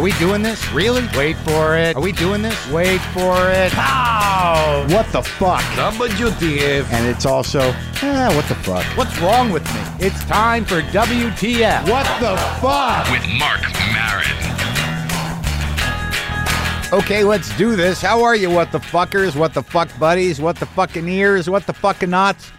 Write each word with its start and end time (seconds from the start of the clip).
Are 0.00 0.02
we 0.02 0.12
doing 0.12 0.40
this? 0.40 0.66
Really? 0.72 1.06
Wait 1.14 1.36
for 1.36 1.76
it. 1.76 1.94
Are 1.94 2.00
we 2.00 2.12
doing 2.12 2.40
this? 2.40 2.56
Wait 2.70 3.02
for 3.12 3.50
it. 3.50 3.70
How? 3.70 4.86
What 4.88 5.04
the 5.12 5.22
fuck? 5.22 5.60
WTF. 5.74 6.90
And 6.90 7.06
it's 7.06 7.26
also, 7.26 7.60
eh, 7.60 8.34
what 8.34 8.46
the 8.46 8.54
fuck? 8.54 8.82
What's 8.96 9.18
wrong 9.18 9.50
with 9.50 9.62
me? 9.74 10.06
It's 10.06 10.24
time 10.24 10.64
for 10.64 10.80
WTF. 10.80 11.86
What 11.86 12.06
the 12.18 12.34
fuck? 12.62 13.10
with 13.10 13.28
Marc 13.38 13.60
Maron. 13.92 14.24
Okay, 16.94 17.22
let's 17.22 17.54
do 17.58 17.76
this. 17.76 18.00
How 18.00 18.24
are 18.24 18.34
you, 18.34 18.48
what 18.48 18.72
the 18.72 18.78
fuckers? 18.78 19.36
What 19.36 19.52
the 19.52 19.62
fuck 19.62 19.90
buddies? 19.98 20.40
What 20.40 20.56
the 20.56 20.64
fucking 20.64 21.06
ears? 21.10 21.50
What 21.50 21.66
the 21.66 21.74
fucking 21.74 22.08
knots? 22.08 22.52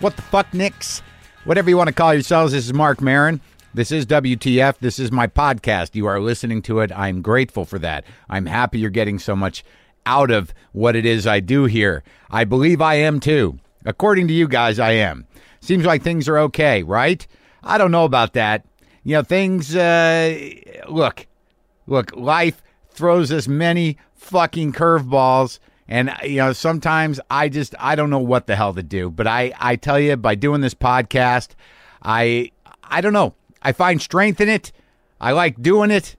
What 0.00 0.16
the 0.16 0.22
fuck 0.22 0.52
nicks? 0.52 1.02
Whatever 1.44 1.70
you 1.70 1.76
want 1.76 1.86
to 1.86 1.94
call 1.94 2.12
yourselves, 2.14 2.52
this 2.52 2.66
is 2.66 2.74
Marc 2.74 3.00
Maron. 3.00 3.40
This 3.72 3.92
is 3.92 4.04
WTF. 4.06 4.78
This 4.78 4.98
is 4.98 5.12
my 5.12 5.28
podcast. 5.28 5.94
You 5.94 6.06
are 6.06 6.18
listening 6.18 6.60
to 6.62 6.80
it. 6.80 6.90
I'm 6.90 7.22
grateful 7.22 7.64
for 7.64 7.78
that. 7.78 8.04
I'm 8.28 8.46
happy 8.46 8.80
you're 8.80 8.90
getting 8.90 9.20
so 9.20 9.36
much 9.36 9.62
out 10.04 10.32
of 10.32 10.52
what 10.72 10.96
it 10.96 11.06
is 11.06 11.24
I 11.24 11.38
do 11.38 11.66
here. 11.66 12.02
I 12.32 12.42
believe 12.42 12.80
I 12.80 12.94
am 12.96 13.20
too. 13.20 13.60
According 13.84 14.26
to 14.26 14.34
you 14.34 14.48
guys, 14.48 14.80
I 14.80 14.92
am. 14.92 15.24
Seems 15.60 15.84
like 15.84 16.02
things 16.02 16.28
are 16.28 16.38
okay, 16.38 16.82
right? 16.82 17.24
I 17.62 17.78
don't 17.78 17.92
know 17.92 18.04
about 18.04 18.32
that. 18.32 18.66
You 19.04 19.14
know, 19.14 19.22
things, 19.22 19.76
uh, 19.76 20.50
look, 20.88 21.28
look, 21.86 22.16
life 22.16 22.60
throws 22.90 23.30
us 23.30 23.46
many 23.46 23.98
fucking 24.16 24.72
curveballs. 24.72 25.60
And, 25.86 26.12
you 26.24 26.38
know, 26.38 26.52
sometimes 26.54 27.20
I 27.30 27.48
just, 27.48 27.76
I 27.78 27.94
don't 27.94 28.10
know 28.10 28.18
what 28.18 28.48
the 28.48 28.56
hell 28.56 28.74
to 28.74 28.82
do. 28.82 29.10
But 29.10 29.28
I, 29.28 29.52
I 29.60 29.76
tell 29.76 30.00
you, 30.00 30.16
by 30.16 30.34
doing 30.34 30.60
this 30.60 30.74
podcast, 30.74 31.50
I, 32.02 32.50
I 32.82 33.00
don't 33.00 33.12
know. 33.12 33.34
I 33.62 33.72
find 33.72 34.00
strength 34.00 34.40
in 34.40 34.48
it. 34.48 34.72
I 35.20 35.32
like 35.32 35.60
doing 35.60 35.90
it. 35.90 36.16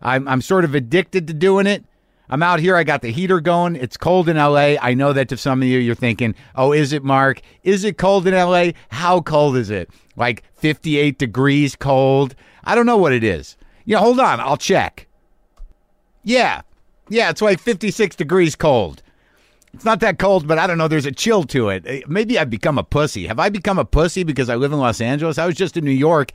I'm, 0.00 0.28
I'm 0.28 0.40
sort 0.40 0.64
of 0.64 0.74
addicted 0.74 1.26
to 1.26 1.34
doing 1.34 1.66
it. 1.66 1.84
I'm 2.28 2.42
out 2.42 2.60
here. 2.60 2.76
I 2.76 2.84
got 2.84 3.02
the 3.02 3.10
heater 3.10 3.40
going. 3.40 3.76
It's 3.76 3.96
cold 3.96 4.28
in 4.28 4.36
LA. 4.36 4.76
I 4.80 4.94
know 4.94 5.12
that 5.12 5.28
to 5.28 5.36
some 5.36 5.60
of 5.62 5.68
you, 5.68 5.78
you're 5.78 5.94
thinking, 5.94 6.34
oh, 6.54 6.72
is 6.72 6.92
it, 6.92 7.04
Marc? 7.04 7.40
Is 7.62 7.84
it 7.84 7.98
cold 7.98 8.26
in 8.26 8.34
LA? 8.34 8.70
How 8.88 9.20
cold 9.20 9.56
is 9.56 9.70
it? 9.70 9.90
Like 10.16 10.42
58 10.54 11.18
degrees 11.18 11.76
cold? 11.76 12.34
I 12.64 12.74
don't 12.74 12.86
know 12.86 12.96
what 12.96 13.12
it 13.12 13.24
is. 13.24 13.56
Yeah, 13.84 13.98
hold 13.98 14.20
on. 14.20 14.40
I'll 14.40 14.56
check. 14.56 15.06
Yeah. 16.22 16.62
Yeah, 17.08 17.28
it's 17.30 17.42
like 17.42 17.60
56 17.60 18.16
degrees 18.16 18.56
cold. 18.56 19.02
It's 19.74 19.84
not 19.84 20.00
that 20.00 20.18
cold, 20.18 20.46
but 20.46 20.58
I 20.58 20.66
don't 20.66 20.78
know. 20.78 20.88
There's 20.88 21.04
a 21.04 21.12
chill 21.12 21.42
to 21.44 21.68
it. 21.68 22.08
Maybe 22.08 22.38
I've 22.38 22.48
become 22.48 22.78
a 22.78 22.84
pussy. 22.84 23.26
Have 23.26 23.40
I 23.40 23.48
become 23.48 23.78
a 23.78 23.84
pussy 23.84 24.22
because 24.22 24.48
I 24.48 24.54
live 24.54 24.72
in 24.72 24.78
Los 24.78 25.00
Angeles? 25.00 25.36
I 25.36 25.46
was 25.46 25.56
just 25.56 25.76
in 25.76 25.84
New 25.84 25.90
York 25.90 26.32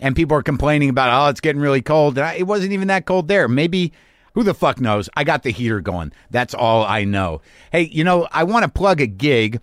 and 0.00 0.16
people 0.16 0.36
are 0.36 0.42
complaining 0.42 0.88
about, 0.88 1.26
oh, 1.26 1.30
it's 1.30 1.40
getting 1.40 1.60
really 1.60 1.82
cold. 1.82 2.18
And 2.18 2.26
I, 2.26 2.34
it 2.34 2.46
wasn't 2.46 2.72
even 2.72 2.88
that 2.88 3.06
cold 3.06 3.28
there. 3.28 3.46
Maybe, 3.48 3.92
who 4.34 4.42
the 4.42 4.54
fuck 4.54 4.80
knows? 4.80 5.08
I 5.16 5.24
got 5.24 5.42
the 5.42 5.50
heater 5.50 5.80
going. 5.80 6.12
That's 6.30 6.54
all 6.54 6.84
I 6.84 7.04
know. 7.04 7.42
Hey, 7.70 7.82
you 7.82 8.02
know, 8.04 8.26
I 8.32 8.44
want 8.44 8.64
to 8.64 8.70
plug 8.70 9.00
a 9.00 9.06
gig 9.06 9.60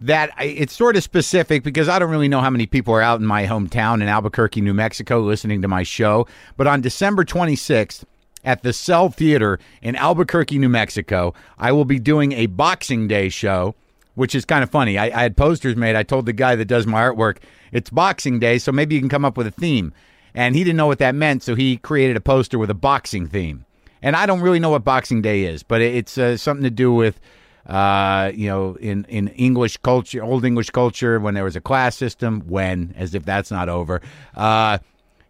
that 0.00 0.30
I- 0.36 0.44
it's 0.44 0.74
sort 0.76 0.96
of 0.96 1.02
specific 1.02 1.62
because 1.64 1.88
I 1.88 1.98
don't 1.98 2.10
really 2.10 2.28
know 2.28 2.40
how 2.40 2.50
many 2.50 2.66
people 2.66 2.94
are 2.94 3.02
out 3.02 3.20
in 3.20 3.26
my 3.26 3.46
hometown 3.46 4.00
in 4.00 4.08
Albuquerque, 4.08 4.60
New 4.60 4.74
Mexico, 4.74 5.20
listening 5.20 5.62
to 5.62 5.68
my 5.68 5.82
show. 5.82 6.26
But 6.56 6.66
on 6.66 6.80
December 6.80 7.24
26th, 7.24 8.04
at 8.44 8.62
the 8.62 8.72
Cell 8.72 9.08
Theater 9.10 9.58
in 9.82 9.96
Albuquerque, 9.96 10.58
New 10.58 10.68
Mexico, 10.68 11.34
I 11.58 11.72
will 11.72 11.84
be 11.84 11.98
doing 11.98 12.32
a 12.32 12.46
Boxing 12.46 13.08
Day 13.08 13.28
show, 13.28 13.74
which 14.18 14.34
is 14.34 14.44
kind 14.44 14.64
of 14.64 14.70
funny. 14.70 14.98
I, 14.98 15.06
I 15.06 15.22
had 15.22 15.36
posters 15.36 15.76
made. 15.76 15.94
I 15.94 16.02
told 16.02 16.26
the 16.26 16.32
guy 16.32 16.56
that 16.56 16.64
does 16.64 16.86
my 16.86 17.00
artwork, 17.00 17.38
it's 17.70 17.88
Boxing 17.88 18.40
Day, 18.40 18.58
so 18.58 18.72
maybe 18.72 18.96
you 18.96 19.00
can 19.00 19.08
come 19.08 19.24
up 19.24 19.36
with 19.36 19.46
a 19.46 19.52
theme. 19.52 19.92
And 20.34 20.56
he 20.56 20.64
didn't 20.64 20.76
know 20.76 20.88
what 20.88 20.98
that 20.98 21.14
meant, 21.14 21.42
so 21.42 21.54
he 21.54 21.76
created 21.76 22.16
a 22.16 22.20
poster 22.20 22.58
with 22.58 22.68
a 22.68 22.74
boxing 22.74 23.28
theme. 23.28 23.64
And 24.02 24.16
I 24.16 24.26
don't 24.26 24.40
really 24.40 24.58
know 24.58 24.70
what 24.70 24.84
Boxing 24.84 25.22
Day 25.22 25.44
is, 25.44 25.62
but 25.62 25.80
it's 25.80 26.18
uh, 26.18 26.36
something 26.36 26.64
to 26.64 26.70
do 26.70 26.92
with 26.92 27.20
uh, 27.68 28.32
you 28.34 28.48
know, 28.48 28.76
in, 28.76 29.04
in 29.04 29.28
English 29.28 29.76
culture, 29.78 30.22
old 30.22 30.44
English 30.44 30.70
culture, 30.70 31.20
when 31.20 31.34
there 31.34 31.44
was 31.44 31.54
a 31.54 31.60
class 31.60 31.96
system, 31.96 32.40
when, 32.46 32.94
as 32.96 33.14
if 33.14 33.24
that's 33.24 33.50
not 33.50 33.68
over, 33.68 34.00
uh, 34.36 34.78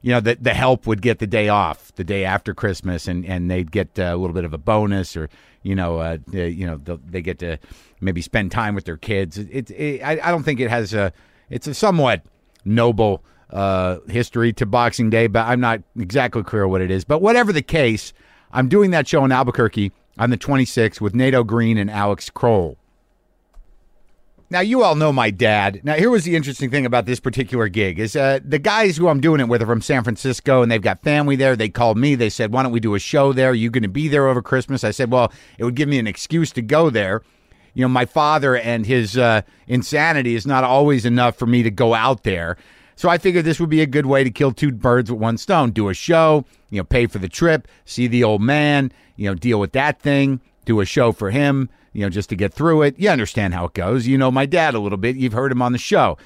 you 0.02 0.12
know, 0.12 0.20
the, 0.20 0.36
the 0.40 0.54
help 0.54 0.86
would 0.86 1.02
get 1.02 1.18
the 1.18 1.26
day 1.26 1.48
off, 1.48 1.92
the 1.96 2.04
day 2.04 2.24
after 2.24 2.54
Christmas, 2.54 3.08
and, 3.08 3.26
and 3.26 3.50
they'd 3.50 3.72
get 3.72 3.98
uh, 3.98 4.04
a 4.04 4.16
little 4.16 4.34
bit 4.34 4.44
of 4.44 4.54
a 4.54 4.58
bonus, 4.58 5.16
or 5.16 5.28
you 5.62 5.74
know, 5.74 5.98
uh, 5.98 6.18
you 6.32 6.66
know, 6.66 6.80
they 7.06 7.22
get 7.22 7.38
to 7.40 7.58
maybe 8.00 8.22
spend 8.22 8.50
time 8.50 8.74
with 8.74 8.84
their 8.84 8.96
kids. 8.96 9.38
It, 9.38 9.70
it, 9.70 10.02
I, 10.02 10.20
I 10.22 10.30
don't 10.30 10.42
think 10.42 10.60
it 10.60 10.70
has 10.70 10.94
a, 10.94 11.12
it's 11.50 11.66
a 11.66 11.74
somewhat 11.74 12.22
noble 12.64 13.24
uh, 13.50 13.98
history 14.08 14.52
to 14.54 14.66
Boxing 14.66 15.10
Day, 15.10 15.26
but 15.26 15.46
I'm 15.46 15.60
not 15.60 15.82
exactly 15.98 16.42
clear 16.42 16.68
what 16.68 16.80
it 16.80 16.90
is. 16.90 17.04
But 17.04 17.22
whatever 17.22 17.52
the 17.52 17.62
case, 17.62 18.12
I'm 18.52 18.68
doing 18.68 18.90
that 18.92 19.08
show 19.08 19.24
in 19.24 19.32
Albuquerque 19.32 19.92
on 20.18 20.30
the 20.30 20.38
26th 20.38 21.00
with 21.00 21.14
Nato 21.14 21.44
Green 21.44 21.78
and 21.78 21.90
Alex 21.90 22.30
Koll. 22.30 22.76
Now 24.50 24.60
you 24.60 24.82
all 24.82 24.94
know 24.94 25.12
my 25.12 25.30
dad. 25.30 25.82
Now 25.84 25.94
here 25.94 26.08
was 26.08 26.24
the 26.24 26.34
interesting 26.34 26.70
thing 26.70 26.86
about 26.86 27.04
this 27.04 27.20
particular 27.20 27.68
gig 27.68 27.98
is 27.98 28.16
uh, 28.16 28.40
the 28.42 28.58
guys 28.58 28.96
who 28.96 29.08
I'm 29.08 29.20
doing 29.20 29.40
it 29.40 29.48
with 29.48 29.60
are 29.60 29.66
from 29.66 29.82
San 29.82 30.02
Francisco 30.02 30.62
and 30.62 30.72
they've 30.72 30.80
got 30.80 31.02
family 31.02 31.36
there. 31.36 31.54
They 31.54 31.68
called 31.68 31.98
me. 31.98 32.14
They 32.14 32.30
said, 32.30 32.50
"Why 32.50 32.62
don't 32.62 32.72
we 32.72 32.80
do 32.80 32.94
a 32.94 32.98
show 32.98 33.34
there? 33.34 33.50
Are 33.50 33.54
you 33.54 33.68
going 33.68 33.82
to 33.82 33.90
be 33.90 34.08
there 34.08 34.26
over 34.26 34.40
Christmas?" 34.40 34.84
I 34.84 34.90
said, 34.90 35.10
"Well, 35.10 35.30
it 35.58 35.64
would 35.64 35.74
give 35.74 35.88
me 35.88 35.98
an 35.98 36.06
excuse 36.06 36.50
to 36.52 36.62
go 36.62 36.88
there." 36.88 37.22
You 37.74 37.82
know, 37.82 37.88
my 37.88 38.06
father 38.06 38.56
and 38.56 38.86
his 38.86 39.18
uh, 39.18 39.42
insanity 39.66 40.34
is 40.34 40.46
not 40.46 40.64
always 40.64 41.04
enough 41.04 41.36
for 41.36 41.46
me 41.46 41.62
to 41.62 41.70
go 41.70 41.92
out 41.92 42.22
there. 42.22 42.56
So 42.96 43.08
I 43.10 43.18
figured 43.18 43.44
this 43.44 43.60
would 43.60 43.68
be 43.68 43.82
a 43.82 43.86
good 43.86 44.06
way 44.06 44.24
to 44.24 44.30
kill 44.30 44.52
two 44.52 44.72
birds 44.72 45.10
with 45.10 45.20
one 45.20 45.36
stone. 45.36 45.70
Do 45.70 45.88
a 45.90 45.94
show, 45.94 46.46
you 46.70 46.78
know, 46.78 46.84
pay 46.84 47.06
for 47.06 47.18
the 47.18 47.28
trip, 47.28 47.68
see 47.84 48.08
the 48.08 48.24
old 48.24 48.40
man, 48.40 48.92
you 49.14 49.28
know, 49.28 49.34
deal 49.34 49.60
with 49.60 49.72
that 49.72 50.00
thing, 50.00 50.40
do 50.64 50.80
a 50.80 50.84
show 50.84 51.12
for 51.12 51.30
him, 51.30 51.68
you 51.92 52.02
know, 52.02 52.10
just 52.10 52.28
to 52.30 52.36
get 52.36 52.52
through 52.52 52.82
it. 52.82 52.98
You 52.98 53.10
understand 53.10 53.54
how 53.54 53.66
it 53.66 53.74
goes. 53.74 54.06
You 54.06 54.18
know 54.18 54.30
my 54.30 54.46
dad 54.46 54.74
a 54.74 54.78
little 54.78 54.98
bit. 54.98 55.16
You've 55.16 55.32
heard 55.32 55.52
him 55.52 55.62
on 55.62 55.72
the 55.72 55.78
show. 55.78 56.16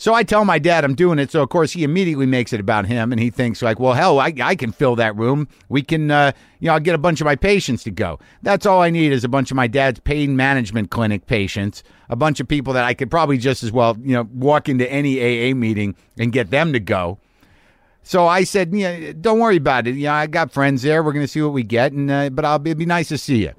So 0.00 0.14
I 0.14 0.22
tell 0.22 0.44
my 0.44 0.60
dad 0.60 0.84
I'm 0.84 0.94
doing 0.94 1.18
it. 1.18 1.32
So 1.32 1.42
of 1.42 1.48
course 1.48 1.72
he 1.72 1.82
immediately 1.82 2.24
makes 2.24 2.52
it 2.52 2.60
about 2.60 2.86
him, 2.86 3.10
and 3.10 3.20
he 3.20 3.30
thinks 3.30 3.60
like, 3.62 3.80
well, 3.80 3.94
hell, 3.94 4.20
I, 4.20 4.32
I 4.40 4.54
can 4.54 4.70
fill 4.70 4.94
that 4.96 5.16
room. 5.16 5.48
We 5.68 5.82
can, 5.82 6.08
uh, 6.10 6.30
you 6.60 6.68
know, 6.68 6.74
I'll 6.74 6.80
get 6.80 6.94
a 6.94 6.98
bunch 6.98 7.20
of 7.20 7.24
my 7.24 7.34
patients 7.34 7.82
to 7.82 7.90
go. 7.90 8.20
That's 8.42 8.64
all 8.64 8.80
I 8.80 8.90
need 8.90 9.12
is 9.12 9.24
a 9.24 9.28
bunch 9.28 9.50
of 9.50 9.56
my 9.56 9.66
dad's 9.66 9.98
pain 9.98 10.36
management 10.36 10.90
clinic 10.90 11.26
patients, 11.26 11.82
a 12.08 12.14
bunch 12.14 12.38
of 12.38 12.46
people 12.46 12.72
that 12.74 12.84
I 12.84 12.94
could 12.94 13.10
probably 13.10 13.38
just 13.38 13.64
as 13.64 13.72
well, 13.72 13.96
you 14.00 14.12
know, 14.12 14.28
walk 14.32 14.68
into 14.68 14.90
any 14.90 15.18
AA 15.18 15.52
meeting 15.52 15.96
and 16.16 16.32
get 16.32 16.50
them 16.50 16.72
to 16.72 16.80
go. 16.80 17.18
So 18.04 18.26
I 18.26 18.44
said, 18.44 18.72
yeah, 18.72 19.12
don't 19.20 19.40
worry 19.40 19.56
about 19.56 19.88
it. 19.88 19.96
Yeah, 19.96 20.14
I 20.14 20.28
got 20.28 20.52
friends 20.52 20.82
there. 20.82 21.02
We're 21.02 21.12
going 21.12 21.24
to 21.26 21.30
see 21.30 21.42
what 21.42 21.52
we 21.52 21.64
get, 21.64 21.92
and 21.92 22.08
uh, 22.08 22.30
but 22.30 22.44
I'll 22.44 22.60
it'd 22.60 22.78
be 22.78 22.86
nice 22.86 23.08
to 23.08 23.18
see 23.18 23.42
you. 23.42 23.52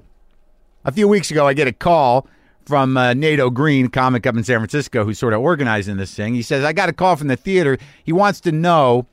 A 0.82 0.92
few 0.92 1.06
weeks 1.08 1.30
ago, 1.30 1.46
I 1.46 1.52
get 1.52 1.68
a 1.68 1.72
call 1.72 2.26
from 2.64 2.96
uh, 2.96 3.12
Nato 3.12 3.50
Green, 3.50 3.88
comic 3.88 4.26
up 4.26 4.34
in 4.34 4.44
San 4.44 4.58
Francisco, 4.60 5.04
who's 5.04 5.18
sort 5.18 5.34
of 5.34 5.40
organizing 5.40 5.98
this 5.98 6.14
thing. 6.14 6.34
He 6.34 6.40
says, 6.40 6.64
I 6.64 6.72
got 6.72 6.88
a 6.88 6.94
call 6.94 7.16
from 7.16 7.28
the 7.28 7.36
theater. 7.36 7.76
He 8.02 8.12
wants 8.12 8.40
to 8.42 8.52
know 8.52 9.06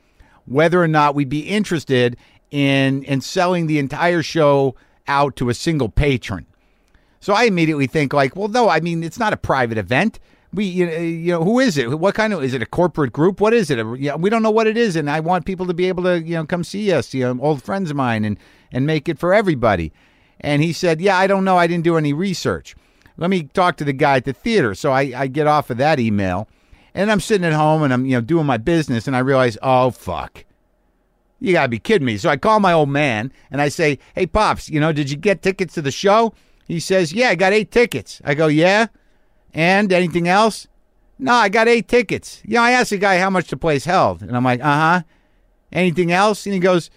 whether 0.46 0.82
or 0.82 0.88
not 0.88 1.14
we'd 1.14 1.28
be 1.28 1.40
interested 1.40 2.16
in, 2.50 3.02
in 3.02 3.20
selling 3.20 3.66
the 3.66 3.78
entire 3.78 4.22
show 4.22 4.76
out 5.06 5.36
to 5.36 5.50
a 5.50 5.54
single 5.54 5.90
patron. 5.90 6.46
So 7.20 7.34
I 7.34 7.44
immediately 7.44 7.86
think 7.86 8.14
like, 8.14 8.34
well, 8.34 8.48
no, 8.48 8.70
I 8.70 8.80
mean, 8.80 9.02
it's 9.02 9.18
not 9.18 9.34
a 9.34 9.36
private 9.36 9.76
event. 9.76 10.20
We, 10.54 10.64
you 10.64 10.86
know, 10.86 10.96
you 10.96 11.32
know, 11.32 11.44
who 11.44 11.58
is 11.58 11.76
it? 11.76 11.98
What 11.98 12.14
kind 12.14 12.32
of 12.32 12.42
is 12.42 12.54
it? 12.54 12.62
A 12.62 12.66
corporate 12.66 13.12
group? 13.12 13.42
What 13.42 13.52
is 13.52 13.70
it? 13.70 13.78
A, 13.78 13.96
yeah, 13.98 14.16
we 14.16 14.30
don't 14.30 14.42
know 14.42 14.50
what 14.50 14.66
it 14.66 14.78
is, 14.78 14.96
and 14.96 15.10
I 15.10 15.20
want 15.20 15.44
people 15.44 15.66
to 15.66 15.74
be 15.74 15.88
able 15.88 16.04
to, 16.04 16.22
you 16.22 16.36
know, 16.36 16.46
come 16.46 16.64
see 16.64 16.90
us, 16.90 17.12
you 17.12 17.22
know, 17.22 17.42
old 17.42 17.62
friends 17.62 17.90
of 17.90 17.96
mine, 17.98 18.24
and 18.24 18.38
and 18.72 18.86
make 18.86 19.10
it 19.10 19.18
for 19.18 19.34
everybody. 19.34 19.92
And 20.40 20.62
he 20.62 20.72
said, 20.72 21.00
yeah, 21.00 21.16
I 21.18 21.26
don't 21.26 21.44
know. 21.44 21.56
I 21.56 21.66
didn't 21.66 21.84
do 21.84 21.96
any 21.96 22.12
research. 22.12 22.76
Let 23.16 23.30
me 23.30 23.44
talk 23.44 23.76
to 23.78 23.84
the 23.84 23.92
guy 23.92 24.16
at 24.16 24.24
the 24.24 24.32
theater. 24.32 24.74
So 24.74 24.92
I, 24.92 25.12
I 25.16 25.26
get 25.26 25.46
off 25.46 25.70
of 25.70 25.78
that 25.78 25.98
email, 25.98 26.48
and 26.94 27.10
I'm 27.10 27.20
sitting 27.20 27.44
at 27.44 27.52
home 27.52 27.82
and 27.82 27.92
I'm, 27.92 28.06
you 28.06 28.12
know, 28.12 28.20
doing 28.20 28.46
my 28.46 28.58
business, 28.58 29.06
and 29.06 29.16
I 29.16 29.20
realize, 29.20 29.58
oh 29.62 29.90
fuck. 29.90 30.44
You 31.40 31.52
gotta 31.52 31.68
be 31.68 31.78
kidding 31.78 32.06
me. 32.06 32.16
So 32.16 32.28
I 32.28 32.36
call 32.36 32.58
my 32.60 32.72
old 32.72 32.88
man 32.88 33.32
and 33.50 33.60
I 33.60 33.68
say, 33.68 33.98
Hey 34.14 34.26
Pops, 34.26 34.68
you 34.68 34.80
know, 34.80 34.92
did 34.92 35.10
you 35.10 35.16
get 35.16 35.40
tickets 35.42 35.74
to 35.74 35.82
the 35.82 35.92
show? 35.92 36.34
He 36.66 36.80
says, 36.80 37.12
Yeah, 37.12 37.28
I 37.28 37.34
got 37.36 37.52
eight 37.52 37.70
tickets. 37.70 38.20
I 38.24 38.34
go, 38.34 38.48
Yeah? 38.48 38.88
And 39.54 39.92
anything 39.92 40.26
else? 40.26 40.66
No, 41.18 41.32
I 41.32 41.48
got 41.48 41.68
eight 41.68 41.88
tickets. 41.88 42.42
You 42.44 42.54
know, 42.54 42.62
I 42.62 42.72
asked 42.72 42.90
the 42.90 42.98
guy 42.98 43.18
how 43.18 43.30
much 43.30 43.48
the 43.48 43.56
place 43.56 43.84
held. 43.84 44.22
And 44.22 44.36
I'm 44.36 44.44
like, 44.44 44.60
uh-huh. 44.60 45.02
Anything 45.72 46.12
else? 46.12 46.44
And 46.44 46.54
he 46.54 46.60
goes, 46.60 46.90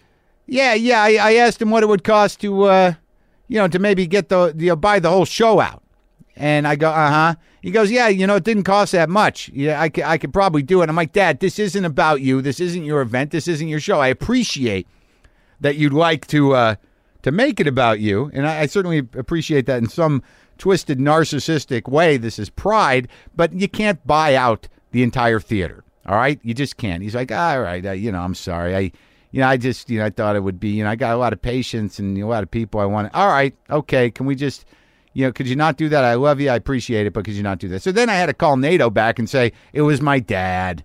Yeah, 0.47 0.73
yeah. 0.73 1.03
I, 1.03 1.17
I 1.21 1.33
asked 1.35 1.61
him 1.61 1.69
what 1.69 1.83
it 1.83 1.87
would 1.87 2.03
cost 2.03 2.41
to 2.41 2.63
uh, 2.63 2.94
you 3.51 3.57
know, 3.57 3.68
to 3.68 3.80
maybe 3.80 4.07
get 4.07 4.30
the 4.30 4.53
you 4.57 4.68
know, 4.68 4.75
buy 4.77 4.98
the 5.00 5.09
whole 5.09 5.25
show 5.25 5.59
out. 5.59 5.83
And 6.38 6.65
I 6.65 6.77
go, 6.77 6.89
uh 6.89 7.09
huh. 7.09 7.36
He 7.62 7.69
goes, 7.69 7.92
yeah, 7.92 8.07
you 8.07 8.25
know, 8.25 8.38
it 8.38 8.45
didn't 8.45 8.63
cost 8.63 8.94
that 8.94 9.09
much. 9.09 9.50
Yeah, 9.53 9.80
I, 9.80 9.92
c- 9.94 10.03
I 10.03 10.18
could 10.18 10.31
probably 10.31 10.63
do 10.63 10.81
it. 10.81 10.88
I'm 10.88 10.95
like, 10.95 11.12
Dad, 11.12 11.42
this 11.42 11.59
isn't 11.59 11.83
about 11.83 12.21
you. 12.21 12.42
This 12.42 12.62
isn't 12.62 12.86
your 12.86 13.01
event. 13.01 13.31
This 13.31 13.50
isn't 13.50 13.68
your 13.68 13.81
show. 13.81 14.00
I 14.00 14.07
appreciate 14.07 14.88
that 15.59 15.75
you'd 15.75 15.92
like 15.92 16.27
to 16.27 16.53
uh, 16.53 16.75
to 17.24 17.31
make 17.31 17.59
it 17.59 17.68
about 17.68 18.00
you, 18.00 18.31
and 18.33 18.48
I, 18.48 18.62
I 18.62 18.65
certainly 18.68 19.00
appreciate 19.00 19.65
that 19.65 19.80
in 19.83 19.89
some 19.89 20.24
twisted 20.57 20.97
narcissistic 20.97 21.89
way. 21.89 22.15
This 22.15 22.39
is 22.39 22.50
pride, 22.50 23.09
but 23.36 23.51
you 23.51 23.68
can't 23.68 24.06
buy 24.07 24.33
out 24.33 24.69
the 24.92 25.04
entire 25.04 25.42
theater. 25.42 25.83
All 26.06 26.15
right, 26.15 26.39
you 26.42 26.54
just 26.54 26.77
can't. 26.77 27.04
He's 27.04 27.15
like, 27.15 27.33
all 27.33 27.59
right, 27.62 27.86
uh, 27.86 27.92
you 27.92 28.13
know, 28.13 28.21
I'm 28.21 28.33
sorry. 28.33 28.75
I, 28.77 28.92
you 29.31 29.39
know, 29.42 29.48
I 29.48 29.57
just, 29.57 29.89
you 29.89 30.00
know, 30.00 30.06
I 30.06 30.10
thought 30.10 30.36
it 30.36 30.44
would 30.44 30.60
be, 30.60 30.69
you 30.69 30.83
know, 30.83 30.89
I 30.89 30.95
got 30.95 31.16
a 31.16 31.18
lot 31.18 31.33
of 31.33 31.42
patients 31.42 32.00
and 32.00 32.18
a 32.18 32.28
lot 32.28 32.44
of 32.44 32.51
people 32.51 32.80
I 32.80 32.86
want. 32.86 33.13
All 33.13 33.28
right, 33.28 33.56
okay, 33.69 34.12
can 34.12 34.25
we 34.25 34.36
just, 34.36 34.66
you 35.13 35.25
know, 35.25 35.31
could 35.31 35.48
you 35.48 35.56
not 35.56 35.78
do 35.78 35.89
that? 35.89 36.04
I 36.04 36.16
love 36.16 36.39
you, 36.39 36.50
I 36.50 36.56
appreciate 36.56 37.07
it, 37.07 37.13
but 37.13 37.25
could 37.25 37.33
you 37.33 37.44
not 37.44 37.60
do 37.60 37.68
that? 37.69 37.81
So 37.81 37.92
then 37.92 38.10
I 38.10 38.16
had 38.16 38.28
to 38.28 38.33
call 38.33 38.57
Nato 38.57 38.89
back 38.89 39.19
and 39.19 39.30
say 39.30 39.54
it 39.74 39.81
was 39.81 40.01
my 40.01 40.19
dad. 40.19 40.83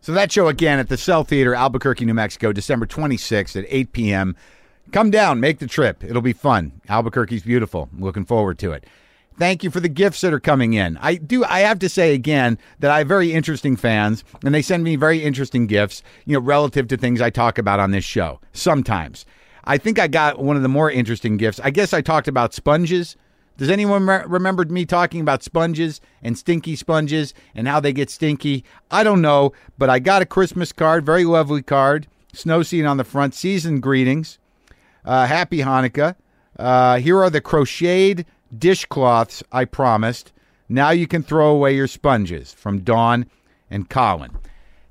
So 0.00 0.12
that 0.12 0.30
show 0.30 0.48
again 0.48 0.78
at 0.78 0.88
the 0.88 0.96
Cell 0.96 1.24
Theater, 1.24 1.54
Albuquerque, 1.54 2.04
New 2.04 2.14
Mexico, 2.14 2.52
December 2.52 2.86
26th 2.86 3.56
at 3.56 3.66
8 3.68 3.92
p.m. 3.92 4.36
Come 4.92 5.10
down, 5.10 5.40
make 5.40 5.58
the 5.58 5.66
trip. 5.66 6.04
It'll 6.04 6.22
be 6.22 6.32
fun. 6.32 6.80
Albuquerque's 6.88 7.42
beautiful. 7.42 7.88
I'm 7.92 8.00
looking 8.00 8.24
forward 8.24 8.58
to 8.60 8.72
it. 8.72 8.84
Thank 9.38 9.62
you 9.62 9.70
for 9.70 9.80
the 9.80 9.88
gifts 9.88 10.22
that 10.22 10.32
are 10.32 10.40
coming 10.40 10.72
in. 10.72 10.96
I 10.98 11.16
do. 11.16 11.44
I 11.44 11.60
have 11.60 11.78
to 11.80 11.88
say 11.88 12.14
again 12.14 12.58
that 12.78 12.90
I 12.90 12.98
have 12.98 13.08
very 13.08 13.32
interesting 13.32 13.76
fans, 13.76 14.24
and 14.42 14.54
they 14.54 14.62
send 14.62 14.82
me 14.82 14.96
very 14.96 15.22
interesting 15.22 15.66
gifts. 15.66 16.02
You 16.24 16.34
know, 16.34 16.40
relative 16.40 16.88
to 16.88 16.96
things 16.96 17.20
I 17.20 17.28
talk 17.28 17.58
about 17.58 17.78
on 17.78 17.90
this 17.90 18.04
show. 18.04 18.40
Sometimes, 18.52 19.26
I 19.64 19.76
think 19.76 19.98
I 19.98 20.08
got 20.08 20.38
one 20.38 20.56
of 20.56 20.62
the 20.62 20.68
more 20.68 20.90
interesting 20.90 21.36
gifts. 21.36 21.60
I 21.62 21.70
guess 21.70 21.92
I 21.92 22.00
talked 22.00 22.28
about 22.28 22.54
sponges. 22.54 23.16
Does 23.58 23.70
anyone 23.70 24.06
re- 24.06 24.24
remember 24.26 24.64
me 24.66 24.84
talking 24.84 25.20
about 25.20 25.42
sponges 25.42 26.00
and 26.22 26.36
stinky 26.36 26.76
sponges 26.76 27.34
and 27.54 27.66
how 27.66 27.80
they 27.80 27.92
get 27.92 28.10
stinky? 28.10 28.64
I 28.90 29.02
don't 29.02 29.22
know, 29.22 29.52
but 29.78 29.88
I 29.88 29.98
got 29.98 30.22
a 30.22 30.26
Christmas 30.26 30.72
card, 30.72 31.06
very 31.06 31.24
lovely 31.24 31.62
card, 31.62 32.06
snow 32.34 32.62
scene 32.62 32.84
on 32.84 32.98
the 32.98 33.04
front, 33.04 33.34
season 33.34 33.80
greetings, 33.80 34.38
uh, 35.04 35.26
happy 35.26 35.58
Hanukkah. 35.58 36.16
Uh, 36.58 36.98
here 36.98 37.22
are 37.22 37.30
the 37.30 37.40
crocheted 37.40 38.26
dishcloths 38.56 39.42
I 39.52 39.64
promised. 39.64 40.32
Now 40.68 40.90
you 40.90 41.06
can 41.06 41.22
throw 41.22 41.50
away 41.50 41.74
your 41.74 41.86
sponges 41.86 42.52
from 42.52 42.80
Dawn 42.80 43.26
and 43.70 43.88
Colin. 43.88 44.36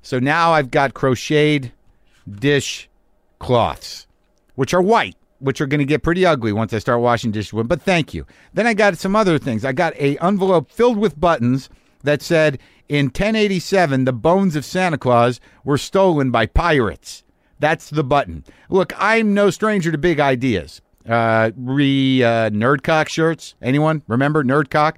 So 0.02 0.18
now 0.18 0.52
I've 0.52 0.70
got 0.70 0.94
crocheted 0.94 1.72
dish 2.28 2.88
cloths, 3.38 4.06
which 4.54 4.72
are 4.72 4.82
white, 4.82 5.16
which 5.38 5.60
are 5.60 5.66
going 5.66 5.80
to 5.80 5.84
get 5.84 6.02
pretty 6.02 6.24
ugly 6.24 6.52
once 6.52 6.72
I 6.72 6.78
start 6.78 7.00
washing 7.00 7.30
dishes. 7.30 7.52
But 7.66 7.82
thank 7.82 8.14
you. 8.14 8.26
Then 8.54 8.66
I 8.66 8.74
got 8.74 8.96
some 8.98 9.14
other 9.14 9.38
things. 9.38 9.64
I 9.64 9.72
got 9.72 9.94
a 9.96 10.16
envelope 10.18 10.70
filled 10.70 10.96
with 10.96 11.20
buttons 11.20 11.68
that 12.04 12.22
said, 12.22 12.58
"In 12.88 13.10
1087, 13.10 14.04
the 14.04 14.12
bones 14.12 14.56
of 14.56 14.64
Santa 14.64 14.96
Claus 14.96 15.40
were 15.64 15.78
stolen 15.78 16.30
by 16.30 16.46
pirates." 16.46 17.24
That's 17.58 17.90
the 17.90 18.04
button. 18.04 18.44
Look, 18.68 18.92
I'm 18.98 19.34
no 19.34 19.50
stranger 19.50 19.90
to 19.90 19.98
big 19.98 20.20
ideas. 20.20 20.80
Uh, 21.08 21.50
re 21.56 22.22
uh, 22.22 22.50
Nerdcock 22.50 23.08
shirts. 23.08 23.54
Anyone 23.62 24.02
remember 24.08 24.42
Nerdcock? 24.42 24.96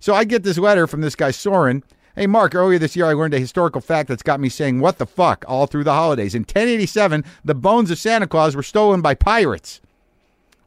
So 0.00 0.14
I 0.14 0.24
get 0.24 0.42
this 0.42 0.58
letter 0.58 0.86
from 0.86 1.00
this 1.00 1.14
guy 1.14 1.30
Soren. 1.30 1.82
Hey 2.16 2.26
Marc, 2.26 2.54
earlier 2.54 2.78
this 2.78 2.94
year 2.94 3.06
I 3.06 3.12
learned 3.12 3.34
a 3.34 3.40
historical 3.40 3.80
fact 3.80 4.08
that's 4.08 4.22
got 4.22 4.38
me 4.38 4.48
saying 4.48 4.80
what 4.80 4.98
the 4.98 5.06
fuck 5.06 5.44
all 5.48 5.66
through 5.66 5.84
the 5.84 5.92
holidays. 5.92 6.34
In 6.34 6.42
1087, 6.42 7.24
the 7.44 7.54
bones 7.54 7.90
of 7.90 7.98
Santa 7.98 8.26
Claus 8.26 8.54
were 8.54 8.62
stolen 8.62 9.00
by 9.00 9.14
pirates. 9.14 9.80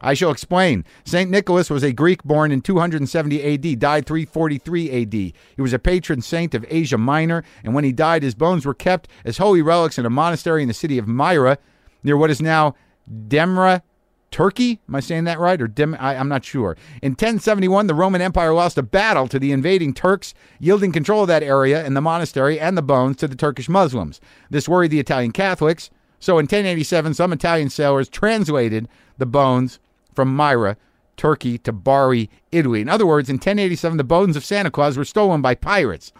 I 0.00 0.14
shall 0.14 0.30
explain. 0.30 0.84
St. 1.04 1.30
Nicholas 1.30 1.70
was 1.70 1.82
a 1.82 1.92
Greek 1.92 2.22
born 2.22 2.52
in 2.52 2.60
270 2.60 3.54
AD, 3.54 3.78
died 3.78 4.06
343 4.06 5.02
AD. 5.02 5.12
He 5.12 5.34
was 5.58 5.72
a 5.72 5.78
patron 5.78 6.20
saint 6.20 6.54
of 6.54 6.64
Asia 6.68 6.98
Minor, 6.98 7.44
and 7.64 7.74
when 7.74 7.84
he 7.84 7.92
died, 7.92 8.22
his 8.22 8.34
bones 8.34 8.64
were 8.64 8.74
kept 8.74 9.08
as 9.24 9.38
holy 9.38 9.62
relics 9.62 9.98
in 9.98 10.06
a 10.06 10.10
monastery 10.10 10.62
in 10.62 10.68
the 10.68 10.74
city 10.74 10.98
of 10.98 11.08
Myra, 11.08 11.58
near 12.02 12.16
what 12.16 12.30
is 12.30 12.40
now 12.40 12.74
Demre, 13.10 13.82
Turkey? 14.30 14.80
Am 14.88 14.94
I 14.94 15.00
saying 15.00 15.24
that 15.24 15.38
right? 15.38 15.60
Or 15.60 15.66
Dem- 15.66 15.96
I, 15.98 16.14
am 16.14 16.28
not 16.28 16.44
sure. 16.44 16.76
In 17.02 17.12
1071, 17.12 17.86
the 17.86 17.94
Roman 17.94 18.20
Empire 18.20 18.52
lost 18.52 18.78
a 18.78 18.82
battle 18.82 19.26
to 19.28 19.38
the 19.38 19.52
invading 19.52 19.94
Turks, 19.94 20.34
yielding 20.58 20.92
control 20.92 21.22
of 21.22 21.28
that 21.28 21.42
area 21.42 21.84
and 21.84 21.96
the 21.96 22.00
monastery 22.00 22.60
and 22.60 22.76
the 22.76 22.82
bones 22.82 23.16
to 23.18 23.28
the 23.28 23.36
Turkish 23.36 23.68
Muslims. 23.68 24.20
This 24.50 24.68
worried 24.68 24.90
the 24.90 25.00
Italian 25.00 25.32
Catholics. 25.32 25.90
So 26.20 26.34
in 26.38 26.44
1087, 26.44 27.14
some 27.14 27.32
Italian 27.32 27.70
sailors 27.70 28.08
translated 28.08 28.88
the 29.16 29.26
bones 29.26 29.78
from 30.14 30.34
Myra, 30.34 30.76
Turkey, 31.16 31.58
to 31.58 31.72
Bari, 31.72 32.28
Italy. 32.52 32.80
In 32.80 32.88
other 32.88 33.06
words, 33.06 33.28
in 33.28 33.36
1087, 33.36 33.96
the 33.96 34.04
bones 34.04 34.36
of 34.36 34.44
Santa 34.44 34.70
Claus 34.70 34.96
were 34.96 35.04
stolen 35.04 35.40
by 35.40 35.54
pirates. 35.54 36.12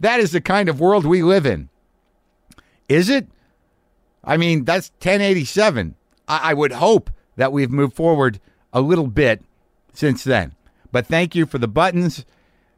That 0.00 0.20
is 0.20 0.32
the 0.32 0.40
kind 0.40 0.68
of 0.68 0.80
world 0.80 1.06
we 1.06 1.22
live 1.22 1.46
in. 1.46 1.70
Is 2.88 3.08
it? 3.08 3.28
I 4.24 4.36
mean, 4.36 4.64
that's 4.64 4.90
1087. 5.00 5.94
I, 6.28 6.50
I 6.50 6.54
would 6.54 6.72
hope 6.72 7.10
that 7.36 7.52
we've 7.52 7.70
moved 7.70 7.94
forward 7.94 8.40
a 8.72 8.80
little 8.80 9.06
bit 9.06 9.42
since 9.92 10.24
then. 10.24 10.54
But 10.90 11.06
thank 11.06 11.34
you 11.34 11.46
for 11.46 11.58
the 11.58 11.68
buttons 11.68 12.24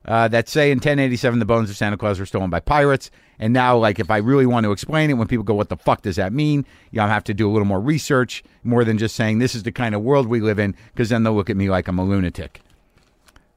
uh, 0.07 0.29
that 0.29 0.49
say 0.49 0.71
in 0.71 0.77
1087 0.77 1.39
the 1.39 1.45
bones 1.45 1.71
of 1.71 1.77
Santa 1.77 1.97
Claus 1.97 2.21
were 2.21 2.27
stolen 2.27 2.51
by 2.51 2.61
pirates. 2.61 3.11
And 3.39 3.53
now, 3.53 3.77
like, 3.77 3.99
if 3.99 4.11
I 4.11 4.19
really 4.19 4.47
want 4.47 4.65
to 4.65 4.73
explain 4.73 5.11
it, 5.11 5.15
when 5.15 5.27
people 5.27 5.43
go, 5.45 5.55
"What 5.55 5.69
the 5.69 5.77
fuck 5.77 6.03
does 6.03 6.17
that 6.17 6.33
mean?" 6.33 6.65
You 6.93 6.99
know, 6.99 7.07
I 7.07 7.09
have 7.09 7.25
to 7.25 7.35
do 7.35 7.51
a 7.51 7.53
little 7.53 7.67
more 7.67 7.81
research, 7.81 8.45
more 8.63 8.85
than 8.85 8.97
just 8.97 9.17
saying 9.17 9.39
this 9.39 9.57
is 9.57 9.65
the 9.65 9.73
kind 9.73 9.95
of 9.95 10.03
world 10.03 10.29
we 10.29 10.41
live 10.41 10.61
in, 10.61 10.77
because 10.93 11.09
then 11.09 11.25
they'll 11.25 11.35
look 11.35 11.51
at 11.51 11.57
me 11.57 11.69
like 11.69 11.89
I'm 11.89 11.99
a 11.99 12.05
lunatic. 12.05 12.61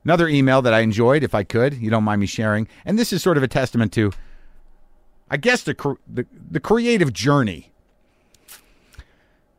Another 0.04 0.28
email 0.28 0.62
that 0.64 0.74
I 0.74 0.80
enjoyed, 0.80 1.22
if 1.22 1.36
I 1.36 1.44
could, 1.44 1.76
you 1.76 1.92
don't 1.92 2.04
mind 2.04 2.22
me 2.22 2.28
sharing, 2.28 2.68
and 2.86 2.98
this 2.98 3.14
is 3.14 3.22
sort 3.22 3.38
of 3.38 3.44
a 3.44 3.48
testament 3.48 3.92
to, 3.94 4.14
I 5.30 5.38
guess, 5.38 5.62
the 5.62 5.76
the, 6.12 6.26
the 6.50 6.60
creative 6.60 7.14
journey 7.14 7.72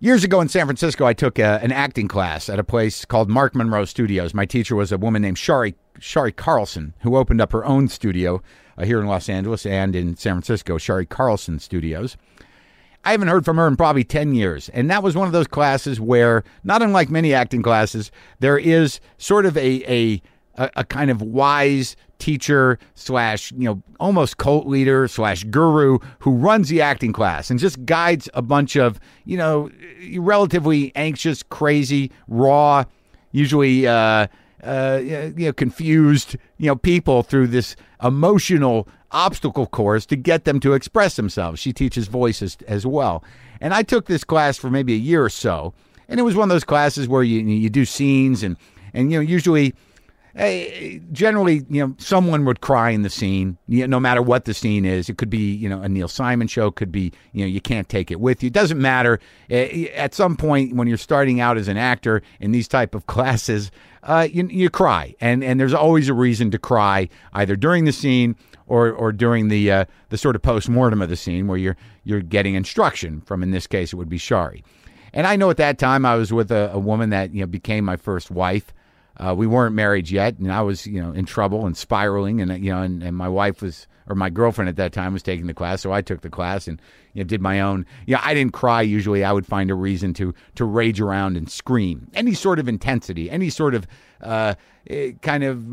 Years 0.00 0.22
ago 0.22 0.40
in 0.40 0.48
San 0.48 0.64
Francisco, 0.64 1.04
I 1.06 1.12
took 1.12 1.40
a, 1.40 1.58
an 1.60 1.72
acting 1.72 2.06
class 2.06 2.48
at 2.48 2.60
a 2.60 2.64
place 2.64 3.04
called 3.04 3.28
Mark 3.28 3.56
Monroe 3.56 3.84
Studios. 3.84 4.32
My 4.32 4.46
teacher 4.46 4.76
was 4.76 4.92
a 4.92 4.96
woman 4.96 5.22
named 5.22 5.38
Shari, 5.38 5.74
Shari 5.98 6.30
Carlson, 6.30 6.94
who 7.00 7.16
opened 7.16 7.40
up 7.40 7.50
her 7.50 7.64
own 7.64 7.88
studio 7.88 8.40
uh, 8.76 8.84
here 8.84 9.00
in 9.00 9.08
Los 9.08 9.28
Angeles 9.28 9.66
and 9.66 9.96
in 9.96 10.16
San 10.16 10.34
Francisco, 10.34 10.78
Shari 10.78 11.04
Carlson 11.04 11.58
Studios. 11.58 12.16
I 13.04 13.10
haven't 13.10 13.26
heard 13.26 13.44
from 13.44 13.56
her 13.56 13.66
in 13.66 13.74
probably 13.74 14.04
10 14.04 14.34
years. 14.34 14.68
And 14.68 14.88
that 14.88 15.02
was 15.02 15.16
one 15.16 15.26
of 15.26 15.32
those 15.32 15.48
classes 15.48 16.00
where, 16.00 16.44
not 16.62 16.80
unlike 16.80 17.10
many 17.10 17.34
acting 17.34 17.62
classes, 17.62 18.12
there 18.38 18.56
is 18.56 19.00
sort 19.16 19.46
of 19.46 19.56
a, 19.56 19.82
a, 19.92 20.22
a, 20.58 20.70
a 20.76 20.84
kind 20.84 21.10
of 21.10 21.22
wise 21.22 21.96
teacher 22.18 22.78
slash 22.94 23.52
you 23.52 23.64
know 23.64 23.82
almost 24.00 24.36
cult 24.36 24.66
leader 24.66 25.08
slash 25.08 25.44
guru 25.44 25.98
who 26.18 26.32
runs 26.32 26.68
the 26.68 26.80
acting 26.80 27.12
class 27.12 27.48
and 27.48 27.58
just 27.60 27.84
guides 27.86 28.28
a 28.34 28.42
bunch 28.42 28.76
of 28.76 28.98
you 29.24 29.36
know 29.36 29.70
relatively 30.18 30.92
anxious 30.96 31.42
crazy 31.44 32.10
raw 32.26 32.84
usually 33.30 33.86
uh, 33.86 34.26
uh, 34.64 35.00
you 35.02 35.46
know 35.46 35.52
confused 35.52 36.36
you 36.58 36.66
know 36.66 36.76
people 36.76 37.22
through 37.22 37.46
this 37.46 37.76
emotional 38.02 38.88
obstacle 39.10 39.66
course 39.66 40.04
to 40.06 40.16
get 40.16 40.44
them 40.44 40.60
to 40.60 40.74
express 40.74 41.16
themselves. 41.16 41.60
She 41.60 41.72
teaches 41.72 42.08
voices 42.08 42.58
as 42.66 42.84
well. 42.84 43.24
And 43.60 43.74
i 43.74 43.82
took 43.82 44.06
this 44.06 44.22
class 44.22 44.56
for 44.56 44.70
maybe 44.70 44.94
a 44.94 44.98
year 44.98 45.24
or 45.24 45.30
so. 45.30 45.74
And 46.08 46.20
it 46.20 46.22
was 46.22 46.36
one 46.36 46.50
of 46.50 46.54
those 46.54 46.64
classes 46.64 47.08
where 47.08 47.22
you 47.22 47.40
you 47.40 47.70
do 47.70 47.84
scenes 47.84 48.42
and 48.42 48.56
and 48.94 49.12
you 49.12 49.18
know 49.18 49.22
usually 49.22 49.74
Hey, 50.38 51.00
generally, 51.10 51.64
you 51.68 51.84
know, 51.84 51.96
someone 51.98 52.44
would 52.44 52.60
cry 52.60 52.90
in 52.90 53.02
the 53.02 53.10
scene, 53.10 53.58
you 53.66 53.80
know, 53.80 53.96
no 53.96 54.00
matter 54.00 54.22
what 54.22 54.44
the 54.44 54.54
scene 54.54 54.84
is. 54.84 55.08
It 55.08 55.18
could 55.18 55.30
be, 55.30 55.52
you 55.52 55.68
know, 55.68 55.82
a 55.82 55.88
Neil 55.88 56.06
Simon 56.06 56.46
show, 56.46 56.70
could 56.70 56.92
be, 56.92 57.12
you 57.32 57.40
know, 57.40 57.48
you 57.48 57.60
can't 57.60 57.88
take 57.88 58.12
it 58.12 58.20
with 58.20 58.44
you. 58.44 58.46
It 58.46 58.52
doesn't 58.52 58.80
matter. 58.80 59.18
At 59.50 60.14
some 60.14 60.36
point, 60.36 60.76
when 60.76 60.86
you're 60.86 60.96
starting 60.96 61.40
out 61.40 61.58
as 61.58 61.66
an 61.66 61.76
actor 61.76 62.22
in 62.38 62.52
these 62.52 62.68
type 62.68 62.94
of 62.94 63.06
classes, 63.08 63.72
uh, 64.04 64.28
you, 64.30 64.46
you 64.46 64.70
cry, 64.70 65.12
and 65.20 65.42
and 65.42 65.58
there's 65.58 65.74
always 65.74 66.08
a 66.08 66.14
reason 66.14 66.52
to 66.52 66.58
cry, 66.58 67.08
either 67.32 67.56
during 67.56 67.84
the 67.84 67.92
scene 67.92 68.36
or 68.68 68.92
or 68.92 69.10
during 69.10 69.48
the 69.48 69.72
uh, 69.72 69.84
the 70.10 70.16
sort 70.16 70.36
of 70.36 70.42
post 70.42 70.68
mortem 70.68 71.02
of 71.02 71.08
the 71.08 71.16
scene 71.16 71.48
where 71.48 71.58
you're 71.58 71.76
you're 72.04 72.22
getting 72.22 72.54
instruction 72.54 73.22
from. 73.22 73.42
In 73.42 73.50
this 73.50 73.66
case, 73.66 73.92
it 73.92 73.96
would 73.96 74.08
be 74.08 74.18
Shari. 74.18 74.62
And 75.12 75.26
I 75.26 75.36
know 75.36 75.50
at 75.50 75.56
that 75.56 75.78
time 75.78 76.06
I 76.06 76.14
was 76.14 76.32
with 76.32 76.52
a, 76.52 76.70
a 76.72 76.78
woman 76.78 77.10
that 77.10 77.34
you 77.34 77.40
know 77.40 77.46
became 77.46 77.84
my 77.84 77.96
first 77.96 78.30
wife. 78.30 78.72
Uh, 79.18 79.34
we 79.36 79.46
weren't 79.48 79.74
married 79.74 80.10
yet, 80.10 80.38
and 80.38 80.52
I 80.52 80.62
was, 80.62 80.86
you 80.86 81.02
know, 81.02 81.10
in 81.10 81.24
trouble 81.24 81.66
and 81.66 81.76
spiraling, 81.76 82.40
and 82.40 82.64
you 82.64 82.72
know, 82.72 82.82
and, 82.82 83.02
and 83.02 83.16
my 83.16 83.28
wife 83.28 83.60
was, 83.60 83.88
or 84.06 84.14
my 84.14 84.30
girlfriend 84.30 84.68
at 84.68 84.76
that 84.76 84.92
time 84.92 85.12
was 85.12 85.24
taking 85.24 85.48
the 85.48 85.54
class, 85.54 85.82
so 85.82 85.92
I 85.92 86.02
took 86.02 86.20
the 86.20 86.30
class 86.30 86.68
and 86.68 86.80
you 87.14 87.24
know 87.24 87.26
did 87.26 87.40
my 87.40 87.60
own. 87.60 87.84
You 88.06 88.14
know, 88.14 88.20
I 88.22 88.32
didn't 88.32 88.52
cry. 88.52 88.82
Usually, 88.82 89.24
I 89.24 89.32
would 89.32 89.44
find 89.46 89.72
a 89.72 89.74
reason 89.74 90.14
to 90.14 90.34
to 90.54 90.64
rage 90.64 91.00
around 91.00 91.36
and 91.36 91.50
scream. 91.50 92.08
Any 92.14 92.32
sort 92.32 92.60
of 92.60 92.68
intensity, 92.68 93.28
any 93.28 93.50
sort 93.50 93.74
of 93.74 93.88
uh, 94.20 94.54
eh, 94.88 95.12
kind 95.20 95.42
of 95.42 95.64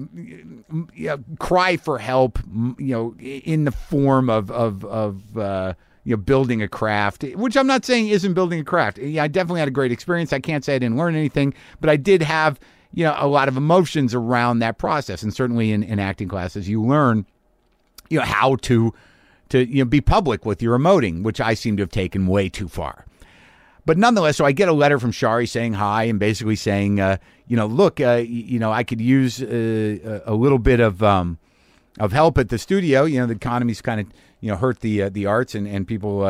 you 0.96 1.08
know, 1.08 1.24
cry 1.38 1.78
for 1.78 2.00
help, 2.00 2.40
you 2.80 2.96
know, 2.96 3.16
in 3.20 3.66
the 3.66 3.72
form 3.72 4.30
of 4.30 4.50
of 4.50 4.84
of. 4.86 5.38
Uh, 5.38 5.74
you 6.08 6.16
know, 6.16 6.22
building 6.22 6.62
a 6.62 6.68
craft, 6.68 7.24
which 7.34 7.58
I'm 7.58 7.66
not 7.66 7.84
saying 7.84 8.10
isn't 8.10 8.36
building 8.36 8.60
a 8.60 8.64
craft. 8.64 9.00
Yeah, 9.00 9.24
I 9.24 9.28
definitely 9.28 9.62
had 9.62 9.68
a 9.68 9.72
great 9.72 9.92
experience. 9.92 10.32
I 10.34 10.40
can't 10.40 10.64
say 10.64 10.76
I 10.76 10.78
didn't 10.78 10.98
learn 10.98 11.16
anything, 11.16 11.56
but 11.82 11.90
I 11.90 11.98
did 11.98 12.22
have 12.22 12.60
you 12.96 13.04
know 13.04 13.16
a 13.18 13.28
lot 13.28 13.48
of 13.48 13.56
emotions 13.56 14.16
around 14.16 14.60
that 14.60 14.78
process 14.80 15.22
and 15.22 15.34
certainly 15.34 15.72
in, 15.72 15.84
in 15.84 16.00
acting 16.00 16.28
classes 16.28 16.68
you 16.68 16.82
learn 16.82 17.26
you 18.10 18.18
know 18.18 18.26
how 18.26 18.56
to 18.56 18.92
to 19.50 19.64
you 19.70 19.84
know 19.84 19.90
be 19.90 20.02
public 20.02 20.46
with 20.46 20.62
your 20.62 20.78
emoting 20.78 21.22
which 21.22 21.40
i 21.40 21.54
seem 21.54 21.78
to 21.78 21.84
have 21.84 21.92
taken 21.92 22.26
way 22.26 22.50
too 22.50 22.68
far 22.68 23.06
but 23.86 23.98
nonetheless 23.98 24.38
so 24.38 24.46
i 24.46 24.52
get 24.52 24.68
a 24.68 24.74
letter 24.74 24.98
from 24.98 25.12
shari 25.12 25.46
saying 25.46 25.74
hi 25.74 26.06
and 26.06 26.20
basically 26.20 26.56
saying 26.56 27.00
uh, 27.00 27.18
you 27.48 27.56
know 27.56 27.68
look 27.68 28.02
uh, 28.02 28.24
you 28.26 28.58
know 28.58 28.72
i 28.72 28.84
could 28.84 29.00
use 29.00 29.44
uh, 29.44 30.22
a 30.26 30.34
little 30.34 30.60
bit 30.60 30.80
of 30.80 31.04
um, 31.04 31.38
of 32.00 32.12
help 32.12 32.38
at 32.38 32.50
the 32.50 32.58
studio. 32.58 33.06
You 33.06 33.20
know, 33.20 33.28
the 33.28 33.36
economy's 33.36 33.82
kind 33.82 34.02
of 34.02 34.08
you 34.42 34.50
know 34.50 34.58
hurt 34.58 34.82
the 34.82 35.04
uh, 35.04 35.10
the 35.10 35.26
arts 35.26 35.56
and 35.56 35.68
and 35.68 35.88
people. 35.88 36.24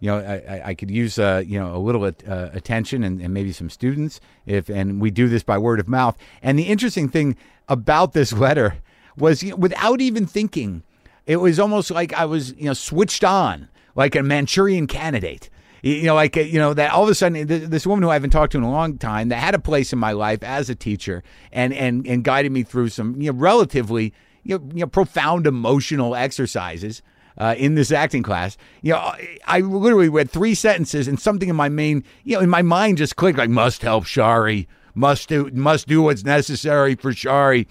You 0.00 0.10
know, 0.10 0.18
I, 0.18 0.62
I- 0.68 0.74
could 0.74 0.90
use 0.90 1.18
uh, 1.18 1.42
you 1.46 1.58
know 1.58 1.74
a 1.74 1.78
little 1.78 2.04
uh, 2.04 2.10
attention 2.52 3.02
and, 3.02 3.20
and 3.20 3.34
maybe 3.34 3.52
some 3.52 3.68
students 3.70 4.20
if, 4.46 4.68
and 4.68 5.00
we 5.00 5.10
do 5.10 5.28
this 5.28 5.42
by 5.42 5.58
word 5.58 5.80
of 5.80 5.88
mouth. 5.88 6.16
And 6.42 6.58
the 6.58 6.64
interesting 6.64 7.08
thing 7.08 7.36
about 7.68 8.12
this 8.12 8.32
letter 8.46 8.76
was, 9.16 9.42
you 9.42 9.50
know, 9.50 9.56
without 9.56 10.00
even 10.00 10.26
thinking, 10.26 10.82
it 11.26 11.36
was 11.36 11.58
almost 11.58 11.90
like 11.90 12.12
I 12.12 12.24
was 12.24 12.54
you 12.54 12.66
know 12.66 12.74
switched 12.74 13.24
on 13.24 13.68
like 13.96 14.14
a 14.14 14.22
Manchurian 14.22 14.86
candidate. 14.86 15.50
You 15.82 16.02
know, 16.04 16.14
like 16.16 16.36
uh, 16.36 16.40
you 16.40 16.58
know 16.58 16.74
that 16.74 16.92
all 16.92 17.04
of 17.04 17.08
a 17.08 17.14
sudden 17.14 17.46
th- 17.46 17.68
this 17.68 17.86
woman 17.86 18.02
who 18.02 18.10
I 18.10 18.14
haven't 18.14 18.30
talked 18.30 18.52
to 18.52 18.58
in 18.58 18.64
a 18.64 18.70
long 18.70 18.98
time 18.98 19.28
that 19.28 19.36
had 19.36 19.54
a 19.54 19.60
place 19.60 19.92
in 19.92 19.98
my 19.98 20.12
life 20.12 20.42
as 20.42 20.68
a 20.70 20.74
teacher 20.74 21.22
and 21.52 21.72
and 21.72 22.06
and 22.06 22.24
guided 22.24 22.50
me 22.52 22.62
through 22.64 22.88
some 22.88 23.20
you 23.20 23.32
know 23.32 23.38
relatively 23.38 24.12
you 24.42 24.58
know, 24.58 24.64
you 24.74 24.80
know 24.80 24.86
profound 24.88 25.46
emotional 25.46 26.16
exercises 26.16 27.00
uh, 27.38 27.54
in 27.56 27.74
this 27.76 27.90
acting 27.90 28.22
class. 28.22 28.56
You 28.82 28.92
know, 28.92 29.12
I- 29.46 29.60
literally 29.60 30.08
read 30.08 30.30
three 30.30 30.54
sentences 30.54 31.08
and 31.08 31.18
something 31.18 31.48
in 31.48 31.56
my 31.56 31.68
main 31.68 32.04
you 32.24 32.36
know 32.36 32.40
in 32.42 32.50
my 32.50 32.62
mind 32.62 32.98
just 32.98 33.16
clicked 33.16 33.38
like 33.38 33.50
must 33.50 33.82
help 33.82 34.04
Shari, 34.04 34.68
must 34.94 35.28
do 35.28 35.50
must 35.52 35.86
do 35.88 36.02
what's 36.02 36.24
necessary 36.24 36.94
for 36.94 37.12
Shari, 37.12 37.66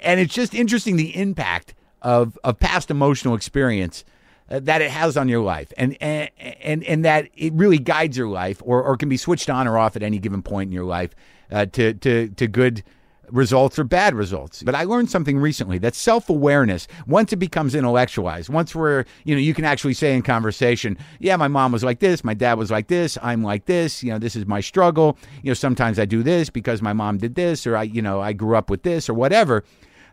and 0.00 0.20
it's 0.20 0.34
just 0.34 0.54
interesting 0.54 0.96
the 0.96 1.16
impact 1.16 1.74
of 2.02 2.38
of 2.44 2.58
past 2.58 2.90
emotional 2.90 3.34
experience 3.34 4.04
uh, 4.50 4.60
that 4.60 4.82
it 4.82 4.90
has 4.90 5.16
on 5.16 5.28
your 5.28 5.42
life 5.42 5.72
and 5.76 5.96
and 6.00 6.30
and, 6.38 6.84
and 6.84 7.04
that 7.04 7.28
it 7.34 7.52
really 7.52 7.78
guides 7.78 8.16
your 8.16 8.28
life 8.28 8.62
or, 8.64 8.82
or 8.82 8.96
can 8.96 9.08
be 9.08 9.16
switched 9.16 9.50
on 9.50 9.66
or 9.68 9.76
off 9.78 9.96
at 9.96 10.02
any 10.02 10.18
given 10.18 10.42
point 10.42 10.68
in 10.68 10.72
your 10.72 10.84
life 10.84 11.14
uh, 11.50 11.66
to 11.66 11.94
to 11.94 12.28
to 12.28 12.46
good 12.46 12.82
results 13.30 13.78
or 13.78 13.84
bad 13.84 14.14
results 14.14 14.62
but 14.62 14.74
i 14.74 14.84
learned 14.84 15.10
something 15.10 15.38
recently 15.38 15.78
that 15.78 15.94
self-awareness 15.94 16.88
once 17.06 17.32
it 17.32 17.36
becomes 17.36 17.74
intellectualized 17.74 18.48
once 18.48 18.74
we're 18.74 19.04
you 19.24 19.34
know 19.34 19.40
you 19.40 19.54
can 19.54 19.64
actually 19.64 19.94
say 19.94 20.14
in 20.14 20.22
conversation 20.22 20.96
yeah 21.18 21.36
my 21.36 21.48
mom 21.48 21.72
was 21.72 21.84
like 21.84 22.00
this 22.00 22.24
my 22.24 22.34
dad 22.34 22.54
was 22.54 22.70
like 22.70 22.86
this 22.88 23.18
i'm 23.22 23.42
like 23.42 23.66
this 23.66 24.02
you 24.02 24.10
know 24.10 24.18
this 24.18 24.36
is 24.36 24.46
my 24.46 24.60
struggle 24.60 25.18
you 25.42 25.50
know 25.50 25.54
sometimes 25.54 25.98
i 25.98 26.04
do 26.04 26.22
this 26.22 26.50
because 26.50 26.80
my 26.80 26.92
mom 26.92 27.18
did 27.18 27.34
this 27.34 27.66
or 27.66 27.76
i 27.76 27.82
you 27.82 28.02
know 28.02 28.20
i 28.20 28.32
grew 28.32 28.56
up 28.56 28.70
with 28.70 28.82
this 28.82 29.08
or 29.08 29.14
whatever 29.14 29.64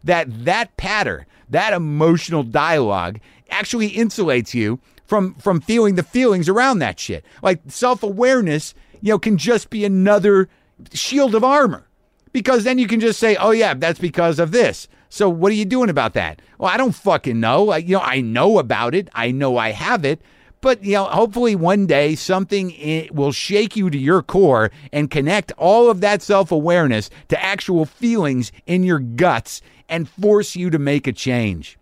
that 0.05 0.45
that 0.45 0.77
patter, 0.77 1.27
that 1.49 1.73
emotional 1.73 2.43
dialogue 2.43 3.19
actually 3.49 3.91
insulates 3.91 4.53
you 4.53 4.79
from 5.05 5.33
from 5.35 5.59
feeling 5.59 5.95
the 5.95 6.03
feelings 6.03 6.47
around 6.47 6.79
that 6.79 6.99
shit. 6.99 7.25
Like 7.41 7.61
self-awareness, 7.67 8.73
you 9.01 9.11
know, 9.11 9.19
can 9.19 9.37
just 9.37 9.69
be 9.69 9.83
another 9.83 10.47
shield 10.93 11.35
of 11.35 11.43
armor. 11.43 11.87
Because 12.35 12.65
then 12.65 12.77
you 12.77 12.85
can 12.85 12.99
just 12.99 13.17
say, 13.17 13.37
"Oh 13.37 13.51
yeah, 13.51 13.73
that's 13.75 13.97
because 13.97 14.39
of 14.39 14.51
this." 14.51 14.89
So 15.07 15.29
what 15.29 15.53
are 15.53 15.55
you 15.55 15.63
doing 15.63 15.89
about 15.89 16.15
that? 16.15 16.41
Well, 16.57 16.69
I 16.69 16.75
don't 16.75 16.91
fucking 16.91 17.39
know. 17.39 17.69
I, 17.69 17.77
you 17.77 17.95
know, 17.95 18.01
I 18.01 18.19
know 18.19 18.59
about 18.59 18.93
it. 18.93 19.07
I 19.13 19.31
know 19.31 19.55
I 19.55 19.71
have 19.71 20.03
it. 20.03 20.21
But 20.59 20.83
you 20.83 20.95
know, 20.95 21.05
hopefully 21.05 21.55
one 21.55 21.85
day 21.85 22.13
something 22.15 23.07
will 23.13 23.31
shake 23.31 23.77
you 23.77 23.89
to 23.89 23.97
your 23.97 24.21
core 24.21 24.69
and 24.91 25.09
connect 25.09 25.53
all 25.53 25.89
of 25.89 26.01
that 26.01 26.21
self-awareness 26.21 27.09
to 27.29 27.41
actual 27.41 27.85
feelings 27.85 28.51
in 28.65 28.83
your 28.83 28.99
guts 28.99 29.61
and 29.87 30.09
force 30.09 30.57
you 30.57 30.69
to 30.71 30.77
make 30.77 31.07
a 31.07 31.13
change. 31.13 31.79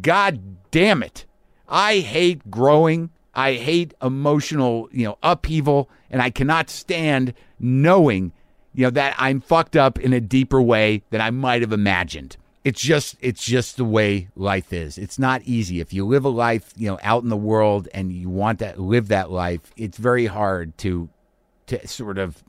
God 0.00 0.40
damn 0.70 1.02
it. 1.02 1.26
I 1.68 1.98
hate 1.98 2.50
growing. 2.50 3.10
I 3.34 3.52
hate 3.56 3.92
emotional, 4.00 4.88
you 4.92 5.04
know, 5.04 5.18
upheaval 5.22 5.90
and 6.10 6.22
I 6.22 6.30
cannot 6.30 6.70
stand 6.70 7.34
knowing, 7.60 8.32
you 8.74 8.84
know, 8.84 8.90
that 8.90 9.14
I'm 9.18 9.40
fucked 9.40 9.76
up 9.76 9.98
in 9.98 10.12
a 10.12 10.20
deeper 10.20 10.60
way 10.60 11.02
than 11.10 11.20
I 11.20 11.30
might 11.30 11.62
have 11.62 11.72
imagined. 11.72 12.36
It's 12.64 12.80
just 12.80 13.16
it's 13.20 13.44
just 13.44 13.76
the 13.76 13.84
way 13.84 14.28
life 14.36 14.72
is. 14.72 14.96
It's 14.96 15.18
not 15.18 15.42
easy. 15.42 15.80
If 15.80 15.92
you 15.92 16.06
live 16.06 16.24
a 16.24 16.28
life, 16.28 16.72
you 16.76 16.88
know, 16.88 16.98
out 17.02 17.22
in 17.24 17.28
the 17.28 17.36
world 17.36 17.88
and 17.92 18.12
you 18.12 18.28
want 18.28 18.60
to 18.60 18.74
live 18.80 19.08
that 19.08 19.30
life, 19.30 19.72
it's 19.76 19.98
very 19.98 20.26
hard 20.26 20.78
to 20.78 21.08
to 21.66 21.86
sort 21.88 22.18
of 22.18 22.42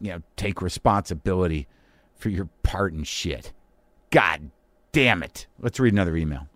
you 0.00 0.12
know, 0.12 0.22
take 0.36 0.62
responsibility 0.62 1.66
for 2.16 2.28
your 2.28 2.48
part 2.62 2.92
in 2.92 3.04
shit. 3.04 3.52
God 4.10 4.50
damn 4.92 5.22
it. 5.22 5.46
Let's 5.58 5.80
read 5.80 5.92
another 5.92 6.16
email. 6.16 6.48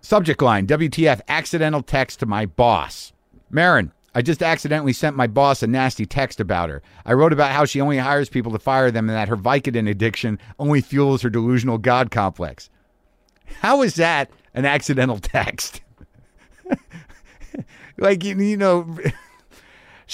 Subject 0.00 0.42
line 0.42 0.66
WTF 0.66 1.20
accidental 1.28 1.82
text 1.82 2.20
to 2.20 2.26
my 2.26 2.46
boss. 2.46 3.12
Maron, 3.50 3.92
I 4.14 4.22
just 4.22 4.42
accidentally 4.42 4.92
sent 4.92 5.16
my 5.16 5.26
boss 5.26 5.62
a 5.62 5.66
nasty 5.66 6.06
text 6.06 6.38
about 6.38 6.70
her. 6.70 6.82
I 7.04 7.14
wrote 7.14 7.32
about 7.32 7.50
how 7.50 7.64
she 7.64 7.80
only 7.80 7.98
hires 7.98 8.28
people 8.28 8.52
to 8.52 8.58
fire 8.58 8.90
them 8.90 9.08
and 9.08 9.16
that 9.16 9.28
her 9.28 9.36
Vicodin 9.36 9.90
addiction 9.90 10.38
only 10.58 10.80
fuels 10.80 11.22
her 11.22 11.30
delusional 11.30 11.78
God 11.78 12.10
complex. 12.10 12.70
How 13.60 13.82
is 13.82 13.96
that 13.96 14.30
an 14.54 14.64
accidental 14.64 15.18
text? 15.22 15.82
like, 17.98 18.22
you, 18.22 18.36
you 18.38 18.56
know, 18.56 18.96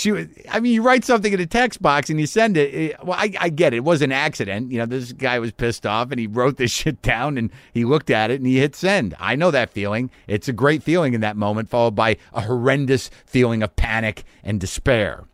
she 0.00 0.12
was 0.12 0.26
i 0.50 0.58
mean 0.60 0.72
you 0.72 0.82
write 0.82 1.04
something 1.04 1.32
in 1.32 1.40
a 1.40 1.46
text 1.46 1.82
box 1.82 2.08
and 2.08 2.18
you 2.18 2.26
send 2.26 2.56
it 2.56 2.74
it- 2.74 3.04
well 3.04 3.18
I, 3.18 3.32
I 3.38 3.48
get 3.50 3.74
it. 3.74 3.78
It 3.78 3.84
was 3.84 4.00
an 4.02 4.12
accident. 4.12 4.72
You 4.72 4.78
know 4.78 4.86
this 4.86 5.12
guy 5.12 5.38
was 5.38 5.52
pissed 5.52 5.84
off 5.84 6.10
and 6.10 6.18
he 6.18 6.26
wrote 6.26 6.56
this 6.56 6.70
shit 6.78 7.02
down 7.02 7.36
and 7.36 7.50
he 7.72 7.84
looked 7.84 8.08
at 8.10 8.30
it 8.30 8.40
and 8.40 8.46
he 8.46 8.58
hit 8.58 8.74
send. 8.74 9.14
I 9.20 9.36
know 9.36 9.50
that 9.50 9.70
feeling. 9.70 10.10
It's 10.26 10.48
a 10.48 10.52
great 10.52 10.82
feeling 10.82 11.12
in 11.14 11.20
that 11.20 11.36
moment 11.36 11.68
followed 11.68 11.94
by 11.94 12.16
a 12.32 12.40
horrendous 12.42 13.10
feeling 13.26 13.62
of 13.62 13.76
panic 13.76 14.24
and 14.42 14.58
despair. 14.58 15.24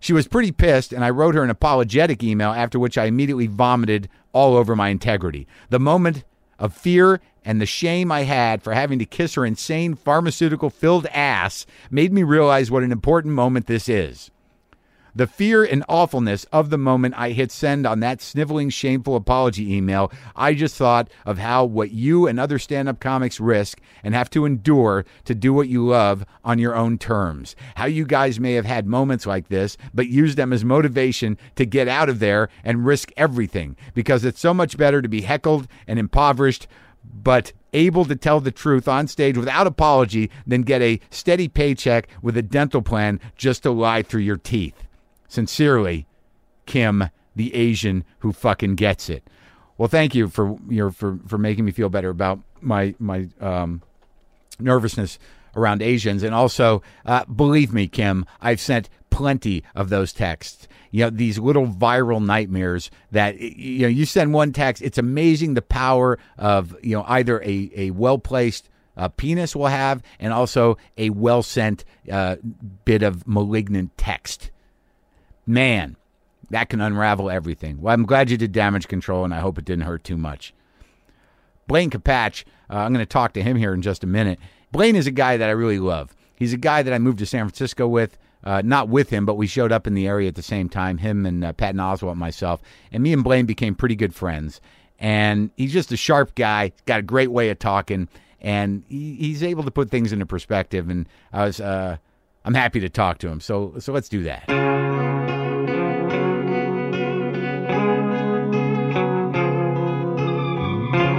She 0.00 0.12
was 0.12 0.28
pretty 0.28 0.52
pissed, 0.52 0.92
and 0.92 1.04
I 1.04 1.10
wrote 1.10 1.34
her 1.34 1.42
an 1.42 1.50
apologetic 1.50 2.22
email, 2.22 2.50
after 2.50 2.78
which 2.78 2.96
I 2.96 3.06
immediately 3.06 3.48
vomited 3.48 4.08
all 4.32 4.56
over 4.56 4.76
my 4.76 4.88
integrity. 4.90 5.48
The 5.70 5.80
moment 5.80 6.24
of 6.58 6.74
fear 6.74 7.20
and 7.44 7.60
the 7.60 7.66
shame 7.66 8.12
I 8.12 8.22
had 8.22 8.62
for 8.62 8.74
having 8.74 8.98
to 8.98 9.04
kiss 9.04 9.34
her 9.34 9.46
insane 9.46 9.94
pharmaceutical 9.94 10.70
filled 10.70 11.06
ass 11.06 11.66
made 11.90 12.12
me 12.12 12.22
realize 12.22 12.70
what 12.70 12.82
an 12.82 12.92
important 12.92 13.34
moment 13.34 13.66
this 13.66 13.88
is. 13.88 14.30
The 15.18 15.26
fear 15.26 15.64
and 15.64 15.84
awfulness 15.88 16.44
of 16.52 16.70
the 16.70 16.78
moment 16.78 17.16
I 17.18 17.30
hit 17.30 17.50
send 17.50 17.88
on 17.88 17.98
that 17.98 18.22
sniveling, 18.22 18.70
shameful 18.70 19.16
apology 19.16 19.74
email, 19.74 20.12
I 20.36 20.54
just 20.54 20.76
thought 20.76 21.10
of 21.26 21.38
how 21.38 21.64
what 21.64 21.90
you 21.90 22.28
and 22.28 22.38
other 22.38 22.56
stand 22.60 22.88
up 22.88 23.00
comics 23.00 23.40
risk 23.40 23.80
and 24.04 24.14
have 24.14 24.30
to 24.30 24.44
endure 24.44 25.04
to 25.24 25.34
do 25.34 25.52
what 25.52 25.68
you 25.68 25.84
love 25.84 26.24
on 26.44 26.60
your 26.60 26.76
own 26.76 26.98
terms. 26.98 27.56
How 27.74 27.86
you 27.86 28.04
guys 28.04 28.38
may 28.38 28.52
have 28.52 28.64
had 28.64 28.86
moments 28.86 29.26
like 29.26 29.48
this, 29.48 29.76
but 29.92 30.06
use 30.06 30.36
them 30.36 30.52
as 30.52 30.64
motivation 30.64 31.36
to 31.56 31.66
get 31.66 31.88
out 31.88 32.08
of 32.08 32.20
there 32.20 32.48
and 32.62 32.86
risk 32.86 33.10
everything 33.16 33.76
because 33.94 34.24
it's 34.24 34.38
so 34.38 34.54
much 34.54 34.76
better 34.76 35.02
to 35.02 35.08
be 35.08 35.22
heckled 35.22 35.66
and 35.88 35.98
impoverished 35.98 36.68
but 37.02 37.52
able 37.72 38.04
to 38.04 38.14
tell 38.14 38.38
the 38.38 38.52
truth 38.52 38.86
on 38.86 39.08
stage 39.08 39.36
without 39.36 39.66
apology 39.66 40.30
than 40.46 40.62
get 40.62 40.80
a 40.80 41.00
steady 41.10 41.48
paycheck 41.48 42.08
with 42.22 42.36
a 42.36 42.42
dental 42.42 42.82
plan 42.82 43.18
just 43.34 43.64
to 43.64 43.72
lie 43.72 44.02
through 44.02 44.20
your 44.20 44.36
teeth. 44.36 44.84
Sincerely, 45.28 46.06
Kim, 46.66 47.10
the 47.36 47.54
Asian 47.54 48.04
who 48.20 48.32
fucking 48.32 48.74
gets 48.74 49.08
it. 49.08 49.22
Well, 49.76 49.88
thank 49.88 50.14
you 50.14 50.28
for 50.28 50.58
your 50.68 50.90
for 50.90 51.18
for 51.26 51.38
making 51.38 51.64
me 51.64 51.70
feel 51.70 51.88
better 51.88 52.10
about 52.10 52.40
my 52.60 52.94
my 52.98 53.28
um, 53.40 53.82
nervousness 54.58 55.18
around 55.54 55.82
Asians, 55.82 56.22
and 56.22 56.34
also 56.34 56.82
uh, 57.06 57.24
believe 57.24 57.72
me, 57.72 57.86
Kim, 57.86 58.26
I've 58.40 58.60
sent 58.60 58.88
plenty 59.10 59.62
of 59.74 59.88
those 59.88 60.12
texts. 60.12 60.66
You 60.90 61.04
know 61.04 61.10
these 61.10 61.38
little 61.38 61.66
viral 61.66 62.24
nightmares 62.24 62.90
that 63.12 63.38
you 63.38 63.82
know 63.82 63.88
you 63.88 64.04
send 64.04 64.32
one 64.32 64.52
text. 64.52 64.82
It's 64.82 64.98
amazing 64.98 65.54
the 65.54 65.62
power 65.62 66.18
of 66.36 66.74
you 66.82 66.96
know 66.96 67.04
either 67.06 67.40
a 67.42 67.70
a 67.76 67.90
well 67.92 68.18
placed 68.18 68.68
uh, 68.96 69.08
penis 69.08 69.54
will 69.54 69.66
have, 69.68 70.02
and 70.18 70.32
also 70.32 70.76
a 70.96 71.10
well 71.10 71.42
sent 71.42 71.84
uh, 72.10 72.36
bit 72.84 73.02
of 73.02 73.28
malignant 73.28 73.96
text 73.96 74.50
man, 75.48 75.96
that 76.50 76.68
can 76.68 76.80
unravel 76.80 77.30
everything. 77.30 77.80
Well, 77.80 77.94
I'm 77.94 78.06
glad 78.06 78.30
you 78.30 78.36
did 78.36 78.52
damage 78.52 78.88
control, 78.88 79.24
and 79.24 79.34
I 79.34 79.40
hope 79.40 79.58
it 79.58 79.64
didn't 79.64 79.84
hurt 79.84 80.04
too 80.04 80.16
much. 80.16 80.54
Blaine 81.66 81.90
Capatch, 81.90 82.44
uh, 82.70 82.76
I'm 82.76 82.92
going 82.92 83.04
to 83.04 83.06
talk 83.06 83.32
to 83.34 83.42
him 83.42 83.56
here 83.56 83.74
in 83.74 83.82
just 83.82 84.04
a 84.04 84.06
minute. 84.06 84.38
Blaine 84.72 84.96
is 84.96 85.06
a 85.06 85.10
guy 85.10 85.36
that 85.36 85.48
I 85.48 85.52
really 85.52 85.78
love. 85.78 86.14
He's 86.34 86.52
a 86.52 86.58
guy 86.58 86.82
that 86.82 86.92
I 86.92 86.98
moved 86.98 87.18
to 87.18 87.26
San 87.26 87.46
Francisco 87.46 87.88
with. 87.88 88.18
Uh, 88.44 88.62
not 88.64 88.88
with 88.88 89.10
him, 89.10 89.26
but 89.26 89.34
we 89.34 89.48
showed 89.48 89.72
up 89.72 89.86
in 89.86 89.94
the 89.94 90.06
area 90.06 90.28
at 90.28 90.36
the 90.36 90.42
same 90.42 90.68
time, 90.68 90.98
him 90.98 91.26
and 91.26 91.44
uh, 91.44 91.52
Patton 91.52 91.80
Oswalt 91.80 92.12
and 92.12 92.20
myself. 92.20 92.62
And 92.92 93.02
me 93.02 93.12
and 93.12 93.24
Blaine 93.24 93.46
became 93.46 93.74
pretty 93.74 93.96
good 93.96 94.14
friends. 94.14 94.60
And 95.00 95.50
he's 95.56 95.72
just 95.72 95.90
a 95.90 95.96
sharp 95.96 96.36
guy, 96.36 96.72
got 96.86 97.00
a 97.00 97.02
great 97.02 97.32
way 97.32 97.50
of 97.50 97.58
talking, 97.58 98.08
and 98.40 98.84
he, 98.88 99.16
he's 99.16 99.42
able 99.42 99.64
to 99.64 99.72
put 99.72 99.90
things 99.90 100.12
into 100.12 100.24
perspective. 100.24 100.88
And 100.88 101.08
I 101.32 101.46
was, 101.46 101.60
uh, 101.60 101.96
I'm 102.44 102.54
happy 102.54 102.78
to 102.80 102.88
talk 102.88 103.18
to 103.18 103.28
him. 103.28 103.40
So, 103.40 103.74
so 103.80 103.92
let's 103.92 104.08
do 104.08 104.22
that. 104.22 104.97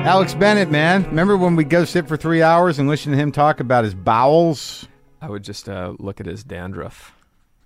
Alex 0.10 0.34
Bennett, 0.34 0.72
man. 0.72 1.04
Remember 1.04 1.38
when 1.38 1.56
we 1.56 1.64
go 1.64 1.86
sit 1.86 2.08
for 2.08 2.18
three 2.18 2.42
hours 2.42 2.80
and 2.80 2.90
listen 2.90 3.12
to 3.12 3.18
him 3.20 3.32
talk 3.32 3.60
about 3.60 3.84
his 3.84 3.94
bowels? 3.94 4.88
I 5.22 5.30
would 5.30 5.44
just 5.44 5.70
uh, 5.70 5.94
look 6.00 6.20
at 6.20 6.26
his 6.26 6.44
dandruff. 6.44 7.14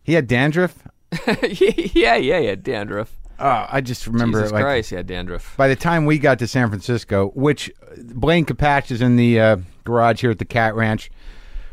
He 0.04 0.12
had 0.12 0.28
dandruff. 0.28 0.86
yeah, 1.48 2.18
yeah, 2.18 2.40
yeah, 2.40 2.56
dandruff. 2.56 3.16
Oh, 3.40 3.66
I 3.70 3.80
just 3.80 4.06
remember 4.08 4.40
Jesus 4.40 4.52
like 4.52 4.62
Christ, 4.62 4.90
he 4.90 4.98
had 4.98 5.08
dandruff. 5.08 5.56
by 5.56 5.70
the 5.70 5.78
time 5.78 6.06
we 6.06 6.20
got 6.20 6.38
to 6.40 6.48
San 6.50 6.68
Francisco, 6.68 7.32
which 7.34 7.72
uh, 7.82 7.96
Blaine 8.14 8.46
Capatch 8.46 8.92
is 8.92 9.02
in 9.02 9.16
the 9.16 9.40
uh, 9.40 9.58
garage 9.86 10.20
here 10.20 10.32
at 10.32 10.40
the 10.40 10.46
Cat 10.46 10.76
Ranch, 10.76 11.10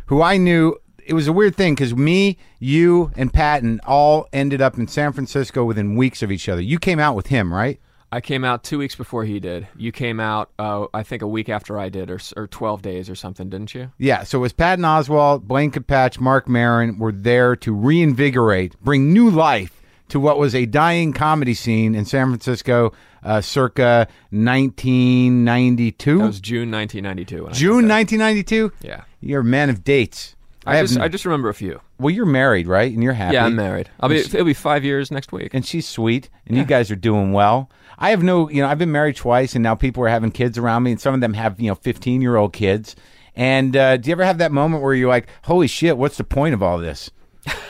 who 0.07 0.23
I 0.23 0.37
knew. 0.37 0.77
It 1.05 1.15
was 1.15 1.27
a 1.27 1.33
weird 1.33 1.57
thing 1.57 1.75
because 1.75 1.97
me, 1.97 2.39
you, 2.61 3.11
and 3.17 3.33
Patton 3.33 3.81
all 3.85 4.29
ended 4.33 4.61
up 4.61 4.79
in 4.79 4.87
San 4.87 5.13
Francisco 5.13 5.65
within 5.65 5.97
weeks 5.97 6.23
of 6.23 6.31
each 6.31 6.49
other. 6.49 6.61
You 6.63 6.79
came 6.79 7.01
out 7.01 7.17
with 7.17 7.27
him, 7.27 7.53
right? 7.53 7.81
I 8.13 8.21
came 8.21 8.45
out 8.45 8.65
two 8.65 8.79
weeks 8.79 8.97
before 8.97 9.25
he 9.25 9.39
did. 9.39 9.69
You 9.77 9.93
came 9.93 10.19
out, 10.19 10.51
uh, 10.59 10.87
I 10.93 11.03
think, 11.05 11.23
a 11.23 11.29
week 11.29 11.49
after 11.49 11.79
I 11.79 11.89
did, 11.89 12.11
or, 12.11 12.19
or 12.37 12.47
12 12.49 12.83
days 12.83 13.09
or 13.09 13.15
something, 13.15 13.49
didn't 13.49 13.73
you? 13.75 13.93
Yeah, 13.99 14.25
so 14.25 14.39
it 14.39 14.41
was 14.43 14.53
Patton 14.53 14.85
Oswalt, 14.85 15.43
Blaine 15.43 15.71
Capatch, 15.71 16.19
Marc 16.19 16.49
Maron 16.49 16.99
were 16.99 17.13
there 17.13 17.55
to 17.57 17.73
reinvigorate, 17.73 18.75
bring 18.83 19.13
new 19.13 19.31
life 19.31 19.81
to 20.09 20.19
what 20.19 20.39
was 20.39 20.57
a 20.57 20.67
dying 20.67 21.13
comedy 21.13 21.55
scene 21.55 21.95
in 21.95 22.05
San 22.05 22.27
Francisco 22.27 22.93
uh, 23.23 23.41
circa 23.41 24.09
1992. 24.33 26.19
That 26.19 26.27
was 26.27 26.41
June 26.41 26.71
1992. 26.71 27.45
when 27.45 27.53
June 27.53 27.83
did 27.83 27.91
1992? 27.91 28.73
Yeah. 28.83 29.05
You're 29.21 29.41
a 29.41 29.45
man 29.45 29.71
of 29.71 29.85
dates. 29.85 30.35
I, 30.67 30.77
have 30.77 30.87
just, 30.87 30.99
n- 30.99 31.03
I 31.05 31.09
just 31.09 31.25
remember 31.25 31.49
a 31.49 31.55
few. 31.55 31.81
well, 31.99 32.11
you're 32.15 32.27
married, 32.27 32.67
right? 32.67 32.93
And 32.93 33.03
you're 33.03 33.15
happy. 33.15 33.35
Yeah, 33.35 33.47
I'm 33.47 33.57
married. 33.57 33.89
I'll 34.01 34.09
be, 34.09 34.23
she- 34.23 34.29
it'll 34.35 34.45
be 34.45 34.53
five 34.55 34.85
years 34.85 35.11
next 35.11 35.33
week. 35.33 35.55
and 35.55 35.65
she's 35.65 35.89
sweet, 35.89 36.29
and 36.47 36.57
you 36.57 36.65
guys 36.65 36.91
are 36.91 36.97
doing 36.97 37.33
well. 37.33 37.71
I 38.01 38.11
have 38.11 38.23
no, 38.23 38.49
you 38.49 38.63
know, 38.63 38.69
I've 38.69 38.79
been 38.79 38.91
married 38.93 39.17
twice, 39.17 39.55
and 39.55 39.63
now 39.63 39.75
people 39.75 40.03
are 40.05 40.09
having 40.09 40.31
kids 40.31 40.57
around 40.57 40.83
me, 40.85 40.93
and 40.93 41.01
some 41.01 41.13
of 41.15 41.21
them 41.21 41.35
have, 41.35 41.61
you 41.61 41.69
know, 41.69 41.75
15 41.75 42.23
year 42.23 42.37
old 42.37 42.53
kids. 42.53 42.97
And 43.37 43.77
uh, 43.77 43.97
do 43.99 44.09
you 44.09 44.13
ever 44.13 44.25
have 44.25 44.39
that 44.39 44.53
moment 44.53 44.83
where 44.83 44.95
you're 44.95 45.09
like, 45.09 45.29
holy 45.45 45.67
shit, 45.67 45.97
what's 45.99 46.17
the 46.17 46.25
point 46.25 46.55
of 46.55 46.63
all 46.63 46.79
this? 46.79 47.11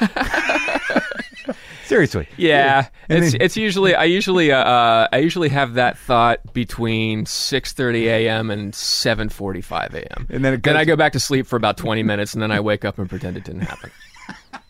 Seriously. 1.85 2.29
Yeah, 2.37 2.87
And 3.09 3.25
it's 3.25 3.33
then- 3.33 3.41
it's 3.43 3.57
usually 3.57 3.97
I 3.97 4.05
usually 4.05 4.53
uh, 4.53 4.59
uh, 4.63 5.09
I 5.13 5.19
usually 5.19 5.49
have 5.49 5.75
that 5.75 5.99
thought 5.99 6.53
between 6.55 7.25
6:30 7.25 8.03
a.m. 8.05 8.51
and 8.53 8.73
7:45 8.73 9.95
a.m. 9.95 10.27
And 10.31 10.45
then 10.45 10.55
it 10.55 10.63
then 10.63 10.77
I 10.77 10.85
go 10.85 10.95
back 10.95 11.13
to 11.15 11.21
sleep 11.21 11.49
for 11.49 11.57
about 11.57 11.77
20 11.77 12.05
minutes, 12.05 12.33
and 12.33 12.41
then 12.41 12.53
I 12.53 12.61
wake 12.61 12.85
up 12.85 12.99
and 13.01 13.09
pretend 13.09 13.37
it 13.37 13.43
didn't 13.45 13.63
happen. 13.63 13.91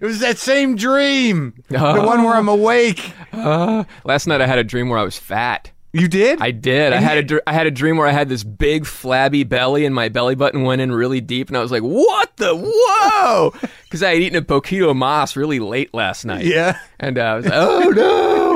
It 0.00 0.04
was 0.04 0.20
that 0.20 0.38
same 0.38 0.74
dream. 0.76 1.54
The 1.68 1.76
Oh. 1.78 2.06
one 2.06 2.22
where 2.24 2.34
I'm 2.34 2.48
awake. 2.48 3.12
Last 3.32 4.26
night 4.26 4.40
I 4.40 4.46
had 4.46 4.58
a 4.58 4.64
dream 4.64 4.88
where 4.88 4.98
I 4.98 5.02
was 5.04 5.18
fat. 5.18 5.70
You 5.92 6.08
did? 6.08 6.40
I 6.42 6.50
did. 6.50 6.92
I 6.92 6.96
had 7.00 7.18
a 7.18 7.22
dr- 7.22 7.42
I 7.46 7.52
had 7.52 7.68
a 7.68 7.70
dream 7.70 7.96
where 7.98 8.08
I 8.08 8.10
had 8.10 8.28
this 8.28 8.42
big 8.42 8.84
flabby 8.84 9.44
belly 9.44 9.84
and 9.86 9.94
my 9.94 10.08
belly 10.08 10.34
button 10.34 10.62
went 10.64 10.80
in 10.80 10.90
really 10.90 11.20
deep, 11.20 11.46
and 11.48 11.56
I 11.56 11.60
was 11.60 11.70
like, 11.70 11.82
"What 11.82 12.36
the 12.36 12.52
whoa?" 12.56 13.54
Because 13.84 14.02
I 14.02 14.14
had 14.14 14.22
eaten 14.22 14.36
a 14.36 14.42
poquito 14.42 14.92
mas 14.92 15.36
really 15.36 15.60
late 15.60 15.94
last 15.94 16.24
night. 16.24 16.46
Yeah. 16.46 16.78
and 16.98 17.16
uh, 17.16 17.22
I 17.22 17.34
was 17.36 17.44
like, 17.44 17.54
"Oh 17.54 17.90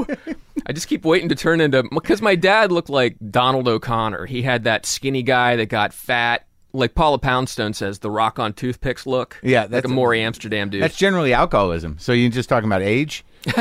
no!" 0.09 0.35
I 0.67 0.73
just 0.73 0.89
keep 0.89 1.05
waiting 1.05 1.29
to 1.29 1.37
turn 1.37 1.61
into 1.61 1.85
because 1.95 2.21
my 2.21 2.35
dad 2.35 2.73
looked 2.73 2.91
like 2.91 3.17
Donald 3.31 3.69
O'Connor. 3.69 4.27
He 4.27 4.43
had 4.43 4.65
that 4.65 4.85
skinny 4.85 5.23
guy 5.23 5.55
that 5.55 5.67
got 5.67 5.93
fat, 5.95 6.45
like 6.73 6.95
Paula 6.95 7.19
Poundstone 7.19 7.73
says, 7.73 7.99
the 8.01 8.11
rock 8.11 8.39
on 8.39 8.53
toothpicks 8.53 9.07
look. 9.07 9.41
Yeah, 9.43 9.63
like 9.63 9.71
that's 9.71 9.87
a 9.87 9.89
Morey 9.89 10.23
Amsterdam 10.23 10.71
dude. 10.71 10.83
That's 10.83 10.97
generally 10.97 11.33
alcoholism. 11.33 11.99
So 11.99 12.13
you're 12.13 12.31
just 12.31 12.49
talking 12.49 12.69
about 12.69 12.83
age? 12.83 13.25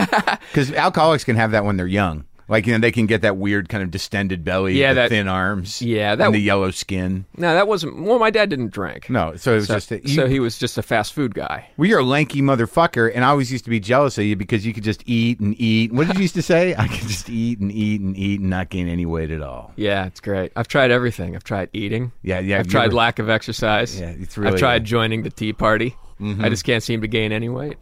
Because 0.47 0.71
alcoholics 0.71 1.23
can 1.23 1.35
have 1.35 1.51
that 1.51 1.65
when 1.65 1.77
they're 1.77 1.85
young. 1.85 2.25
Like, 2.49 2.65
you 2.65 2.71
know, 2.73 2.79
they 2.79 2.91
can 2.93 3.07
get 3.07 3.21
that 3.23 3.35
weird 3.35 3.67
kind 3.67 3.83
of 3.83 3.91
distended 3.91 4.45
belly, 4.45 4.79
Yeah, 4.79 4.93
the 4.93 5.01
that- 5.01 5.09
thin 5.09 5.27
arms, 5.27 5.81
Yeah, 5.81 6.15
that- 6.15 6.25
and 6.27 6.33
the 6.35 6.39
yellow 6.39 6.71
skin. 6.71 7.25
no, 7.35 7.53
that 7.53 7.67
wasn't. 7.67 8.01
Well, 8.01 8.19
my 8.19 8.29
dad 8.29 8.49
didn't 8.49 8.71
drink. 8.71 9.09
No, 9.09 9.35
so 9.35 9.51
it 9.51 9.55
was 9.55 9.67
So, 9.67 9.73
just 9.75 9.91
a, 9.91 10.01
you, 10.01 10.15
so 10.15 10.27
he 10.27 10.39
was 10.39 10.57
just 10.57 10.77
a 10.77 10.81
fast 10.81 11.13
food 11.13 11.33
guy. 11.35 11.67
well, 11.75 11.89
you're 11.89 11.99
a 11.99 12.03
lanky 12.05 12.41
motherfucker, 12.41 13.11
and 13.13 13.25
I 13.25 13.29
always 13.29 13.51
used 13.51 13.65
to 13.65 13.69
be 13.69 13.79
jealous 13.81 14.17
of 14.17 14.23
you 14.23 14.35
because 14.37 14.65
you 14.65 14.73
could 14.73 14.83
just 14.85 15.03
eat 15.05 15.39
and 15.41 15.59
eat. 15.59 15.91
What 15.91 16.07
did 16.07 16.15
you 16.15 16.21
used 16.21 16.35
to 16.35 16.41
say? 16.41 16.73
I 16.77 16.87
could 16.87 17.07
just 17.07 17.29
eat 17.29 17.59
and 17.59 17.71
eat 17.71 17.99
and 17.99 18.15
eat 18.17 18.39
and 18.39 18.49
not 18.49 18.69
gain 18.69 18.87
any 18.87 19.05
weight 19.05 19.29
at 19.31 19.41
all. 19.41 19.73
Yeah, 19.75 20.05
it's 20.05 20.21
great. 20.21 20.51
I've 20.55 20.67
tried 20.69 20.89
everything. 20.89 21.35
I've 21.35 21.43
tried 21.43 21.69
eating. 21.73 22.11
Yeah, 22.23 22.39
yeah. 22.39 22.59
I've 22.59 22.67
tried 22.67 22.85
ever- 22.85 22.95
lack 22.95 23.19
of 23.19 23.29
exercise. 23.29 23.99
Yeah, 23.99 24.07
it's 24.17 24.37
really- 24.37 24.47
Mm-hmm. 24.47 24.55
I've 24.55 24.59
tried 24.59 24.83
joining 24.85 25.23
the 25.23 25.29
Tea 25.31 25.51
Party. 25.53 25.95
I 26.39 26.49
just 26.49 26.63
can't 26.63 26.81
seem 26.81 27.01
to 27.01 27.07
gain 27.07 27.31
any 27.33 27.49
weight. 27.49 27.77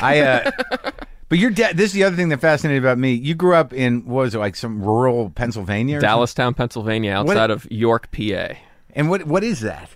I. 0.00 0.20
Uh, 0.20 0.50
but 1.28 1.38
your 1.38 1.50
dad. 1.50 1.76
This 1.76 1.86
is 1.86 1.92
the 1.92 2.04
other 2.04 2.16
thing 2.16 2.28
that 2.30 2.40
fascinated 2.40 2.82
about 2.82 2.98
me. 2.98 3.12
You 3.12 3.34
grew 3.34 3.54
up 3.54 3.72
in 3.72 4.04
what 4.06 4.22
was 4.22 4.34
it 4.34 4.38
like 4.38 4.56
some 4.56 4.82
rural 4.82 5.30
Pennsylvania? 5.30 6.00
Dallastown, 6.00 6.56
Pennsylvania, 6.56 7.12
outside 7.12 7.50
of 7.50 7.66
York, 7.70 8.10
PA. 8.12 8.54
And 8.94 9.10
what 9.10 9.24
what 9.26 9.42
is 9.44 9.60
that? 9.60 9.90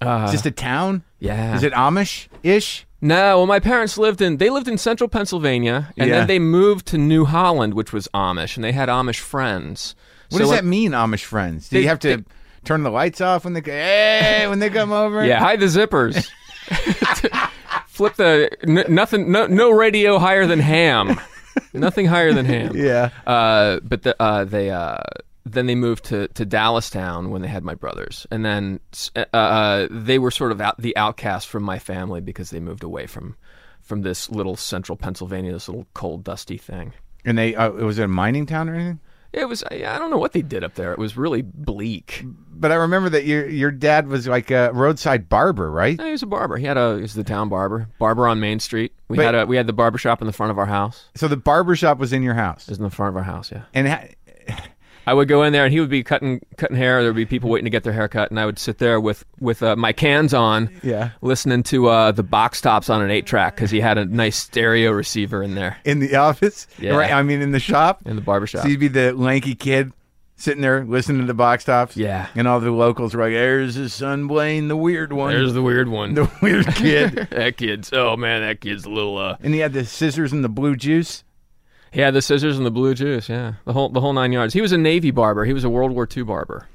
Uh, 0.00 0.30
Just 0.30 0.44
a 0.46 0.50
town? 0.50 1.02
yeah. 1.20 1.56
Is 1.56 1.62
it 1.62 1.72
Amish 1.72 2.28
ish? 2.42 2.86
No, 3.00 3.38
well, 3.38 3.46
my 3.46 3.60
parents 3.60 3.96
lived 3.98 4.20
in 4.20 4.36
they 4.38 4.50
lived 4.50 4.68
in 4.68 4.78
central 4.78 5.08
Pennsylvania, 5.08 5.92
and 5.96 6.08
Yeah. 6.08 6.18
then 6.18 6.26
they 6.26 6.38
moved 6.38 6.86
to 6.88 6.98
New 6.98 7.24
Holland, 7.24 7.74
which 7.74 7.92
was 7.92 8.08
Amish, 8.14 8.56
and 8.56 8.64
they 8.64 8.72
had 8.72 8.88
Amish 8.88 9.20
friends. 9.20 9.94
What 10.30 10.40
does 10.40 10.50
that 10.50 10.64
mean, 10.64 10.92
Amish 10.92 11.24
friends? 11.24 11.68
Do 11.68 11.76
They- 11.76 11.82
you 11.82 11.88
have 11.88 11.98
to 12.00 12.24
turn 12.64 12.82
the 12.82 12.90
lights 12.90 13.20
off 13.20 13.44
when 13.44 13.52
they 13.54 13.60
hey, 13.64 14.46
when 14.48 14.58
they 14.58 14.70
come 14.70 14.92
over? 14.92 15.24
Yeah, 15.24 15.38
hide 15.40 15.60
the 15.60 15.66
zippers. 15.66 16.28
Flip 17.96 18.14
the 18.16 18.50
n- 18.62 18.84
nothing. 18.94 19.32
No, 19.32 19.46
no 19.46 19.70
radio 19.70 20.18
higher 20.18 20.46
than 20.46 20.60
ham. 20.60 21.18
Nothing 21.72 22.04
higher 22.04 22.34
than 22.34 22.44
ham. 22.44 22.76
Yeah. 22.76 23.08
Uh, 23.26 23.80
but 23.82 24.02
the, 24.02 24.14
uh, 24.22 24.44
they 24.44 24.70
uh, 24.70 24.98
then 25.46 25.64
they 25.64 25.74
moved 25.74 26.04
to 26.06 26.28
to 26.28 26.44
Dallastown 26.44 27.30
when 27.30 27.40
they 27.40 27.48
had 27.48 27.64
my 27.64 27.74
brothers, 27.74 28.26
and 28.30 28.44
then 28.44 28.80
uh, 29.16 29.24
uh, 29.32 29.88
they 29.90 30.18
were 30.18 30.30
sort 30.30 30.52
of 30.52 30.60
out, 30.60 30.76
the 30.78 30.94
outcast 30.98 31.48
from 31.48 31.62
my 31.62 31.78
family 31.78 32.20
because 32.20 32.50
they 32.50 32.60
moved 32.60 32.84
away 32.84 33.06
from 33.06 33.36
from 33.80 34.02
this 34.02 34.28
little 34.28 34.56
central 34.56 34.96
Pennsylvania, 34.96 35.52
this 35.52 35.68
little 35.68 35.86
cold, 35.94 36.22
dusty 36.22 36.58
thing. 36.58 36.92
And 37.24 37.38
they, 37.38 37.54
uh, 37.54 37.70
was 37.70 37.98
it 37.98 38.04
a 38.04 38.08
mining 38.08 38.44
town 38.44 38.68
or 38.68 38.74
anything? 38.74 39.00
It 39.36 39.46
was 39.48 39.62
I 39.70 39.84
I 39.86 39.98
don't 39.98 40.10
know 40.10 40.16
what 40.18 40.32
they 40.32 40.42
did 40.42 40.64
up 40.64 40.74
there. 40.74 40.92
It 40.92 40.98
was 40.98 41.16
really 41.16 41.42
bleak. 41.42 42.24
But 42.58 42.72
I 42.72 42.76
remember 42.76 43.10
that 43.10 43.26
your 43.26 43.46
your 43.48 43.70
dad 43.70 44.08
was 44.08 44.26
like 44.26 44.50
a 44.50 44.70
roadside 44.72 45.28
barber, 45.28 45.70
right? 45.70 45.98
No, 45.98 46.06
he 46.06 46.12
was 46.12 46.22
a 46.22 46.26
barber. 46.26 46.56
He 46.56 46.64
had 46.64 46.78
a 46.78 46.96
he 46.96 47.02
was 47.02 47.12
the 47.14 47.22
town 47.22 47.48
barber. 47.50 47.88
Barber 47.98 48.26
on 48.26 48.40
Main 48.40 48.60
Street. 48.60 48.92
We 49.08 49.16
But- 49.18 49.26
had 49.26 49.34
a 49.34 49.46
we 49.46 49.56
had 49.56 49.66
the 49.66 49.72
barber 49.74 49.98
shop 49.98 50.22
in 50.22 50.26
the 50.26 50.32
front 50.32 50.50
of 50.50 50.58
our 50.58 50.66
house. 50.66 51.10
So 51.14 51.28
the 51.28 51.36
barber 51.36 51.76
shop 51.76 51.98
was 51.98 52.12
in 52.14 52.22
your 52.22 52.34
house, 52.34 52.62
It 52.64 52.70
was 52.70 52.78
in 52.78 52.84
the 52.84 52.90
front 52.90 53.10
of 53.10 53.16
our 53.18 53.24
house, 53.24 53.52
yeah. 53.52 53.62
and 53.74 53.86
ha- 53.88 54.56
I 55.06 55.14
would 55.14 55.28
go 55.28 55.42
in 55.44 55.52
there 55.52 55.64
and 55.64 55.72
he 55.72 55.78
would 55.80 55.88
be 55.90 56.02
cutting 56.02 56.40
cutting 56.56 56.76
hair. 56.76 57.00
There 57.02 57.10
would 57.12 57.16
be 57.16 57.26
people 57.26 57.48
waiting 57.50 57.64
to 57.66 57.70
get 57.70 57.84
their 57.84 57.92
hair 57.92 58.08
cut, 58.08 58.30
and 58.30 58.40
I 58.40 58.46
would 58.46 58.58
sit 58.58 58.78
there 58.78 59.00
with 59.00 59.24
with 59.40 59.62
uh, 59.62 59.76
my 59.76 59.92
cans 59.92 60.34
on, 60.34 60.68
Yeah. 60.82 61.10
listening 61.22 61.62
to 61.64 61.88
uh, 61.88 62.12
the 62.12 62.22
box 62.24 62.60
tops 62.60 62.90
on 62.90 63.02
an 63.02 63.10
eight 63.10 63.26
track 63.26 63.54
because 63.54 63.70
he 63.70 63.80
had 63.80 63.98
a 63.98 64.04
nice 64.04 64.36
stereo 64.36 64.90
receiver 64.90 65.42
in 65.42 65.54
there 65.54 65.76
in 65.84 66.00
the 66.00 66.16
office, 66.16 66.66
Yeah. 66.78 66.96
right? 66.96 67.12
I 67.12 67.22
mean, 67.22 67.40
in 67.42 67.52
the 67.52 67.60
shop. 67.60 68.00
in 68.04 68.16
the 68.16 68.22
barber 68.22 68.46
shop. 68.46 68.62
So 68.62 68.68
you'd 68.68 68.80
be 68.80 68.88
the 68.88 69.12
lanky 69.12 69.54
kid 69.54 69.92
sitting 70.38 70.60
there 70.60 70.84
listening 70.84 71.20
to 71.22 71.26
the 71.26 71.32
box 71.34 71.64
tops. 71.64 71.96
Yeah. 71.96 72.26
And 72.34 72.46
all 72.46 72.60
the 72.60 72.70
locals 72.70 73.14
were 73.14 73.22
like, 73.22 73.32
"There's 73.32 73.74
his 73.76 73.94
son 73.94 74.26
Blaine, 74.26 74.68
the 74.68 74.76
weird 74.76 75.12
one, 75.12 75.32
There's 75.32 75.54
the 75.54 75.62
weird 75.62 75.88
one. 75.88 76.14
the 76.14 76.30
weird 76.42 76.66
kid." 76.74 77.14
that 77.30 77.56
kid's 77.56 77.90
oh 77.92 78.16
man, 78.16 78.42
that 78.42 78.60
kid's 78.60 78.84
a 78.84 78.90
little. 78.90 79.16
uh 79.18 79.36
and 79.42 79.54
he 79.54 79.60
had 79.60 79.72
the 79.72 79.84
scissors 79.84 80.32
and 80.32 80.42
the 80.44 80.48
blue 80.50 80.76
juice. 80.76 81.22
Had 82.02 82.14
the 82.14 82.22
scissors 82.22 82.56
and 82.58 82.66
the 82.66 82.70
blue 82.70 82.94
juice, 82.94 83.28
yeah, 83.28 83.54
the 83.64 83.72
whole 83.72 83.88
the 83.88 84.00
whole 84.00 84.12
nine 84.12 84.30
yards. 84.30 84.52
He 84.52 84.60
was 84.60 84.72
a 84.72 84.78
Navy 84.78 85.10
barber. 85.10 85.44
He 85.44 85.52
was 85.52 85.64
a 85.64 85.70
World 85.70 85.92
War 85.92 86.06
II 86.14 86.24
barber, 86.24 86.68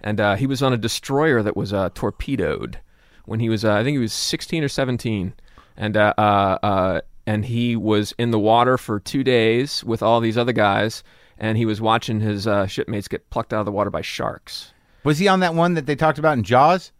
and 0.00 0.20
uh, 0.20 0.36
he 0.36 0.46
was 0.46 0.62
on 0.62 0.72
a 0.72 0.76
destroyer 0.76 1.42
that 1.42 1.56
was 1.56 1.72
uh, 1.72 1.90
torpedoed 1.94 2.78
when 3.24 3.40
he 3.40 3.48
was, 3.48 3.64
uh, 3.64 3.74
I 3.74 3.84
think 3.84 3.94
he 3.94 4.00
was 4.00 4.12
sixteen 4.12 4.62
or 4.62 4.68
seventeen, 4.68 5.34
and 5.76 5.96
uh, 5.96 6.14
uh, 6.16 6.58
uh, 6.62 7.00
and 7.26 7.44
he 7.44 7.74
was 7.76 8.14
in 8.18 8.30
the 8.30 8.38
water 8.38 8.78
for 8.78 9.00
two 9.00 9.24
days 9.24 9.82
with 9.84 10.02
all 10.02 10.20
these 10.20 10.38
other 10.38 10.52
guys, 10.52 11.02
and 11.36 11.58
he 11.58 11.66
was 11.66 11.80
watching 11.80 12.20
his 12.20 12.48
shipmates 12.70 13.08
get 13.08 13.28
plucked 13.30 13.52
out 13.52 13.60
of 13.60 13.66
the 13.66 13.72
water 13.72 13.90
by 13.90 14.02
sharks. 14.02 14.72
Was 15.04 15.18
he 15.18 15.28
on 15.28 15.40
that 15.40 15.54
one 15.54 15.74
that 15.74 15.86
they 15.86 15.96
talked 15.96 16.18
about 16.18 16.38
in 16.38 16.44
Jaws? 16.44 16.92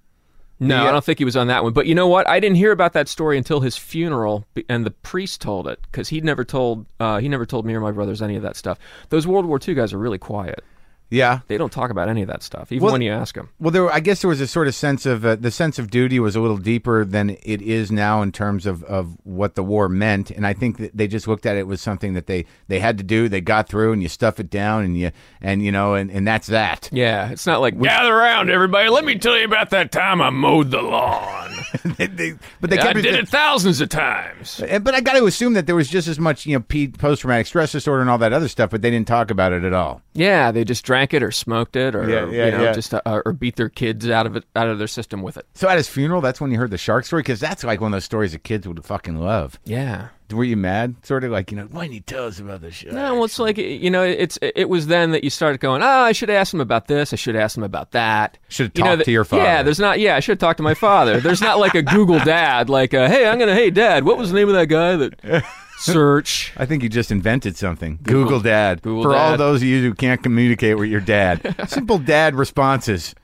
No, 0.61 0.85
uh, 0.85 0.88
I 0.88 0.92
don't 0.92 1.05
think 1.05 1.18
he 1.18 1.25
was 1.25 1.37
on 1.37 1.46
that 1.46 1.64
one. 1.64 1.73
But 1.73 1.87
you 1.87 1.94
know 1.94 2.07
what? 2.07 2.29
I 2.29 2.38
didn't 2.38 2.57
hear 2.57 2.70
about 2.70 2.92
that 2.92 3.09
story 3.09 3.38
until 3.38 3.61
his 3.61 3.77
funeral, 3.79 4.44
and 4.68 4.85
the 4.85 4.90
priest 4.90 5.40
told 5.40 5.66
it 5.66 5.81
because 5.90 6.11
he 6.11 6.20
never 6.20 6.44
told 6.44 6.85
uh, 7.01 7.18
he 7.18 7.29
never 7.29 7.46
told 7.46 7.64
me 7.64 7.75
or 7.75 7.81
my 7.81 7.90
brothers 7.90 8.20
any 8.20 8.37
of 8.37 8.42
that 8.42 8.57
stuff. 8.57 8.79
Those 9.09 9.27
World 9.27 9.46
War 9.46 9.59
II 9.66 9.75
guys 9.75 9.92
are 9.94 9.99
really 9.99 10.18
quiet. 10.18 10.62
Yeah. 11.11 11.40
They 11.49 11.59
don't 11.59 11.73
talk 11.73 11.90
about 11.90 12.09
any 12.09 12.23
of 12.23 12.29
that 12.29 12.42
stuff, 12.42 12.70
even 12.73 12.85
Well- 12.85 12.92
when 12.92 13.03
you 13.03 13.12
ask 13.12 13.35
them. 13.35 13.49
Well, 13.59 13.70
there. 13.73 13.90
I 13.92 14.01
guess 14.01 14.20
there 14.23 14.29
was 14.29 14.40
a 14.40 14.46
sort 14.46 14.68
of 14.68 14.75
sense 14.75 15.07
of 15.07 15.25
uh, 15.27 15.37
the 15.37 15.51
sense 15.51 15.79
of 15.79 15.90
duty 15.90 16.20
was 16.20 16.37
a 16.37 16.40
little 16.40 16.57
deeper 16.57 17.05
than 17.05 17.31
it 17.42 17.61
is 17.61 17.90
now 17.90 18.23
in 18.23 18.31
terms 18.33 18.64
of, 18.66 18.85
of 18.85 19.16
what 19.25 19.55
the 19.57 19.62
war 19.64 19.88
meant, 19.88 20.31
and 20.31 20.46
I 20.46 20.53
think 20.53 20.79
that 20.79 20.96
they 20.96 21.09
just 21.09 21.27
looked 21.27 21.46
at 21.46 21.57
it 21.57 21.66
was 21.66 21.81
something 21.81 22.14
that 22.14 22.27
they, 22.27 22.46
they 22.68 22.79
had 22.79 22.96
to 22.99 23.05
do. 23.05 23.29
They 23.29 23.40
got 23.40 23.68
through, 23.68 23.92
and 23.92 24.03
you 24.03 24.09
stuff 24.09 24.38
it 24.40 24.51
down, 24.51 24.85
and 24.85 24.96
you 24.96 25.11
and 25.40 25.64
you 25.64 25.73
know, 25.73 25.94
and, 25.94 26.11
and 26.11 26.27
that's 26.27 26.46
that. 26.46 26.88
Yeah, 26.92 27.31
it's 27.31 27.46
not 27.46 27.61
like 27.61 27.81
gather 27.81 28.14
around, 28.14 28.51
everybody. 28.51 28.88
Let 28.88 29.05
me 29.05 29.18
tell 29.18 29.37
you 29.37 29.44
about 29.44 29.70
that 29.70 29.90
time 29.92 30.23
I 30.23 30.31
mowed 30.31 30.70
the 30.70 30.83
lawn. 30.83 31.51
They- 31.96 32.07
they- 32.07 32.35
but 32.61 32.70
they 32.70 32.79
I 32.79 32.83
kept 32.83 33.03
did 33.03 33.14
it 33.14 33.29
thousands 33.29 33.81
of 33.81 33.88
times. 33.88 34.61
Uh, 34.62 34.79
But 34.79 34.94
I 34.94 35.01
got 35.01 35.14
to 35.14 35.25
assume 35.27 35.55
that 35.55 35.66
there 35.66 35.75
was 35.77 35.88
just 35.88 36.09
as 36.09 36.18
much, 36.18 36.46
you 36.46 36.57
know, 36.59 36.88
post 36.99 37.23
traumatic 37.23 37.46
stress 37.46 37.73
disorder 37.73 38.01
and 38.01 38.11
all 38.11 38.18
that 38.18 38.33
other 38.33 38.49
stuff, 38.49 38.70
but 38.70 38.83
they 38.83 38.90
didn't 38.90 39.09
talk 39.09 39.31
about 39.31 39.53
it 39.53 39.64
at 39.64 39.73
all. 39.73 40.03
Yeah, 40.14 40.51
they 40.53 40.64
just 40.64 40.85
drank 40.85 40.99
it 41.14 41.22
or 41.22 41.30
smoked 41.30 41.76
it 41.76 41.94
or 41.94 42.08
Yeah, 42.08 42.26
yeah, 42.30 42.44
you 42.46 42.50
know 42.52 42.62
yeah. 42.64 42.72
just 42.72 42.92
uh, 42.94 43.00
or 43.06 43.32
beat 43.32 43.56
their 43.56 43.68
kids 43.68 44.08
out 44.08 44.26
of 44.26 44.36
it 44.36 44.44
out 44.54 44.68
of 44.68 44.78
their 44.78 44.86
system 44.88 45.22
with 45.22 45.36
it. 45.36 45.46
So 45.54 45.68
at 45.68 45.76
his 45.76 45.88
funeral, 45.88 46.20
that's 46.20 46.40
when 46.40 46.50
you 46.50 46.58
heard 46.58 46.70
the 46.70 46.78
shark 46.78 47.04
story 47.04 47.20
because 47.22 47.40
that's 47.40 47.64
like 47.64 47.80
one 47.80 47.92
of 47.92 47.96
those 47.96 48.04
stories 48.04 48.32
that 48.32 48.44
kids 48.44 48.66
would 48.68 48.84
fucking 48.84 49.16
love. 49.16 49.58
Yeah. 49.64 50.08
Were 50.30 50.44
you 50.44 50.56
mad? 50.56 50.94
Sort 51.04 51.24
of 51.24 51.32
like 51.32 51.50
you 51.50 51.56
know, 51.56 51.64
why 51.72 51.82
didn't 51.82 51.94
you 51.94 52.00
tell 52.02 52.26
us 52.26 52.38
about 52.38 52.60
this 52.60 52.76
shit? 52.76 52.92
No, 52.92 53.14
well, 53.14 53.24
it's 53.24 53.40
like 53.40 53.58
you 53.58 53.90
know, 53.90 54.04
it's 54.04 54.38
it 54.40 54.68
was 54.68 54.86
then 54.86 55.10
that 55.10 55.24
you 55.24 55.30
started 55.30 55.58
going. 55.60 55.82
Oh, 55.82 55.86
I 55.86 56.12
should 56.12 56.30
ask 56.30 56.54
him 56.54 56.60
about 56.60 56.86
this. 56.86 57.12
I 57.12 57.16
should 57.16 57.34
ask 57.34 57.56
him 57.56 57.64
about 57.64 57.90
that. 57.92 58.38
Should 58.48 58.66
have 58.66 58.72
You 58.76 58.84
know, 58.84 58.96
that- 58.96 59.04
to 59.06 59.10
your 59.10 59.24
father. 59.24 59.42
Yeah, 59.42 59.64
there's 59.64 59.80
not. 59.80 59.98
Yeah, 59.98 60.14
I 60.14 60.20
should 60.20 60.34
have 60.34 60.38
talked 60.38 60.58
to 60.58 60.62
my 60.62 60.74
father. 60.74 61.18
There's 61.18 61.40
not 61.40 61.58
like 61.58 61.74
a 61.74 61.82
Google 61.82 62.20
Dad. 62.20 62.68
Like, 62.70 62.94
uh, 62.94 63.08
hey, 63.08 63.26
I'm 63.26 63.40
gonna. 63.40 63.54
Hey, 63.56 63.70
Dad, 63.70 64.04
what 64.04 64.18
was 64.18 64.30
the 64.30 64.36
name 64.36 64.48
of 64.48 64.54
that 64.54 64.66
guy 64.66 64.94
that 64.94 65.44
search? 65.80 66.52
I 66.56 66.66
think 66.66 66.82
you 66.82 66.88
just 66.88 67.10
invented 67.10 67.56
something. 67.56 67.98
Google, 68.02 68.40
Dad. 68.40 68.82
Google 68.82 69.02
For 69.02 69.16
all 69.16 69.36
those 69.36 69.62
of 69.62 69.68
you 69.68 69.82
who 69.82 69.94
can't 69.94 70.22
communicate 70.22 70.78
with 70.78 70.88
your 70.90 71.00
dad, 71.00 71.54
simple 71.68 71.98
dad 71.98 72.34
responses. 72.34 73.14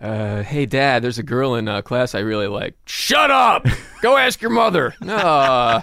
Uh, 0.00 0.42
hey, 0.42 0.66
Dad, 0.66 1.00
there's 1.04 1.18
a 1.18 1.22
girl 1.22 1.54
in 1.54 1.68
uh, 1.68 1.80
class 1.80 2.16
I 2.16 2.20
really 2.20 2.48
like. 2.48 2.74
Shut 2.86 3.30
up. 3.30 3.64
Go 4.00 4.16
ask 4.16 4.42
your 4.42 4.50
mother. 4.50 4.94
No. 5.00 5.82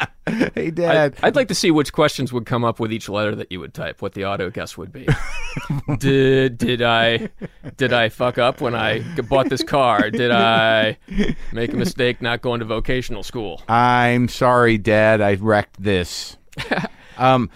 Hey, 0.54 0.70
dad. 0.70 1.16
I'd 1.22 1.36
like 1.36 1.48
to 1.48 1.54
see 1.54 1.70
which 1.70 1.92
questions 1.92 2.32
would 2.32 2.46
come 2.46 2.64
up 2.64 2.80
with 2.80 2.90
each 2.90 3.10
letter 3.10 3.34
that 3.34 3.52
you 3.52 3.60
would 3.60 3.74
type. 3.74 4.00
What 4.00 4.14
the 4.14 4.24
auto 4.24 4.48
guess 4.48 4.76
would 4.78 4.90
be. 4.90 5.06
did 5.98 6.56
did 6.56 6.80
I 6.80 7.28
did 7.76 7.92
I 7.92 8.08
fuck 8.08 8.38
up 8.38 8.62
when 8.62 8.74
I 8.74 9.00
bought 9.28 9.50
this 9.50 9.62
car? 9.62 10.10
Did 10.10 10.30
I 10.30 10.96
make 11.52 11.74
a 11.74 11.76
mistake 11.76 12.22
not 12.22 12.40
going 12.40 12.60
to 12.60 12.64
vocational 12.64 13.22
school? 13.22 13.62
I'm 13.68 14.28
sorry, 14.28 14.78
Dad. 14.78 15.20
I 15.20 15.34
wrecked 15.34 15.82
this. 15.82 16.38
um, 17.18 17.50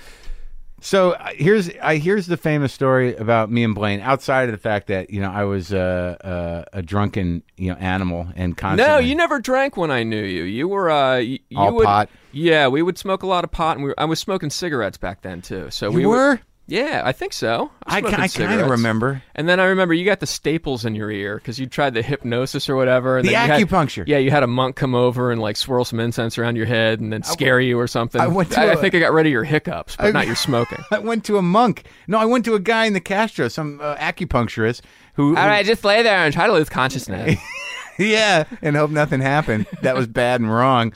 so 0.81 1.12
uh, 1.12 1.31
here's 1.35 1.71
I 1.83 1.97
here's 1.97 2.27
the 2.27 2.37
famous 2.37 2.73
story 2.73 3.17
about 3.17 3.51
me 3.51 3.64
and 3.64 3.75
Blaine. 3.75 4.01
Outside 4.01 4.49
of 4.49 4.53
the 4.53 4.59
fact 4.59 4.87
that 4.88 5.11
you 5.11 5.21
know 5.21 5.31
I 5.31 5.45
was 5.45 5.73
uh, 5.73 6.17
uh, 6.23 6.64
a 6.73 6.83
drunken 6.83 7.43
you 7.57 7.71
know 7.71 7.77
animal 7.77 8.29
and 8.37 8.57
constantly 8.57 8.93
No, 8.95 8.99
you 8.99 9.14
never 9.14 9.41
drank 9.41 9.77
when 9.77 9.91
I 9.91 10.03
knew 10.03 10.23
you. 10.23 10.45
You 10.45 10.69
were 10.69 10.91
uh, 10.91 11.17
y- 11.17 11.41
you 11.49 11.59
All 11.59 11.75
would, 11.75 11.85
pot? 11.85 12.09
Yeah, 12.33 12.69
we 12.69 12.83
would 12.83 12.99
smoke 12.99 13.23
a 13.23 13.27
lot 13.27 13.45
of 13.45 13.51
pot, 13.51 13.77
and 13.77 13.85
we 13.85 13.91
were, 13.91 13.95
I 14.01 14.05
was 14.05 14.21
smoking 14.21 14.51
cigarettes 14.51 14.99
back 14.99 15.23
then 15.23 15.43
too. 15.43 15.71
So 15.71 15.91
You 15.91 15.97
we 15.97 16.07
were? 16.07 16.41
Yeah, 16.68 17.02
I 17.04 17.12
think 17.12 17.33
so. 17.33 17.70
I, 17.87 18.00
ca- 18.02 18.14
I 18.22 18.28
kind 18.28 18.61
of 18.61 18.68
remember. 18.70 19.22
And 19.35 19.48
then 19.48 19.59
I 19.59 19.64
remember 19.64 19.94
you 19.94 20.04
got 20.04 20.20
the 20.20 20.26
staples 20.26 20.85
in 20.85 20.94
your 20.94 21.11
ear 21.11 21.37
because 21.37 21.59
you 21.59 21.66
tried 21.66 21.94
the 21.94 22.02
hypnosis 22.02 22.68
or 22.68 22.76
whatever. 22.76 23.16
And 23.18 23.26
The 23.26 23.33
then 23.33 23.48
you 23.48 23.52
had- 23.66 23.68
acupuncture. 23.68 24.04
yeah, 24.07 24.18
you 24.18 24.31
had 24.31 24.42
a 24.42 24.46
monk 24.46 24.76
come 24.76 24.94
over 24.94 25.33
and 25.33 25.40
like 25.40 25.57
swirl 25.57 25.85
some 25.85 25.98
incense 25.98 26.38
around 26.38 26.57
your 26.57 26.66
head 26.66 27.00
and 27.00 27.12
then 27.12 27.22
scare 27.22 27.59
you 27.59 27.78
or 27.81 27.87
something. 27.88 28.20
I 28.20 28.26
went 28.26 28.52
to 28.52 28.61
I, 28.61 28.64
a- 28.66 28.76
think 28.76 28.94
I 28.94 28.98
got 29.00 29.12
rid 29.12 29.26
of 29.26 29.33
your 29.33 29.44
hiccups, 29.44 29.96
but 29.96 30.07
I- 30.07 30.11
not 30.11 30.26
your 30.26 30.37
smoking. 30.37 30.78
I 30.92 30.98
went 30.98 31.24
to 31.24 31.38
a 31.38 31.42
monk. 31.42 31.85
No, 32.07 32.18
I 32.18 32.26
went 32.26 32.44
to 32.44 32.54
a 32.54 32.61
guy 32.61 32.85
in 32.85 32.92
the 32.92 33.00
Castro, 33.00 33.48
some 33.48 33.81
uh, 33.83 33.96
acupuncturist 33.96 34.83
who. 35.14 35.37
All 35.37 35.46
right, 35.46 35.64
just 35.64 35.85
lay 35.85 36.02
there 36.02 36.18
and 36.18 36.33
try 36.35 36.46
to 36.46 36.52
lose 36.52 36.68
consciousness. 36.68 37.38
yeah, 37.98 38.44
and 38.62 38.76
hope 38.76 38.90
nothing 38.90 39.20
happened. 39.20 39.66
That 39.83 39.96
was 39.96 40.07
bad 40.07 40.40
and 40.40 40.52
wrong. 40.54 40.92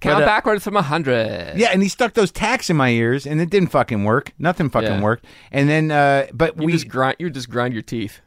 Count 0.00 0.16
But, 0.18 0.22
uh, 0.22 0.26
backwards 0.26 0.64
from 0.64 0.76
a 0.76 0.82
hundred. 0.82 1.56
Yeah, 1.56 1.68
and 1.72 1.82
he 1.82 1.88
stuck 1.88 2.14
those 2.14 2.30
tacks 2.32 2.68
in 2.70 2.76
my 2.76 2.90
ears, 2.90 3.26
and 3.26 3.40
it 3.40 3.50
didn't 3.50 3.68
fucking 3.70 4.04
work. 4.04 4.32
Nothing 4.38 4.68
fucking 4.70 4.88
Yeah. 4.90 5.00
worked. 5.02 5.24
And 5.52 5.68
then, 5.68 5.90
uh, 5.90 6.26
but 6.32 6.58
You 6.58 6.66
we, 6.66 6.72
just 6.72 6.88
grind. 6.88 7.16
You 7.18 7.30
just 7.30 7.48
grind 7.50 7.72
your 7.74 7.82
teeth. 7.82 8.20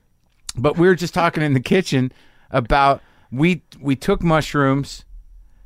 but 0.55 0.77
we 0.77 0.87
were 0.87 0.95
just 0.95 1.13
talking 1.13 1.43
in 1.43 1.53
the 1.53 1.59
kitchen 1.59 2.11
about 2.51 3.01
we 3.31 3.61
we 3.79 3.95
took 3.95 4.23
mushrooms 4.23 5.05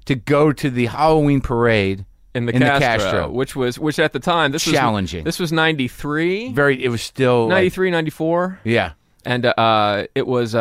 to 0.06 0.16
go 0.16 0.52
to 0.52 0.70
the 0.70 0.88
Halloween 0.88 1.40
parade 1.42 2.06
In 2.34 2.46
the, 2.46 2.54
In 2.54 2.60
the 2.62 2.66
Castro, 2.66 3.12
Castro. 3.12 3.32
which 3.32 3.56
was 3.56 3.78
which 3.78 4.00
at 4.00 4.14
the 4.14 4.20
time 4.20 4.52
this 4.52 4.64
Challenging. 4.64 5.24
was 5.24 5.36
this 5.36 5.40
was 5.40 5.52
93, 5.52 6.52
Very, 6.54 6.84
it 6.84 6.90
was 6.90 7.02
still 7.02 7.44
like- 7.44 7.56
93, 7.58 7.92
94. 7.92 8.60
yeah, 8.64 8.92
and 9.26 9.46
uh, 9.46 10.08
it 10.16 10.26
was 10.28 10.56
uh, 10.56 10.60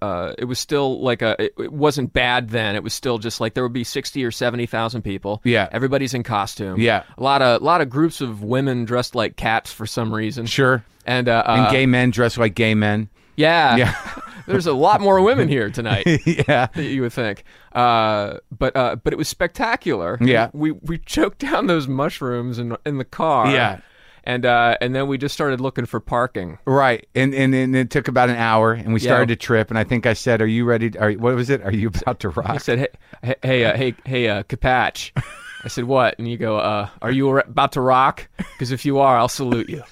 uh, 0.00 0.34
it 0.38 0.44
was 0.46 0.58
still 0.58 1.00
like 1.00 1.22
a 1.22 1.36
it, 1.42 1.54
it 1.58 1.72
wasn't 1.72 2.12
bad 2.12 2.50
then. 2.50 2.74
It 2.76 2.82
was 2.82 2.94
still 2.94 3.18
just 3.18 3.40
like 3.40 3.54
there 3.54 3.62
would 3.62 3.72
be 3.72 3.84
sixty 3.84 4.24
or 4.24 4.30
seventy 4.30 4.66
thousand 4.66 5.02
people. 5.02 5.40
Yeah. 5.44 5.68
everybody's 5.72 6.14
in 6.14 6.22
costume. 6.22 6.80
Yeah. 6.80 7.04
a 7.16 7.22
lot 7.22 7.42
of 7.42 7.60
a 7.60 7.64
lot 7.64 7.80
of 7.80 7.90
groups 7.90 8.20
of 8.20 8.42
women 8.42 8.84
dressed 8.84 9.14
like 9.14 9.36
cats 9.36 9.72
for 9.72 9.86
some 9.86 10.12
reason. 10.12 10.46
sure. 10.46 10.84
and 11.06 11.28
uh, 11.28 11.42
And 11.46 11.66
uh, 11.66 11.70
gay 11.70 11.86
men 11.86 12.10
dressed 12.10 12.38
like 12.38 12.54
gay 12.54 12.74
men. 12.74 13.08
yeah, 13.36 13.76
Yeah. 13.76 13.94
There's 14.48 14.66
a 14.66 14.72
lot 14.72 15.02
more 15.02 15.20
women 15.20 15.46
here 15.48 15.68
tonight. 15.68 16.06
yeah, 16.26 16.68
you 16.74 17.02
would 17.02 17.12
think. 17.12 17.44
Uh, 17.72 18.38
but 18.50 18.74
uh, 18.74 18.96
but 18.96 19.12
it 19.12 19.16
was 19.16 19.28
spectacular. 19.28 20.16
Yeah. 20.22 20.48
we 20.54 20.72
we 20.72 20.96
choked 20.96 21.40
down 21.40 21.66
those 21.66 21.86
mushrooms 21.86 22.58
in 22.58 22.74
in 22.86 22.96
the 22.96 23.04
car. 23.04 23.50
Yeah. 23.50 23.80
And 24.28 24.44
uh, 24.46 24.76
and 24.80 24.94
then 24.94 25.08
we 25.08 25.18
just 25.18 25.34
started 25.34 25.60
looking 25.60 25.86
for 25.86 25.98
parking. 26.00 26.58
right. 26.66 27.04
And, 27.14 27.34
and 27.34 27.52
and 27.54 27.74
it 27.74 27.90
took 27.90 28.06
about 28.08 28.28
an 28.28 28.36
hour, 28.36 28.72
and 28.72 28.92
we 28.94 29.00
Yeah. 29.00 29.08
started 29.08 29.28
to 29.28 29.36
trip. 29.36 29.70
And 29.70 29.78
I 29.78 29.82
think 29.84 30.06
I 30.06 30.12
said, 30.12 30.40
"Are 30.42 30.46
you 30.46 30.64
ready? 30.64 30.96
Are 30.98 31.12
what 31.12 31.34
was 31.34 31.50
it? 31.50 31.62
Are 31.62 31.72
you 31.72 31.88
about 31.94 32.20
to 32.20 32.28
rock?" 32.28 32.50
I 32.50 32.58
said, 32.58 32.78
"Hey, 32.78 32.88
hey, 33.22 33.34
hey, 33.42 33.64
uh, 33.64 33.76
hey, 33.76 33.94
hey, 34.04 34.28
uh, 34.28 34.42
Capatch." 34.44 35.10
I 35.64 35.68
said, 35.68 35.84
"What?" 35.84 36.16
And 36.18 36.28
you 36.28 36.36
go, 36.36 36.58
uh, 36.58 36.88
"Are 37.02 37.10
you 37.10 37.38
about 37.38 37.72
to 37.72 37.80
rock? 37.80 38.28
Because 38.36 38.70
if 38.70 38.84
you 38.84 38.98
are, 39.00 39.16
I'll 39.18 39.28
salute 39.28 39.68
you." 39.68 39.82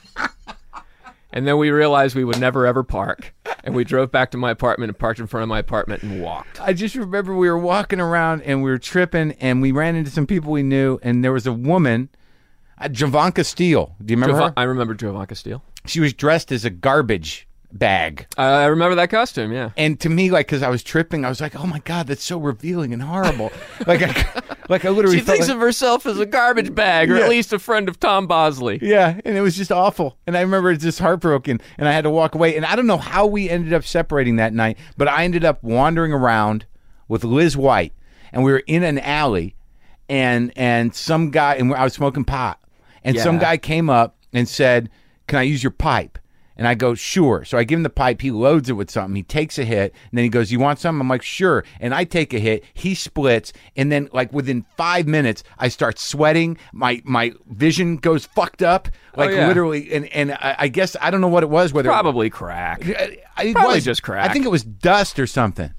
And 1.32 1.46
then 1.46 1.58
we 1.58 1.70
realized 1.70 2.14
we 2.16 2.24
would 2.24 2.38
never 2.40 2.66
ever 2.66 2.82
park, 2.82 3.34
and 3.64 3.74
we 3.74 3.84
drove 3.84 4.10
back 4.10 4.30
to 4.30 4.38
my 4.38 4.50
apartment 4.50 4.88
and 4.90 4.98
parked 4.98 5.18
in 5.20 5.26
front 5.26 5.42
of 5.42 5.48
my 5.48 5.58
apartment 5.58 6.02
and 6.02 6.22
walked. 6.22 6.60
I 6.62 6.72
just 6.72 6.94
remember 6.94 7.34
we 7.36 7.50
were 7.50 7.58
walking 7.58 8.00
around 8.00 8.42
and 8.42 8.62
we 8.62 8.70
were 8.70 8.78
tripping, 8.78 9.32
and 9.32 9.60
we 9.60 9.70
ran 9.72 9.96
into 9.96 10.10
some 10.10 10.26
people 10.26 10.52
we 10.52 10.62
knew, 10.62 10.98
and 11.02 11.22
there 11.24 11.32
was 11.32 11.46
a 11.46 11.52
woman, 11.52 12.08
uh, 12.78 12.88
Jovanka 12.88 13.44
Steele. 13.44 13.94
Do 14.04 14.12
you 14.12 14.16
remember 14.16 14.34
Jovan- 14.36 14.48
her? 14.50 14.54
I 14.58 14.62
remember 14.64 14.94
Jovanka 14.94 15.36
Steele. 15.36 15.62
She 15.86 16.00
was 16.00 16.12
dressed 16.12 16.50
as 16.52 16.64
a 16.64 16.70
garbage 16.70 17.46
bag. 17.72 18.26
Uh, 18.38 18.42
I 18.42 18.66
remember 18.66 18.94
that 18.96 19.10
costume. 19.10 19.52
Yeah. 19.52 19.70
And 19.76 19.98
to 20.00 20.08
me, 20.08 20.30
like, 20.30 20.46
because 20.46 20.62
I 20.62 20.68
was 20.68 20.82
tripping, 20.82 21.24
I 21.24 21.28
was 21.28 21.40
like, 21.40 21.54
"Oh 21.58 21.66
my 21.66 21.80
god, 21.80 22.06
that's 22.06 22.24
so 22.24 22.38
revealing 22.38 22.92
and 22.92 23.02
horrible!" 23.02 23.52
like, 23.86 24.02
I, 24.02 24.42
like 24.68 24.84
I 24.84 24.90
literally 24.90 25.18
She 25.18 25.24
thinks 25.24 25.48
like- 25.48 25.54
of 25.56 25.60
herself 25.60 26.06
as 26.06 26.18
a 26.18 26.26
garbage 26.26 26.74
bag, 26.74 27.10
or 27.10 27.16
Yeah. 27.18 27.24
at 27.24 27.28
least 27.30 27.52
a 27.52 27.58
friend 27.58 27.88
of 27.88 28.00
Tom 28.00 28.26
Bosley. 28.26 28.78
Yeah, 28.82 29.20
and 29.24 29.36
it 29.36 29.40
was 29.42 29.56
just 29.56 29.70
awful. 29.72 30.16
And 30.26 30.36
I 30.36 30.40
remember 30.40 30.70
it's 30.70 30.82
just 30.82 30.98
heartbroken, 30.98 31.60
and 31.78 31.88
I 31.88 31.92
had 31.92 32.02
to 32.04 32.10
walk 32.10 32.34
away. 32.34 32.56
And 32.56 32.64
I 32.64 32.74
don't 32.76 32.86
know 32.86 32.96
how 32.98 33.26
we 33.26 33.48
ended 33.50 33.72
up 33.72 33.84
separating 33.84 34.36
that 34.36 34.54
night, 34.54 34.78
but 34.96 35.06
I 35.08 35.24
ended 35.24 35.44
up 35.44 35.62
wandering 35.62 36.12
around 36.12 36.66
with 37.08 37.22
Liz 37.24 37.56
White, 37.56 37.92
and 38.32 38.42
we 38.42 38.50
were 38.52 38.62
in 38.66 38.82
an 38.84 38.98
alley, 39.00 39.54
and 40.08 40.52
and 40.56 40.94
some 40.94 41.30
guy, 41.30 41.54
and 41.56 41.72
I 41.74 41.84
was 41.84 41.92
smoking 41.92 42.24
pot, 42.24 42.58
and 43.06 43.18
some 43.18 43.38
guy 43.38 43.56
came 43.56 43.88
up 43.88 44.16
and 44.32 44.48
said, 44.48 44.90
"Can 45.26 45.38
I 45.38 45.42
use 45.42 45.62
your 45.62 45.70
pipe?" 45.70 46.18
And 46.58 46.66
I 46.66 46.74
go, 46.74 46.94
sure. 46.94 47.44
So 47.44 47.58
I 47.58 47.64
give 47.64 47.78
him 47.78 47.82
the 47.82 47.90
pipe. 47.90 48.22
He 48.22 48.30
loads 48.30 48.70
it 48.70 48.72
with 48.72 48.90
something. 48.90 49.14
He 49.14 49.22
takes 49.22 49.58
a 49.58 49.64
hit, 49.64 49.92
and 50.10 50.16
then 50.16 50.24
he 50.24 50.30
goes, 50.30 50.50
"You 50.50 50.58
want 50.58 50.78
some?" 50.78 50.98
I'm 51.00 51.08
like, 51.08 51.20
"Sure." 51.22 51.64
And 51.80 51.94
I 51.94 52.04
take 52.04 52.32
a 52.32 52.38
hit. 52.38 52.64
He 52.72 52.94
splits, 52.94 53.52
and 53.76 53.92
then 53.92 54.08
like 54.14 54.32
within 54.32 54.64
five 54.74 55.06
minutes, 55.06 55.44
I 55.58 55.68
start 55.68 55.98
sweating. 55.98 56.56
My 56.72 57.02
my 57.04 57.34
vision 57.50 57.96
goes 57.98 58.24
fucked 58.24 58.62
up, 58.62 58.88
oh, 59.14 59.20
like 59.20 59.32
yeah. 59.32 59.46
literally. 59.48 59.92
And 59.92 60.06
and 60.14 60.32
I, 60.32 60.56
I 60.60 60.68
guess 60.68 60.96
I 60.98 61.10
don't 61.10 61.20
know 61.20 61.28
what 61.28 61.42
it 61.42 61.50
was. 61.50 61.74
Whether 61.74 61.90
Probably 61.90 62.30
crack. 62.30 62.86
it, 62.88 63.22
it 63.38 63.52
probably 63.54 63.74
was- 63.74 63.84
just 63.84 64.02
crack. 64.02 64.30
I 64.30 64.32
think 64.32 64.46
it 64.46 64.50
was 64.50 64.64
dust 64.64 65.18
or 65.18 65.26
something. 65.26 65.74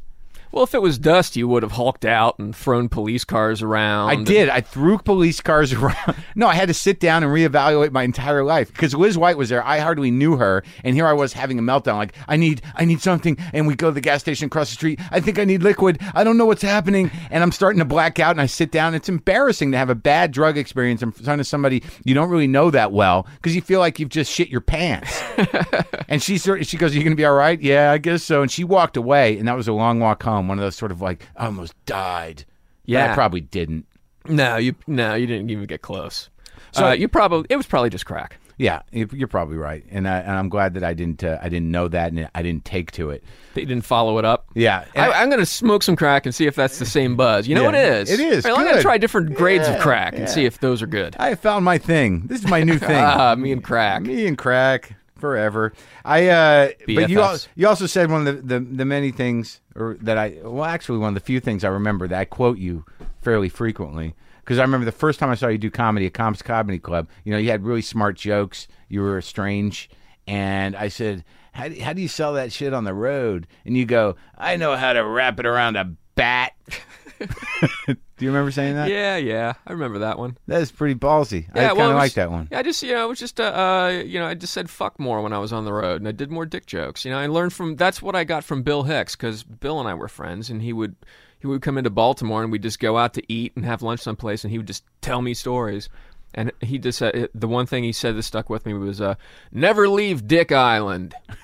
Well, 0.51 0.63
if 0.63 0.73
it 0.73 0.81
was 0.81 0.97
dust, 0.97 1.35
you 1.35 1.47
would 1.47 1.63
have 1.63 1.73
hulked 1.73 2.05
out 2.05 2.39
and 2.39 2.55
thrown 2.55 2.89
police 2.89 3.23
cars 3.23 3.61
around. 3.61 4.09
I 4.09 4.23
did. 4.23 4.49
I 4.49 4.61
threw 4.61 4.97
police 4.97 5.41
cars 5.41 5.73
around. 5.73 6.15
No, 6.35 6.47
I 6.47 6.55
had 6.55 6.67
to 6.67 6.73
sit 6.73 6.99
down 6.99 7.23
and 7.23 7.31
reevaluate 7.31 7.91
my 7.91 8.03
entire 8.03 8.43
life 8.43 8.71
because 8.71 8.93
Liz 8.93 9.17
White 9.17 9.37
was 9.37 9.49
there. 9.49 9.63
I 9.65 9.79
hardly 9.79 10.11
knew 10.11 10.37
her, 10.37 10.63
and 10.83 10.95
here 10.95 11.05
I 11.05 11.13
was 11.13 11.33
having 11.33 11.59
a 11.59 11.61
meltdown. 11.61 11.97
Like, 11.97 12.15
I 12.27 12.37
need, 12.37 12.61
I 12.75 12.85
need 12.85 13.01
something. 13.01 13.37
And 13.53 13.67
we 13.67 13.75
go 13.75 13.89
to 13.89 13.93
the 13.93 14.01
gas 14.01 14.21
station 14.21 14.47
across 14.47 14.69
the 14.69 14.75
street. 14.75 14.99
I 15.11 15.19
think 15.19 15.39
I 15.39 15.45
need 15.45 15.63
liquid. 15.63 15.99
I 16.13 16.23
don't 16.23 16.37
know 16.37 16.45
what's 16.45 16.61
happening, 16.61 17.11
and 17.29 17.43
I'm 17.43 17.51
starting 17.51 17.79
to 17.79 17.85
black 17.85 18.19
out. 18.19 18.31
And 18.31 18.41
I 18.41 18.45
sit 18.45 18.71
down. 18.71 18.95
It's 18.95 19.09
embarrassing 19.09 19.71
to 19.73 19.77
have 19.77 19.89
a 19.89 19.95
bad 19.95 20.31
drug 20.31 20.57
experience 20.57 21.01
in 21.01 21.11
front 21.11 21.41
of 21.41 21.47
somebody 21.47 21.83
you 22.03 22.13
don't 22.13 22.29
really 22.29 22.47
know 22.47 22.71
that 22.71 22.91
well 22.91 23.27
because 23.35 23.55
you 23.55 23.61
feel 23.61 23.79
like 23.79 23.99
you've 23.99 24.09
just 24.09 24.31
shit 24.31 24.49
your 24.49 24.61
pants. 24.61 25.21
and 26.07 26.21
she 26.21 26.37
sort, 26.37 26.65
she 26.65 26.77
goes, 26.77 26.93
"Are 26.93 26.97
you 26.97 27.03
going 27.03 27.11
to 27.11 27.17
be 27.17 27.25
all 27.25 27.33
right?" 27.35 27.59
Yeah, 27.61 27.91
I 27.91 27.97
guess 27.97 28.23
so. 28.23 28.41
And 28.41 28.51
she 28.51 28.63
walked 28.63 28.97
away, 28.97 29.37
and 29.37 29.47
that 29.47 29.55
was 29.55 29.67
a 29.67 29.73
long 29.73 29.99
walk 29.99 30.23
home. 30.23 30.36
One 30.41 30.57
of 30.59 30.63
those 30.63 30.75
sort 30.75 30.91
of 30.91 31.01
like, 31.01 31.27
I 31.35 31.45
almost 31.45 31.73
died. 31.85 32.45
But 32.87 32.95
I 32.97 32.99
Yeah. 33.07 33.13
probably 33.15 33.41
didn't. 33.41 33.85
No, 34.27 34.57
you 34.57 34.75
no, 34.87 35.13
you 35.15 35.25
didn't 35.27 35.49
even 35.49 35.65
get 35.65 35.81
close. 35.81 36.29
So 36.73 36.91
you 36.91 37.07
probably 37.07 37.47
it 37.49 37.55
was 37.55 37.65
probably 37.65 37.89
just 37.89 38.05
crack. 38.05 38.37
Yeah, 38.59 38.81
you- 38.91 39.07
you're 39.13 39.27
probably 39.27 39.55
right, 39.57 39.85
and 39.91 40.07
I, 40.07 40.17
and 40.17 40.31
I'm 40.31 40.49
glad 40.49 40.73
that 40.73 40.83
I 40.83 40.93
didn't 40.95 41.23
uh, 41.23 41.37
I 41.41 41.47
didn't 41.47 41.69
know 41.69 41.87
that 41.89 42.11
and 42.11 42.27
I 42.33 42.41
didn't 42.41 42.65
take 42.65 42.91
to 42.93 43.11
it. 43.11 43.23
That 43.53 43.61
you 43.61 43.67
didn't 43.67 43.85
follow 43.85 44.17
it 44.17 44.25
up. 44.25 44.47
Yeah, 44.55 44.83
I, 44.95 45.11
I'm 45.11 45.29
going 45.29 45.39
to 45.39 45.45
smoke 45.45 45.83
some 45.83 45.95
crack 45.95 46.25
and 46.25 46.33
see 46.33 46.45
if 46.47 46.55
that's 46.55 46.79
the 46.79 46.85
same 46.85 47.15
buzz. 47.15 47.47
You 47.47 47.53
know 47.55 47.61
Yeah, 47.61 47.67
what 47.67 47.75
it 47.75 47.93
is? 48.09 48.09
it 48.11 48.19
is. 48.19 48.45
I'm 48.47 48.55
going 48.55 48.75
to 48.75 48.81
try 48.81 48.97
different 48.97 49.35
grades 49.35 49.67
Yeah, 49.67 49.75
of 49.75 49.81
crack 49.81 50.13
and 50.13 50.21
yeah. 50.23 50.25
see 50.27 50.45
if 50.45 50.59
those 50.59 50.81
are 50.81 50.87
good. 50.87 51.15
I 51.19 51.35
found 51.35 51.65
my 51.65 51.77
thing. 51.77 52.23
This 52.25 52.39
is 52.43 52.47
my 52.47 52.63
new 52.63 52.79
thing. 52.79 52.89
Ah, 52.97 53.35
me 53.35 53.51
and 53.51 53.63
crack. 53.63 54.01
Me 54.01 54.25
and 54.25 54.37
crack 54.37 54.95
forever. 55.17 55.73
I 56.05 56.27
uh, 56.27 56.69
but 56.87 57.09
you 57.09 57.21
al- 57.21 57.39
you 57.55 57.67
also 57.67 57.85
said 57.85 58.09
one 58.11 58.27
of 58.27 58.47
the, 58.47 58.59
the 58.59 58.65
the 58.65 58.85
many 58.85 59.11
things 59.11 59.61
or 59.75 59.97
that 60.01 60.17
I 60.17 60.37
well 60.43 60.65
actually 60.65 60.99
one 60.99 61.09
of 61.09 61.13
the 61.15 61.25
few 61.25 61.39
things 61.39 61.63
I 61.63 61.69
remember 61.69 62.07
that 62.07 62.19
I 62.19 62.25
quote 62.25 62.57
you 62.57 62.85
fairly 63.21 63.49
frequently 63.49 64.15
because 64.47 64.59
I 64.59 64.61
remember 64.61 64.85
the 64.85 64.93
first 64.93 65.19
time 65.19 65.29
I 65.29 65.35
saw 65.35 65.47
you 65.49 65.57
do 65.57 65.69
comedy 65.69 66.05
at 66.05 66.13
Comps 66.13 66.41
Comedy 66.41 66.79
Club. 66.79 67.09
You 67.25 67.33
know, 67.33 67.37
you 67.37 67.49
had 67.49 67.65
really 67.65 67.81
smart 67.81 68.15
jokes. 68.15 68.67
You 68.87 69.01
were 69.01 69.21
strange, 69.21 69.89
and 70.25 70.75
I 70.75 70.87
said, 70.87 71.25
"How 71.51 71.67
do, 71.67 71.81
how 71.81 71.91
do 71.91 72.01
you 72.01 72.07
sell 72.07 72.33
that 72.33 72.53
shit 72.53 72.73
on 72.73 72.85
the 72.85 72.93
road?" 72.93 73.47
And 73.65 73.75
you 73.75 73.85
go, 73.85 74.15
"I 74.37 74.55
know 74.55 74.75
how 74.75 74.93
to 74.93 75.05
wrap 75.05 75.39
it 75.39 75.45
around 75.45 75.75
a 75.75 75.93
bat." 76.15 76.53
Do 77.87 77.95
you 78.25 78.29
remember 78.29 78.51
saying 78.51 78.75
that? 78.75 78.89
Yeah, 78.89 79.17
yeah, 79.17 79.53
I 79.65 79.71
remember 79.73 79.99
that 79.99 80.17
one. 80.17 80.37
That 80.47 80.61
is 80.61 80.71
pretty 80.71 80.95
ballsy. 80.95 81.47
I 81.53 81.59
kind 81.67 81.71
of 81.71 81.77
was- 81.77 81.95
like 81.95 82.13
that 82.13 82.31
one. 82.31 82.47
Yeah, 82.51 82.59
I 82.59 82.63
just 82.63 82.81
you 82.83 82.93
know, 82.93 83.05
it 83.05 83.09
was 83.09 83.19
just 83.19 83.39
uh, 83.39 83.43
uh, 83.43 84.03
you 84.05 84.19
know, 84.19 84.27
I 84.27 84.33
just 84.33 84.53
said 84.53 84.69
fuck 84.69 84.99
more 84.99 85.21
when 85.21 85.33
I 85.33 85.39
was 85.39 85.53
on 85.53 85.65
the 85.65 85.73
road, 85.73 86.01
and 86.01 86.07
I 86.07 86.11
did 86.11 86.31
more 86.31 86.45
dick 86.45 86.65
jokes. 86.65 87.05
You 87.05 87.11
know, 87.11 87.19
I 87.19 87.27
learned 87.27 87.53
from 87.53 87.75
that's 87.75 88.01
what 88.01 88.15
I 88.15 88.23
got 88.23 88.43
from 88.43 88.63
Bill 88.63 88.83
Hicks 88.83 89.15
because 89.15 89.43
Bill 89.43 89.79
and 89.79 89.87
I 89.87 89.93
were 89.93 90.07
friends, 90.07 90.49
and 90.49 90.61
he 90.61 90.73
would 90.73 90.95
he 91.39 91.47
would 91.47 91.61
come 91.61 91.77
into 91.77 91.89
Baltimore, 91.89 92.41
and 92.43 92.51
we'd 92.51 92.63
just 92.63 92.79
go 92.79 92.97
out 92.97 93.13
to 93.15 93.23
eat 93.31 93.53
and 93.55 93.65
have 93.65 93.81
lunch 93.81 93.99
someplace, 94.01 94.43
and 94.43 94.51
he 94.51 94.57
would 94.57 94.67
just 94.67 94.83
tell 95.01 95.21
me 95.21 95.33
stories. 95.33 95.89
And 96.33 96.51
he 96.61 96.77
just 96.77 96.99
said 96.99 97.29
the 97.33 97.47
one 97.47 97.65
thing 97.65 97.83
he 97.83 97.91
said 97.93 98.15
that 98.15 98.23
stuck 98.23 98.49
with 98.49 98.65
me 98.65 98.73
was, 98.73 98.99
uh, 98.99 99.15
"Never 99.51 99.87
leave 99.87 100.27
Dick 100.27 100.51
Island." 100.51 101.13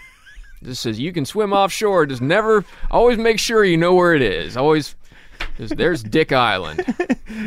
Just 0.64 0.82
says 0.84 0.98
you 0.98 1.12
can 1.12 1.26
swim 1.26 1.52
offshore, 1.52 2.06
just 2.06 2.22
never. 2.22 2.64
Always 2.90 3.18
make 3.18 3.38
sure 3.38 3.66
you 3.66 3.76
know 3.76 3.94
where 3.94 4.14
it 4.16 4.22
is. 4.22 4.56
Always, 4.56 4.96
there's 5.58 6.04
Dick 6.04 6.32
Island. 6.32 6.84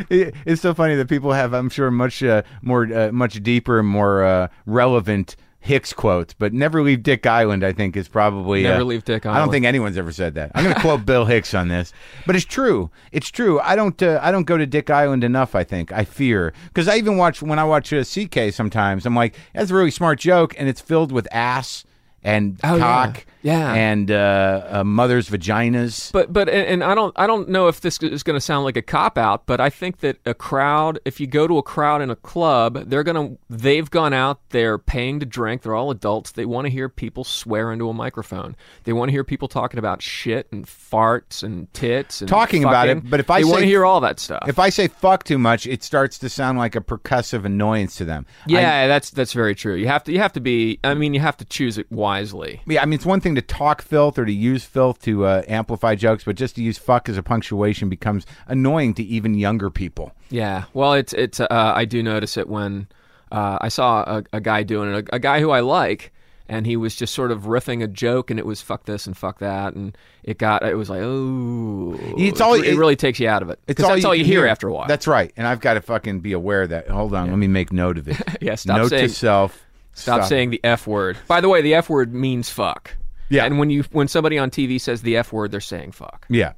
It- 0.09 0.35
it's 0.45 0.61
so 0.61 0.73
funny 0.73 0.95
that 0.95 1.07
people 1.07 1.31
have, 1.31 1.53
I'm 1.53 1.69
sure, 1.69 1.89
much 1.89 2.21
uh, 2.21 2.41
more, 2.61 2.83
uh, 2.93 3.11
much 3.13 3.41
deeper 3.41 3.79
and 3.79 3.87
more 3.87 4.23
uh, 4.25 4.47
relevant 4.65 5.35
Hicks 5.59 5.91
quotes, 5.91 6.33
but 6.33 6.53
"Never 6.53 6.81
leave 6.81 7.03
Dick 7.03 7.25
Island." 7.25 7.63
I 7.63 7.71
think 7.73 7.97
is 7.97 8.07
probably 8.07 8.63
Never 8.63 8.81
uh, 8.81 8.85
leave 8.85 9.03
Dick 9.05 9.25
Island. 9.25 9.37
I 9.37 9.41
don't 9.41 9.51
think 9.51 9.65
anyone's 9.65 9.97
ever 9.97 10.11
said 10.11 10.35
that. 10.35 10.51
I'm 10.55 10.63
going 10.63 10.75
to 10.75 10.81
quote 10.81 11.05
Bill 11.05 11.25
Hicks 11.25 11.53
on 11.53 11.67
this, 11.67 11.91
but 12.25 12.35
it's 12.35 12.45
true. 12.45 12.89
It's 13.11 13.29
true. 13.29 13.59
I 13.61 13.75
don't. 13.75 14.01
Uh, 14.01 14.19
I 14.21 14.31
don't 14.31 14.43
go 14.45 14.57
to 14.57 14.65
Dick 14.65 14.89
Island 14.89 15.23
enough. 15.23 15.55
I 15.55 15.63
think 15.63 15.91
I 15.91 16.03
fear 16.05 16.53
because 16.67 16.87
I 16.87 16.95
even 16.97 17.17
watch 17.17 17.41
when 17.41 17.59
I 17.59 17.63
watch 17.65 17.91
uh, 17.91 18.03
CK. 18.03 18.53
Sometimes 18.53 19.05
I'm 19.05 19.15
like, 19.15 19.35
that's 19.53 19.71
a 19.71 19.75
really 19.75 19.91
smart 19.91 20.19
joke, 20.19 20.53
and 20.57 20.69
it's 20.69 20.79
filled 20.81 21.11
with 21.11 21.27
ass 21.33 21.85
and 22.23 22.59
Oh, 22.63 22.77
cock, 22.77 23.17
Yeah. 23.17 23.23
And 23.43 24.11
uh, 24.11 24.65
uh, 24.69 24.83
mothers' 24.83 25.29
vaginas. 25.29 26.11
But 26.11 26.33
but 26.33 26.49
and, 26.49 26.67
and 26.67 26.83
I 26.83 26.95
don't 26.95 27.13
I 27.17 27.27
don't 27.27 27.49
know 27.49 27.67
if 27.67 27.81
this 27.81 27.97
is 28.01 28.23
going 28.23 28.35
to 28.35 28.41
sound 28.41 28.65
like 28.65 28.77
a 28.77 28.81
cop 28.81 29.17
out, 29.17 29.45
but 29.45 29.59
I 29.59 29.69
think 29.69 29.99
that 29.99 30.17
a 30.25 30.33
crowd, 30.33 30.99
if 31.05 31.19
you 31.19 31.27
go 31.27 31.47
to 31.47 31.57
a 31.57 31.63
crowd 31.63 32.01
in 32.01 32.09
a 32.09 32.15
club, 32.15 32.89
they're 32.89 33.03
gonna 33.03 33.37
they've 33.49 33.89
gone 33.89 34.13
out, 34.13 34.39
they're 34.49 34.77
paying 34.77 35.19
to 35.19 35.25
drink, 35.25 35.61
they're 35.61 35.75
all 35.75 35.91
adults. 35.91 36.31
They 36.31 36.45
want 36.45 36.65
to 36.65 36.69
hear 36.71 36.89
people 36.89 37.23
swear 37.23 37.71
into 37.71 37.89
a 37.89 37.93
microphone. 37.93 38.55
They 38.83 38.93
want 38.93 39.09
to 39.09 39.11
hear 39.13 39.23
people 39.23 39.47
talking 39.47 39.77
about 39.77 40.01
shit 40.01 40.47
and 40.51 40.65
farts 40.65 41.43
and 41.43 41.71
tits 41.73 42.21
and 42.21 42.29
Talking 42.29 42.63
about 42.63 42.87
it, 42.89 43.09
but 43.09 43.19
if 43.19 43.29
I 43.29 43.43
want 43.43 43.55
say- 43.55 43.61
to 43.61 43.67
hear 43.67 43.85
all 43.85 44.01
that 44.01 44.19
stuff. 44.19 44.47
If 44.47 44.59
I 44.59 44.69
say 44.69 44.87
fuck 44.87 45.23
too 45.23 45.37
much, 45.37 45.67
it 45.67 45.83
starts 45.83 46.17
to 46.19 46.29
sound 46.29 46.57
like 46.57 46.75
a 46.75 46.81
percussive 46.81 47.45
annoyance 47.45 47.95
to 47.97 48.05
them. 48.05 48.25
I- 48.47 48.51
yeah, 48.51 48.87
that's 48.87 49.09
that's 49.11 49.33
very 49.33 49.55
true. 49.55 49.75
You 49.75 49.87
have 49.87 50.03
to 50.05 50.11
you 50.11 50.19
have 50.19 50.33
to 50.33 50.39
be. 50.39 50.79
I 50.83 50.93
mean, 50.93 51.13
you 51.13 51.19
have 51.19 51.37
to 51.37 51.45
choose 51.45 51.77
it 51.77 51.91
wisely. 51.91 52.61
Yeah, 52.67 52.81
I 52.81 52.85
mean, 52.85 52.93
it's 52.93 53.05
one 53.05 53.21
thing 53.21 53.35
to 53.37 53.41
talk 53.41 53.81
filth 53.81 54.19
or 54.19 54.25
to 54.25 54.31
use 54.33 54.65
filth 54.65 55.01
to 55.03 55.25
uh, 55.25 55.43
amplify 55.47 55.95
jokes, 55.95 56.23
but 56.25 56.35
just 56.35 56.55
to 56.55 56.61
use 56.63 56.77
fuck 56.77 57.07
as 57.09 57.17
a 57.17 57.23
punctuation 57.23 57.87
becomes 57.89 58.25
annoying 58.47 58.93
to 58.95 59.03
even 59.03 59.33
younger 59.33 59.69
people. 59.69 60.11
Yeah, 60.29 60.65
well, 60.73 60.93
it's 60.93 61.13
it's. 61.13 61.39
Uh, 61.39 61.47
I 61.49 61.85
do 61.85 62.03
notice 62.03 62.35
it 62.37 62.49
when 62.49 62.87
uh, 63.31 63.57
I 63.61 63.69
saw 63.69 64.01
a, 64.03 64.23
a 64.33 64.41
guy 64.41 64.63
doing 64.63 64.93
it, 64.93 65.09
a, 65.09 65.15
a 65.15 65.19
guy 65.19 65.39
who 65.39 65.51
I 65.51 65.61
like, 65.61 66.11
and 66.49 66.65
he 66.65 66.75
was 66.77 66.95
just 66.95 67.13
sort 67.13 67.31
of 67.31 67.43
riffing 67.43 67.83
a 67.83 67.87
joke, 67.87 68.29
and 68.29 68.39
it 68.39 68.45
was 68.45 68.61
fuck 68.61 68.85
this 68.85 69.07
and 69.07 69.15
fuck 69.17 69.39
that, 69.39 69.73
and 69.73 69.97
it 70.23 70.37
got 70.37 70.63
it 70.63 70.75
was 70.75 70.89
like 70.89 71.01
oh, 71.03 71.95
It's 72.17 72.41
all- 72.41 72.53
it, 72.55 72.65
it- 72.65 72.77
really 72.77 72.95
takes 72.95 73.19
you 73.19 73.27
out 73.29 73.41
of 73.41 73.49
it. 73.49 73.59
It's 73.67 73.79
'Cause 73.79 73.87
that's 73.89 74.05
all 74.05 74.15
you 74.15 74.25
hear, 74.25 74.45
after 74.45 74.67
a 74.67 74.73
while. 74.73 74.87
That's 74.87 75.07
right, 75.07 75.31
and 75.37 75.45
I've 75.47 75.59
got 75.61 75.75
to 75.75 75.81
fucking 75.81 76.19
be 76.21 76.33
aware 76.33 76.63
of 76.63 76.69
that. 76.69 76.89
Hold 76.89 77.13
on, 77.13 77.29
let 77.29 77.37
me 77.37 77.47
make 77.47 77.71
note 77.73 77.97
of 77.97 78.07
it. 78.07 78.17
Yeah, 78.41 78.55
stop 78.55 78.77
note 78.77 78.89
saying- 78.89 79.07
to 79.09 79.13
self. 79.13 79.63
Stop 79.93 80.25
saying 80.25 80.51
the 80.51 80.61
f 80.63 80.85
word. 80.85 81.17
By 81.27 81.41
the 81.41 81.49
way, 81.49 81.63
the 81.63 81.73
f 81.73 81.89
word 81.89 82.13
means 82.13 82.49
fuck. 82.51 82.95
Yeah. 83.29 83.45
and 83.45 83.59
when 83.59 83.69
you 83.69 83.83
when 83.91 84.07
somebody 84.07 84.37
on 84.37 84.49
TV 84.51 84.79
says 84.79 85.01
the 85.01 85.17
f 85.17 85.31
word, 85.33 85.51
they're 85.51 85.59
saying 85.61 85.91
fuck. 85.91 86.25
Yeah, 86.29 86.53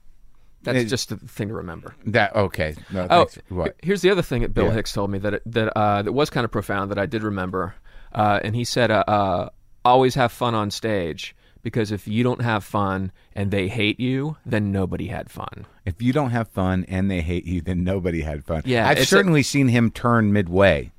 That's 0.63 0.79
It- 0.79 0.85
just 0.85 1.09
the 1.09 1.15
thing 1.17 1.47
to 1.47 1.53
remember. 1.53 1.95
that 2.05 2.35
okay. 2.35 2.75
No, 2.91 3.07
Oh, 3.09 3.25
thanks. 3.25 3.39
what? 3.49 3.75
here's 3.81 4.01
the 4.01 4.09
other 4.09 4.21
thing 4.21 4.41
that 4.41 4.53
Bill 4.53 4.65
Yeah. 4.65 4.73
Hicks 4.73 4.91
told 4.93 5.09
me 5.11 5.17
that 5.19 5.41
that 5.45 5.69
uh, 5.77 6.01
that 6.03 6.11
was 6.11 6.29
kind 6.29 6.45
of 6.45 6.51
profound 6.51 6.91
that 6.91 6.99
I 6.99 7.05
did 7.05 7.23
remember, 7.23 7.75
uh, 8.13 8.39
and 8.43 8.55
he 8.55 8.63
said, 8.65 8.91
uh, 8.91 9.03
uh, 9.07 9.49
"Always 9.85 10.15
have 10.15 10.31
fun 10.31 10.53
on 10.55 10.69
stage 10.71 11.35
because 11.63 11.91
if 11.91 12.07
you 12.07 12.23
don't 12.23 12.41
have 12.41 12.63
fun 12.63 13.11
and 13.33 13.51
they 13.51 13.67
hate 13.67 13.99
you, 13.99 14.35
then 14.45 14.71
nobody 14.71 15.07
had 15.07 15.29
fun." 15.31 15.65
If 15.85 16.01
you 16.01 16.11
don't 16.13 16.31
have 16.31 16.49
fun 16.49 16.85
and 16.89 17.09
they 17.09 17.21
hate 17.21 17.45
you, 17.45 17.61
then 17.61 17.83
nobody 17.83 18.21
had 18.21 18.43
fun. 18.45 18.61
Yeah, 18.65 18.87
I've 18.87 18.97
it's 18.97 19.07
a- 19.07 19.15
certainly 19.15 19.43
seen 19.43 19.69
him 19.69 19.89
turn 19.91 20.31
midway. 20.33 20.91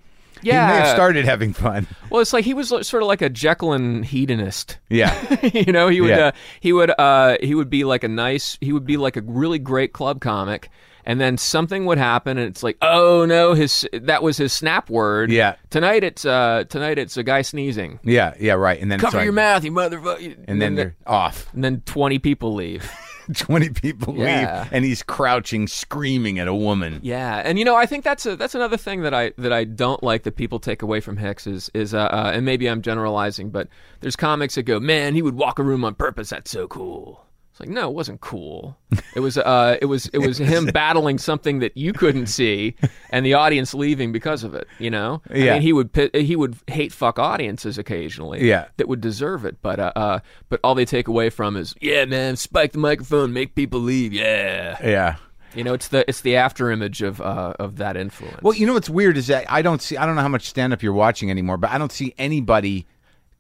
Yeah. 0.43 0.67
he 0.67 0.73
may 0.73 0.79
have 0.87 0.95
started 0.95 1.25
having 1.25 1.53
fun. 1.53 1.87
Well, 2.11 2.21
it's 2.21 2.33
like 2.33 2.45
he 2.45 2.55
was 2.55 2.69
sort 2.69 2.95
of 3.03 3.07
like 3.07 3.23
a 3.23 3.29
Jekyll 3.29 3.73
and 3.73 4.05
hedonist. 4.05 4.79
Yeah, 4.89 5.15
you 5.55 5.73
know, 5.73 5.89
he 5.89 6.01
would 6.01 6.11
Yeah. 6.11 6.27
uh, 6.27 6.33
he 6.61 6.73
would 6.73 6.91
uh, 6.99 7.37
he 7.43 7.55
would 7.55 7.71
be 7.71 7.85
like 7.85 8.05
a 8.05 8.09
nice 8.09 8.59
he 8.61 8.73
would 8.73 8.85
be 8.87 8.97
like 8.97 9.17
a 9.17 9.23
really 9.23 9.59
great 9.59 9.93
club 9.93 10.21
comic. 10.21 10.71
And 11.07 11.19
then 11.19 11.39
something 11.39 11.87
would 11.87 11.97
happen, 11.97 12.37
and 12.37 12.47
it's 12.47 12.63
like, 12.63 12.77
oh 12.83 13.25
no, 13.25 13.55
his 13.55 13.89
that 13.93 14.23
was 14.23 14.37
his 14.37 14.53
snap 14.53 14.91
word. 14.91 15.33
Yeah. 15.33 15.57
Tonight 15.71 16.05
it's 16.05 16.27
uh 16.27 16.65
tonight 16.69 16.99
it's 16.99 17.17
a 17.17 17.23
guy 17.23 17.41
sneezing. 17.41 17.99
yeah, 18.05 18.35
yeah. 18.39 18.53
Right, 18.53 18.81
and 18.81 18.93
then 18.93 18.99
Cover 19.01 19.17
like- 19.17 19.25
your 19.25 19.33
mouth, 19.33 19.65
you 19.65 19.73
motherfucker. 19.73 20.37
and 20.47 20.61
then 20.61 20.75
they're 20.75 20.95
off. 21.07 21.53
and 21.55 21.65
then 21.65 21.81
twenty 21.87 22.19
people 22.19 22.55
leave. 22.55 22.89
20 23.35 23.71
people 23.71 24.17
Yeah. 24.17 24.63
leave 24.63 24.73
and 24.73 24.85
he's 24.85 25.03
crouching 25.03 25.67
screaming 25.67 26.39
at 26.39 26.49
a 26.49 26.55
woman 26.55 27.01
yeah, 27.03 27.43
and 27.45 27.59
you 27.59 27.65
know, 27.65 27.77
I 27.77 27.87
think 27.87 28.05
that's 28.05 28.27
a 28.27 28.37
that's 28.37 28.55
another 28.55 28.77
thing 28.77 29.03
that 29.03 29.15
I 29.15 29.33
that 29.39 29.53
I 29.53 29.65
don't 29.65 30.03
like 30.03 30.25
that 30.25 30.37
people 30.37 30.59
take 30.59 30.83
away 30.83 31.01
from 31.01 31.17
Hicks 31.17 31.47
is 31.47 31.71
is 31.75 31.95
uh, 31.95 31.99
uh 32.01 32.33
and 32.35 32.45
maybe 32.45 32.69
I'm 32.69 32.83
generalizing, 32.83 33.51
but 33.51 33.69
there's 34.01 34.17
comics 34.17 34.55
that 34.57 34.65
go, 34.65 34.81
man, 34.81 35.15
he 35.15 35.23
would 35.23 35.35
walk 35.35 35.59
a 35.59 35.63
room 35.63 35.85
on 35.85 35.95
purpose. 35.95 36.31
That's 36.31 36.51
so 36.51 36.67
cool. 36.69 37.25
It's 37.61 37.69
like 37.69 37.75
no, 37.75 37.91
it 37.91 37.95
wasn't 37.95 38.21
cool. 38.21 38.77
It 39.15 39.21
was 39.21 39.37
uh 39.37 39.77
it 39.83 39.87
was 39.87 40.07
it 40.13 40.19
was 40.19 40.39
him 40.39 40.67
battling 40.73 41.19
something 41.19 41.59
that 41.59 41.77
you 41.77 41.93
couldn't 41.93 42.27
see, 42.29 42.75
and 43.11 43.25
the 43.27 43.35
audience 43.35 43.75
leaving 43.75 44.13
because 44.13 44.45
of 44.45 44.55
it. 44.55 44.67
You 44.79 44.91
know, 44.91 45.21
I 45.31 45.37
Yeah. 45.37 45.53
mean, 45.55 45.63
he 45.63 45.73
would 45.73 45.91
he 46.15 46.37
would 46.37 46.57
hate 46.69 46.93
fuck 46.93 47.19
audiences 47.19 47.77
occasionally. 47.79 48.47
Yeah. 48.49 48.67
that 48.79 48.89
would 48.89 49.01
deserve 49.01 49.45
it, 49.45 49.57
but 49.63 49.79
uh, 49.79 49.93
uh 49.97 50.19
but 50.49 50.61
all 50.65 50.75
they 50.75 50.85
take 50.87 51.07
away 51.09 51.29
from 51.31 51.57
is 51.57 51.75
yeah, 51.81 52.05
man, 52.07 52.37
spike 52.37 52.73
the 52.73 52.79
microphone, 52.79 53.33
make 53.33 53.55
people 53.55 53.81
leave. 53.81 54.13
Yeah. 54.13 54.79
yeah 54.83 55.17
You 55.55 55.65
know, 55.65 55.75
it's 55.75 55.89
the 55.89 56.09
it's 56.09 56.21
the 56.23 56.37
after 56.37 56.71
image 56.71 57.03
of 57.03 57.21
uh, 57.21 57.55
of 57.59 57.77
that 57.77 57.97
influence. 57.97 58.41
well 58.43 58.55
you 58.55 58.67
know 58.67 58.73
what's 58.75 58.89
weird 58.91 59.17
is 59.17 59.27
that 59.27 59.45
i 59.53 59.61
don't 59.63 59.83
see 59.83 59.97
i 59.97 60.07
don't 60.07 60.15
know 60.15 60.23
how 60.23 60.29
much 60.29 60.49
stand 60.49 60.73
up 60.73 60.83
you're 60.83 60.93
watching 60.93 61.31
anymore 61.31 61.57
but 61.57 61.71
i 61.71 61.77
don't 61.79 61.93
see 61.93 62.15
anybody 62.19 62.87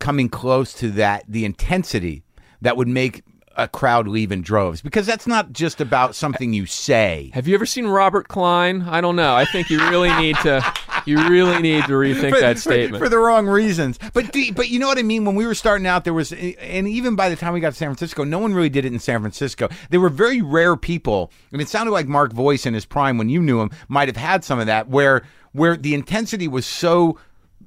coming 0.01 0.29
close 0.29 0.75
to 0.75 0.91
that 0.91 1.25
the 1.29 1.45
intensity 1.45 2.23
that 2.63 2.77
would 2.77 2.89
make 2.89 3.23
a 3.61 3.69
crowd 3.69 4.09
leave 4.09 4.33
in 4.33 4.43
droves 4.43 4.81
because 4.81 5.07
that's 5.07 5.27
not 5.27 5.53
just 5.53 5.81
about 5.81 6.15
something 6.15 6.53
you 6.53 6.67
say 6.67 7.31
have 7.35 7.47
you 7.47 7.55
ever 7.55 7.67
seen 7.67 7.87
Robert 7.87 8.29
Klein? 8.29 8.83
I 8.83 9.01
don't 9.01 9.17
know. 9.17 9.35
I 9.35 9.45
think 9.45 9.71
you 9.71 9.79
really 9.89 10.13
need 10.15 10.37
to 10.37 10.65
you 11.07 11.17
really 11.29 11.61
need 11.61 11.85
to 11.85 11.93
rethink 11.93 12.31
for, 12.31 12.41
that 12.41 12.59
statement. 12.59 13.03
for 13.03 13.09
the 13.09 13.19
wrong 13.19 13.47
reasons. 13.47 13.99
But 14.13 14.33
do, 14.33 14.53
but 14.53 14.69
you 14.69 14.79
know 14.79 14.87
what 14.87 14.99
I 14.99 15.03
mean. 15.03 15.25
When 15.25 15.35
we 15.35 15.47
were 15.47 15.55
starting 15.55 15.87
out, 15.87 16.05
there 16.05 16.15
was, 16.15 16.33
and 16.33 16.89
even 16.89 17.17
by 17.17 17.29
the 17.29 17.37
time 17.37 17.53
we 17.53 17.61
got 17.61 17.71
to 17.71 17.77
San 17.77 17.89
Francisco, 17.89 18.25
no 18.25 18.39
one 18.39 18.55
really 18.55 18.69
did 18.69 18.85
it 18.85 18.93
in 18.93 18.99
San 18.99 19.21
Francisco. 19.21 19.69
There 19.91 20.01
were 20.01 20.09
very 20.09 20.43
rare 20.43 20.77
people, 20.77 21.33
and 21.53 21.61
it 21.61 21.69
sounded 21.69 21.93
like 21.93 22.07
Mark 22.07 22.33
Voice 22.33 22.67
in 22.67 22.75
his 22.75 22.85
prime 22.85 23.19
when 23.19 23.29
you 23.29 23.41
knew 23.41 23.61
him 23.61 23.71
might 23.89 24.09
have 24.09 24.17
had 24.17 24.45
some 24.45 24.59
of 24.59 24.67
that, 24.67 24.89
where 24.89 25.23
where 25.53 25.77
the 25.77 25.95
intensity 25.95 26.49
was 26.49 26.67
so 26.67 27.19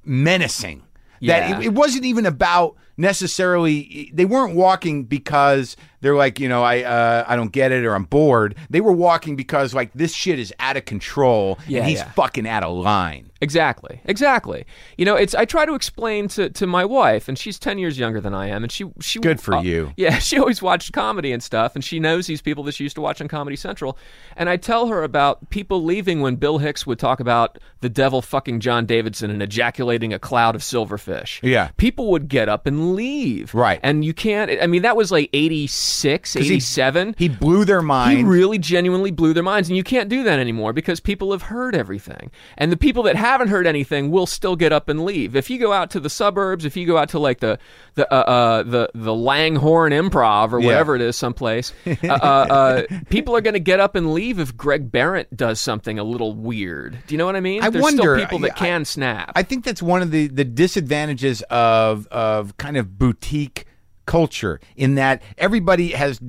menacing 0.06 0.84
that 1.22 1.62
it, 1.62 1.68
it 1.68 1.74
wasn't 1.74 2.06
even 2.06 2.26
about 2.26 2.76
necessarily 2.98 4.12
they 4.14 4.26
weren't 4.26 4.56
walking 4.56 5.04
because 5.04 5.76
they're 6.02 6.16
like 6.16 6.40
you 6.40 6.48
know 6.48 6.64
i 6.64 6.84
uh, 6.84 7.24
i 7.28 7.36
don't 7.36 7.52
get 7.52 7.72
it 7.72 7.86
or 7.86 7.96
i'm 7.96 8.04
bored 8.04 8.56
they 8.70 8.82
were 8.82 8.92
walking 8.92 9.36
because 9.36 9.74
like 9.74 9.92
this 9.94 10.14
shit 10.14 10.38
is 10.40 10.54
out 10.60 10.78
of 10.78 10.86
control 10.86 11.58
Yeah, 11.68 11.80
and 11.80 11.90
he's 11.90 12.00
yeah. 12.00 12.12
fucking 12.12 12.48
out 12.48 12.64
of 12.64 12.76
line 12.76 13.32
Exactly. 13.44 14.00
Exactly. 14.06 14.66
You 14.98 15.04
know, 15.04 15.18
it's 15.18 15.36
I 15.36 15.44
try 15.44 15.66
to 15.66 15.76
explain 15.76 16.30
to, 16.30 16.50
to 16.52 16.66
my 16.66 16.86
wife, 16.86 17.28
and 17.28 17.38
she's 17.38 17.60
ten 17.60 17.78
years 17.78 18.00
younger 18.00 18.22
than 18.22 18.34
I 18.34 18.48
am, 18.48 18.64
and 18.64 18.72
she 18.72 18.86
she 19.02 19.20
Good 19.20 19.42
for 19.42 19.56
uh, 19.56 19.62
you. 19.62 19.92
Yeah, 19.98 20.18
she 20.20 20.40
always 20.40 20.62
watched 20.62 20.94
comedy 20.94 21.34
and 21.34 21.44
stuff, 21.44 21.76
and 21.76 21.84
she 21.84 22.00
knows 22.00 22.26
these 22.26 22.42
people 22.42 22.64
that 22.64 22.74
she 22.74 22.86
used 22.86 22.96
to 22.96 23.02
watch 23.02 23.20
on 23.20 23.28
Comedy 23.28 23.58
Central, 23.58 23.98
and 24.38 24.48
I 24.48 24.56
tell 24.56 24.88
her 24.88 25.04
about 25.04 25.50
people 25.50 25.84
leaving 25.84 26.22
when 26.22 26.38
Bill 26.38 26.60
Hicks 26.60 26.88
would 26.88 27.00
talk 27.00 27.20
about 27.20 27.60
the 27.82 27.90
devil 27.90 28.22
fucking 28.22 28.62
John 28.62 28.86
Davidson 28.86 29.30
and 29.30 29.44
ejaculating 29.44 30.14
a 30.14 30.20
cloud 30.20 30.56
of 30.56 30.62
silverfish. 30.62 31.42
Yeah. 31.44 31.72
people 31.76 32.12
would 32.12 32.30
get 32.30 32.48
up 32.48 32.66
and 32.66 32.83
leave. 32.91 33.54
Right. 33.54 33.80
and 33.84 34.04
you 34.04 34.13
can't. 34.13 34.52
I 34.62 34.67
mean, 34.67 34.82
that 34.82 34.98
was 34.98 35.12
like 35.12 35.30
86, 35.34 36.36
87. 36.36 37.15
He 37.17 37.30
blew 37.30 37.65
their 37.65 37.82
minds. 37.82 38.17
He 38.17 38.24
really 38.24 38.58
genuinely 38.58 39.12
blew 39.12 39.34
their 39.34 39.43
minds, 39.43 39.69
and 39.69 39.78
you 39.78 39.84
can't 39.84 40.10
do 40.10 40.24
that 40.24 40.39
anymore 40.39 40.74
because 40.74 41.00
people 41.00 41.32
have 41.32 41.43
heard 41.43 41.76
everything, 41.76 42.32
and 42.58 42.72
the 42.72 42.78
people 42.78 43.04
that 43.04 43.15
haven't 43.15 43.48
heard 43.48 43.65
anything 43.65 44.12
will 44.12 44.26
still 44.26 44.56
get 44.56 44.72
up 44.74 44.89
and 44.89 45.06
leave. 45.06 45.36
If 45.36 45.50
you 45.50 45.58
go 45.60 45.72
out 45.74 45.89
to 45.91 46.00
the 46.00 46.10
suburbs, 46.10 46.65
if 46.65 46.76
you 46.76 46.86
go 46.86 46.98
out 46.98 47.10
to 47.10 47.19
like 47.19 47.39
the 47.39 47.58
the 47.96 48.12
uh, 48.13 48.17
uh, 48.17 48.63
the 48.63 48.89
the 48.93 49.13
Langhorne 49.13 49.91
Improv 49.91 50.52
or 50.52 50.60
Yeah. 50.60 50.65
whatever 50.67 50.96
it 50.96 51.02
is, 51.02 51.15
someplace, 51.15 51.74
uh, 51.88 51.93
uh, 52.04 52.13
uh, 52.13 52.84
people 53.10 53.36
are 53.36 53.41
going 53.41 53.54
to 53.54 53.60
get 53.60 53.80
up 53.80 53.96
and 53.96 54.13
leave 54.13 54.39
if 54.39 54.56
Greg 54.58 54.91
Barrett 54.91 55.36
does 55.36 55.60
something 55.62 56.00
a 56.00 56.04
little 56.04 56.34
weird. 56.34 56.98
Do 57.08 57.13
you 57.13 57.17
know 57.17 57.26
what 57.26 57.36
I 57.36 57.39
mean? 57.39 57.63
I 57.63 57.69
There's 57.69 57.82
wonder- 57.82 58.02
still 58.17 58.17
people 58.17 58.39
that 58.39 58.54
I- 58.54 58.58
can 58.60 58.86
snap. 58.86 59.32
I 59.36 59.43
think 59.43 59.63
that's 59.63 59.82
one 59.82 60.02
of 60.02 60.12
the, 60.12 60.28
the 60.28 60.43
disadvantages 60.43 61.41
of 61.50 62.08
of 62.08 62.58
kind 62.58 62.73
of 62.78 62.98
boutique 62.98 63.66
culture 64.06 64.60
in 64.76 64.96
that 64.96 65.22
everybody 65.38 65.92
has 65.92 66.20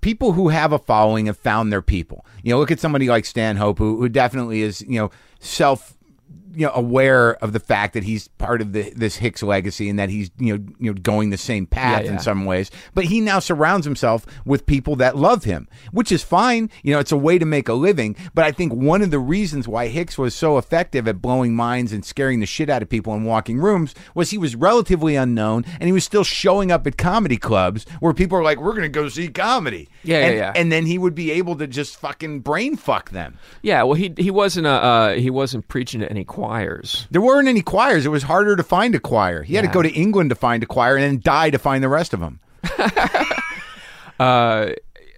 people 0.00 0.32
who 0.32 0.48
have 0.48 0.72
a 0.72 0.78
following 0.78 1.26
have 1.26 1.36
found 1.36 1.72
their 1.72 1.82
people. 1.82 2.26
You 2.42 2.52
know, 2.52 2.58
look 2.58 2.70
at 2.70 2.80
somebody 2.80 3.08
like 3.08 3.24
Stanhope, 3.24 3.78
who, 3.78 3.98
who 3.98 4.08
definitely 4.08 4.62
is, 4.62 4.82
you 4.82 4.98
know, 5.00 5.10
self 5.40 5.96
you 6.56 6.64
know 6.64 6.72
aware 6.74 7.34
of 7.44 7.52
the 7.52 7.60
fact 7.60 7.92
that 7.92 8.02
he's 8.02 8.28
part 8.28 8.62
of 8.62 8.72
the, 8.72 8.90
this 8.96 9.16
Hicks 9.16 9.42
legacy 9.42 9.90
and 9.90 9.98
that 9.98 10.08
he's 10.08 10.30
you 10.38 10.56
know 10.56 10.64
you 10.78 10.90
know 10.90 10.94
going 10.94 11.28
the 11.28 11.36
same 11.36 11.66
path 11.66 12.04
Yeah, 12.04 12.12
in 12.12 12.18
some 12.18 12.46
ways. 12.46 12.70
But 12.94 13.04
he 13.04 13.20
now 13.20 13.38
surrounds 13.40 13.84
himself 13.84 14.24
with 14.46 14.64
people 14.64 14.96
that 14.96 15.16
love 15.16 15.44
him, 15.44 15.68
which 15.92 16.10
is 16.10 16.22
fine. 16.22 16.70
You 16.82 16.94
know, 16.94 16.98
it's 16.98 17.12
a 17.12 17.16
way 17.16 17.38
to 17.38 17.44
make 17.44 17.68
a 17.68 17.74
living. 17.74 18.16
But 18.34 18.46
I 18.46 18.52
think 18.52 18.72
one 18.72 19.02
of 19.02 19.10
the 19.10 19.18
reasons 19.18 19.68
why 19.68 19.88
Hicks 19.88 20.16
was 20.16 20.34
so 20.34 20.56
effective 20.56 21.06
at 21.06 21.20
blowing 21.20 21.54
minds 21.54 21.92
and 21.92 22.04
scaring 22.04 22.40
the 22.40 22.46
shit 22.46 22.70
out 22.70 22.82
of 22.82 22.88
people 22.88 23.14
in 23.14 23.24
walking 23.24 23.58
rooms 23.58 23.94
was 24.14 24.30
he 24.30 24.38
was 24.38 24.56
relatively 24.56 25.14
unknown 25.14 25.64
and 25.78 25.84
he 25.84 25.92
was 25.92 26.04
still 26.04 26.24
showing 26.24 26.72
up 26.72 26.86
at 26.86 26.96
comedy 26.96 27.36
clubs 27.36 27.84
where 28.00 28.14
people 28.14 28.38
are 28.38 28.42
like, 28.42 28.58
"We're 28.58 28.72
going 28.72 28.82
to 28.82 28.88
go 28.88 29.08
see 29.08 29.28
comedy." 29.28 29.88
Yeah, 30.02 30.20
yeah, 30.20 30.26
and, 30.26 30.36
yeah. 30.36 30.52
And 30.56 30.72
then 30.72 30.86
he 30.86 30.96
would 30.96 31.14
be 31.14 31.32
able 31.32 31.56
to 31.56 31.66
just 31.66 31.96
fucking 31.98 32.40
brain 32.40 32.76
fuck 32.76 33.10
them. 33.10 33.38
Yeah, 33.60 33.82
well, 33.82 33.94
he 33.94 34.14
he 34.16 34.30
wasn't 34.30 34.66
uh, 34.66 34.70
uh 34.70 35.14
he 35.14 35.28
wasn't 35.28 35.68
preaching 35.68 36.00
to 36.00 36.10
any 36.10 36.24
choirs. 36.46 37.06
There 37.10 37.20
weren't 37.20 37.48
any 37.48 37.62
choirs. 37.62 38.06
It 38.06 38.10
was 38.10 38.22
harder 38.22 38.54
to 38.54 38.62
find 38.62 38.94
a 38.94 39.00
choir. 39.00 39.42
He 39.42 39.54
had 39.54 39.62
to 39.62 39.70
go 39.70 39.82
to 39.82 39.92
England 39.92 40.30
to 40.30 40.36
find 40.36 40.62
a 40.62 40.66
choir 40.66 40.96
and 40.96 41.02
then 41.02 41.20
die 41.20 41.50
to 41.50 41.58
find 41.58 41.82
the 41.82 41.88
rest 41.88 42.14
of 42.14 42.20
them. 42.20 42.40
Uh, 44.18 44.72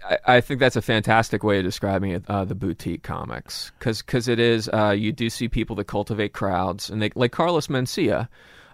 I, 0.05 0.19
I 0.27 0.41
think 0.41 0.59
that's 0.59 0.75
a 0.75 0.83
fantastic 0.83 1.45
way 1.45 1.59
of 1.59 1.65
describing 1.65 2.11
it. 2.11 2.25
Uh, 2.27 2.45
the 2.45 2.57
boutique 2.57 3.05
comics, 3.05 3.71
because 3.79 4.27
it 4.27 4.41
is. 4.41 4.69
Uh, 4.69 4.91
you 4.91 5.13
do 5.13 5.31
see 5.31 5.47
people 5.47 5.77
that 5.77 5.85
cultivate 5.85 6.33
crowds, 6.33 6.91
and 6.91 7.01
they 7.01 7.13
like 7.15 7.31
Carlos 7.31 7.69
Mencia. 7.69 8.27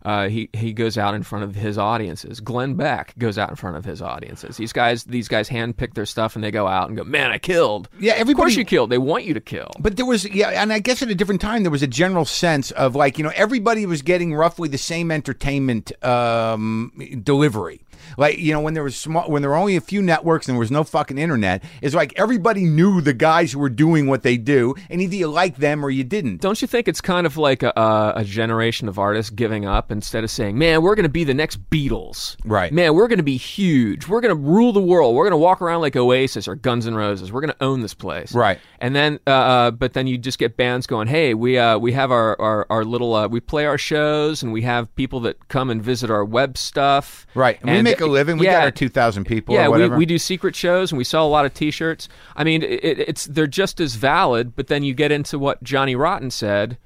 Uh, 0.05 0.29
he 0.29 0.51
he 0.53 0.73
goes 0.73 0.99
out 0.99 1.15
in 1.15 1.23
front 1.23 1.45
of 1.45 1.55
his 1.55 1.79
audiences. 1.79 2.41
Glenn 2.41 2.75
Beck 2.75 3.15
goes 3.19 3.39
out 3.39 3.51
in 3.51 3.57
front 3.57 3.77
of 3.77 3.85
his 3.85 4.03
audiences. 4.03 4.57
These 4.57 4.73
guys 4.73 5.05
these 5.05 5.29
guys 5.29 5.49
handpick 5.49 5.95
their 5.95 6.07
stuff 6.07 6.35
and 6.35 6.45
they 6.45 6.51
go 6.51 6.67
out 6.67 6.89
and 6.89 6.97
go, 6.97 7.05
man, 7.05 7.31
I 7.31 7.39
killed. 7.39 7.89
Yeah, 7.99 8.13
everybody. 8.13 8.33
Of 8.33 8.37
course 8.37 8.57
you 8.57 8.65
killed. 8.65 8.91
They 8.91 8.99
want 8.99 9.25
you 9.25 9.35
to 9.35 9.41
kill. 9.41 9.71
But 9.79 9.97
there 9.97 10.07
was, 10.07 10.29
yeah, 10.29 10.51
and 10.51 10.73
I 10.73 10.79
guess 10.79 11.03
at 11.03 11.09
a 11.09 11.15
different 11.15 11.41
time, 11.41 11.63
there 11.63 11.71
was 11.71 11.83
a 11.83 11.87
general 11.87 12.25
sense 12.25 12.71
of 12.73 12.95
like, 12.95 13.19
you 13.19 13.25
know, 13.25 13.33
everybody 13.35 13.87
was 13.87 14.03
getting 14.03 14.35
roughly 14.35 14.69
the 14.69 14.79
same 14.79 15.11
entertainment 15.11 15.93
um, 16.05 16.93
delivery. 17.23 17.84
Like, 18.17 18.39
you 18.39 18.53
know, 18.53 18.61
when 18.61 18.75
there 18.75 18.83
was 18.83 18.97
small, 18.97 19.31
when 19.31 19.43
there 19.43 19.51
were 19.51 19.57
only 19.57 19.77
a 19.77 19.81
few 19.81 20.03
networks 20.03 20.49
and 20.49 20.55
there 20.55 20.61
was 20.61 20.71
no 20.71 20.85
fucking 20.85 21.19
internet, 21.19 21.63
it's 21.83 21.95
like 21.95 22.13
everybody 22.17 22.65
knew 22.65 23.01
the 23.01 23.13
guys 23.13 23.53
who 23.53 23.59
were 23.59 23.71
doing 23.71 24.07
what 24.07 24.23
they 24.23 24.37
do, 24.37 24.75
and 24.91 25.01
either 25.01 25.17
you 25.17 25.29
liked 25.29 25.59
them 25.61 25.85
or 25.85 25.91
you 25.91 26.05
didn't. 26.05 26.41
Don't 26.41 26.61
you 26.61 26.69
think 26.69 26.89
it's 26.89 27.01
kind 27.01 27.27
of 27.27 27.37
like 27.37 27.63
a, 27.63 27.73
a, 27.77 28.13
a 28.17 28.25
generation 28.25 28.89
of 28.89 28.99
artists 28.99 29.31
giving 29.31 29.65
up 29.67 29.91
instead 29.91 30.25
of 30.25 30.31
saying, 30.31 30.59
"Man, 30.59 30.83
we're 30.83 30.95
going 30.95 31.05
to 31.05 31.09
be 31.09 31.25
the 31.25 31.35
next 31.35 31.71
Beatles." 31.71 32.37
Right. 32.45 32.73
Man, 32.73 32.95
we're 32.95 33.09
going 33.09 33.19
to 33.19 33.25
be 33.25 33.37
huge. 33.37 34.09
We're 34.09 34.21
going 34.21 34.35
to 34.35 34.41
rule 34.41 34.73
the 34.73 34.81
world. 34.81 35.15
We're 35.15 35.25
going 35.25 35.33
to 35.33 35.37
walk 35.37 35.63
around 35.63 35.81
like 35.81 35.97
Oasis 35.97 36.49
or 36.49 36.55
Guns 36.55 36.87
N' 36.87 36.95
Roses. 36.95 37.33
We're 37.33 37.41
going 37.41 37.53
to 37.53 37.65
own 37.65 37.81
this 37.81 37.95
place. 37.95 38.35
Right. 38.35 38.59
And 38.85 38.95
then, 38.95 39.19
uh, 39.27 39.31
uh, 39.31 39.71
but 39.71 39.95
then 39.95 40.07
you 40.07 40.19
just 40.19 40.39
get 40.39 40.59
bands 40.59 40.87
going, 40.87 41.09
"Hey, 41.09 41.33
we 41.33 41.57
uh, 41.57 41.79
we 41.79 41.93
have 41.93 42.13
our 42.13 42.39
our, 42.39 42.67
our 42.69 42.85
little 42.85 43.15
uh, 43.15 43.27
we 43.29 43.41
play 43.41 43.65
our 43.65 43.79
shows 43.79 44.43
and 44.43 44.53
we 44.53 44.61
have 44.61 44.95
people 44.95 45.21
that 45.21 45.49
come 45.49 45.71
and 45.71 45.83
visit 45.83 46.11
our 46.11 46.23
web 46.23 46.59
stuff. 46.59 47.27
Right. 47.35 47.59
And, 47.63 47.71
we 47.71 47.81
make 47.81 48.03
a 48.03 48.07
living. 48.07 48.37
We 48.37 48.45
yeah, 48.45 48.59
got 48.59 48.65
our 48.65 48.71
2,000 48.71 49.25
people 49.25 49.55
yeah, 49.55 49.69
or 49.69 49.89
we, 49.89 49.89
we 49.89 50.05
do 50.05 50.19
secret 50.19 50.55
shows 50.55 50.93
and 50.93 50.99
we 50.99 51.05
sell 51.05 51.27
a 51.27 51.31
lot 51.31 51.47
of 51.47 51.55
T-shirts. 51.55 52.11
I 52.37 52.45
mean, 52.45 52.63
it, 52.63 53.01
it's 53.01 53.25
they're 53.25 53.47
just 53.47 53.81
as 53.81 53.95
valid. 53.95 54.55
But 54.55 54.67
then 54.67 54.83
you 54.83 54.93
get 54.93 55.11
into 55.11 55.39
what 55.39 55.63
Johnny 55.63 55.97
Rotten 55.97 56.31
said 56.31 56.77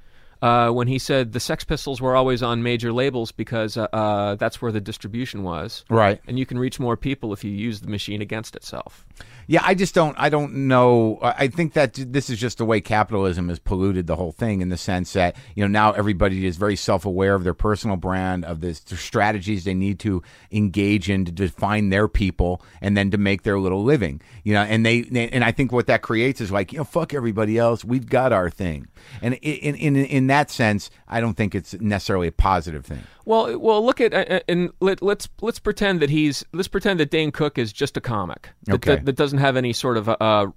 uh, 0.41 0.69
when 0.69 0.87
he 0.87 0.99
said 0.99 1.33
the 1.33 1.39
Sex 1.39 1.65
Pistols 1.65 1.99
were 1.99 2.15
always 2.15 2.41
on 2.41 2.63
major 2.63 2.93
labels 2.93 3.33
because 3.33 3.75
uh, 3.75 3.87
uh, 3.91 4.35
that's 4.35 4.61
where 4.61 4.71
the 4.71 4.79
distribution 4.79 5.43
was. 5.43 5.83
Right. 5.89 6.21
And 6.27 6.39
you 6.39 6.45
can 6.45 6.57
reach 6.57 6.79
more 6.79 6.95
people 6.95 7.33
if 7.33 7.43
you 7.43 7.51
use 7.51 7.81
the 7.81 7.89
machine 7.89 8.21
against 8.21 8.55
itself. 8.55 9.05
Yeah, 9.49 9.63
I 9.65 9.73
just 9.73 9.95
don't. 9.95 10.15
I 10.19 10.29
don't 10.29 10.67
know. 10.67 11.17
I 11.23 11.47
think 11.47 11.73
that 11.73 11.95
this 11.95 12.29
is 12.29 12.37
just 12.37 12.59
the 12.59 12.65
way 12.65 12.81
capitalism 12.81 13.49
has 13.49 13.57
polluted 13.57 14.05
the 14.05 14.15
whole 14.15 14.31
thing 14.31 14.61
in 14.61 14.69
the 14.69 14.77
sense 14.77 15.13
that 15.13 15.35
you 15.55 15.63
know 15.63 15.67
now 15.67 15.91
everybody 15.91 16.45
is 16.45 16.55
very 16.55 16.75
self-aware 16.75 17.33
of 17.33 17.43
their 17.43 17.55
personal 17.55 17.97
brand, 17.97 18.45
of 18.45 18.61
this, 18.61 18.79
the 18.81 18.95
strategies 18.95 19.63
they 19.63 19.73
need 19.73 19.97
to 20.01 20.21
engage 20.51 21.09
in 21.09 21.25
to 21.25 21.31
define 21.31 21.89
their 21.89 22.07
people, 22.07 22.61
and 22.79 22.95
then 22.95 23.09
to 23.09 23.17
make 23.17 23.41
their 23.41 23.57
little 23.57 23.83
living. 23.83 24.21
You 24.43 24.53
know, 24.53 24.61
and 24.61 24.85
they, 24.85 25.01
they 25.01 25.29
and 25.29 25.43
I 25.43 25.51
think 25.51 25.71
what 25.71 25.87
that 25.87 26.03
creates 26.03 26.41
is 26.41 26.51
like 26.51 26.71
you 26.71 26.77
know, 26.77 26.83
fuck 26.83 27.15
everybody 27.15 27.57
else. 27.57 27.83
We've 27.83 28.07
got 28.07 28.31
our 28.31 28.51
thing, 28.51 28.87
and 29.19 29.33
in 29.33 29.73
in 29.73 29.95
in 29.95 30.27
that 30.27 30.51
sense, 30.51 30.91
I 31.07 31.21
don't 31.21 31.33
think 31.33 31.55
it's 31.55 31.73
necessarily 31.73 32.27
a 32.27 32.31
positive 32.31 32.85
thing. 32.85 33.01
Well, 33.29 33.59
well, 33.59 33.85
look 33.85 34.01
at 34.01 34.11
uh, 34.11 34.39
and 34.47 34.71
let, 34.79 35.03
let's 35.03 35.29
let's 35.39 35.59
pretend 35.59 35.99
that 35.99 36.09
he's 36.09 36.43
let's 36.51 36.67
pretend 36.67 36.99
that 36.99 37.11
Dane 37.11 37.31
Cook 37.31 37.59
is 37.59 37.71
just 37.71 37.95
a 37.95 38.01
comic 38.01 38.49
that, 38.63 38.73
Okay. 38.77 38.95
that, 38.95 39.05
that 39.05 39.15
doesn't 39.17 39.37
have 39.37 39.55
any 39.55 39.71
sort 39.71 39.97
of 39.97 40.09
uh, 40.09 40.15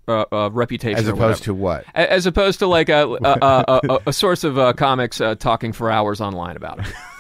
uh, 0.09 0.25
uh, 0.33 0.49
reputation, 0.51 0.99
As 0.99 1.07
opposed 1.07 1.43
to 1.43 1.53
what? 1.53 1.85
As 1.95 2.25
opposed 2.25 2.61
to 2.61 2.67
like 2.67 2.89
a 2.89 3.07
a, 3.07 3.39
a, 3.43 3.81
a, 3.91 3.99
a 4.07 4.13
source 4.15 4.43
of 4.43 4.57
uh, 4.57 4.73
comics 4.73 5.21
uh, 5.21 5.35
talking 5.35 5.75
for 5.75 5.91
hours 5.91 6.23
online 6.23 6.57
about 6.57 6.79
it. 6.79 6.87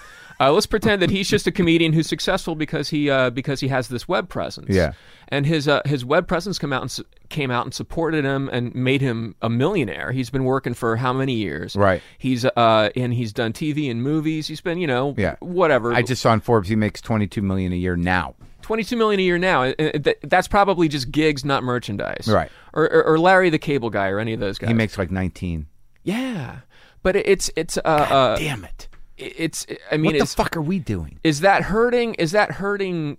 Uh, 0.42 0.52
let's 0.52 0.66
pretend 0.66 1.00
that 1.02 1.10
he's 1.10 1.28
just 1.28 1.46
a 1.46 1.52
comedian 1.52 1.92
who's 1.92 2.08
successful 2.08 2.54
because 2.54 2.88
he 2.88 3.08
uh, 3.08 3.30
because 3.30 3.60
he 3.60 3.68
has 3.68 3.88
this 3.88 4.08
web 4.08 4.28
presence. 4.28 4.68
Yeah. 4.68 4.92
and 5.28 5.46
his 5.46 5.68
uh, 5.68 5.82
his 5.84 6.04
web 6.04 6.26
presence 6.26 6.58
come 6.58 6.72
out 6.72 6.82
and 6.82 6.90
su- 6.90 7.04
came 7.28 7.50
out 7.50 7.64
and 7.64 7.72
supported 7.72 8.24
him 8.24 8.48
and 8.52 8.74
made 8.74 9.00
him 9.00 9.34
a 9.40 9.48
millionaire. 9.48 10.10
He's 10.12 10.30
been 10.30 10.44
working 10.44 10.74
for 10.74 10.96
how 10.96 11.12
many 11.12 11.34
years? 11.34 11.76
Right. 11.76 12.02
He's 12.18 12.44
uh 12.44 12.90
and 12.96 13.14
he's 13.14 13.32
done 13.32 13.52
TV 13.52 13.90
and 13.90 14.02
movies. 14.02 14.48
He's 14.48 14.60
been 14.60 14.78
you 14.78 14.86
know 14.86 15.14
Yeah. 15.16 15.36
whatever. 15.40 15.92
I 15.94 16.02
just 16.02 16.22
saw 16.22 16.32
on 16.32 16.40
Forbes 16.40 16.68
he 16.68 16.76
makes 16.76 17.00
twenty-two 17.00 17.42
million 17.42 17.72
a 17.72 17.76
year 17.76 17.96
now. 17.96 18.34
22 18.62 18.96
million 18.96 19.18
a 19.18 19.24
year 19.24 19.38
now. 19.38 19.64
Uh, 19.64 19.72
uh, 19.78 19.90
th- 19.98 20.18
That's 20.22 20.46
probably 20.46 20.86
just 20.86 21.10
gigs, 21.10 21.44
not 21.44 21.64
merchandise. 21.64 22.28
Right. 22.28 22.48
Or, 22.72 22.84
or, 22.84 23.04
or 23.04 23.18
Larry 23.18 23.50
the 23.50 23.58
Cable 23.58 23.90
Guy 23.90 24.06
or 24.06 24.20
any 24.20 24.32
of 24.34 24.38
those 24.40 24.56
guys. 24.56 24.68
He 24.68 24.74
makes 24.74 24.96
like 24.98 25.10
nineteen. 25.10 25.66
yeah. 26.04 26.58
But 27.02 27.16
it's 27.16 27.50
it's 27.56 27.76
uh, 27.78 27.80
uh 27.84 28.36
Damn 28.36 28.64
it! 28.64 28.86
It's 29.36 29.66
I 29.90 29.96
mean 29.96 30.12
What 30.12 30.18
the 30.20 30.26
fuck 30.26 30.56
are 30.56 30.62
we 30.62 30.78
doing? 30.78 31.18
is 31.24 31.40
that 31.40 31.62
hurting 31.62 32.14
is 32.14 32.32
that 32.32 32.52
hurting 32.52 33.18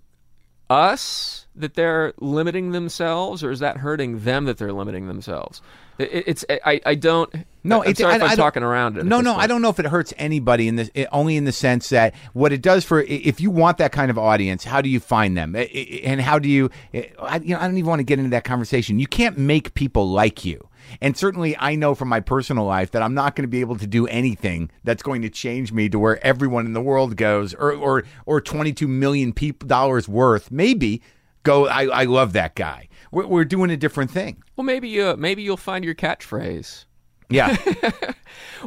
us 0.69 1.45
that 1.55 1.75
they're 1.75 2.13
limiting 2.19 2.71
themselves 2.71 3.43
or 3.43 3.51
is 3.51 3.59
that 3.59 3.77
hurting 3.77 4.19
them 4.21 4.45
that 4.45 4.57
they're 4.57 4.73
limiting 4.73 5.07
themselves? 5.07 5.61
It- 5.99 6.23
it's 6.27 6.45
I 6.65 6.81
I 6.85 6.95
don't 6.95 7.31
No, 7.63 7.83
I'm 7.83 7.89
it's 7.89 7.99
sorry 7.99 8.15
if 8.15 8.21
I, 8.21 8.25
I'm 8.25 8.31
I 8.31 8.35
talking 8.35 8.63
around 8.63 8.97
it. 8.97 9.05
No, 9.05 9.21
no, 9.21 9.33
point. 9.33 9.43
I 9.43 9.47
don't 9.47 9.61
know 9.61 9.69
if 9.69 9.79
it 9.79 9.85
hurts 9.85 10.13
anybody 10.17 10.67
in 10.67 10.75
this. 10.77 10.89
It, 10.95 11.07
only 11.11 11.37
in 11.37 11.45
the 11.45 11.51
sense 11.51 11.89
that 11.89 12.15
what 12.33 12.51
it 12.51 12.61
does 12.63 12.83
for 12.85 13.01
if 13.01 13.39
you 13.39 13.51
want 13.51 13.77
that 13.77 13.91
kind 13.91 14.09
of 14.09 14.17
audience, 14.17 14.63
how 14.63 14.81
do 14.81 14.89
you 14.89 14.99
find 14.99 15.37
them, 15.37 15.55
I- 15.55 15.69
I- 15.73 16.01
and 16.05 16.19
how 16.21 16.39
do 16.39 16.49
you? 16.49 16.71
I, 16.93 17.37
you 17.43 17.53
know, 17.53 17.59
I 17.59 17.67
don't 17.67 17.77
even 17.77 17.87
want 17.89 17.99
to 17.99 18.03
get 18.03 18.17
into 18.17 18.31
that 18.31 18.43
conversation. 18.43 18.97
You 18.99 19.07
can't 19.07 19.37
make 19.37 19.75
people 19.75 20.09
like 20.09 20.43
you. 20.43 20.67
And 21.01 21.15
certainly, 21.17 21.55
I 21.57 21.75
know 21.75 21.95
from 21.95 22.09
my 22.09 22.19
personal 22.19 22.65
life 22.65 22.91
that 22.91 23.01
I'm 23.01 23.13
not 23.13 23.35
going 23.35 23.43
to 23.43 23.49
be 23.49 23.61
able 23.61 23.77
to 23.77 23.87
do 23.87 24.07
anything 24.07 24.71
that's 24.83 25.03
going 25.03 25.21
to 25.23 25.29
change 25.29 25.71
me 25.71 25.89
to 25.89 25.99
where 25.99 26.23
everyone 26.25 26.65
in 26.65 26.73
the 26.73 26.81
world 26.81 27.15
goes, 27.17 27.53
or 27.53 27.73
or 27.73 28.03
or 28.25 28.41
22 28.41 28.87
million 28.87 29.33
people 29.33 29.67
dollars 29.67 30.07
worth. 30.07 30.51
Maybe 30.51 31.01
go. 31.43 31.67
I, 31.67 31.85
I 31.85 32.03
love 32.05 32.33
that 32.33 32.55
guy. 32.55 32.87
We're, 33.11 33.27
we're 33.27 33.45
doing 33.45 33.71
a 33.71 33.77
different 33.77 34.11
thing. 34.11 34.43
Well, 34.55 34.65
maybe 34.65 35.01
uh, 35.01 35.15
maybe 35.15 35.43
you'll 35.43 35.57
find 35.57 35.83
your 35.85 35.95
catchphrase. 35.95 36.85
Yeah. 37.29 37.55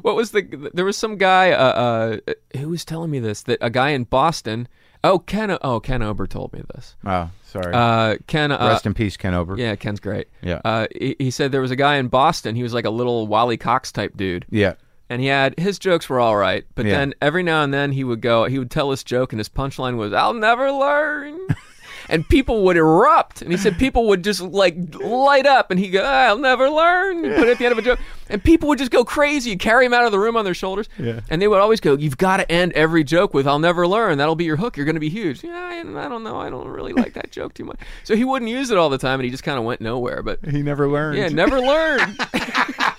What 0.03 0.17
was 0.17 0.31
the? 0.33 0.71
There 0.75 0.85
was 0.85 0.97
some 0.97 1.17
guy 1.17 1.53
uh, 1.53 2.19
uh, 2.27 2.35
who 2.59 2.69
was 2.69 2.85
telling 2.85 3.11
me 3.11 3.19
this 3.19 3.43
that 3.45 3.59
a 3.61 3.71
guy 3.71 3.91
in 3.91 4.05
Boston. 4.05 4.69
Oh, 5.07 5.19
Ken. 5.19 5.57
Oh, 5.63 5.81
Ken 5.81 6.03
Ober 6.03 6.27
told 6.27 6.53
me 6.53 6.63
this. 6.75 6.97
oh, 7.05 7.31
sorry. 7.45 7.73
Uh, 7.73 8.17
Ken. 8.27 8.51
Uh, 8.53 8.59
Rest 8.69 8.87
in 8.87 8.95
peace, 8.95 9.17
Ken 9.17 9.35
Ober. 9.35 9.57
yeah, 9.59 9.77
Ken's 9.77 10.01
great. 10.01 10.29
Yeah. 10.43 10.61
Uh, 10.65 10.87
he, 10.99 11.17
he 11.19 11.31
said 11.31 11.53
there 11.53 11.61
was 11.61 11.71
a 11.71 11.77
guy 11.77 11.97
in 11.97 12.09
Boston. 12.09 12.57
He 12.57 12.63
was 12.63 12.75
like 12.75 12.85
a 12.85 12.91
little 12.91 13.27
Wally 13.27 13.57
Cox 13.57 13.93
type 13.93 14.17
dude. 14.17 14.47
Yeah. 14.51 14.75
And 15.09 15.21
he 15.23 15.29
had 15.29 15.57
his 15.59 15.79
jokes 15.79 16.09
were 16.09 16.19
all 16.19 16.37
right, 16.37 16.65
but 16.75 16.85
Yeah. 16.85 16.99
then 16.99 17.15
every 17.23 17.45
now 17.45 17.63
and 17.63 17.73
then 17.73 17.93
he 17.93 18.03
would 18.03 18.21
go, 18.21 18.45
he 18.47 18.59
would 18.59 18.71
tell 18.73 18.91
this 18.91 19.05
joke, 19.05 19.33
and 19.33 19.39
his 19.39 19.49
punchline 19.49 19.97
was, 19.97 20.13
"I'll 20.13 20.35
never 20.35 20.73
learn." 20.73 21.39
and 22.09 22.29
people 22.29 22.65
would 22.65 22.77
erupt, 22.77 23.43
and 23.43 23.51
he 23.51 23.57
said 23.59 23.79
people 23.79 24.07
would 24.09 24.23
just 24.25 24.41
like 24.41 24.77
light 24.95 25.47
up, 25.47 25.71
and 25.71 25.81
he 25.81 25.89
go, 25.91 26.03
ah, 26.05 26.27
"I'll 26.29 26.39
never 26.39 26.69
learn." 26.71 27.23
Put 27.23 27.49
it 27.49 27.53
at 27.53 27.59
the 27.59 27.65
end 27.65 27.73
of 27.73 27.79
a 27.79 27.83
joke, 27.83 27.99
and 28.29 28.43
people 28.43 28.69
would 28.69 28.79
just 28.79 28.91
go 28.91 29.05
crazy, 29.05 29.51
You 29.51 29.59
carry 29.59 29.87
him 29.87 29.93
out 29.95 30.05
of 30.05 30.13
the 30.13 30.19
room 30.19 30.37
on 30.37 30.45
their 30.45 30.55
shoulders, 30.55 30.89
Yeah. 30.99 31.21
and 31.31 31.41
they 31.43 31.49
would 31.49 31.61
always 31.61 31.81
go, 31.81 31.97
"You've 31.97 32.19
got 32.19 32.39
to 32.39 32.51
end 32.53 32.73
every 32.73 33.05
joke 33.05 33.35
with 33.35 33.47
"I'll 33.47 33.59
never 33.59 33.87
learn." 33.87 34.19
That'll 34.19 34.37
be 34.37 34.45
your 34.45 34.57
hook. 34.57 34.77
You're 34.77 34.87
going 34.87 34.95
to 34.95 35.01
be 35.01 35.09
huge. 35.11 35.43
Yeah, 35.45 35.55
I, 35.57 35.79
I 35.81 36.09
don't 36.09 36.23
know. 36.25 36.37
I 36.39 36.51
don't 36.51 36.69
really 36.69 36.93
like 36.93 37.15
that 37.15 37.31
joke 37.31 37.55
too 37.55 37.65
much. 37.65 37.79
So 38.05 38.17
he 38.17 38.25
wouldn't 38.25 38.51
use 38.51 38.71
it 38.71 38.79
all 38.79 38.89
the 38.89 38.99
time, 38.99 39.21
and 39.21 39.25
he 39.25 39.31
just 39.31 39.43
kind 39.45 39.59
of 39.59 39.65
went 39.65 39.81
nowhere. 39.81 40.23
But 40.23 40.45
He 40.45 40.63
never 40.63 40.89
learned. 40.89 41.19
yeah, 41.19 41.29
never 41.29 41.61
learned. 41.61 42.19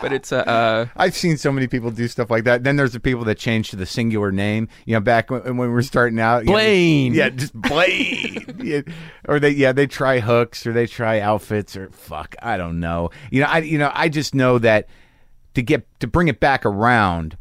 but 0.00 0.12
it's 0.12 0.32
uh, 0.32 0.38
uh 0.38 0.86
I've 0.96 1.16
seen 1.16 1.36
so 1.36 1.52
many 1.52 1.66
people 1.66 1.90
do 1.90 2.08
stuff 2.08 2.30
like 2.30 2.44
that. 2.44 2.64
Then 2.64 2.76
there's 2.76 2.92
the 2.92 3.00
people 3.00 3.24
that 3.24 3.38
change 3.38 3.70
to 3.70 3.76
the 3.76 3.86
singular 3.86 4.32
name. 4.32 4.68
You 4.84 4.94
know, 4.94 5.00
back 5.00 5.30
when, 5.30 5.42
when 5.42 5.56
we 5.56 5.68
were 5.68 5.82
starting 5.82 6.20
out, 6.20 6.44
you 6.44 6.46
know, 6.46 6.52
Blaine. 6.54 7.14
yeah, 7.14 7.28
just 7.30 7.54
Blaine. 7.54 8.56
yeah. 8.62 8.82
Or 9.26 9.38
they, 9.40 9.50
yeah, 9.50 9.72
they 9.72 9.86
try 9.86 10.20
hooks 10.20 10.66
or 10.66 10.72
they 10.72 10.86
try 10.86 11.20
outfits 11.20 11.76
or 11.76 11.90
fuck, 11.90 12.34
I 12.42 12.56
don't 12.56 12.80
know. 12.80 13.10
You 13.30 13.42
know, 13.42 13.46
I, 13.48 13.58
you 13.58 13.78
know, 13.78 13.90
I 13.94 14.08
just 14.08 14.34
know 14.34 14.58
that 14.58 14.88
to 15.54 15.62
get 15.62 15.86
to 16.00 16.06
bring 16.06 16.28
it 16.28 16.40
back 16.40 16.64
around. 16.64 17.36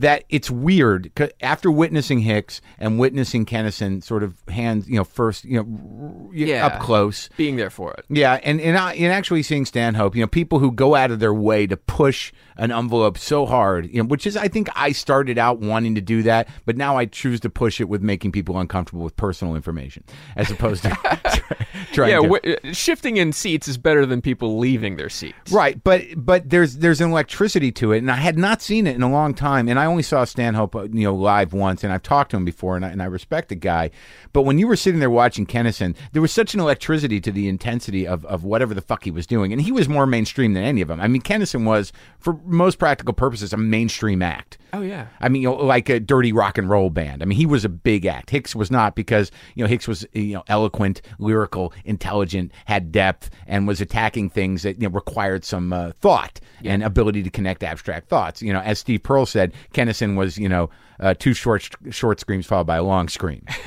That 0.00 0.24
it's 0.30 0.50
weird 0.50 1.10
after 1.42 1.70
witnessing 1.70 2.20
Hicks 2.20 2.60
and 2.78 2.98
witnessing 2.98 3.44
Kinison 3.44 4.02
sort 4.02 4.22
of 4.22 4.34
hands, 4.48 4.88
you 4.88 4.96
know, 4.96 5.04
first, 5.04 5.44
you 5.44 5.58
know, 5.62 6.30
Yeah. 6.32 6.66
up 6.66 6.80
close. 6.80 7.28
Being 7.36 7.56
there 7.56 7.70
for 7.70 7.92
it. 7.92 8.04
Yeah, 8.08 8.40
and 8.42 8.60
and, 8.60 8.78
I, 8.78 8.94
and 8.94 9.12
actually 9.12 9.42
seeing 9.42 9.66
Stanhope, 9.66 10.16
you 10.16 10.22
know, 10.22 10.26
people 10.26 10.58
who 10.58 10.72
go 10.72 10.94
out 10.94 11.10
of 11.10 11.18
their 11.20 11.34
way 11.34 11.66
to 11.66 11.76
push 11.76 12.32
an 12.60 12.70
envelope 12.70 13.18
so 13.18 13.46
hard, 13.46 13.90
you 13.90 14.02
know, 14.02 14.06
which 14.08 14.26
is 14.26 14.36
I 14.36 14.46
think 14.48 14.68
I 14.76 14.92
started 14.92 15.38
out 15.38 15.58
wanting 15.60 15.94
to 15.96 16.00
do 16.00 16.22
that, 16.24 16.48
but 16.66 16.76
now 16.76 16.96
I 16.96 17.06
choose 17.06 17.40
to 17.40 17.50
push 17.50 17.80
it 17.80 17.88
with 17.88 18.02
making 18.02 18.32
people 18.32 18.58
uncomfortable 18.58 19.02
with 19.02 19.16
personal 19.16 19.56
information 19.56 20.04
as 20.36 20.50
opposed 20.50 20.82
to 20.84 20.90
trying 21.92 22.10
Yeah, 22.10 22.20
to 22.20 22.28
w- 22.28 22.56
uh, 22.64 22.72
shifting 22.72 23.16
in 23.16 23.32
seats 23.32 23.66
is 23.66 23.78
better 23.78 24.04
than 24.06 24.20
people 24.20 24.58
leaving 24.58 24.96
their 24.96 25.08
seats. 25.08 25.50
Right, 25.50 25.82
but 25.82 26.02
but 26.16 26.48
there's 26.50 26.76
there's 26.76 27.00
an 27.00 27.10
electricity 27.10 27.72
to 27.72 27.92
it, 27.92 27.98
and 27.98 28.10
I 28.10 28.16
had 28.16 28.38
not 28.38 28.62
seen 28.62 28.86
it 28.86 28.94
in 28.94 29.02
a 29.02 29.10
long 29.10 29.34
time, 29.34 29.68
and 29.68 29.78
I 29.78 29.86
only 29.86 30.02
saw 30.02 30.24
Stanhope, 30.24 30.76
uh, 30.76 30.82
you 30.84 31.04
know, 31.04 31.14
live 31.14 31.52
once, 31.52 31.82
and 31.82 31.92
I've 31.92 32.02
talked 32.02 32.30
to 32.32 32.36
him 32.36 32.44
before, 32.44 32.76
and 32.76 32.84
I, 32.84 32.90
and 32.90 33.02
I 33.02 33.06
respect 33.06 33.48
the 33.48 33.54
guy, 33.54 33.90
but 34.32 34.42
when 34.42 34.58
you 34.58 34.66
were 34.68 34.76
sitting 34.76 35.00
there 35.00 35.10
watching 35.10 35.46
Kinison, 35.46 35.96
there 36.12 36.22
was 36.22 36.30
such 36.32 36.54
an 36.54 36.60
electricity 36.60 37.20
to 37.22 37.32
the 37.32 37.48
intensity 37.48 38.06
of 38.06 38.24
of 38.26 38.44
whatever 38.44 38.74
the 38.74 38.82
fuck 38.82 39.04
he 39.04 39.10
was 39.10 39.26
doing, 39.26 39.52
and 39.52 39.62
he 39.62 39.72
was 39.72 39.88
more 39.88 40.06
mainstream 40.06 40.52
than 40.52 40.62
any 40.64 40.82
of 40.82 40.88
them. 40.88 41.00
I 41.00 41.08
mean, 41.08 41.22
Kinison 41.22 41.64
was, 41.64 41.92
for 42.18 42.34
most 42.50 42.78
practical 42.78 43.14
purposes, 43.14 43.52
a 43.52 43.56
mainstream 43.56 44.22
act. 44.22 44.58
Oh 44.72 44.82
yeah. 44.82 45.06
I 45.20 45.28
mean, 45.28 45.42
you 45.42 45.48
know, 45.48 45.56
like 45.56 45.88
a 45.88 45.98
dirty 45.98 46.32
rock 46.32 46.58
and 46.58 46.68
roll 46.68 46.90
band. 46.90 47.22
I 47.22 47.26
mean, 47.26 47.36
he 47.36 47.46
was 47.46 47.64
a 47.64 47.68
big 47.68 48.06
act. 48.06 48.30
Hicks 48.30 48.54
was 48.54 48.70
not 48.70 48.94
because 48.94 49.30
you 49.54 49.64
know 49.64 49.68
Hicks 49.68 49.88
was 49.88 50.06
you 50.12 50.34
know 50.34 50.44
eloquent, 50.48 51.02
lyrical, 51.18 51.72
intelligent, 51.84 52.52
had 52.66 52.92
depth, 52.92 53.30
and 53.46 53.66
was 53.66 53.80
attacking 53.80 54.30
things 54.30 54.62
that 54.62 54.80
you 54.80 54.88
know 54.88 54.94
required 54.94 55.44
some 55.44 55.72
uh, 55.72 55.92
thought 55.92 56.40
and 56.64 56.82
ability 56.82 57.22
to 57.22 57.30
connect 57.30 57.62
abstract 57.62 58.08
thoughts. 58.08 58.42
You 58.42 58.52
know, 58.52 58.60
as 58.60 58.78
Steve 58.78 59.02
Pearl 59.02 59.26
said, 59.26 59.52
Kinison 59.72 60.16
was 60.16 60.38
you 60.38 60.48
know 60.48 60.70
uh, 61.00 61.14
two 61.18 61.32
short 61.32 61.68
short 61.90 62.20
screams 62.20 62.46
followed 62.46 62.66
by 62.66 62.76
a 62.76 62.82
long 62.82 63.08
scream. 63.08 63.44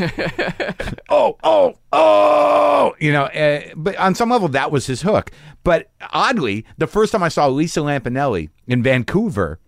oh, 1.09 1.37
oh, 1.43 1.75
oh! 1.91 2.42
You 2.99 3.11
know, 3.11 3.23
uh, 3.23 3.61
but 3.75 3.95
on 3.97 4.15
some 4.15 4.29
level 4.29 4.47
that 4.49 4.71
was 4.71 4.85
his 4.87 5.01
hook. 5.01 5.31
But 5.63 5.91
oddly, 6.11 6.65
the 6.77 6.87
first 6.87 7.11
time 7.11 7.23
I 7.23 7.29
saw 7.29 7.47
Lisa 7.47 7.79
Lampanelli 7.81 8.49
in 8.67 8.83
Vancouver 8.83 9.59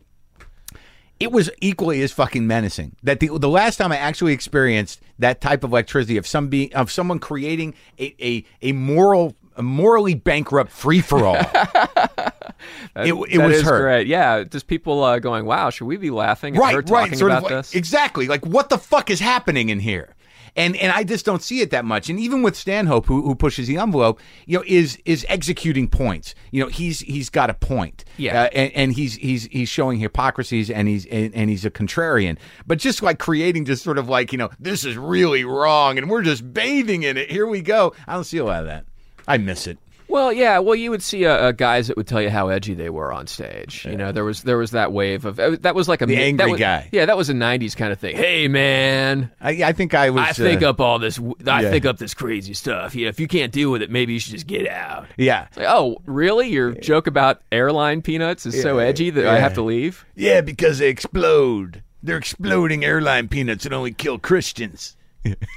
it 1.19 1.31
was 1.31 1.49
equally 1.61 2.01
as 2.01 2.11
fucking 2.11 2.45
menacing. 2.45 2.95
That 3.03 3.19
the 3.19 3.29
the 3.37 3.49
last 3.49 3.77
time 3.77 3.91
I 3.91 3.97
actually 3.97 4.33
experienced 4.33 5.01
that 5.19 5.39
type 5.41 5.63
of 5.63 5.71
electricity 5.71 6.17
of 6.17 6.27
some 6.27 6.49
being 6.49 6.73
of 6.73 6.91
someone 6.91 7.19
creating 7.19 7.73
a 7.99 8.13
a, 8.21 8.45
a 8.61 8.71
moral 8.73 9.35
a 9.55 9.63
morally 9.63 10.13
bankrupt 10.13 10.71
free 10.71 10.99
for 10.99 11.25
all. 11.25 11.35
it 12.97 13.13
it 13.29 13.37
was 13.39 13.61
her. 13.61 13.79
great. 13.79 14.07
Yeah, 14.07 14.43
just 14.43 14.67
people 14.67 15.03
uh, 15.03 15.19
going, 15.19 15.45
"Wow, 15.45 15.69
should 15.69 15.85
we 15.85 15.95
be 15.97 16.09
laughing 16.11 16.55
at 16.55 16.59
her 16.59 16.63
Right, 16.79 16.85
talking 16.85 17.11
right. 17.11 17.17
Sort 17.17 17.31
about 17.31 17.37
of 17.37 17.43
like- 17.43 17.51
this?" 17.51 17.75
exactly. 17.75 18.27
Like 18.27 18.45
what 18.45 18.69
the 18.69 18.77
fuck 18.77 19.09
is 19.09 19.19
happening 19.21 19.69
in 19.69 19.79
here? 19.79 20.14
And 20.55 20.75
and 20.77 20.91
I 20.91 21.03
just 21.03 21.25
don't 21.25 21.41
see 21.41 21.61
it 21.61 21.71
that 21.71 21.85
much. 21.85 22.09
And 22.09 22.19
even 22.19 22.41
with 22.41 22.55
Stanhope, 22.55 23.05
who 23.05 23.21
who 23.23 23.35
pushes 23.35 23.67
the 23.67 23.77
envelope, 23.77 24.19
you 24.45 24.57
know, 24.57 24.63
is 24.65 24.97
is 25.05 25.25
executing 25.27 25.87
points. 25.87 26.33
You 26.51 26.63
know, 26.63 26.69
he's 26.69 27.01
he's 27.01 27.29
got 27.29 27.49
a 27.49 27.53
point. 27.53 28.05
Yeah. 28.17 28.43
Uh, 28.43 28.49
and, 28.53 28.71
and 28.73 28.93
he's 28.93 29.15
he's 29.15 29.45
he's 29.45 29.69
showing 29.69 29.99
hypocrisies, 29.99 30.69
and 30.69 30.87
he's 30.87 31.05
and, 31.07 31.33
and 31.35 31.49
he's 31.49 31.65
a 31.65 31.71
contrarian. 31.71 32.37
But 32.65 32.79
just 32.79 33.01
like 33.01 33.19
creating, 33.19 33.65
just 33.65 33.83
sort 33.83 33.97
of 33.97 34.07
like 34.07 34.31
you 34.31 34.37
know, 34.37 34.49
this 34.59 34.85
is 34.85 34.97
really 34.97 35.43
wrong, 35.43 35.97
and 35.97 36.09
we're 36.09 36.23
just 36.23 36.53
bathing 36.53 37.03
in 37.03 37.17
it. 37.17 37.29
Here 37.29 37.47
we 37.47 37.61
go. 37.61 37.93
I 38.07 38.13
don't 38.13 38.23
see 38.23 38.37
a 38.37 38.45
lot 38.45 38.61
of 38.61 38.67
that. 38.67 38.85
I 39.27 39.37
miss 39.37 39.67
it. 39.67 39.77
Well, 40.07 40.31
yeah. 40.31 40.59
Well, 40.59 40.75
you 40.75 40.91
would 40.91 41.01
see 41.03 41.25
uh, 41.25 41.51
guys 41.51 41.87
that 41.87 41.97
would 41.97 42.07
tell 42.07 42.21
you 42.21 42.29
how 42.29 42.49
edgy 42.49 42.73
they 42.73 42.89
were 42.89 43.11
on 43.11 43.27
stage. 43.27 43.85
You 43.85 43.97
know, 43.97 44.11
there 44.11 44.23
was 44.23 44.43
there 44.43 44.57
was 44.57 44.71
that 44.71 44.91
wave 44.91 45.25
of 45.25 45.39
uh, 45.39 45.57
that 45.61 45.75
was 45.75 45.87
like 45.89 46.01
a 46.01 46.05
The 46.05 46.17
angry 46.17 46.45
that 46.45 46.51
was- 46.51 46.59
guy. 46.59 46.89
Yeah, 46.91 47.05
that 47.05 47.17
was 47.17 47.29
a 47.29 47.33
'90s 47.33 47.75
kind 47.75 47.91
of 47.91 47.99
thing. 47.99 48.15
Hey, 48.15 48.47
man, 48.47 49.31
I, 49.41 49.63
I 49.63 49.71
think 49.73 49.93
I 49.93 50.09
was. 50.09 50.23
I 50.23 50.33
think 50.33 50.61
uh, 50.63 50.69
up 50.69 50.79
all 50.79 50.99
this. 50.99 51.19
I 51.47 51.61
yeah. 51.61 51.69
think 51.69 51.85
up 51.85 51.97
this 51.97 52.13
crazy 52.13 52.53
stuff. 52.53 52.95
Yeah, 52.95 53.09
if 53.09 53.19
you 53.19 53.27
can't 53.27 53.51
deal 53.51 53.71
with 53.71 53.81
it, 53.81 53.89
maybe 53.89 54.13
you 54.13 54.19
should 54.19 54.33
just 54.33 54.47
get 54.47 54.67
out. 54.67 55.07
Yeah. 55.17 55.47
Like, 55.55 55.67
oh, 55.69 56.01
really? 56.05 56.49
Your 56.49 56.71
joke 56.71 57.07
about 57.07 57.41
airline 57.51 58.01
peanuts 58.01 58.45
is 58.45 58.61
so 58.61 58.77
edgy 58.79 59.09
that 59.09 59.25
I 59.27 59.39
have 59.39 59.53
to 59.55 59.61
leave? 59.61 60.05
Yeah, 60.15 60.41
because 60.41 60.79
they 60.79 60.89
explode. 60.89 61.81
They're 62.03 62.17
exploding 62.17 62.85
airline 62.85 63.27
peanuts 63.27 63.63
that 63.63 63.73
only 63.73 63.91
kill 63.91 64.19
Christians. 64.19 64.95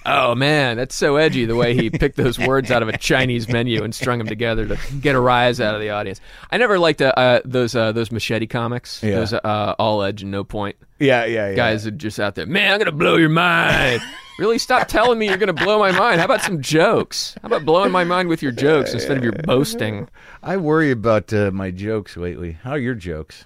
Oh 0.06 0.34
man, 0.34 0.76
that's 0.78 0.94
so 0.94 1.16
edgy 1.16 1.44
the 1.44 1.56
way 1.56 1.74
he 1.74 1.90
picked 1.90 2.16
those 2.16 2.38
words 2.38 2.70
out 2.70 2.82
of 2.82 2.88
a 2.88 2.96
Chinese 2.96 3.48
menu 3.48 3.82
and 3.84 3.94
strung 3.94 4.18
them 4.18 4.26
together 4.26 4.66
to 4.66 4.78
get 5.00 5.14
a 5.14 5.20
rise 5.20 5.60
out 5.60 5.74
of 5.74 5.80
the 5.80 5.90
audience. 5.90 6.20
I 6.50 6.56
never 6.56 6.78
liked 6.78 7.02
uh, 7.02 7.12
uh, 7.16 7.40
those 7.44 7.74
uh, 7.74 7.92
those 7.92 8.10
machete 8.10 8.46
comics. 8.46 9.02
Yeah. 9.02 9.16
Those 9.16 9.32
uh, 9.34 9.74
all 9.78 10.02
edge 10.02 10.22
and 10.22 10.30
no 10.30 10.44
point 10.44 10.76
Yeah, 10.98 11.24
yeah, 11.26 11.50
yeah. 11.50 11.54
guys 11.54 11.86
are 11.86 11.90
just 11.90 12.18
out 12.18 12.34
there. 12.34 12.46
Man, 12.46 12.72
I'm 12.72 12.78
gonna 12.78 12.92
blow 12.92 13.16
your 13.16 13.28
mind. 13.28 14.00
really, 14.38 14.58
stop 14.58 14.88
telling 14.88 15.18
me 15.18 15.28
you're 15.28 15.36
gonna 15.36 15.52
blow 15.52 15.78
my 15.78 15.92
mind. 15.92 16.20
How 16.20 16.24
about 16.24 16.42
some 16.42 16.62
jokes? 16.62 17.34
How 17.42 17.46
about 17.46 17.64
blowing 17.64 17.92
my 17.92 18.04
mind 18.04 18.28
with 18.28 18.42
your 18.42 18.52
jokes 18.52 18.94
instead 18.94 19.16
of 19.18 19.22
your 19.24 19.32
boasting? 19.32 20.08
I 20.42 20.56
worry 20.56 20.90
about 20.90 21.32
uh, 21.32 21.50
my 21.50 21.70
jokes 21.70 22.16
lately. 22.16 22.52
How 22.62 22.70
are 22.72 22.78
your 22.78 22.94
jokes? 22.94 23.44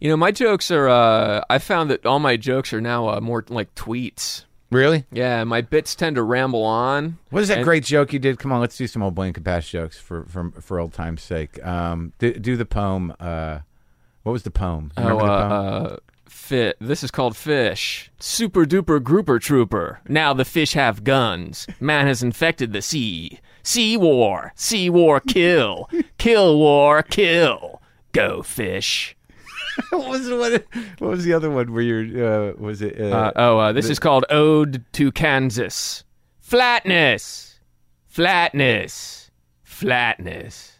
You 0.00 0.08
know, 0.10 0.16
my 0.16 0.30
jokes 0.30 0.70
are. 0.70 0.88
Uh, 0.88 1.42
I 1.50 1.58
found 1.58 1.90
that 1.90 2.06
all 2.06 2.20
my 2.20 2.36
jokes 2.36 2.72
are 2.72 2.80
now 2.80 3.08
uh, 3.08 3.20
more 3.20 3.44
like 3.48 3.74
tweets. 3.74 4.44
Really? 4.70 5.04
Yeah, 5.10 5.44
my 5.44 5.62
bits 5.62 5.94
tend 5.94 6.16
to 6.16 6.22
ramble 6.22 6.62
on. 6.62 7.18
What 7.30 7.42
is 7.42 7.48
that 7.48 7.58
And- 7.58 7.64
great 7.64 7.84
joke 7.84 8.12
you 8.12 8.18
did? 8.18 8.38
Come 8.38 8.52
on, 8.52 8.60
let's 8.60 8.76
do 8.76 8.86
some 8.86 9.02
old 9.02 9.14
Blaine 9.14 9.32
Capatch 9.32 9.70
jokes 9.70 9.98
for 9.98 10.24
for 10.24 10.50
for 10.60 10.78
old 10.78 10.92
time's 10.92 11.22
sake. 11.22 11.64
Um, 11.64 12.12
do, 12.18 12.34
do 12.34 12.56
the 12.56 12.66
poem. 12.66 13.14
Uh, 13.18 13.60
what 14.24 14.32
was 14.32 14.42
the 14.42 14.50
poem? 14.50 14.92
You 14.98 15.04
Oh, 15.04 15.18
the 15.18 15.24
uh, 15.24 15.28
uh, 15.28 15.96
fit. 16.28 16.76
This 16.80 17.02
is 17.02 17.10
called 17.10 17.34
fish. 17.34 18.10
Super 18.18 18.64
duper 18.66 19.02
grouper 19.02 19.38
trooper. 19.38 20.00
Now 20.06 20.34
the 20.34 20.44
fish 20.44 20.74
have 20.74 21.02
guns. 21.02 21.66
Man 21.80 22.06
has 22.06 22.22
infected 22.22 22.74
the 22.74 22.82
sea. 22.82 23.40
Sea 23.62 23.96
war. 23.96 24.52
Sea 24.54 24.90
war 24.90 25.18
kill. 25.20 25.88
Kill 26.18 26.58
war 26.58 27.02
kill. 27.02 27.80
Go 28.12 28.42
fish. 28.42 29.16
what 29.90 30.08
was 30.08 30.26
the? 30.26 30.64
What 30.98 31.10
was 31.10 31.24
the 31.24 31.32
other 31.32 31.50
one? 31.50 31.72
Where 31.72 31.82
you're? 31.82 32.50
Uh, 32.50 32.52
was 32.56 32.82
it? 32.82 33.00
Uh, 33.00 33.04
Uh, 33.16 33.32
oh, 33.36 33.58
uh, 33.58 33.72
this 33.72 33.88
is 33.90 33.98
called 33.98 34.24
Ode 34.30 34.84
to 34.92 35.12
Kansas. 35.12 36.04
Flatness. 36.40 37.60
Flatness. 38.06 39.30
Flatness. 39.62 40.78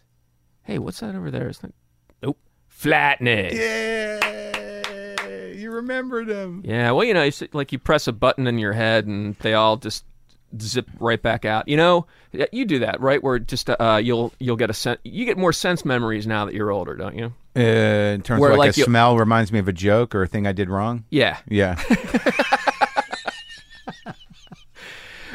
Hey, 0.63 0.77
what's 0.79 0.99
that 0.99 1.15
over 1.15 1.31
there? 1.31 1.47
It's 1.47 1.63
not. 1.63 1.71
Nope. 2.21 2.37
Flatness. 2.67 3.53
yeah, 3.53 5.45
you 5.53 5.71
remembered 5.71 6.27
them. 6.27 6.61
Yeah, 6.65 6.91
well, 6.91 7.05
you 7.05 7.13
know, 7.13 7.23
it's 7.23 7.41
like 7.53 7.71
you 7.71 7.79
press 7.79 8.07
a 8.07 8.11
button 8.13 8.47
in 8.47 8.57
your 8.57 8.73
head 8.73 9.05
and 9.05 9.35
they 9.37 9.53
all 9.53 9.77
just 9.77 10.03
zip 10.61 10.89
right 10.99 11.21
back 11.21 11.45
out. 11.45 11.67
You 11.67 11.77
know, 11.77 12.05
you 12.51 12.65
do 12.65 12.79
that, 12.79 12.99
right? 13.01 13.21
Where 13.23 13.39
just 13.39 13.69
uh, 13.69 13.99
you'll 14.03 14.33
you'll 14.39 14.55
get 14.55 14.69
a 14.69 14.73
sen- 14.73 14.97
you 15.03 15.25
get 15.25 15.37
more 15.37 15.53
sense 15.53 15.85
memories 15.85 16.27
now 16.27 16.45
that 16.45 16.53
you're 16.53 16.71
older, 16.71 16.95
don't 16.95 17.15
you? 17.17 17.33
Uh, 17.55 18.13
in 18.13 18.21
terms 18.21 18.41
Where, 18.41 18.51
of 18.51 18.57
like, 18.57 18.69
like, 18.69 18.77
a 18.77 18.79
you- 18.79 18.85
smell 18.85 19.17
reminds 19.17 19.51
me 19.51 19.59
of 19.59 19.67
a 19.67 19.73
joke 19.73 20.13
or 20.15 20.23
a 20.23 20.27
thing 20.27 20.47
I 20.47 20.51
did 20.51 20.69
wrong. 20.69 21.05
Yeah. 21.09 21.37
Yeah. 21.47 21.81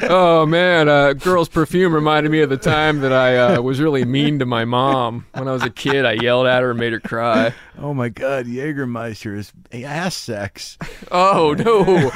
oh 0.03 0.45
man, 0.45 0.89
uh, 0.89 1.13
girl's 1.13 1.49
perfume 1.49 1.93
reminded 1.93 2.31
me 2.31 2.41
of 2.41 2.49
the 2.49 2.57
time 2.57 3.01
that 3.01 3.13
I 3.13 3.37
uh, 3.37 3.61
was 3.61 3.79
really 3.79 4.05
mean 4.05 4.39
to 4.39 4.45
my 4.45 4.65
mom 4.65 5.25
when 5.33 5.47
I 5.47 5.51
was 5.51 5.63
a 5.63 5.69
kid. 5.69 6.05
I 6.05 6.13
yelled 6.13 6.47
at 6.47 6.61
her 6.61 6.71
and 6.71 6.79
made 6.79 6.93
her 6.93 6.99
cry. 6.99 7.53
oh 7.77 7.93
my 7.93 8.09
God, 8.09 8.45
Jägermeister 8.45 9.37
is 9.37 9.51
ass 9.71 10.15
sex. 10.15 10.77
Oh 11.11 11.55
no. 11.57 12.11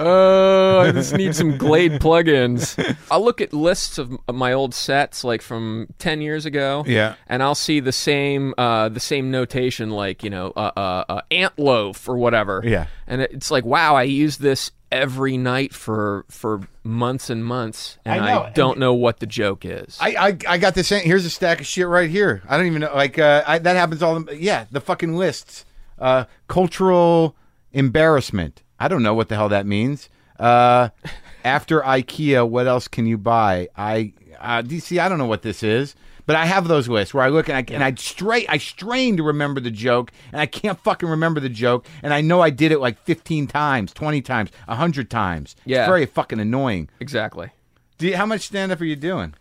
Oh, 0.00 0.78
I 0.80 0.92
just 0.92 1.12
need 1.14 1.34
some 1.34 1.56
Glade 1.58 1.92
plugins. 2.00 2.96
I'll 3.10 3.24
look 3.24 3.40
at 3.40 3.52
lists 3.52 3.98
of 3.98 4.16
of 4.28 4.34
my 4.34 4.52
old 4.52 4.72
sets, 4.74 5.24
like 5.24 5.42
from 5.42 5.88
ten 5.98 6.20
years 6.20 6.46
ago. 6.46 6.84
Yeah. 6.86 7.14
and 7.26 7.42
I'll 7.42 7.56
see 7.56 7.80
the 7.80 7.92
same 7.92 8.54
uh, 8.56 8.90
the 8.90 9.00
same 9.00 9.30
notation, 9.30 9.90
like 9.90 10.22
you 10.22 10.30
know, 10.30 10.52
uh, 10.56 10.70
uh, 10.76 11.04
uh, 11.08 11.20
ant 11.32 11.58
loaf 11.58 12.08
or 12.08 12.16
whatever. 12.16 12.62
Yeah. 12.64 12.86
and 13.06 13.22
it's 13.22 13.50
like, 13.50 13.64
wow, 13.64 13.96
I 13.96 14.04
used 14.04 14.40
this 14.40 14.70
every 14.90 15.36
night 15.36 15.74
for 15.74 16.24
for 16.28 16.62
months 16.82 17.30
and 17.30 17.44
months, 17.44 17.98
and 18.04 18.24
I 18.24 18.46
I, 18.46 18.50
don't 18.50 18.78
know 18.78 18.94
what 18.94 19.20
the 19.20 19.26
joke 19.26 19.64
is. 19.64 19.98
I, 20.00 20.14
I 20.14 20.38
I 20.48 20.58
got 20.58 20.74
this. 20.74 20.88
Here's 20.88 21.24
a 21.24 21.30
stack 21.30 21.60
of 21.60 21.66
shit 21.66 21.86
right 21.86 22.10
here. 22.10 22.42
I 22.48 22.56
don't 22.56 22.66
even 22.66 22.80
know. 22.80 22.94
Like 22.94 23.18
uh, 23.18 23.44
I, 23.46 23.58
that 23.58 23.76
happens 23.76 24.02
all. 24.02 24.20
The, 24.20 24.36
yeah, 24.36 24.66
the 24.70 24.80
fucking 24.80 25.14
lists. 25.14 25.64
Uh, 25.98 26.24
cultural 26.46 27.36
embarrassment. 27.72 28.62
I 28.78 28.88
don't 28.88 29.02
know 29.02 29.14
what 29.14 29.28
the 29.28 29.34
hell 29.34 29.48
that 29.48 29.66
means. 29.66 30.08
Uh, 30.38 30.90
after 31.44 31.80
IKEA, 31.80 32.48
what 32.48 32.66
else 32.66 32.88
can 32.88 33.06
you 33.06 33.18
buy? 33.18 33.68
I 33.76 34.12
uh, 34.38 34.62
DC. 34.62 34.98
I 34.98 35.08
don't 35.08 35.18
know 35.18 35.26
what 35.26 35.42
this 35.42 35.62
is. 35.62 35.94
But 36.28 36.36
I 36.36 36.44
have 36.44 36.68
those 36.68 36.88
lists 36.88 37.14
where 37.14 37.24
I 37.24 37.30
look 37.30 37.48
and 37.48 37.56
I 37.56 37.74
and 37.74 37.82
I 37.82 37.94
stray 37.94 38.46
I 38.46 38.58
strain 38.58 39.16
to 39.16 39.22
remember 39.22 39.60
the 39.60 39.70
joke 39.70 40.12
and 40.30 40.38
I 40.40 40.44
can't 40.44 40.78
fucking 40.80 41.08
remember 41.08 41.40
the 41.40 41.48
joke 41.48 41.86
and 42.02 42.12
I 42.12 42.20
know 42.20 42.42
I 42.42 42.50
did 42.50 42.70
it 42.70 42.80
like 42.80 43.02
fifteen 43.04 43.46
times, 43.46 43.94
twenty 43.94 44.20
times, 44.20 44.50
hundred 44.68 45.08
times. 45.10 45.56
Yeah. 45.64 45.80
it's 45.84 45.88
very 45.88 46.04
fucking 46.04 46.38
annoying. 46.38 46.90
exactly. 47.00 47.48
Do 47.96 48.08
you, 48.08 48.16
how 48.18 48.26
much 48.26 48.42
stand 48.42 48.70
up 48.72 48.80
are 48.80 48.84
you 48.84 48.94
doing? 48.94 49.32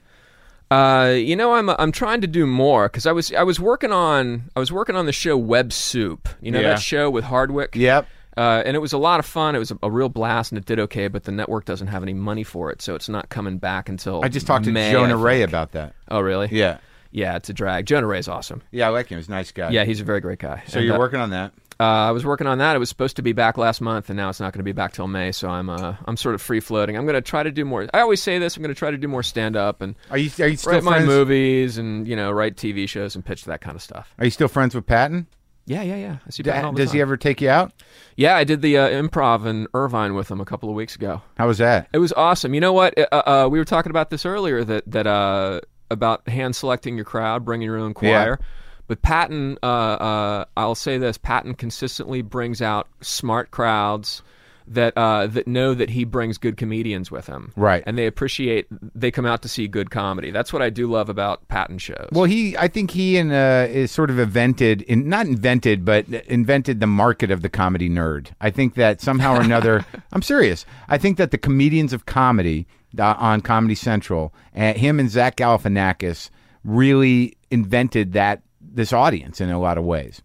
Uh, 0.71 1.13
you 1.17 1.35
know, 1.35 1.55
I'm 1.55 1.69
I'm 1.69 1.91
trying 1.91 2.21
to 2.21 2.27
do 2.27 2.45
more 2.47 2.88
because 2.88 3.05
I 3.05 3.11
was 3.11 3.33
I 3.33 3.43
was 3.43 3.59
working 3.59 3.91
on 3.91 4.49
I 4.55 4.59
was 4.59 4.71
working 4.71 4.95
on 4.95 5.05
the 5.05 5.13
show 5.13 5.35
Web 5.38 5.73
Soup. 5.73 6.27
You 6.41 6.51
know 6.51 6.59
Yeah. 6.61 6.69
that 6.69 6.79
show 6.81 7.09
with 7.09 7.25
Hardwick. 7.25 7.75
Yep. 7.75 8.07
Uh, 8.38 8.63
and 8.65 8.75
it 8.75 8.79
was 8.79 8.93
a 8.93 8.97
lot 8.97 9.19
of 9.19 9.25
fun. 9.25 9.55
It 9.55 9.59
was 9.59 9.71
a, 9.71 9.79
a 9.83 9.91
real 9.91 10.09
blast, 10.09 10.51
and 10.51 10.59
it 10.59 10.65
did 10.65 10.79
okay. 10.79 11.07
But 11.07 11.23
the 11.23 11.31
network 11.31 11.65
doesn't 11.65 11.88
have 11.88 12.03
any 12.03 12.13
money 12.13 12.43
for 12.43 12.71
it, 12.71 12.81
so 12.81 12.95
it's 12.95 13.09
not 13.09 13.29
coming 13.29 13.57
back 13.57 13.89
until. 13.89 14.23
I 14.23 14.29
just 14.29 14.47
talked 14.47 14.65
to 14.65 14.71
May, 14.71 14.91
Jonah 14.91 15.17
Ray 15.17 15.41
about 15.41 15.71
that. 15.73 15.93
Oh, 16.09 16.19
really? 16.19 16.47
Yeah. 16.51 16.77
Yeah, 17.11 17.35
it's 17.38 17.49
a 17.49 17.53
drag. 17.53 17.85
Jonah 17.85 18.05
Ray's 18.05 18.27
awesome. 18.27 18.61
Yeah, 18.69 18.88
I 18.88 18.89
like 18.89 19.07
him. 19.07 19.17
He's 19.17 19.27
a 19.27 19.31
nice 19.31 19.51
guy. 19.51 19.71
Yeah, 19.71 19.85
he's 19.85 20.01
a 20.01 20.03
very 20.03 20.19
great 20.19 20.39
guy. 20.39 20.63
So 20.67 20.77
And, 20.77 20.85
you're 20.85 20.95
uh, 20.95 20.99
working 20.99 21.19
on 21.19 21.31
that. 21.31 21.53
Uh, 21.79 21.83
I 21.83 22.11
was 22.11 22.25
working 22.25 22.47
on 22.47 22.57
that. 22.57 22.75
It 22.75 22.79
was 22.79 22.89
supposed 22.89 23.17
to 23.17 23.21
be 23.21 23.33
back 23.33 23.57
last 23.57 23.81
month, 23.81 24.09
and 24.09 24.17
now 24.17 24.29
it's 24.29 24.39
not 24.39 24.51
going 24.51 24.59
to 24.59 24.63
be 24.63 24.71
back 24.71 24.93
till 24.93 25.07
May. 25.07 25.31
So 25.31 25.47
I'm 25.47 25.69
uh, 25.69 25.95
I'm 26.05 26.17
sort 26.17 26.33
of 26.33 26.41
free 26.41 26.59
floating. 26.59 26.97
I'm 26.97 27.05
going 27.05 27.15
to 27.15 27.21
try 27.21 27.43
to 27.43 27.51
do 27.51 27.65
more. 27.65 27.88
I 27.93 28.01
always 28.01 28.21
say 28.21 28.39
this. 28.39 28.57
I'm 28.57 28.63
going 28.63 28.73
to 28.73 28.77
try 28.77 28.89
to 28.89 28.97
do 28.97 29.07
more 29.07 29.21
stand 29.21 29.55
up 29.55 29.81
and 29.81 29.95
Are 30.09 30.17
you 30.17 30.31
are 30.39 30.47
you 30.47 30.57
still 30.57 30.73
write 30.73 30.83
my 30.83 30.99
movies 30.99 31.77
and 31.77 32.07
you 32.07 32.15
know 32.15 32.31
write 32.31 32.55
TV 32.55 32.89
shows 32.89 33.15
and 33.15 33.23
pitch 33.23 33.45
that 33.45 33.61
kind 33.61 33.75
of 33.75 33.81
stuff. 33.83 34.11
Are 34.17 34.25
you 34.25 34.31
still 34.31 34.47
friends 34.47 34.73
with 34.73 34.88
Patton? 34.88 35.27
Yeah, 35.68 35.82
yeah, 35.82 35.97
yeah. 35.97 36.18
I 36.26 36.30
see 36.30 36.49
all 36.49 36.72
the 36.72 36.78
Does 36.78 36.93
he 36.93 36.99
time. 36.99 37.01
ever 37.01 37.18
take 37.18 37.41
you 37.41 37.49
out? 37.49 37.74
Yeah, 38.15 38.38
I 38.38 38.45
did 38.45 38.61
the 38.61 38.78
uh, 38.78 38.88
improv 38.88 39.45
in 39.45 39.68
Irvine 39.74 40.15
with 40.15 40.32
him 40.32 40.39
a 40.39 40.45
couple 40.45 40.70
of 40.70 40.76
weeks 40.76 40.95
ago. 40.95 41.22
How 41.38 41.45
was 41.47 41.57
that? 41.57 41.89
It 41.93 41.97
was 41.97 42.13
awesome. 42.13 42.53
You 42.53 42.61
know 42.61 42.72
what? 42.72 42.97
Uh, 42.97 43.05
uh, 43.11 43.47
we 43.51 43.59
were 43.59 43.65
talking 43.65 43.89
about 43.89 44.09
this 44.09 44.26
earlier 44.26 44.63
that 44.63 44.89
that 44.89 45.05
uh, 45.05 45.59
about 45.91 46.28
hand 46.30 46.55
selecting 46.55 46.95
your 46.95 47.03
crowd, 47.03 47.43
bringing 47.43 47.65
your 47.65 47.78
own 47.78 47.93
choir. 47.93 48.39
But 48.88 49.01
Patton, 49.01 49.57
uh, 49.61 49.65
uh, 49.65 50.45
I'll 50.55 50.74
say 50.76 50.97
this: 50.97 51.18
Patton 51.18 51.55
consistently 51.55 52.22
brings 52.22 52.61
out 52.61 52.88
smart 53.01 53.51
crowds 53.51 54.24
that 54.68 54.93
uh, 54.97 55.28
that 55.28 55.47
know 55.47 55.74
that 55.74 55.89
he 55.89 56.03
brings 56.03 56.38
good 56.38 56.57
comedians 56.57 57.09
with 57.09 57.28
him, 57.28 57.51
Right. 57.55 57.84
And 57.86 57.97
they 57.97 58.05
appreciate. 58.05 58.68
They 58.72 59.11
come 59.11 59.26
out 59.26 59.41
to 59.43 59.49
see 59.49 59.68
good 59.68 59.91
comedy. 59.91 60.32
That's 60.32 60.51
what 60.51 60.61
I 60.61 60.70
do 60.70 60.88
love 60.88 61.09
about 61.09 61.47
Patton 61.47 61.78
shows. 61.78 62.09
Well, 62.11 62.26
he, 62.26 62.57
I 62.57 62.68
think 62.68 62.91
he 62.91 63.18
and 63.18 63.32
uh, 63.32 63.68
is 63.70 63.91
sort 63.91 64.09
of 64.09 64.20
invented, 64.20 64.82
in, 64.84 65.07
not 65.07 65.26
invented, 65.26 65.86
but 65.86 66.07
invented 66.09 66.80
the 66.80 66.88
market 66.88 67.32
of 67.32 67.41
the 67.41 67.49
comedy 67.49 67.89
nerd. 67.89 68.30
I 68.41 68.49
think 68.49 68.76
that 68.76 69.01
somehow 69.01 69.36
or 69.38 69.41
another, 69.41 69.86
I'm 70.11 70.22
serious. 70.22 70.65
I 70.89 70.97
think 70.97 71.18
that 71.18 71.32
the 71.32 71.38
comedians 71.38 71.93
of 71.93 72.05
comedy 72.05 72.68
uh, 72.97 73.15
on 73.18 73.41
Comedy 73.41 73.76
Central, 73.76 74.34
uh, 74.55 74.74
him 74.74 74.99
and 74.99 75.09
Zach 75.09 75.38
Galifianakis, 75.38 76.30
really 76.63 77.38
invented 77.49 78.13
that 78.13 78.41
this 78.59 78.93
audience 78.93 79.41
in 79.41 79.49
a 79.49 79.59
lot 79.59 79.78
of 79.78 79.84
ways. 79.84 80.22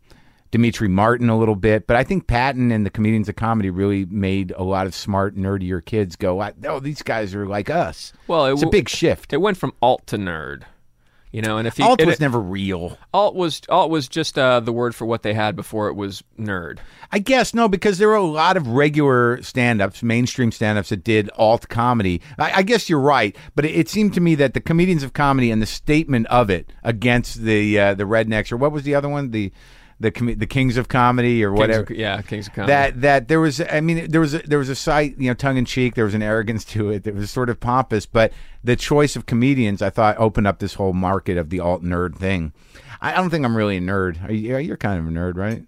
Demetri 0.52 0.86
Martin 0.86 1.28
a 1.28 1.36
little 1.38 1.56
bit, 1.56 1.86
but 1.88 1.96
I 1.96 2.04
think 2.04 2.26
Patton 2.28 2.70
and 2.70 2.86
the 2.86 2.90
comedians 2.90 3.28
of 3.28 3.34
comedy 3.36 3.70
really 3.70 4.04
made 4.04 4.52
a 4.56 4.62
lot 4.62 4.86
of 4.86 4.94
smart, 4.94 5.34
nerdier 5.36 5.84
kids 5.84 6.14
go, 6.14 6.40
"Oh, 6.68 6.78
these 6.78 7.02
guys 7.02 7.34
are 7.34 7.46
like 7.46 7.68
us." 7.70 8.12
Well, 8.28 8.46
it 8.46 8.52
it's 8.52 8.62
a 8.62 8.66
w- 8.66 8.78
big 8.80 8.88
shift. 8.88 9.32
it 9.32 9.38
went 9.40 9.56
from 9.56 9.72
alt 9.82 10.06
to 10.08 10.16
nerd. 10.18 10.62
You 11.32 11.40
know, 11.40 11.56
and 11.56 11.66
if 11.66 11.78
he, 11.78 11.82
Alt 11.82 12.04
was 12.04 12.16
it- 12.16 12.20
never 12.20 12.38
real. 12.38 12.98
alt 13.14 13.34
was 13.34 13.62
alt 13.70 13.88
was 13.88 14.06
just 14.06 14.38
uh, 14.38 14.60
the 14.60 14.70
word 14.70 14.94
for 14.94 15.06
what 15.06 15.22
they 15.22 15.32
had 15.32 15.56
before 15.56 15.88
it 15.88 15.94
was 15.94 16.22
nerd. 16.38 16.76
I 17.10 17.20
guess 17.20 17.54
no, 17.54 17.68
because 17.68 17.96
there 17.96 18.08
were 18.08 18.14
a 18.16 18.22
lot 18.22 18.58
of 18.58 18.66
regular 18.68 19.42
stand-ups, 19.42 20.02
mainstream 20.02 20.52
stand-ups 20.52 20.90
that 20.90 21.02
did 21.02 21.30
alt 21.38 21.70
comedy. 21.70 22.20
I, 22.38 22.58
I 22.58 22.62
guess 22.62 22.90
you're 22.90 23.00
right, 23.00 23.34
but 23.54 23.64
it, 23.64 23.70
it 23.74 23.88
seemed 23.88 24.12
to 24.12 24.20
me 24.20 24.34
that 24.34 24.52
the 24.52 24.60
comedians 24.60 25.02
of 25.02 25.14
comedy 25.14 25.50
and 25.50 25.62
the 25.62 25.66
statement 25.66 26.26
of 26.26 26.50
it 26.50 26.70
against 26.84 27.40
the 27.42 27.80
uh, 27.80 27.94
the 27.94 28.04
rednecks 28.04 28.52
or 28.52 28.58
what 28.58 28.72
was 28.72 28.82
the 28.82 28.94
other 28.94 29.08
one 29.08 29.30
the 29.30 29.50
the 30.02 30.10
com- 30.10 30.34
the 30.36 30.46
kings 30.46 30.76
of 30.76 30.88
comedy 30.88 31.42
or 31.42 31.50
Kings 31.50 31.58
whatever. 31.58 31.82
of- 31.84 31.90
yeah, 31.90 32.20
Kings 32.22 32.48
of 32.48 32.52
Comedy. 32.54 32.70
that 32.72 33.00
that 33.00 33.28
there 33.28 33.40
was 33.40 33.60
I 33.60 33.80
mean 33.80 34.10
there 34.10 34.20
was 34.20 34.34
a, 34.34 34.38
there 34.40 34.58
was 34.58 34.68
a 34.68 34.74
site 34.74 35.16
you 35.18 35.28
know 35.28 35.34
tongue 35.34 35.56
in 35.56 35.64
cheek 35.64 35.94
there 35.94 36.04
was 36.04 36.14
an 36.14 36.22
arrogance 36.22 36.64
to 36.66 36.90
it 36.90 37.04
that 37.04 37.14
was 37.14 37.30
sort 37.30 37.48
of 37.48 37.58
pompous 37.60 38.04
but 38.04 38.32
the 38.62 38.76
choice 38.76 39.16
of 39.16 39.24
comedians 39.26 39.80
I 39.80 39.90
thought 39.90 40.18
opened 40.18 40.46
up 40.46 40.58
this 40.58 40.74
whole 40.74 40.92
market 40.92 41.36
of 41.38 41.48
the 41.50 41.60
alt 41.60 41.82
nerd 41.82 42.16
thing. 42.16 42.52
I, 43.00 43.12
I 43.12 43.16
don't 43.16 43.30
think 43.30 43.44
I'm 43.44 43.56
really 43.56 43.78
a 43.78 43.80
nerd. 43.80 44.22
Are 44.28 44.32
you, 44.32 44.56
you're 44.58 44.76
kind 44.76 45.00
of 45.00 45.06
a 45.06 45.10
nerd, 45.10 45.36
right? 45.36 45.64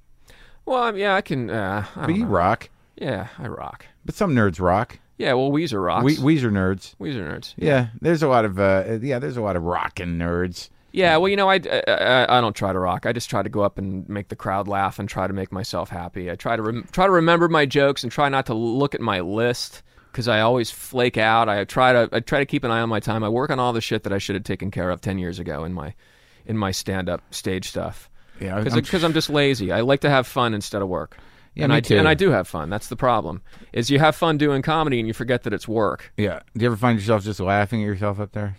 well, 0.66 0.82
I 0.82 0.90
mean, 0.92 1.00
yeah, 1.00 1.14
I 1.14 1.20
can. 1.20 1.50
Uh, 1.50 1.84
I 1.96 2.06
But 2.06 2.14
you 2.14 2.24
know. 2.24 2.30
rock. 2.30 2.68
Yeah, 2.96 3.28
I 3.38 3.48
rock. 3.48 3.86
But 4.04 4.14
some 4.14 4.34
nerds 4.34 4.60
rock. 4.60 4.98
Yeah, 5.18 5.34
well, 5.34 5.50
Weezer 5.50 5.84
rocks. 5.84 6.04
We, 6.04 6.16
Weezer 6.16 6.50
nerds. 6.50 6.94
Weezer 6.96 7.22
nerds. 7.28 7.54
Yeah, 7.56 7.88
there's 8.00 8.22
a 8.22 8.28
lot 8.28 8.44
of 8.44 8.58
uh, 8.58 8.98
yeah, 9.02 9.18
there's 9.18 9.36
a 9.36 9.42
lot 9.42 9.56
of 9.56 9.62
rockin' 9.64 10.18
nerds. 10.18 10.70
Yeah, 10.94 11.16
well, 11.16 11.28
you 11.28 11.34
know, 11.36 11.48
I, 11.50 11.54
I, 11.54 11.56
I- 11.56 11.60
uh, 11.60 11.82
uh, 11.88 11.90
uh, 11.90 12.26
I 12.28 12.40
don't 12.40 12.54
try 12.54 12.72
to 12.72 12.78
rock. 12.78 13.04
I 13.04 13.12
just 13.12 13.28
try 13.28 13.42
to 13.42 13.48
go 13.48 13.62
up 13.62 13.78
and 13.78 14.08
make 14.08 14.28
the 14.28 14.36
crowd 14.36 14.68
laugh 14.68 14.98
and 15.00 15.08
try 15.08 15.26
to 15.26 15.32
make 15.32 15.50
myself 15.50 15.90
happy. 15.90 16.30
I 16.30 16.36
try 16.36 16.54
to 16.54 16.62
rem- 16.62 16.86
try 16.92 17.06
to 17.06 17.12
remember 17.12 17.48
my 17.48 17.66
jokes 17.66 18.04
and 18.04 18.12
try 18.12 18.28
not 18.28 18.46
to 18.46 18.54
look 18.54 18.94
at 18.94 19.00
my 19.00 19.18
list 19.20 19.82
because 20.12 20.28
I 20.28 20.40
always 20.40 20.70
flake 20.70 21.16
out. 21.18 21.48
I 21.48 21.64
try 21.64 21.92
to 21.92 22.08
I 22.12 22.20
try 22.20 22.38
to 22.38 22.46
keep 22.46 22.62
an 22.62 22.70
eye 22.70 22.80
on 22.80 22.88
my 22.88 23.00
time. 23.00 23.24
I 23.24 23.28
work 23.28 23.50
on 23.50 23.58
all 23.58 23.72
the 23.72 23.80
shit 23.80 24.04
that 24.04 24.12
I 24.12 24.18
should 24.18 24.36
have 24.36 24.44
taken 24.44 24.70
care 24.70 24.88
of 24.90 25.00
ten 25.00 25.18
years 25.18 25.40
ago 25.40 25.64
in 25.64 25.72
my 25.72 25.94
in 26.46 26.56
my 26.56 26.70
stand 26.70 27.08
up 27.08 27.22
stage 27.34 27.68
stuff. 27.68 28.08
Yeah, 28.40 28.58
because 28.58 28.74
I'm- 28.74 29.04
I'm, 29.06 29.12
just 29.14 29.30
lazy. 29.30 29.72
I 29.72 29.80
like 29.80 30.00
to 30.02 30.10
have 30.10 30.26
fun 30.28 30.54
instead 30.54 30.80
of 30.82 30.88
work. 30.88 31.16
Yeah, 31.56 31.64
and 31.64 31.72
I 31.72 31.80
too. 31.80 31.98
and 31.98 32.06
I 32.08 32.14
do 32.14 32.30
have 32.30 32.46
fun. 32.48 32.68
That's 32.70 32.88
the 32.88 32.96
problem. 32.96 33.42
Is 33.72 33.90
you 33.90 33.98
have 33.98 34.14
fun 34.16 34.38
doing 34.38 34.62
comedy 34.62 34.98
and 35.00 35.06
you 35.08 35.14
forget 35.14 35.42
that 35.44 35.52
it's 35.52 35.66
work. 35.68 36.12
Yeah. 36.16 36.40
Do 36.56 36.62
you 36.62 36.66
ever 36.66 36.76
find 36.76 36.98
yourself 36.98 37.22
just 37.24 37.38
laughing 37.40 37.80
at 37.82 37.86
yourself 37.86 38.18
up 38.20 38.32
there? 38.32 38.56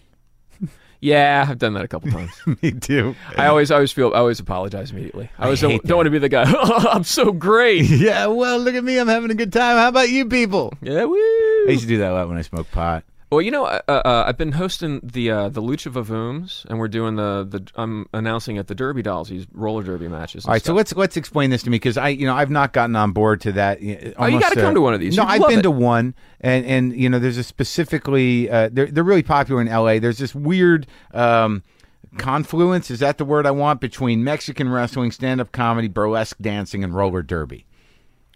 Yeah, 1.05 1.45
I've 1.47 1.59
done 1.59 1.73
that 1.75 1.83
a 1.85 1.87
couple 1.87 2.09
times. 2.17 2.31
Me 2.63 2.71
too. 2.71 3.15
I 3.37 3.45
always 3.47 3.69
always 3.69 3.91
feel 3.91 4.11
I 4.15 4.17
always 4.17 4.39
apologize 4.39 4.89
immediately. 4.91 5.29
I 5.37 5.43
always 5.45 5.61
hate 5.61 5.67
don't, 5.69 5.85
don't 5.85 5.97
want 5.97 6.07
to 6.07 6.11
be 6.11 6.17
the 6.19 6.29
guy. 6.29 6.45
Oh, 6.57 6.87
I'm 6.91 7.03
so 7.03 7.31
great. 7.31 7.83
yeah. 7.89 8.25
Well, 8.25 8.57
look 8.57 8.73
at 8.75 8.83
me. 8.83 8.97
I'm 8.97 9.07
having 9.07 9.29
a 9.29 9.35
good 9.35 9.53
time. 9.53 9.77
How 9.77 9.89
about 9.89 10.09
you 10.09 10.25
people? 10.27 10.73
yeah, 10.81 11.03
woo. 11.05 11.15
I 11.15 11.65
used 11.69 11.83
to 11.83 11.87
do 11.87 11.99
that 11.99 12.11
a 12.11 12.13
lot 12.13 12.27
when 12.27 12.37
I 12.37 12.41
smoked 12.41 12.71
pot. 12.71 13.03
Well, 13.32 13.41
you 13.41 13.49
know, 13.49 13.65
uh, 13.65 13.82
uh, 13.88 14.23
I've 14.28 14.38
been 14.38 14.51
hosting 14.51 15.01
the 15.03 15.32
uh, 15.32 15.49
the 15.49 15.61
Lucha 15.61 15.91
Vavooms, 15.91 16.63
and 16.65 16.78
we're 16.78 16.88
doing 16.88 17.15
the 17.15 17.43
the 17.49 17.67
I'm 17.76 18.05
announcing 18.13 18.57
at 18.59 18.67
the 18.67 18.76
Derby 18.76 19.01
Dolls 19.01 19.30
these 19.30 19.47
roller 19.51 19.82
derby 19.84 20.07
matches. 20.07 20.45
All 20.45 20.51
right, 20.51 20.63
so 20.63 20.73
let's 20.73 20.95
let's 20.95 21.17
explain 21.17 21.49
this 21.49 21.63
to 21.63 21.69
me 21.71 21.76
because 21.76 21.97
I, 21.97 22.09
you 22.09 22.28
know, 22.28 22.36
I've 22.36 22.51
not 22.51 22.71
gotten 22.71 22.95
on 22.95 23.13
board 23.13 23.41
to 23.41 23.51
that. 23.53 23.80
uh, 23.80 24.11
Oh, 24.17 24.28
you 24.28 24.39
gotta 24.39 24.59
uh, 24.59 24.63
come 24.63 24.76
to 24.76 24.82
one 24.82 24.93
of 24.93 24.99
these. 24.99 25.17
No, 25.17 25.23
You'd 25.23 25.30
I've 25.43 25.49
been 25.49 25.59
it. 25.59 25.63
to 25.63 25.71
one, 25.71 26.13
and 26.39 26.65
and 26.65 26.95
you 26.95 27.09
know, 27.09 27.17
there's 27.17 27.38
a 27.39 27.43
specifically 27.43 28.49
uh, 28.49 28.69
they're 28.71 28.88
they're 28.88 29.03
really 29.03 29.23
popular 29.23 29.59
in 29.59 29.67
L.A. 29.67 29.97
There's 29.97 30.19
this 30.19 30.36
weird 30.36 30.86
um, 31.13 31.63
confluence. 32.17 32.91
Is 32.91 32.99
that 32.99 33.17
the 33.17 33.26
word 33.26 33.45
I 33.47 33.51
want 33.51 33.82
between 33.82 34.23
Mexican 34.23 34.69
wrestling, 34.69 35.11
stand 35.11 35.41
up 35.41 35.51
comedy, 35.51 35.88
burlesque 35.88 36.38
dancing, 36.39 36.84
and 36.84 36.93
roller 36.93 37.21
derby? 37.23 37.65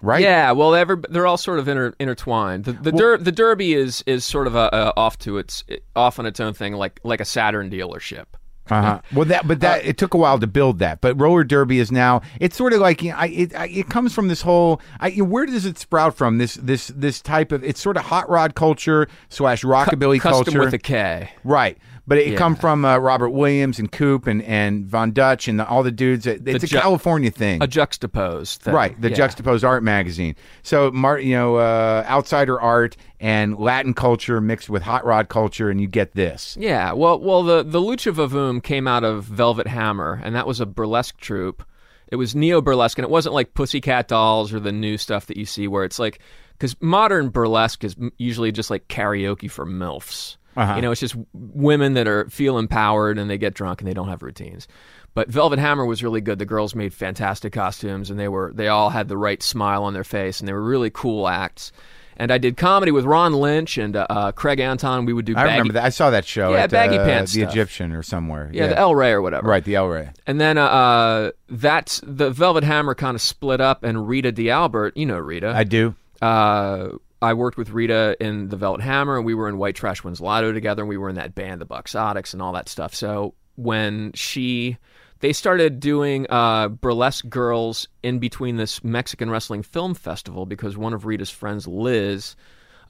Right? 0.01 0.21
Yeah, 0.21 0.53
well, 0.53 0.71
they're, 0.71 0.95
they're 1.09 1.27
all 1.27 1.37
sort 1.37 1.59
of 1.59 1.67
inter, 1.67 1.93
intertwined. 1.99 2.63
The 2.63 2.71
the, 2.71 2.91
der, 2.91 3.17
the 3.17 3.33
Derby 3.33 3.73
is 3.73 4.01
is 4.07 4.23
sort 4.23 4.47
of 4.47 4.55
a, 4.55 4.69
a 4.71 4.93
off 4.95 5.19
to 5.19 5.37
its 5.37 5.63
off 5.95 6.19
on 6.19 6.25
its 6.25 6.39
own 6.39 6.53
thing, 6.53 6.73
like 6.73 6.99
like 7.03 7.19
a 7.19 7.25
Saturn 7.25 7.69
dealership. 7.69 8.25
Uh-huh. 8.71 9.01
Well, 9.13 9.25
that 9.25 9.47
but 9.47 9.61
that 9.61 9.85
it 9.85 9.97
took 9.97 10.13
a 10.13 10.17
while 10.17 10.39
to 10.39 10.47
build 10.47 10.79
that. 10.79 11.01
But 11.01 11.19
roller 11.19 11.43
derby 11.43 11.79
is 11.79 11.91
now 11.91 12.21
it's 12.39 12.55
sort 12.55 12.73
of 12.73 12.79
like 12.79 13.01
you 13.01 13.11
know, 13.11 13.17
I, 13.17 13.27
it 13.27 13.55
I, 13.55 13.67
it 13.67 13.89
comes 13.89 14.13
from 14.13 14.27
this 14.27 14.41
whole. 14.41 14.81
I, 14.99 15.11
where 15.11 15.45
does 15.45 15.65
it 15.65 15.77
sprout 15.77 16.15
from? 16.15 16.37
This 16.37 16.55
this 16.55 16.87
this 16.95 17.21
type 17.21 17.51
of 17.51 17.63
it's 17.63 17.81
sort 17.81 17.97
of 17.97 18.03
hot 18.03 18.29
rod 18.29 18.55
culture 18.55 19.07
slash 19.29 19.63
rockabilly 19.63 20.19
Custom 20.21 20.45
culture, 20.45 20.59
with 20.59 20.73
a 20.73 20.79
K. 20.79 21.31
right? 21.43 21.77
But 22.09 22.17
it, 22.17 22.27
Yeah. 22.29 22.37
come 22.37 22.55
from 22.55 22.83
uh, 22.83 22.97
Robert 22.97 23.29
Williams 23.29 23.77
and 23.79 23.89
Coop 23.91 24.25
and 24.27 24.41
and 24.41 24.85
Von 24.87 25.11
Dutch 25.11 25.47
and 25.47 25.59
the, 25.59 25.67
all 25.67 25.83
the 25.83 25.91
dudes. 25.91 26.25
That, 26.25 26.45
it's 26.45 26.63
a 26.63 26.67
ju- 26.67 26.79
California 26.79 27.29
thing. 27.31 27.61
A 27.61 27.67
Juxtapoz 27.67 28.57
thing. 28.57 28.73
Right, 28.73 28.99
the 28.99 29.11
Yeah. 29.11 29.15
Juxtapoz 29.17 29.63
art 29.63 29.83
magazine. 29.83 30.35
So, 30.63 30.89
Mar- 30.91 31.19
you 31.19 31.35
know, 31.35 31.57
uh, 31.57 32.03
outsider 32.07 32.59
art 32.59 32.97
and 33.19 33.57
Latin 33.59 33.93
culture 33.93 34.41
mixed 34.41 34.69
with 34.71 34.81
hot 34.81 35.05
rod 35.05 35.29
culture, 35.29 35.69
and 35.69 35.79
you 35.79 35.87
get 35.87 36.13
this. 36.15 36.57
Yeah, 36.59 36.93
well, 36.93 37.19
well, 37.19 37.43
the 37.43 37.63
the 37.63 37.79
Lucha 37.79 38.11
Vavoom 38.11 38.61
came 38.63 38.87
out 38.87 39.03
of 39.03 39.23
Velvet 39.25 39.67
Hammer, 39.67 40.19
and 40.23 40.35
that 40.35 40.47
was 40.47 40.59
a 40.59 40.65
burlesque 40.65 41.17
troupe. 41.17 41.63
It 42.11 42.15
was 42.15 42.33
neo 42.35 42.59
burlesque, 42.59 42.97
and 42.97 43.03
it 43.05 43.11
wasn't 43.11 43.35
like 43.35 43.53
Pussycat 43.53 44.07
Dolls 44.07 44.51
or 44.51 44.59
the 44.59 44.71
new 44.71 44.97
stuff 44.97 45.27
that 45.27 45.37
you 45.37 45.45
see, 45.45 45.67
where 45.67 45.83
it's 45.83 45.99
like 45.99 46.17
because 46.53 46.75
modern 46.81 47.29
burlesque 47.29 47.83
is 47.83 47.95
usually 48.17 48.51
just 48.51 48.71
like 48.71 48.87
karaoke 48.87 49.49
for 49.49 49.63
milfs. 49.63 50.37
Uh-huh. 50.59 50.75
You 50.75 50.81
know, 50.81 50.91
it's 50.91 51.01
just 51.01 51.15
women 51.33 51.93
that 51.93 52.07
are 52.07 52.29
feel 52.29 52.57
empowered 52.57 53.17
and 53.17 53.29
they 53.29 53.37
get 53.37 53.53
drunk 53.53 53.81
and 53.81 53.87
they 53.87 53.93
don't 53.93 54.09
have 54.09 54.21
routines. 54.21 54.67
But 55.15 55.29
Velvet 55.29 55.57
Hammer 55.59 55.85
was 55.85 56.03
really 56.03 56.21
good. 56.21 56.37
The 56.39 56.45
girls 56.45 56.75
made 56.75 56.93
fantastic 56.93 57.51
costumes, 57.53 58.09
and 58.11 58.19
they 58.19 58.27
were 58.27 58.51
they 58.53 58.67
all 58.67 58.89
had 58.91 59.07
the 59.07 59.17
right 59.17 59.41
smile 59.41 59.83
on 59.83 59.93
their 59.93 60.03
face, 60.03 60.39
and 60.39 60.47
they 60.47 60.53
were 60.53 60.61
really 60.63 60.91
cool 60.91 61.27
acts. 61.27 61.71
And 62.15 62.31
I 62.33 62.37
did 62.37 62.57
comedy 62.57 62.91
with 62.91 63.05
Ron 63.05 63.31
Lynch 63.33 63.77
and 63.77 63.95
uh, 63.95 64.05
uh, 64.09 64.31
Craig 64.33 64.59
Anton. 64.59 65.05
We 65.05 65.13
would 65.13 65.23
do 65.25 65.31
I 65.31 65.35
baggy, 65.45 65.51
remember 65.51 65.73
that. 65.73 65.85
I 65.85 65.89
saw 65.89 66.09
that 66.09 66.25
show 66.25 66.51
Yeah, 66.51 66.63
at 66.63 66.69
baggy 66.69 66.97
uh, 66.97 67.05
pants 67.05 67.31
the 67.33 67.41
stuff. 67.41 67.51
Egyptian 67.51 67.93
or 67.93 68.03
somewhere. 68.03 68.49
yeah, 68.53 68.67
the 68.67 68.77
El 68.77 68.93
Rey 68.93 69.11
or 69.11 69.21
whatever. 69.21 69.47
right, 69.47 69.63
the 69.63 69.75
El 69.75 69.87
Rey. 69.87 70.09
And 70.27 70.39
then 70.39 70.57
uh, 70.57 70.65
uh, 70.65 71.31
that's 71.47 72.01
the 72.05 72.29
Velvet 72.29 72.65
Hammer 72.65 72.93
kind 72.93 73.15
of 73.15 73.21
split 73.21 73.61
up, 73.61 73.83
and 73.85 74.05
Rita 74.07 74.31
D'Albert, 74.33 74.97
you 74.97 75.05
know 75.05 75.17
Rita. 75.17 75.53
I 75.55 75.63
do. 75.63 75.95
uh, 76.21 76.89
I 77.21 77.33
worked 77.33 77.57
with 77.57 77.71
Rita 77.71 78.15
in 78.19 78.47
the 78.47 78.55
Velvet 78.55 78.81
Hammer, 78.81 79.17
and 79.17 79.25
we 79.25 79.33
were 79.33 79.49
in 79.49 79.57
White 79.57 79.75
Trash 79.75 80.03
Wins 80.03 80.21
Lotto 80.21 80.53
together, 80.53 80.83
and 80.83 80.89
we 80.89 80.97
were 80.97 81.09
in 81.09 81.15
that 81.15 81.35
band, 81.35 81.59
the 81.59 81.65
Buxotics, 81.65 82.33
and 82.33 82.41
all 82.41 82.53
that 82.53 82.69
stuff. 82.69 82.95
So 82.95 83.33
when 83.55 84.13
she, 84.13 84.77
they 85.19 85.33
started 85.33 85.81
doing 85.81 86.27
uh, 86.29 86.69
burlesque 86.69 87.27
girls 87.27 87.87
in 88.03 88.19
between 88.19 88.55
this 88.55 88.83
Mexican 88.83 89.29
wrestling 89.29 89.63
film 89.63 89.95
festival 89.95 90.45
because 90.45 90.77
one 90.77 90.93
of 90.93 91.05
Rita's 91.05 91.29
friends, 91.29 91.67
Liz. 91.67 92.35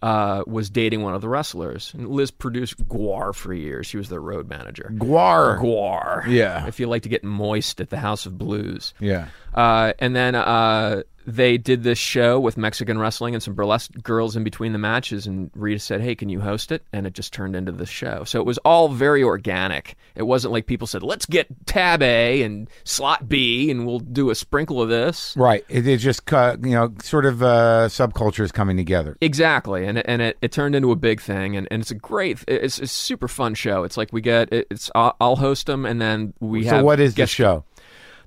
Uh, 0.01 0.45
was 0.47 0.69
dating 0.69 1.01
one 1.01 1.13
of 1.13 1.19
the 1.19 1.27
wrestlers. 1.27 1.93
And 1.93 2.07
Liz 2.07 2.31
produced 2.31 2.77
GWAR 2.87 3.35
for 3.35 3.53
years. 3.53 3.85
She 3.85 3.97
was 3.97 4.07
their 4.07 4.21
road 4.21 4.47
manager. 4.47 4.93
GWAR. 4.95 5.59
GWAR. 5.59 6.25
Yeah. 6.25 6.65
If 6.67 6.79
you 6.79 6.87
like 6.87 7.03
to 7.03 7.09
get 7.09 7.21
moist 7.25 7.81
at 7.81 7.89
the 7.89 7.97
House 7.97 8.25
of 8.25 8.37
Blues. 8.37 8.93
Yeah. 9.01 9.27
Uh, 9.53 9.91
and 9.99 10.15
then 10.15 10.35
uh, 10.35 11.03
they 11.35 11.57
did 11.57 11.83
this 11.83 11.97
show 11.97 12.39
with 12.39 12.57
Mexican 12.57 12.97
wrestling 12.97 13.33
and 13.33 13.43
some 13.43 13.53
burlesque 13.53 13.91
girls 14.01 14.35
in 14.35 14.43
between 14.43 14.73
the 14.73 14.79
matches, 14.79 15.27
and 15.27 15.51
Rita 15.53 15.79
said, 15.79 16.01
"Hey, 16.01 16.15
can 16.15 16.29
you 16.29 16.39
host 16.39 16.71
it?" 16.71 16.83
And 16.91 17.05
it 17.05 17.13
just 17.13 17.33
turned 17.33 17.55
into 17.55 17.71
this 17.71 17.89
show. 17.89 18.23
So 18.23 18.39
it 18.39 18.45
was 18.45 18.57
all 18.59 18.89
very 18.89 19.23
organic. 19.23 19.95
It 20.15 20.23
wasn't 20.23 20.53
like 20.53 20.65
people 20.65 20.87
said, 20.87 21.03
"Let's 21.03 21.25
get 21.25 21.47
tab 21.65 22.01
A 22.01 22.41
and 22.41 22.69
slot 22.83 23.29
B, 23.29 23.69
and 23.69 23.85
we'll 23.85 23.99
do 23.99 24.29
a 24.29 24.35
sprinkle 24.35 24.81
of 24.81 24.89
this." 24.89 25.35
Right. 25.37 25.63
It, 25.69 25.87
it 25.87 25.97
just 25.97 26.31
uh, 26.33 26.57
you 26.61 26.71
know 26.71 26.93
sort 27.01 27.25
of 27.25 27.43
uh, 27.43 27.87
subcultures 27.89 28.51
coming 28.51 28.77
together. 28.77 29.17
Exactly, 29.21 29.85
and 29.85 29.97
it, 29.97 30.05
and 30.07 30.21
it, 30.21 30.37
it 30.41 30.51
turned 30.51 30.75
into 30.75 30.91
a 30.91 30.95
big 30.95 31.21
thing, 31.21 31.55
and, 31.55 31.67
and 31.71 31.81
it's 31.81 31.91
a 31.91 31.95
great, 31.95 32.43
it's, 32.47 32.79
it's 32.79 32.91
a 32.91 32.95
super 32.95 33.27
fun 33.27 33.53
show. 33.53 33.83
It's 33.83 33.97
like 33.97 34.11
we 34.11 34.21
get 34.21 34.49
it's 34.51 34.89
I'll, 34.95 35.15
I'll 35.21 35.35
host 35.35 35.67
them, 35.67 35.85
and 35.85 36.01
then 36.01 36.33
we 36.39 36.63
So 36.63 36.69
have 36.69 36.79
So 36.81 36.85
what 36.85 36.99
is 36.99 37.15
the 37.15 37.27
show? 37.27 37.63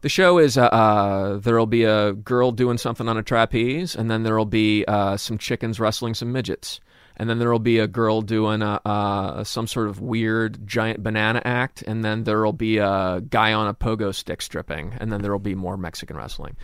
The 0.03 0.09
show 0.09 0.39
is 0.39 0.59
uh, 0.59 0.65
uh, 0.65 1.37
there'll 1.39 1.67
be 1.67 1.85
a 1.85 2.13
girl 2.13 2.51
doing 2.51 2.77
something 2.77 3.09
on 3.09 3.17
a 3.17 3.23
trapeze, 3.23 3.95
and 3.95 4.11
then 4.11 4.25
there'll 4.25 4.45
be 4.45 4.85
uh, 4.87 5.17
some 5.17 5.39
chickens 5.39 5.79
wrestling 5.79 6.15
some 6.15 6.33
midgets, 6.33 6.81
and 7.17 7.31
then 7.31 7.39
there'll 7.39 7.61
be 7.61 7.79
a 7.79 7.87
girl 7.87 8.21
doing 8.21 8.63
a, 8.63 8.81
uh, 8.85 9.45
some 9.45 9.69
sort 9.69 9.87
of 9.87 10.01
weird 10.01 10.67
giant 10.67 11.05
banana 11.05 11.41
act, 11.45 11.83
and 11.83 12.05
then 12.05 12.25
there'll 12.25 12.53
be 12.53 12.79
a 12.79 13.23
guy 13.31 13.53
on 13.53 13.69
a 13.69 13.75
pogo 13.75 14.13
stick 14.13 14.43
stripping, 14.43 14.93
and 14.99 15.13
then 15.13 15.23
there'll 15.23 15.39
be 15.39 15.55
more 15.55 15.77
Mexican 15.77 16.17
wrestling. 16.17 16.57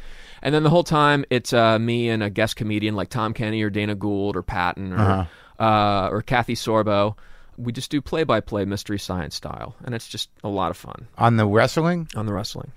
And 0.42 0.52
then 0.52 0.64
the 0.64 0.70
whole 0.70 0.82
time, 0.82 1.24
it's 1.30 1.52
uh, 1.52 1.78
me 1.78 2.08
and 2.08 2.24
a 2.24 2.30
guest 2.30 2.56
comedian 2.56 2.96
like 2.96 3.08
Tom 3.08 3.34
Kenny 3.34 3.62
or 3.62 3.70
Dana 3.70 3.94
Gould 3.94 4.34
or 4.34 4.42
Patton 4.42 4.92
or 4.92 5.28
uh 5.60 6.08
or 6.10 6.22
Kathy 6.22 6.54
Sorbo. 6.56 7.14
We 7.56 7.72
just 7.72 7.90
do 7.90 8.00
play-by-play 8.00 8.64
mystery 8.64 8.98
science 8.98 9.36
style, 9.36 9.76
and 9.84 9.94
it's 9.94 10.08
just 10.08 10.28
a 10.42 10.48
lot 10.48 10.70
of 10.72 10.76
fun 10.76 11.06
On 11.18 11.36
the 11.36 11.46
wrestling? 11.46 12.08
on 12.16 12.26
the 12.26 12.32
wrestling. 12.32 12.72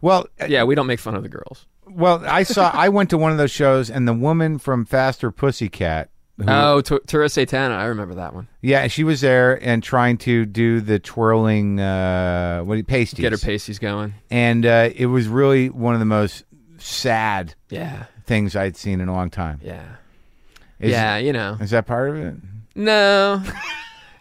Well, 0.00 0.26
uh, 0.40 0.46
Yeah, 0.48 0.64
we 0.64 0.74
don't 0.74 0.86
make 0.86 1.00
fun 1.00 1.14
of 1.14 1.22
the 1.22 1.28
girls. 1.28 1.66
well, 1.88 2.22
I 2.26 2.42
saw. 2.42 2.70
I 2.74 2.88
went 2.88 3.10
to 3.10 3.18
one 3.18 3.32
of 3.32 3.38
those 3.38 3.50
shows, 3.50 3.90
and 3.90 4.06
the 4.06 4.12
woman 4.14 4.58
from 4.58 4.84
Faster 4.84 5.30
Pussycat. 5.30 6.10
Who, 6.38 6.44
Oh, 6.48 6.80
T- 6.82 6.98
Tura 7.06 7.26
Satana. 7.28 7.70
I 7.78 7.86
remember 7.86 8.14
that 8.16 8.34
one. 8.34 8.46
yeah, 8.60 8.88
she 8.88 9.04
was 9.04 9.22
there 9.22 9.54
and 9.64 9.82
trying 9.82 10.18
to 10.18 10.44
do 10.44 10.80
the 10.82 10.98
twirling. 10.98 11.80
Uh, 11.80 12.60
what 12.60 12.74
do 12.74 12.78
you 12.78 12.84
pasties? 12.84 13.20
Get 13.20 13.32
her 13.32 13.38
pasties 13.38 13.78
going. 13.78 14.12
and 14.30 14.66
uh, 14.66 14.90
it 14.94 15.06
was 15.06 15.28
really 15.28 15.70
one 15.70 15.94
of 15.94 15.98
the 16.00 16.04
most 16.04 16.44
sad 16.78 17.54
Yeah. 17.70 18.04
things 18.26 18.54
I'd 18.54 18.76
seen 18.76 19.00
in 19.00 19.08
a 19.08 19.14
long 19.14 19.30
time. 19.30 19.60
Yeah. 19.64 19.82
Is, 20.78 20.90
yeah, 20.90 21.16
you 21.16 21.32
know. 21.32 21.56
is 21.58 21.70
that 21.70 21.86
part 21.86 22.10
of 22.10 22.16
it? 22.16 22.34
No. 22.74 23.42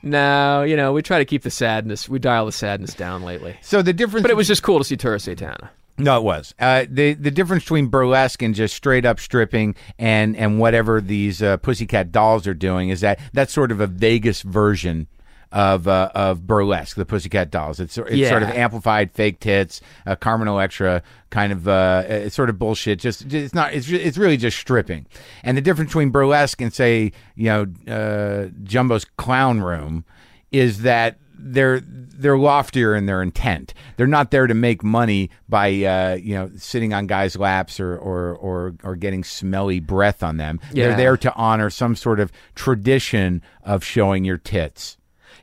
no, 0.05 0.63
you 0.63 0.77
know, 0.77 0.93
we 0.93 1.01
try 1.01 1.17
to 1.17 1.25
keep 1.25 1.41
the 1.41 1.51
sadness. 1.51 2.07
We 2.07 2.19
dial 2.19 2.45
the 2.45 2.51
sadness 2.51 2.93
down 2.93 3.23
lately. 3.23 3.57
So 3.61 3.81
the 3.81 3.91
difference, 3.91 4.21
But 4.21 4.31
it 4.31 4.37
was 4.37 4.47
just 4.47 4.63
cool 4.63 4.77
to 4.77 4.85
see 4.85 4.95
Tura 4.95 5.17
Satana. 5.17 5.69
No, 5.97 6.17
it 6.17 6.23
was. 6.23 6.53
Uh, 6.59 6.85
the 6.89 7.13
the 7.13 7.31
difference 7.31 7.63
between 7.63 7.87
burlesque 7.87 8.41
and 8.41 8.53
just 8.53 8.75
straight 8.75 9.05
up 9.05 9.19
stripping 9.19 9.75
and 9.97 10.35
and 10.35 10.59
whatever 10.59 11.01
these 11.01 11.41
uh, 11.41 11.57
pussycat 11.57 12.11
dolls 12.11 12.47
are 12.47 12.53
doing 12.53 12.89
is 12.89 13.01
that 13.01 13.19
that's 13.33 13.53
sort 13.53 13.71
of 13.71 13.79
a 13.79 13.87
Vegas 13.87 14.41
version 14.41 15.07
of 15.51 15.87
uh, 15.87 16.09
of 16.15 16.45
burlesque, 16.45 16.95
the 16.97 17.05
pussycat 17.05 17.51
dolls. 17.51 17.79
It's 17.79 17.97
it's 17.97 18.11
Yeah. 18.11 18.29
sort 18.29 18.43
of 18.43 18.49
amplified 18.49 19.11
fake 19.11 19.39
tits, 19.39 19.81
uh, 20.05 20.15
Carmen 20.15 20.47
Electra 20.47 21.01
kind 21.29 21.51
of 21.51 21.67
uh, 21.67 22.29
sort 22.29 22.49
of 22.49 22.57
bullshit. 22.59 22.99
Just 22.99 23.33
it's 23.33 23.53
not. 23.53 23.73
It's 23.73 23.89
it's 23.89 24.17
really 24.17 24.37
just 24.37 24.57
stripping. 24.57 25.05
And 25.43 25.57
the 25.57 25.61
difference 25.61 25.89
between 25.89 26.09
burlesque 26.09 26.61
and 26.61 26.73
say 26.73 27.11
you 27.35 27.45
know 27.45 27.65
uh, 27.93 28.49
Jumbo's 28.63 29.05
clown 29.17 29.61
room 29.61 30.05
is 30.51 30.81
that 30.83 31.17
they're 31.37 31.81
they're 31.81 32.37
loftier 32.37 32.95
in 32.95 33.05
their 33.07 33.21
intent. 33.21 33.73
They're 33.97 34.07
not 34.07 34.31
there 34.31 34.47
to 34.47 34.53
make 34.53 34.83
money 34.83 35.29
by 35.49 35.67
uh, 35.83 36.15
you 36.15 36.33
know 36.33 36.49
sitting 36.55 36.93
on 36.93 37.07
guys' 37.07 37.35
laps 37.35 37.79
or 37.79 37.95
or 37.97 38.35
or, 38.35 38.73
or 38.83 38.95
getting 38.95 39.23
smelly 39.23 39.79
breath 39.81 40.23
on 40.23 40.37
them. 40.37 40.59
They're 40.71 40.97
there 40.97 41.17
to 41.17 41.33
honor 41.35 41.69
some 41.69 41.95
sort 41.95 42.19
of 42.21 42.31
tradition 42.55 43.41
of 43.63 43.83
showing 43.83 44.23
your 44.25 44.37
tits. 44.37 44.97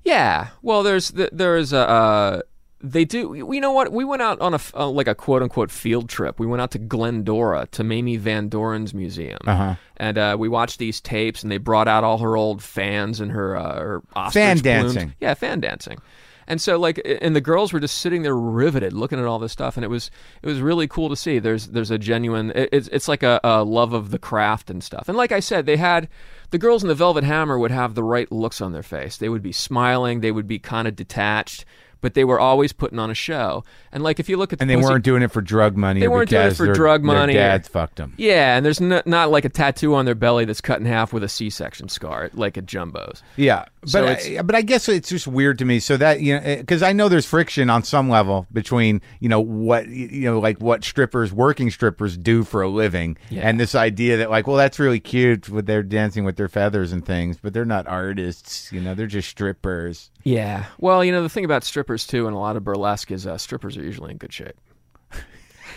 Yeah. 0.05 0.49
Well, 0.63 0.83
there's 0.83 1.09
there's 1.11 1.73
a 1.73 1.89
uh, 1.89 2.41
they 2.81 3.05
do. 3.05 3.35
You 3.35 3.61
know 3.61 3.73
what? 3.73 3.93
We 3.93 4.05
went 4.05 4.23
out 4.23 4.41
on 4.41 4.55
a 4.55 4.61
uh, 4.75 4.89
like 4.89 5.07
a 5.07 5.15
quote 5.15 5.43
unquote 5.43 5.71
field 5.71 6.09
trip. 6.09 6.41
We 6.41 6.47
went 6.47 6.61
out 6.61 6.73
to 6.73 6.79
Glendora 6.79 7.69
to 7.73 7.85
Mamie 7.85 8.17
Van 8.17 8.49
Doren's 8.49 8.93
museum, 8.93 9.39
Uh-huh. 9.47 9.75
and 9.99 10.19
uh, 10.19 10.37
we 10.39 10.49
watched 10.49 10.79
these 10.81 11.01
tapes. 11.01 11.43
And 11.45 11.53
they 11.53 11.59
brought 11.59 11.87
out 11.87 12.03
all 12.03 12.19
her 12.19 12.37
old 12.37 12.63
fans 12.63 13.21
and 13.21 13.31
her 13.31 13.57
uh, 13.57 13.75
her 13.81 14.03
ostrich 14.17 14.43
Fan 14.43 14.59
plumes. 14.61 14.95
dancing. 14.95 15.15
Yeah, 15.21 15.35
fan 15.35 15.61
dancing. 15.61 15.99
And 16.47 16.61
so, 16.61 16.78
like, 16.78 17.01
and 17.20 17.34
the 17.36 17.40
girls 17.40 17.72
were 17.72 17.80
just 17.80 17.99
sitting 17.99 18.22
there 18.22 18.36
riveted, 18.36 18.93
looking 18.93 19.18
at 19.18 19.24
all 19.24 19.38
this 19.38 19.53
stuff, 19.53 19.76
and 19.76 19.84
it 19.84 19.88
was 19.88 20.11
it 20.43 20.47
was 20.47 20.61
really 20.61 20.88
cool 20.88 21.09
to 21.09 21.16
see. 21.16 21.38
There's 21.38 21.68
there's 21.68 21.90
a 21.90 21.99
genuine, 21.99 22.53
it's 22.55 22.88
it's 22.88 23.09
like 23.09 23.22
a, 23.22 23.40
a 23.45 23.64
love 23.64 23.93
of 23.93 24.11
the 24.11 24.18
craft 24.18 24.70
and 24.70 24.82
stuff. 24.82 25.09
And 25.09 25.16
like 25.16 25.32
I 25.32 25.40
said, 25.40 25.66
they 25.66 25.76
had 25.76 26.09
the 26.51 26.59
girls 26.59 26.82
in 26.82 26.88
the 26.88 26.95
Velvet 26.95 27.24
Hammer 27.24 27.59
would 27.59 27.70
have 27.70 27.95
the 27.95 28.05
right 28.05 28.30
looks 28.30 28.61
on 28.61 28.72
their 28.72 28.82
face. 28.82 29.16
They 29.16 29.28
would 29.28 29.43
be 29.43 29.53
smiling, 29.53 30.20
they 30.20 30.32
would 30.32 30.49
be 30.49 30.59
kind 30.59 30.88
of 30.88 30.97
detached, 30.97 31.64
but 32.03 32.13
they 32.13 32.25
were 32.25 32.39
always 32.39 32.75
putting 32.75 32.99
on 32.99 33.11
a 33.11 33.15
show. 33.15 33.65
And 33.91 34.03
like 34.03 34.21
if 34.21 34.29
you 34.29 34.37
look 34.37 34.53
at 34.53 34.59
the 34.59 34.65
And 34.65 34.71
they 34.71 34.77
Pussy- 34.77 34.89
weren't 34.91 35.05
doing 35.05 35.23
it 35.23 35.33
for 35.33 35.41
drug 35.41 35.75
money. 35.77 36.01
They 36.01 36.09
weren't 36.09 36.29
doing 36.29 36.49
it 36.49 36.57
for 36.57 36.67
their- 36.67 36.75
drug 36.75 37.03
money 37.03 37.33
Their 37.33 37.49
dads 37.49 37.69
fucked 37.69 37.97
them. 37.97 38.13
yeah, 38.19 38.57
and 38.57 38.67
there's 38.67 38.81
no, 38.81 39.01
not 39.07 39.31
like 39.31 39.47
a 39.47 39.49
tattoo 39.49 39.95
on 39.95 40.05
their 40.05 40.15
belly 40.15 40.45
that's 40.45 40.61
cut 40.61 40.79
in 40.81 40.85
half 40.87 41.15
with 41.15 41.25
a 41.25 41.29
C-section 41.29 41.89
scar, 41.89 42.29
like 42.35 42.59
a 42.59 42.63
Jumbo's. 42.63 43.23
Yeah, 43.37 43.65
but 43.81 43.89
So 43.89 44.07
I, 44.07 44.43
but 44.43 44.55
I 44.55 44.61
guess 44.63 44.89
it's 44.89 45.09
just 45.09 45.27
weird 45.27 45.59
to 45.61 45.65
me. 45.65 45.79
So 45.81 45.97
that 45.97 46.21
you 46.21 46.35
know, 46.37 46.43
eh, 46.45 46.57
because 46.57 46.83
I 46.83 46.93
know 46.93 47.09
there's 47.09 47.27
friction 47.27 47.71
on 47.71 47.83
some 47.85 48.11
level 48.11 48.47
between 48.53 49.01
you 49.21 49.29
know 49.29 49.41
what 49.41 49.87
you 49.89 50.23
know 50.31 50.39
like 50.39 50.61
what 50.61 50.85
strippers, 50.85 51.33
working 51.33 51.71
strippers, 51.71 52.17
do 52.17 52.43
for 52.45 52.63
a 52.63 52.69
living, 52.69 53.17
Yeah. 53.31 53.49
and 53.49 53.59
this 53.61 53.75
idea 53.75 54.17
that 54.19 54.31
like, 54.31 54.47
well, 54.47 54.57
that's 54.57 54.79
really 54.79 55.01
cute 55.01 55.49
with 55.49 55.67
their 55.67 55.83
dancing 55.83 56.25
with 56.25 56.37
their 56.37 56.49
feathers 56.49 56.93
and 56.93 57.05
things, 57.05 57.37
but 57.41 57.53
they're 57.53 57.65
not 57.65 57.87
artists. 57.87 58.73
You 58.73 58.81
know, 58.81 58.95
they're 58.95 59.07
just 59.07 59.29
strippers. 59.29 60.11
Yeah. 60.25 60.65
Well, 60.79 61.05
you 61.05 61.13
know 61.13 61.23
the 61.23 61.29
thing 61.29 61.45
about 61.45 61.65
strippers 61.65 61.91
too, 61.99 62.26
and 62.26 62.34
a 62.34 62.38
lot 62.38 62.57
of 62.57 62.64
burlesque 62.64 63.11
is 63.11 63.26
uh, 63.26 63.38
strippers 63.38 63.76
are 63.76 63.82
usually 63.82 64.11
in 64.11 64.18
good 64.18 64.32
shape. 64.32 64.57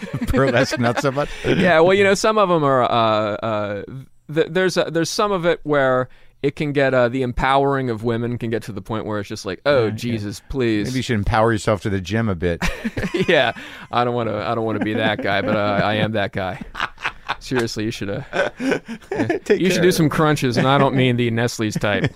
Burlesque, 0.27 0.79
not 0.79 0.99
so 0.99 1.11
much. 1.11 1.29
yeah, 1.45 1.79
well, 1.79 1.93
you 1.93 2.03
know, 2.03 2.13
some 2.13 2.37
of 2.37 2.49
them 2.49 2.63
are. 2.63 2.83
Uh, 2.83 3.35
uh, 3.35 3.83
th- 4.33 4.47
there's 4.49 4.77
a, 4.77 4.89
there's 4.91 5.09
some 5.09 5.31
of 5.31 5.45
it 5.45 5.59
where 5.63 6.09
it 6.41 6.55
can 6.55 6.73
get 6.73 6.93
uh, 6.93 7.09
the 7.09 7.21
empowering 7.21 7.89
of 7.89 8.03
women 8.03 8.37
can 8.37 8.49
get 8.49 8.63
to 8.63 8.71
the 8.71 8.81
point 8.81 9.05
where 9.05 9.19
it's 9.19 9.29
just 9.29 9.45
like, 9.45 9.61
oh 9.65 9.89
Jesus, 9.89 10.41
please. 10.49 10.87
Maybe 10.87 10.97
you 10.97 11.03
should 11.03 11.15
empower 11.15 11.51
yourself 11.51 11.81
to 11.81 11.89
the 11.89 12.01
gym 12.01 12.29
a 12.29 12.35
bit. 12.35 12.63
yeah, 13.27 13.53
I 13.91 14.03
don't 14.03 14.13
want 14.13 14.29
to. 14.29 14.35
I 14.35 14.55
don't 14.55 14.65
want 14.65 14.77
to 14.79 14.85
be 14.85 14.93
that 14.93 15.21
guy, 15.21 15.41
but 15.41 15.55
uh, 15.55 15.81
I 15.83 15.95
am 15.95 16.11
that 16.13 16.33
guy. 16.33 16.61
Seriously, 17.39 17.85
you 17.85 17.91
should. 17.91 18.09
Uh, 18.09 18.49
you 19.49 19.69
should 19.69 19.81
do 19.81 19.91
some 19.91 20.09
crunches, 20.09 20.57
and 20.57 20.67
I 20.67 20.77
don't 20.77 20.95
mean 20.95 21.17
the 21.17 21.29
Nestle's 21.31 21.75
type. 21.75 22.13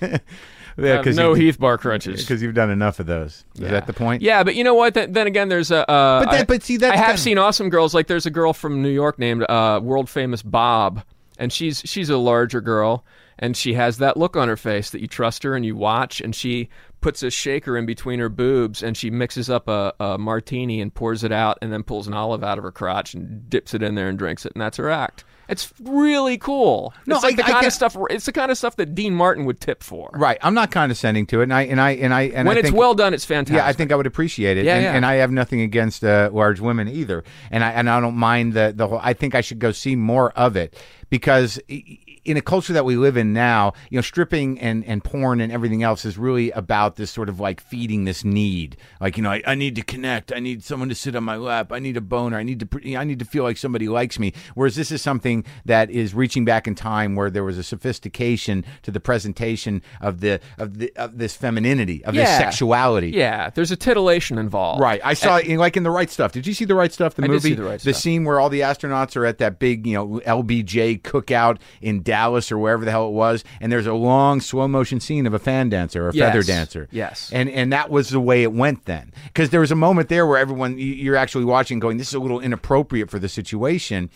Yeah, 0.81 0.99
Uh, 0.99 1.11
no 1.11 1.33
Heath 1.33 1.59
Bar 1.59 1.77
crunches. 1.77 2.21
because 2.21 2.41
you've 2.41 2.53
done 2.55 2.69
enough 2.69 2.99
of 2.99 3.05
those. 3.05 3.43
Is 3.55 3.61
Yeah. 3.61 3.71
that 3.71 3.87
the 3.87 3.93
point? 3.93 4.21
Yeah, 4.21 4.43
but 4.43 4.55
you 4.55 4.63
know 4.63 4.73
what? 4.73 4.93
Th- 4.93 5.09
then 5.09 5.27
again, 5.27 5.49
there's 5.49 5.71
a. 5.71 5.89
Uh, 5.89 6.23
But 6.23 6.31
that- 6.31 6.41
I- 6.41 6.43
but 6.45 6.63
see, 6.63 6.77
that's 6.77 6.93
I 6.93 6.97
have 6.97 7.19
seen 7.19 7.37
awesome 7.37 7.69
girls. 7.69 7.93
Like 7.93 8.07
there's 8.07 8.25
a 8.25 8.31
girl 8.31 8.53
from 8.53 8.81
New 8.81 8.89
York 8.89 9.19
named 9.19 9.43
uh, 9.49 9.79
world 9.83 10.09
famous 10.09 10.41
Bob, 10.41 11.03
and 11.37 11.51
she's 11.51 11.81
she's 11.85 12.09
a 12.09 12.17
larger 12.17 12.61
girl, 12.61 13.05
and 13.37 13.55
she 13.57 13.73
has 13.73 13.97
that 13.97 14.17
look 14.17 14.35
on 14.37 14.47
her 14.47 14.57
face 14.57 14.89
that 14.91 15.01
you 15.01 15.07
trust 15.07 15.43
her 15.43 15.55
and 15.55 15.65
you 15.65 15.75
watch, 15.75 16.21
and 16.21 16.35
she 16.35 16.69
puts 17.01 17.23
a 17.23 17.29
shaker 17.31 17.77
in 17.77 17.85
between 17.85 18.19
her 18.19 18.27
boobs, 18.29 18.83
and 18.83 18.97
she 18.97 19.09
mixes 19.09 19.49
up 19.49 19.69
a, 19.69 19.93
a 20.01 20.17
martini 20.17 20.81
and 20.81 20.93
pours 20.93 21.23
it 21.23 21.31
out, 21.31 21.57
and 21.61 21.71
then 21.71 21.81
pulls 21.81 22.07
an 22.07 22.13
olive 22.13 22.43
out 22.43 22.57
of 22.57 22.63
her 22.65 22.71
crotch 22.71 23.13
and 23.13 23.49
dips 23.49 23.73
it 23.73 23.81
in 23.81 23.95
there 23.95 24.09
and 24.09 24.19
drinks 24.19 24.45
it, 24.45 24.51
and 24.53 24.61
that's 24.61 24.75
her 24.75 24.89
act. 24.89 25.23
It's 25.49 25.73
really 25.81 26.37
cool. 26.37 26.93
No, 27.05 27.15
it's 27.15 27.23
like 27.23 27.33
I- 27.33 27.35
the 27.37 27.41
kind 27.43 27.53
get- 27.61 27.67
of 27.67 27.73
stuff. 27.73 27.97
It's 28.09 28.25
the 28.25 28.31
kind 28.31 28.51
of 28.51 28.57
stuff 28.57 28.75
that 28.77 28.93
Dean 28.95 29.13
Martin 29.15 29.45
would 29.45 29.59
tip 29.59 29.81
for. 29.83 30.11
Right. 30.13 30.37
I'm 30.41 30.53
not 30.53 30.71
condescending 30.71 31.25
to 31.27 31.41
it, 31.41 31.43
and 31.43 31.53
I 31.53 31.63
and 31.63 31.81
I 31.81 31.91
and 31.91 32.13
I 32.13 32.21
and 32.23 32.47
When 32.47 32.57
I 32.57 32.61
it's 32.61 32.71
well 32.71 32.93
done, 32.93 33.13
it's 33.13 33.25
fantastic. 33.25 33.57
Yeah, 33.57 33.65
I 33.67 33.73
think 33.73 33.91
I 33.91 33.95
would 33.95 34.07
appreciate 34.07 34.57
it. 34.57 34.65
Yeah, 34.65 34.75
and, 34.75 34.83
yeah. 34.83 34.93
and 34.93 35.05
I 35.05 35.15
have 35.15 35.31
nothing 35.31 35.61
against 35.61 36.03
uh, 36.03 36.29
large 36.31 36.59
women 36.59 36.87
either. 36.87 37.23
And 37.51 37.63
I 37.63 37.71
and 37.71 37.89
I 37.89 37.99
don't 37.99 38.15
mind 38.15 38.53
the 38.53 38.71
the 38.75 38.87
whole. 38.87 38.99
I 39.01 39.13
think 39.13 39.35
I 39.35 39.41
should 39.41 39.59
go 39.59 39.71
see 39.71 39.95
more 39.95 40.31
of 40.31 40.55
it 40.55 40.75
because 41.09 41.59
in 41.67 42.37
a 42.37 42.41
culture 42.41 42.73
that 42.73 42.85
we 42.85 42.95
live 42.95 43.17
in 43.17 43.33
now, 43.33 43.73
you 43.89 43.97
know, 43.97 44.01
stripping 44.01 44.59
and 44.59 44.85
and 44.85 45.03
porn 45.03 45.41
and 45.41 45.51
everything 45.51 45.83
else 45.83 46.05
is 46.05 46.17
really 46.17 46.51
about 46.51 46.95
this 46.95 47.11
sort 47.11 47.29
of 47.29 47.39
like 47.39 47.61
feeding 47.61 48.05
this 48.05 48.23
need. 48.23 48.77
Like 49.01 49.17
you 49.17 49.23
know, 49.23 49.31
I, 49.31 49.41
I 49.47 49.55
need 49.55 49.75
to 49.75 49.81
connect. 49.81 50.31
I 50.33 50.39
need 50.39 50.63
someone 50.63 50.89
to 50.89 50.95
sit 50.95 51.15
on 51.15 51.23
my 51.23 51.35
lap. 51.35 51.71
I 51.71 51.79
need 51.79 51.97
a 51.97 52.01
boner. 52.01 52.37
I 52.37 52.43
need 52.43 52.59
to. 52.59 52.97
I 52.97 53.03
need 53.03 53.19
to 53.19 53.25
feel 53.25 53.43
like 53.43 53.57
somebody 53.57 53.87
likes 53.87 54.19
me. 54.19 54.33
Whereas 54.53 54.75
this 54.75 54.91
is 54.91 55.01
something 55.01 55.43
that 55.65 55.89
is 55.89 56.13
reaching 56.13 56.45
back 56.45 56.67
in 56.67 56.75
time 56.75 57.15
where 57.15 57.29
there 57.29 57.43
was 57.43 57.57
a 57.57 57.63
sophistication 57.63 58.65
to 58.83 58.91
the 58.91 58.99
presentation 58.99 59.81
of 60.01 60.19
the 60.21 60.39
of 60.57 60.77
the 60.77 60.93
of 60.95 61.17
this 61.17 61.35
femininity 61.35 62.03
of 62.05 62.15
this 62.15 62.29
sexuality. 62.29 63.11
Yeah, 63.11 63.49
there's 63.49 63.71
a 63.71 63.77
titillation 63.77 64.37
involved. 64.37 64.81
Right. 64.81 65.01
I 65.03 65.13
saw 65.13 65.39
in, 65.39 65.57
like 65.57 65.77
in 65.77 65.83
the 65.83 65.91
right 65.91 66.09
stuff. 66.09 66.31
Did 66.31 66.45
you 66.45 66.53
see 66.53 66.65
the 66.65 66.75
right 66.75 66.91
stuff? 66.91 67.15
The 67.15 67.23
I 67.23 67.27
did 67.27 67.33
movie, 67.33 67.49
see 67.49 67.55
The 67.55 67.63
Right 67.63 67.81
Stuff. 67.81 67.95
scene 67.95 68.23
where 68.25 68.39
all 68.39 68.49
the 68.49 68.61
astronauts 68.61 69.15
are 69.15 69.25
at 69.25 69.39
that 69.39 69.59
big, 69.59 69.87
you 69.87 69.93
know, 69.93 70.21
LBJ 70.25 70.98
cookout 70.99 71.57
in 71.81 72.01
Dallas 72.03 72.51
or 72.51 72.57
wherever 72.57 72.85
the 72.85 72.91
hell 72.91 73.07
it 73.07 73.13
was, 73.13 73.43
and 73.59 73.71
there's 73.71 73.87
a 73.87 73.93
long 73.93 74.41
slow 74.41 74.67
motion 74.67 74.99
scene 74.99 75.25
of 75.25 75.33
a 75.33 75.39
fan 75.39 75.69
dancer 75.69 76.05
or 76.05 76.09
a 76.09 76.13
Yes. 76.13 76.25
feather 76.31 76.43
dancer. 76.43 76.87
Yes. 76.91 77.31
And 77.33 77.49
and 77.49 77.71
that 77.73 77.89
was 77.89 78.09
the 78.09 78.19
way 78.19 78.43
it 78.43 78.53
went 78.53 78.85
then, 78.85 79.11
because 79.25 79.49
there 79.49 79.59
was 79.61 79.71
a 79.71 79.75
moment 79.75 80.09
there 80.09 80.25
where 80.25 80.37
everyone 80.37 80.77
you- 80.77 80.85
you're 80.93 81.15
actually 81.15 81.45
watching, 81.45 81.79
going, 81.79 81.97
"This 81.97 82.09
is 82.09 82.13
a 82.13 82.19
little 82.19 82.39
inappropriate 82.39 83.09
for 83.09 83.19
the 83.19 83.29
situation." 83.29 84.09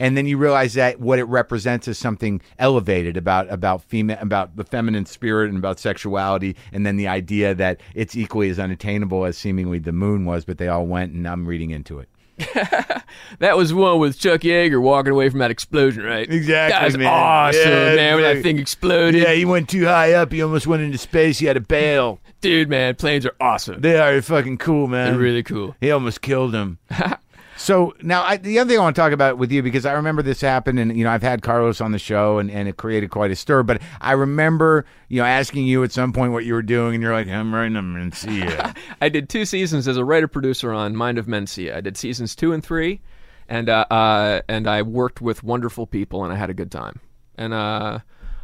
and 0.00 0.16
then 0.16 0.26
you 0.26 0.38
realize 0.38 0.74
that 0.74 1.00
what 1.00 1.18
it 1.18 1.24
represents 1.24 1.88
is 1.88 1.98
something 1.98 2.40
elevated 2.56 3.16
about 3.16 3.52
about 3.52 3.82
female 3.82 4.16
about 4.20 4.54
the 4.54 4.62
feminine 4.62 5.04
spirit 5.04 5.48
and 5.48 5.58
about 5.58 5.80
sexuality, 5.80 6.54
and 6.72 6.86
then 6.86 6.96
the 6.96 7.08
idea 7.08 7.52
that 7.52 7.80
it's 7.96 8.14
equally 8.16 8.48
as 8.48 8.60
unattainable 8.60 9.24
as 9.24 9.36
seemingly 9.36 9.80
the 9.80 9.90
moon 9.90 10.24
was, 10.24 10.44
but 10.44 10.56
they 10.56 10.68
all 10.68 10.86
went, 10.86 11.12
and 11.12 11.26
I'm 11.26 11.46
reading 11.46 11.70
into 11.70 11.98
it. 11.98 12.08
That 13.40 13.56
was 13.56 13.72
one 13.72 13.98
with 14.00 14.18
Chuck 14.18 14.40
Yeager 14.40 14.80
walking 14.80 15.12
away 15.12 15.28
from 15.28 15.38
that 15.40 15.50
explosion, 15.50 16.02
right? 16.02 16.28
Exactly, 16.30 16.72
That 16.72 16.84
was 16.84 16.98
man. 16.98 17.06
awesome, 17.06 17.60
Yeah, 17.60 17.94
man. 17.94 18.14
When 18.16 18.24
that 18.24 18.42
thing 18.42 18.58
exploded, 18.58 19.22
Yeah, 19.22 19.32
he 19.32 19.44
went 19.44 19.68
too 19.68 19.84
high 19.86 20.12
up. 20.12 20.32
He 20.32 20.42
almost 20.42 20.66
went 20.66 20.82
into 20.82 20.98
space. 20.98 21.38
He 21.38 21.46
had 21.46 21.54
to 21.54 21.60
bail. 21.60 22.20
dude, 22.40 22.68
man, 22.68 22.94
planes 22.96 23.26
are 23.26 23.34
awesome. 23.40 23.80
They 23.80 23.98
are 23.98 24.20
fucking 24.22 24.58
cool, 24.58 24.86
man. 24.88 25.12
They're 25.12 25.20
really 25.20 25.42
cool. 25.42 25.76
He 25.80 25.90
almost 25.90 26.20
killed 26.20 26.54
him. 26.54 26.78
so 27.68 27.94
now, 28.00 28.22
I, 28.22 28.38
the 28.38 28.58
other 28.60 28.70
thing 28.70 28.78
I 28.78 28.82
want 28.82 28.96
to 28.96 29.02
talk 29.02 29.12
about 29.12 29.36
with 29.36 29.52
you 29.52 29.62
because 29.62 29.84
I 29.84 29.92
remember 29.92 30.22
this 30.22 30.40
happened, 30.40 30.78
and 30.78 30.96
you 30.96 31.04
know 31.04 31.10
I've 31.10 31.20
had 31.20 31.42
Carlos 31.42 31.82
on 31.82 31.92
the 31.92 31.98
show, 31.98 32.38
and, 32.38 32.50
and 32.50 32.66
it 32.66 32.78
created 32.78 33.10
quite 33.10 33.30
a 33.30 33.36
stir. 33.36 33.62
But 33.62 33.82
I 34.00 34.12
remember 34.12 34.86
you 35.08 35.20
know 35.20 35.26
asking 35.26 35.66
you 35.66 35.84
at 35.84 35.92
some 35.92 36.14
point 36.14 36.32
what 36.32 36.46
you 36.46 36.54
were 36.54 36.62
doing, 36.62 36.94
and 36.94 37.02
you're 37.02 37.12
like, 37.12 37.28
"I'm 37.28 37.54
writing 37.54 38.10
see 38.12 38.40
ya." 38.40 38.72
I 39.02 39.10
did 39.10 39.28
two 39.28 39.44
seasons 39.44 39.86
as 39.86 39.98
a 39.98 40.04
writer 40.06 40.28
producer 40.28 40.72
on 40.72 40.96
Mind 40.96 41.18
of 41.18 41.26
Mencia. 41.26 41.76
I 41.76 41.82
did 41.82 41.98
seasons 41.98 42.34
two 42.34 42.54
and 42.54 42.64
three, 42.64 43.02
and 43.50 43.68
uh, 43.68 43.84
uh, 43.90 44.40
and 44.48 44.66
I 44.66 44.80
worked 44.80 45.20
with 45.20 45.44
wonderful 45.44 45.86
people, 45.86 46.24
and 46.24 46.32
I 46.32 46.36
had 46.36 46.48
a 46.48 46.54
good 46.54 46.72
time. 46.72 47.00
And 47.36 47.52
uh, 47.52 47.98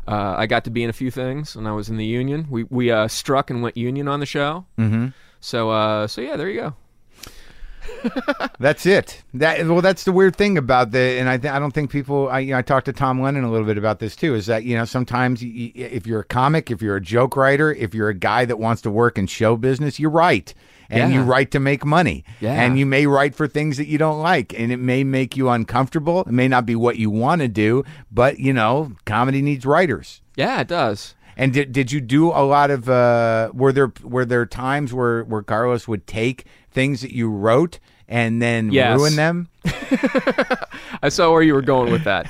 uh, 0.07 0.35
I 0.37 0.45
got 0.45 0.65
to 0.65 0.71
be 0.71 0.83
in 0.83 0.91
a 0.91 0.93
few 0.93 1.11
things, 1.11 1.57
and 1.57 1.67
I 1.67 1.73
was 1.73 1.89
in 1.89 1.97
the 1.97 2.05
union. 2.05 2.47
We 2.51 2.65
we 2.65 2.91
uh, 2.91 3.09
struck 3.09 3.49
and 3.49 3.63
went 3.63 3.79
union 3.79 4.07
on 4.07 4.21
the 4.21 4.27
show. 4.27 4.67
Mm-hmm. 4.79 5.09
So 5.41 5.71
uh, 5.71 6.09
so 6.09 6.21
yeah, 6.21 6.37
there 6.37 6.51
you 6.51 6.61
go. 6.61 6.75
That's 8.59 8.87
it. 8.87 9.23
That 9.35 9.67
well, 9.67 9.81
that's 9.81 10.05
the 10.05 10.13
weird 10.13 10.37
thing 10.37 10.57
about 10.59 10.91
the, 10.93 10.99
and 10.99 11.29
I 11.29 11.37
th- 11.39 11.53
I 11.53 11.59
don't 11.59 11.73
think 11.73 11.91
people. 11.91 12.29
I 12.29 12.41
you 12.41 12.53
know, 12.53 12.59
I 12.59 12.63
talked 12.63 12.87
to 12.87 12.93
Tom 12.93 13.21
Lennon 13.21 13.45
a 13.45 13.51
little 13.51 13.67
bit 13.67 13.79
about 13.79 13.99
this 13.99 14.15
too. 14.17 14.35
Is 14.35 14.47
that 14.47 14.65
you 14.65 14.77
know 14.77 14.85
sometimes 14.85 15.43
y- 15.43 15.73
if 15.75 16.07
you're 16.07 16.21
a 16.21 16.25
comic, 16.25 16.71
if 16.71 16.81
you're 16.83 16.97
a 16.97 17.01
joke 17.01 17.37
writer, 17.37 17.73
if 17.73 17.95
you're 17.95 18.09
a 18.09 18.15
guy 18.15 18.45
that 18.45 18.59
wants 18.59 18.83
to 18.83 18.91
work 18.91 19.19
in 19.19 19.27
show 19.27 19.57
business, 19.57 19.99
you 19.99 20.09
write. 20.09 20.55
And 20.91 21.11
Yeah. 21.11 21.19
you 21.21 21.25
write 21.25 21.51
to 21.53 21.61
make 21.61 21.83
money. 21.85 22.25
Yeah. 22.41 22.53
And 22.63 22.79
you 22.79 22.85
may 22.85 23.07
write 23.07 23.35
for 23.35 23.49
things 23.49 23.79
that 23.79 23.87
you 23.89 23.97
don't 23.97 24.21
like. 24.21 24.53
And 24.57 24.71
it 24.71 24.77
may 24.77 25.03
make 25.03 25.35
you 25.35 25.49
uncomfortable. 25.49 26.21
It 26.21 26.27
may 26.33 26.47
not 26.47 26.67
be 26.67 26.77
what 26.77 26.97
you 26.99 27.09
want 27.09 27.41
to 27.41 27.49
do, 27.49 27.85
but 28.13 28.39
you 28.39 28.53
know, 28.53 28.93
comedy 29.07 29.41
needs 29.41 29.65
writers. 29.65 30.21
Yeah, 30.37 30.61
it 30.61 30.69
does. 30.69 31.15
And 31.39 31.53
did 31.55 31.73
did 31.73 31.91
you 31.91 32.01
do 32.03 32.29
a 32.29 32.45
lot 32.45 32.71
of 32.71 32.89
uh 32.89 33.51
were 33.55 33.73
there 33.73 33.93
were 34.05 34.25
there 34.27 34.45
times 34.47 34.93
where 34.93 35.25
where 35.25 35.43
Carlos 35.43 35.89
would 35.89 36.07
take 36.07 36.45
things 36.75 37.01
that 37.01 37.13
you 37.13 37.31
wrote 37.31 37.79
and 38.09 38.43
then 38.43 38.71
Yes. 38.71 38.99
ruin 38.99 39.17
them? 39.17 39.49
I 41.03 41.09
saw 41.09 41.31
where 41.33 41.43
you 41.43 41.55
were 41.55 41.63
going 41.63 41.91
with 41.93 42.05
that. 42.05 42.29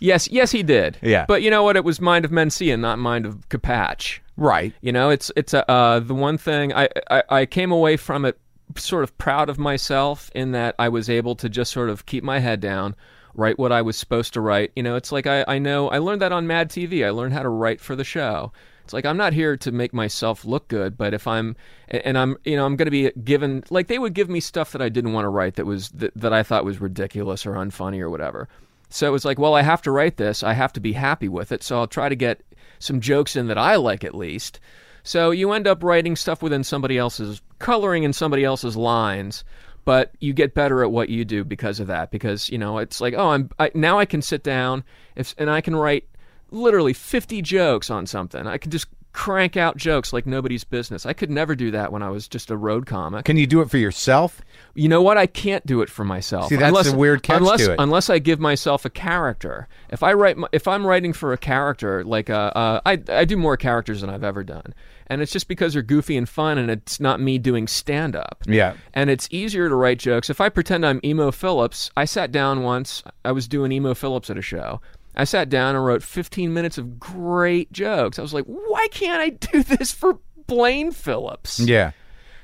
yes, 0.00 0.28
yes, 0.30 0.50
he 0.50 0.62
did. 0.62 0.96
Yeah. 1.02 1.24
But 1.28 1.42
you 1.42 1.50
know 1.50 1.62
what? 1.62 1.76
It 1.76 1.84
was 1.84 2.00
Mind 2.00 2.24
of 2.24 2.30
Mencia, 2.30 2.78
not 2.78 2.98
Mind 2.98 3.26
of 3.26 3.48
Capatch. 3.48 4.20
Right. 4.36 4.72
You 4.80 4.92
know, 4.92 5.10
it's 5.10 5.30
it's 5.36 5.52
uh, 5.54 5.64
uh, 5.68 6.00
the 6.00 6.14
one 6.14 6.38
thing 6.38 6.72
I, 6.72 6.88
I 7.10 7.22
I 7.28 7.46
came 7.46 7.70
away 7.70 7.96
from 7.96 8.24
it 8.24 8.38
sort 8.76 9.04
of 9.04 9.16
proud 9.18 9.50
of 9.50 9.58
myself 9.58 10.30
in 10.34 10.52
that 10.52 10.74
I 10.78 10.88
was 10.88 11.10
able 11.10 11.34
to 11.36 11.48
just 11.48 11.70
sort 11.72 11.90
of 11.90 12.06
keep 12.06 12.24
my 12.24 12.38
head 12.38 12.60
down, 12.60 12.94
write 13.34 13.58
what 13.58 13.70
I 13.72 13.82
was 13.82 13.96
supposed 13.98 14.32
to 14.32 14.40
write. 14.40 14.72
You 14.74 14.82
know, 14.82 14.96
it's 14.96 15.12
like 15.12 15.26
I 15.26 15.44
I 15.46 15.58
know 15.58 15.88
I 15.90 15.98
learned 15.98 16.22
that 16.22 16.32
on 16.32 16.46
Mad 16.46 16.70
TV. 16.70 17.04
I 17.06 17.10
learned 17.10 17.34
how 17.34 17.42
to 17.42 17.48
write 17.50 17.80
for 17.80 17.94
the 17.94 18.04
show. 18.04 18.52
It's 18.92 18.94
like 18.94 19.06
I'm 19.06 19.16
not 19.16 19.32
here 19.32 19.56
to 19.56 19.72
make 19.72 19.94
myself 19.94 20.44
look 20.44 20.68
good, 20.68 20.98
but 20.98 21.14
if 21.14 21.26
I'm 21.26 21.56
and 21.88 22.18
I'm 22.18 22.36
you 22.44 22.56
know 22.56 22.66
I'm 22.66 22.76
going 22.76 22.84
to 22.84 22.90
be 22.90 23.10
given 23.24 23.64
like 23.70 23.86
they 23.86 23.98
would 23.98 24.12
give 24.12 24.28
me 24.28 24.38
stuff 24.38 24.72
that 24.72 24.82
I 24.82 24.90
didn't 24.90 25.14
want 25.14 25.24
to 25.24 25.30
write 25.30 25.54
that 25.54 25.64
was 25.64 25.88
that, 25.92 26.12
that 26.14 26.34
I 26.34 26.42
thought 26.42 26.66
was 26.66 26.78
ridiculous 26.78 27.46
or 27.46 27.52
unfunny 27.52 28.00
or 28.00 28.10
whatever. 28.10 28.50
So 28.90 29.08
it 29.08 29.10
was 29.10 29.24
like, 29.24 29.38
well, 29.38 29.54
I 29.54 29.62
have 29.62 29.80
to 29.82 29.90
write 29.90 30.18
this. 30.18 30.42
I 30.42 30.52
have 30.52 30.74
to 30.74 30.80
be 30.80 30.92
happy 30.92 31.26
with 31.26 31.52
it. 31.52 31.62
So 31.62 31.78
I'll 31.78 31.86
try 31.86 32.10
to 32.10 32.14
get 32.14 32.42
some 32.80 33.00
jokes 33.00 33.34
in 33.34 33.46
that 33.46 33.56
I 33.56 33.76
like 33.76 34.04
at 34.04 34.14
least. 34.14 34.60
So 35.04 35.30
you 35.30 35.52
end 35.52 35.66
up 35.66 35.82
writing 35.82 36.14
stuff 36.14 36.42
within 36.42 36.62
somebody 36.62 36.98
else's 36.98 37.40
coloring 37.60 38.02
in 38.02 38.12
somebody 38.12 38.44
else's 38.44 38.76
lines, 38.76 39.42
but 39.86 40.12
you 40.20 40.34
get 40.34 40.52
better 40.52 40.82
at 40.82 40.92
what 40.92 41.08
you 41.08 41.24
do 41.24 41.44
because 41.44 41.80
of 41.80 41.86
that. 41.86 42.10
Because 42.10 42.50
you 42.50 42.58
know 42.58 42.76
it's 42.76 43.00
like, 43.00 43.14
oh, 43.16 43.30
I'm 43.30 43.48
I, 43.58 43.70
now 43.74 43.98
I 43.98 44.04
can 44.04 44.20
sit 44.20 44.42
down 44.42 44.84
if, 45.16 45.34
and 45.38 45.48
I 45.48 45.62
can 45.62 45.74
write 45.74 46.04
literally 46.52 46.92
50 46.92 47.42
jokes 47.42 47.90
on 47.90 48.06
something. 48.06 48.46
I 48.46 48.58
can 48.58 48.70
just 48.70 48.86
crank 49.12 49.58
out 49.58 49.76
jokes 49.76 50.12
like 50.12 50.26
nobody's 50.26 50.64
business. 50.64 51.04
I 51.04 51.12
could 51.12 51.30
never 51.30 51.54
do 51.54 51.70
that 51.72 51.92
when 51.92 52.02
I 52.02 52.08
was 52.08 52.26
just 52.26 52.50
a 52.50 52.56
road 52.56 52.86
comic. 52.86 53.24
Can 53.24 53.36
you 53.36 53.46
do 53.46 53.60
it 53.60 53.70
for 53.70 53.76
yourself? 53.76 54.40
You 54.74 54.88
know 54.88 55.02
what? 55.02 55.18
I 55.18 55.26
can't 55.26 55.64
do 55.66 55.82
it 55.82 55.90
for 55.90 56.04
myself. 56.04 56.48
See, 56.48 56.56
that's 56.56 56.68
unless, 56.68 56.90
the 56.90 56.96
weird 56.96 57.22
catch 57.22 57.38
unless, 57.38 57.64
to 57.66 57.72
it. 57.72 57.76
Unless 57.78 58.08
I 58.08 58.18
give 58.18 58.40
myself 58.40 58.84
a 58.84 58.90
character. 58.90 59.68
If 59.90 60.02
I 60.02 60.14
write, 60.14 60.38
my, 60.38 60.48
if 60.52 60.66
I'm 60.66 60.86
writing 60.86 61.12
for 61.12 61.32
a 61.32 61.38
character, 61.38 62.02
like 62.04 62.30
uh, 62.30 62.52
uh, 62.54 62.80
I, 62.86 63.02
I 63.08 63.24
do 63.24 63.36
more 63.36 63.56
characters 63.56 64.00
than 64.00 64.08
I've 64.08 64.24
ever 64.24 64.42
done, 64.42 64.72
and 65.08 65.20
it's 65.20 65.32
just 65.32 65.46
because 65.46 65.74
they're 65.74 65.82
goofy 65.82 66.16
and 66.16 66.28
fun, 66.28 66.56
and 66.56 66.70
it's 66.70 66.98
not 66.98 67.20
me 67.20 67.38
doing 67.38 67.68
stand 67.68 68.16
up. 68.16 68.38
Yeah. 68.46 68.74
And 68.94 69.10
it's 69.10 69.28
easier 69.30 69.68
to 69.68 69.74
write 69.74 69.98
jokes. 69.98 70.30
If 70.30 70.40
I 70.40 70.48
pretend 70.48 70.86
I'm 70.86 71.00
Emo 71.04 71.30
Philips, 71.32 71.90
I 71.96 72.06
sat 72.06 72.32
down 72.32 72.62
once. 72.62 73.02
I 73.24 73.32
was 73.32 73.46
doing 73.46 73.72
Emo 73.72 73.92
Philips 73.94 74.30
at 74.30 74.38
a 74.38 74.42
show. 74.42 74.80
I 75.14 75.24
sat 75.24 75.48
down 75.48 75.74
and 75.76 75.84
wrote 75.84 76.02
15 76.02 76.52
minutes 76.54 76.78
of 76.78 76.98
great 76.98 77.70
jokes. 77.72 78.18
I 78.18 78.22
was 78.22 78.32
like, 78.32 78.44
why 78.46 78.88
can't 78.90 79.20
I 79.20 79.28
do 79.30 79.62
this 79.76 79.92
for 79.92 80.18
Blaine 80.46 80.90
Phillips? 80.92 81.60
Yeah. 81.60 81.92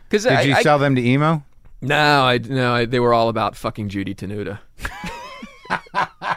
Because 0.09 0.25
Did 0.25 0.33
I, 0.33 0.43
you 0.43 0.55
I- 0.55 0.63
sell 0.63 0.79
them 0.79 0.95
to 0.97 1.03
emo? 1.03 1.43
no, 1.81 2.23
I 2.25 2.39
no, 2.39 2.75
I, 2.75 2.85
they 2.87 2.99
were 3.01 3.15
all 3.15 3.29
about 3.29 3.55
fucking 3.57 3.89
Judy 3.89 4.15
Tenuta. 4.15 4.59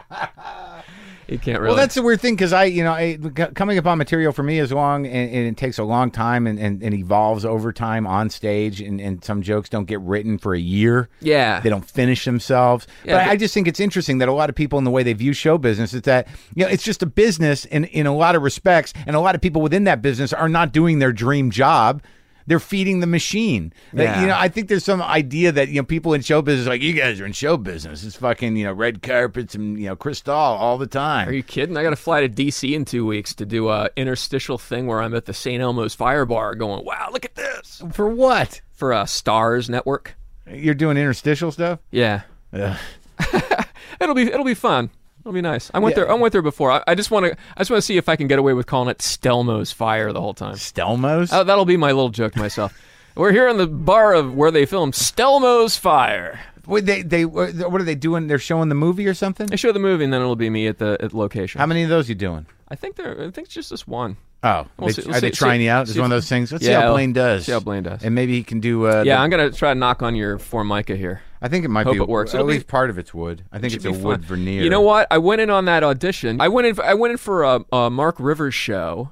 you 1.32 1.40
can't 1.40 1.60
really. 1.60 1.70
Well, 1.70 1.78
that's 1.78 1.96
the 1.96 2.04
weird 2.04 2.22
thing 2.22 2.36
because 2.36 2.54
I, 2.54 2.66
you 2.66 2.84
know, 2.84 2.92
I, 2.92 3.18
coming 3.56 3.78
upon 3.78 3.98
material 3.98 4.32
for 4.34 4.44
me 4.44 4.60
is 4.60 4.72
long 4.72 5.06
and, 5.08 5.32
and 5.34 5.48
it 5.48 5.58
takes 5.58 5.80
a 5.80 5.84
long 5.84 6.12
time 6.12 6.46
and, 6.46 6.60
and, 6.60 6.84
and 6.84 6.94
evolves 6.94 7.46
over 7.46 7.72
time 7.72 8.06
on 8.06 8.30
stage. 8.30 8.82
And, 8.82 9.00
and 9.00 9.24
some 9.24 9.42
jokes 9.42 9.70
don't 9.70 9.86
get 9.86 10.02
written 10.02 10.38
for 10.38 10.54
a 10.54 10.60
year. 10.60 11.10
yeah. 11.22 11.60
They 11.62 11.70
don't 11.70 11.90
finish 11.90 12.26
themselves. 12.26 12.86
Yeah, 13.06 13.18
but 13.18 13.26
but- 13.26 13.32
I 13.32 13.38
just 13.38 13.54
think 13.54 13.68
it's 13.68 13.80
interesting 13.80 14.18
that 14.20 14.28
a 14.30 14.34
lot 14.34 14.50
of 14.50 14.56
people 14.56 14.78
in 14.78 14.86
the 14.86 14.92
way 14.92 15.04
they 15.04 15.14
view 15.14 15.34
show 15.34 15.58
business 15.58 15.94
is 15.94 16.02
that, 16.04 16.28
you 16.54 16.66
know, 16.66 16.70
it's 16.72 16.84
just 16.84 17.02
a 17.02 17.06
business 17.08 17.66
in, 17.66 17.86
in 17.86 18.06
a 18.06 18.16
lot 18.16 18.36
of 18.36 18.42
respects. 18.42 18.94
And 19.08 19.16
a 19.16 19.20
lot 19.20 19.34
of 19.36 19.42
people 19.42 19.62
within 19.62 19.86
that 19.86 20.02
business 20.02 20.34
are 20.34 20.50
not 20.50 20.72
doing 20.74 21.00
their 21.00 21.14
dream 21.14 21.50
job. 21.52 22.04
They're 22.48 22.60
feeding 22.60 23.00
the 23.00 23.08
machine. 23.08 23.74
Yeah. 23.94 24.22
You 24.22 24.28
know, 24.28 24.36
I 24.38 24.48
think 24.48 24.68
there's 24.68 24.84
some 24.84 25.02
idea 25.02 25.52
that, 25.52 25.70
you 25.70 25.82
know, 25.82 25.86
people 25.86 26.14
in 26.14 26.22
show 26.22 26.42
business, 26.42 26.68
like, 26.68 26.82
you 26.82 26.94
guys 26.94 27.20
are 27.20 27.26
in 27.26 27.34
show 27.34 27.58
business. 27.58 28.04
It's 28.04 28.16
fucking, 28.16 28.56
you 28.56 28.66
know, 28.66 28.74
red 28.74 29.02
carpets 29.02 29.56
and, 29.56 29.80
you 29.80 29.88
know, 29.88 29.96
crystal 29.96 30.34
all 30.34 30.78
the 30.78 30.88
time. 30.88 31.28
Are 31.30 31.34
you 31.34 31.44
kidding? 31.44 31.78
I 31.78 31.84
got 31.84 31.92
to 31.92 31.96
fly 31.96 32.22
to 32.22 32.30
DC 32.30 32.74
in 32.74 32.86
two 32.86 33.06
weeks 33.06 33.34
to 33.36 33.46
do 33.46 33.70
a 33.70 33.90
interstitial 33.96 34.58
thing 34.58 34.88
where 34.88 35.02
I'm 35.02 35.14
at 35.16 35.26
the 35.26 35.34
St. 35.34 35.62
Elmo's 35.62 35.96
Fire 35.96 36.26
Bar, 36.26 36.56
going, 36.56 36.84
"Wow, 36.86 37.10
look 37.12 37.26
at 37.26 37.36
this!" 37.36 37.82
For 37.94 38.08
what? 38.08 38.62
for 38.82 38.94
a 38.94 39.04
Starz 39.04 39.70
Network. 39.70 40.16
You're 40.52 40.74
doing 40.74 40.98
interstitial 40.98 41.52
stuff? 41.52 41.78
Yeah, 41.92 42.22
Ugh. 42.52 42.76
it'll 44.02 44.16
be 44.16 44.24
it'll 44.24 44.44
be 44.44 44.56
fun. 44.56 44.90
It'll 45.22 45.34
be 45.34 45.42
nice. 45.42 45.70
I 45.74 45.80
went 45.80 45.96
there. 45.96 46.10
I 46.10 46.14
went 46.16 46.32
there 46.34 46.42
before. 46.42 46.72
I, 46.72 46.84
I 46.88 46.96
just 46.96 47.12
want 47.12 47.26
to. 47.26 47.32
I 47.56 47.60
just 47.62 47.70
want 47.70 47.78
to 47.80 47.86
see 47.86 47.98
if 47.98 48.10
I 48.10 48.16
can 48.16 48.28
get 48.28 48.40
away 48.40 48.54
with 48.54 48.66
calling 48.66 48.90
it 48.90 48.98
Stelmo's 49.00 49.72
Fire 49.72 50.12
the 50.12 50.20
whole 50.22 50.34
time. 50.34 50.56
Stelmos? 50.56 51.30
Oh, 51.32 51.44
that'll 51.44 51.66
be 51.66 51.78
my 51.78 51.88
little 51.92 52.10
joke 52.10 52.34
to 52.34 52.40
myself. 52.40 52.78
We're 53.16 53.32
here 53.32 53.48
in 53.48 53.58
the 53.58 53.68
bar 53.68 54.14
of 54.14 54.34
where 54.36 54.52
they 54.52 54.66
filmed 54.66 54.94
Stelmo's 54.94 55.78
Fire. 55.78 56.40
Wait, 56.66 56.86
they, 56.86 57.02
they, 57.02 57.26
what 57.26 57.56
are 57.82 57.84
they 57.84 57.96
doing? 57.96 58.28
They're 58.28 58.38
showing 58.40 58.70
the 58.70 58.76
movie 58.76 59.08
or 59.08 59.14
something? 59.16 59.48
They 59.48 59.56
show 59.58 59.72
the 59.72 59.80
movie, 59.80 60.04
and 60.04 60.14
then 60.14 60.22
it'll 60.22 60.36
be 60.36 60.50
me 60.50 60.68
at 60.68 60.78
the 60.78 60.96
at 61.02 61.12
location. 61.14 61.60
How 61.60 61.66
many 61.66 61.84
of 61.84 61.90
those 61.90 62.08
you 62.08 62.16
doing? 62.16 62.46
I 62.70 62.76
think 62.76 62.96
they're. 62.96 63.14
I 63.28 63.32
think 63.32 63.46
it's 63.48 63.54
just 63.54 63.70
this 63.72 63.86
one. 63.88 64.18
Oh, 64.44 64.66
We'll 64.78 64.88
they, 64.88 64.94
see- 64.94 65.02
we'll 65.08 65.18
are 65.18 65.20
they 65.22 65.30
trying 65.32 65.60
see- 65.60 65.66
you 65.66 65.72
out? 65.72 65.82
It's 65.84 65.94
see 65.94 66.00
one 66.00 66.12
of 66.12 66.16
those 66.16 66.30
things. 66.30 66.52
Let's 66.52 66.64
see 66.64 66.72
Yeah, 66.72 66.82
how 66.82 66.94
Blaine 66.94 67.14
does. 67.14 67.46
see 67.46 67.52
how 67.52 67.60
Blaine 67.60 67.84
does. 67.84 68.04
and 68.04 68.16
maybe 68.16 68.34
he 68.34 68.44
can 68.44 68.60
do. 68.60 68.88
Uh, 68.88 69.04
Yeah, 69.06 69.16
the- 69.18 69.22
I'm 69.22 69.30
gonna 69.30 69.52
try 69.52 69.74
to 69.74 69.80
knock 69.80 70.02
on 70.02 70.16
your 70.16 70.38
formica 70.40 70.96
here. 70.96 71.22
I 71.42 71.48
think 71.48 71.66
it 71.66 71.70
might 71.70 71.86
Hope 71.88 71.96
be. 71.96 72.02
it 72.02 72.08
works. 72.08 72.32
At 72.34 72.36
It'll 72.36 72.48
be- 72.48 72.54
least 72.54 72.68
part 72.68 72.90
of 72.90 72.98
it's 73.00 73.14
wood. 73.14 73.44
I 73.52 73.60
think 73.60 73.74
it's 73.74 73.86
a 73.86 73.92
be 73.92 73.98
wood 73.98 74.26
fun. 74.26 74.38
veneer. 74.38 74.62
You 74.64 74.70
know 74.70 74.82
what? 74.82 75.08
I 75.10 75.18
went 75.18 75.42
in 75.42 75.50
on 75.50 75.66
that 75.66 75.84
audition. 75.84 76.40
I 76.40 76.48
went 76.50 76.68
in. 76.68 76.80
I 76.82 76.94
went 76.94 77.12
in 77.12 77.18
for 77.18 77.44
a, 77.44 77.66
a 77.72 77.90
Mark 77.90 78.16
Rivers 78.20 78.54
show. 78.54 79.12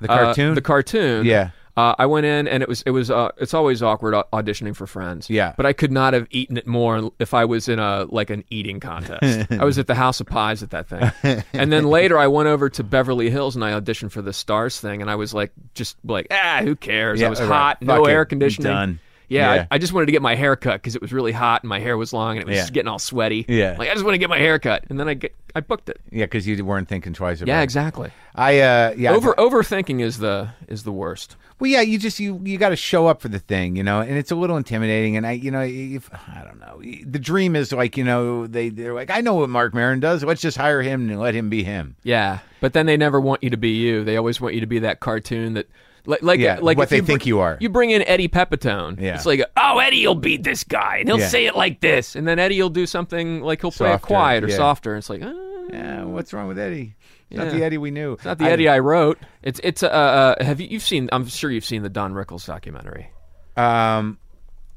The 0.00 0.10
Uh, 0.10 0.24
cartoon. 0.24 0.54
the 0.54 0.62
cartoon. 0.62 1.26
Yeah. 1.26 1.50
Uh, 1.76 1.94
I 1.96 2.06
went 2.06 2.26
in 2.26 2.48
and 2.48 2.60
it 2.60 2.68
was 2.68 2.82
it 2.86 2.90
was 2.90 3.08
uh, 3.08 3.30
it's 3.36 3.54
always 3.54 3.84
awkward 3.84 4.12
au- 4.12 4.24
auditioning 4.32 4.74
for 4.74 4.84
Friends. 4.88 5.30
Yeah. 5.30 5.52
But 5.56 5.64
I 5.66 5.72
could 5.72 5.92
not 5.92 6.12
have 6.12 6.26
eaten 6.30 6.56
it 6.56 6.66
more 6.66 7.12
if 7.20 7.34
I 7.34 7.44
was 7.44 7.68
in 7.68 7.78
a 7.78 8.04
like 8.08 8.30
an 8.30 8.42
eating 8.50 8.80
contest. 8.80 9.52
I 9.52 9.64
was 9.64 9.78
at 9.78 9.86
the 9.86 9.94
House 9.94 10.18
of 10.20 10.26
Pies 10.26 10.62
at 10.64 10.70
that 10.70 10.88
thing. 10.88 11.44
and 11.52 11.70
then 11.72 11.84
later 11.84 12.18
I 12.18 12.26
went 12.26 12.48
over 12.48 12.68
to 12.70 12.82
Beverly 12.82 13.30
Hills 13.30 13.54
and 13.54 13.64
I 13.64 13.78
auditioned 13.78 14.10
for 14.10 14.22
the 14.22 14.32
Starz 14.32 14.80
thing 14.80 15.02
and 15.02 15.08
I 15.10 15.14
was 15.14 15.34
like 15.34 15.52
just 15.74 15.96
like 16.04 16.26
ah 16.32 16.62
who 16.64 16.74
cares? 16.74 17.20
Yeah, 17.20 17.28
I 17.28 17.30
was 17.30 17.40
right. 17.40 17.48
hot, 17.48 17.82
no 17.82 17.98
Fuck 17.98 18.08
it. 18.08 18.12
air 18.12 18.24
conditioning. 18.24 18.72
done. 18.72 19.00
Yeah, 19.28 19.54
Yeah. 19.54 19.66
I, 19.70 19.74
I 19.76 19.78
just 19.78 19.92
wanted 19.92 20.06
to 20.06 20.12
get 20.12 20.22
my 20.22 20.34
hair 20.34 20.56
cut 20.56 20.74
because 20.74 20.94
it 20.96 21.02
was 21.02 21.12
really 21.12 21.32
hot 21.32 21.62
and 21.62 21.68
my 21.68 21.80
hair 21.80 21.96
was 21.96 22.12
long 22.12 22.38
and 22.38 22.48
it 22.48 22.50
was 22.50 22.56
Yeah. 22.56 22.70
getting 22.70 22.88
all 22.88 22.98
sweaty. 22.98 23.44
Yeah. 23.48 23.76
like 23.78 23.88
I 23.90 23.92
just 23.92 24.04
want 24.04 24.14
to 24.14 24.18
get 24.18 24.30
my 24.30 24.38
hair 24.38 24.58
cut, 24.58 24.84
and 24.88 24.98
then 24.98 25.08
I 25.08 25.14
get 25.14 25.34
I 25.54 25.60
booked 25.60 25.88
it. 25.88 26.00
Yeah, 26.10 26.24
because 26.26 26.46
you 26.46 26.62
weren't 26.64 26.88
thinking 26.88 27.12
twice 27.14 27.38
about 27.40 27.48
it. 27.48 27.52
Yeah, 27.52 27.60
it. 27.60 27.64
exactly. 27.64 28.10
I 28.34 28.60
uh, 28.60 28.94
yeah. 28.96 29.12
Over 29.12 29.34
overthinking 29.34 30.00
is 30.00 30.18
the 30.18 30.50
is 30.68 30.84
the 30.84 30.92
worst. 30.92 31.36
Well, 31.58 31.70
yeah, 31.70 31.80
you 31.80 31.98
just 31.98 32.20
you 32.20 32.40
you 32.44 32.56
got 32.58 32.68
to 32.68 32.76
show 32.76 33.06
up 33.08 33.20
for 33.20 33.28
the 33.28 33.38
thing, 33.40 33.74
you 33.74 33.82
know, 33.82 34.00
and 34.00 34.16
it's 34.16 34.30
a 34.30 34.36
little 34.36 34.56
intimidating. 34.56 35.16
And 35.16 35.26
I, 35.26 35.32
you 35.32 35.50
know, 35.50 35.62
if 35.62 36.08
I 36.12 36.44
don't 36.44 36.60
know, 36.60 36.80
the 37.04 37.18
dream 37.18 37.56
is 37.56 37.72
like, 37.72 37.96
you 37.96 38.04
know, 38.04 38.46
they 38.46 38.68
they're 38.68 38.94
like, 38.94 39.10
I 39.10 39.20
know 39.20 39.34
what 39.34 39.48
Marc 39.50 39.74
Maron 39.74 39.98
does. 40.00 40.22
Let's 40.22 40.40
just 40.40 40.56
hire 40.56 40.82
him 40.82 41.10
and 41.10 41.18
let 41.18 41.34
him 41.34 41.50
be 41.50 41.64
him. 41.64 41.96
Yeah, 42.04 42.38
but 42.60 42.74
then 42.74 42.86
they 42.86 42.96
never 42.96 43.20
want 43.20 43.42
you 43.42 43.50
to 43.50 43.56
be 43.56 43.70
you. 43.70 44.04
They 44.04 44.16
always 44.16 44.40
want 44.40 44.54
you 44.54 44.60
to 44.60 44.66
be 44.66 44.78
that 44.80 45.00
cartoon 45.00 45.54
that. 45.54 45.68
Like, 46.06 46.22
like, 46.22 46.40
Yeah, 46.40 46.58
like 46.60 46.78
what 46.78 46.88
they 46.88 47.00
think 47.00 47.26
you 47.26 47.40
are. 47.40 47.56
You 47.60 47.68
bring 47.68 47.90
in 47.90 48.02
Eddie 48.02 48.28
Pepitone. 48.28 49.00
Yeah. 49.00 49.14
It's 49.16 49.26
like, 49.26 49.42
oh, 49.56 49.78
Eddie 49.78 50.06
will 50.06 50.14
beat 50.14 50.42
this 50.42 50.64
guy, 50.64 50.98
and 50.98 51.08
he'll 51.08 51.18
Yeah. 51.18 51.28
say 51.28 51.46
it 51.46 51.56
like 51.56 51.80
this, 51.80 52.16
and 52.16 52.26
then 52.26 52.38
Eddie 52.38 52.60
will 52.62 52.70
do 52.70 52.86
something 52.86 53.42
like 53.42 53.60
he'll 53.60 53.70
play 53.72 53.92
it 53.92 54.02
quiet 54.02 54.44
or 54.44 54.48
yeah. 54.48 54.56
softer. 54.56 54.92
And 54.94 54.98
it's 54.98 55.10
like, 55.10 55.22
uh, 55.22 55.32
Yeah, 55.70 56.04
what's 56.04 56.32
wrong 56.32 56.48
with 56.48 56.58
Eddie? 56.58 56.94
It's 57.30 57.36
not 57.38 57.48
Yeah. 57.48 57.58
the 57.58 57.64
Eddie 57.64 57.78
we 57.78 57.90
knew. 57.90 58.14
It's 58.14 58.24
not 58.24 58.38
the 58.38 58.46
Eddie 58.46 58.68
I 58.68 58.78
wrote. 58.78 59.18
It's 59.42 59.60
it's 59.62 59.82
uh, 59.82 59.88
uh 60.38 60.42
have 60.42 60.60
you 60.60 60.68
you've 60.70 60.82
seen 60.82 61.10
I'm 61.12 61.26
sure 61.26 61.50
you've 61.50 61.64
seen 61.64 61.82
the 61.82 61.90
Don 61.90 62.14
Rickles 62.14 62.46
documentary. 62.46 63.10
Um, 63.56 64.16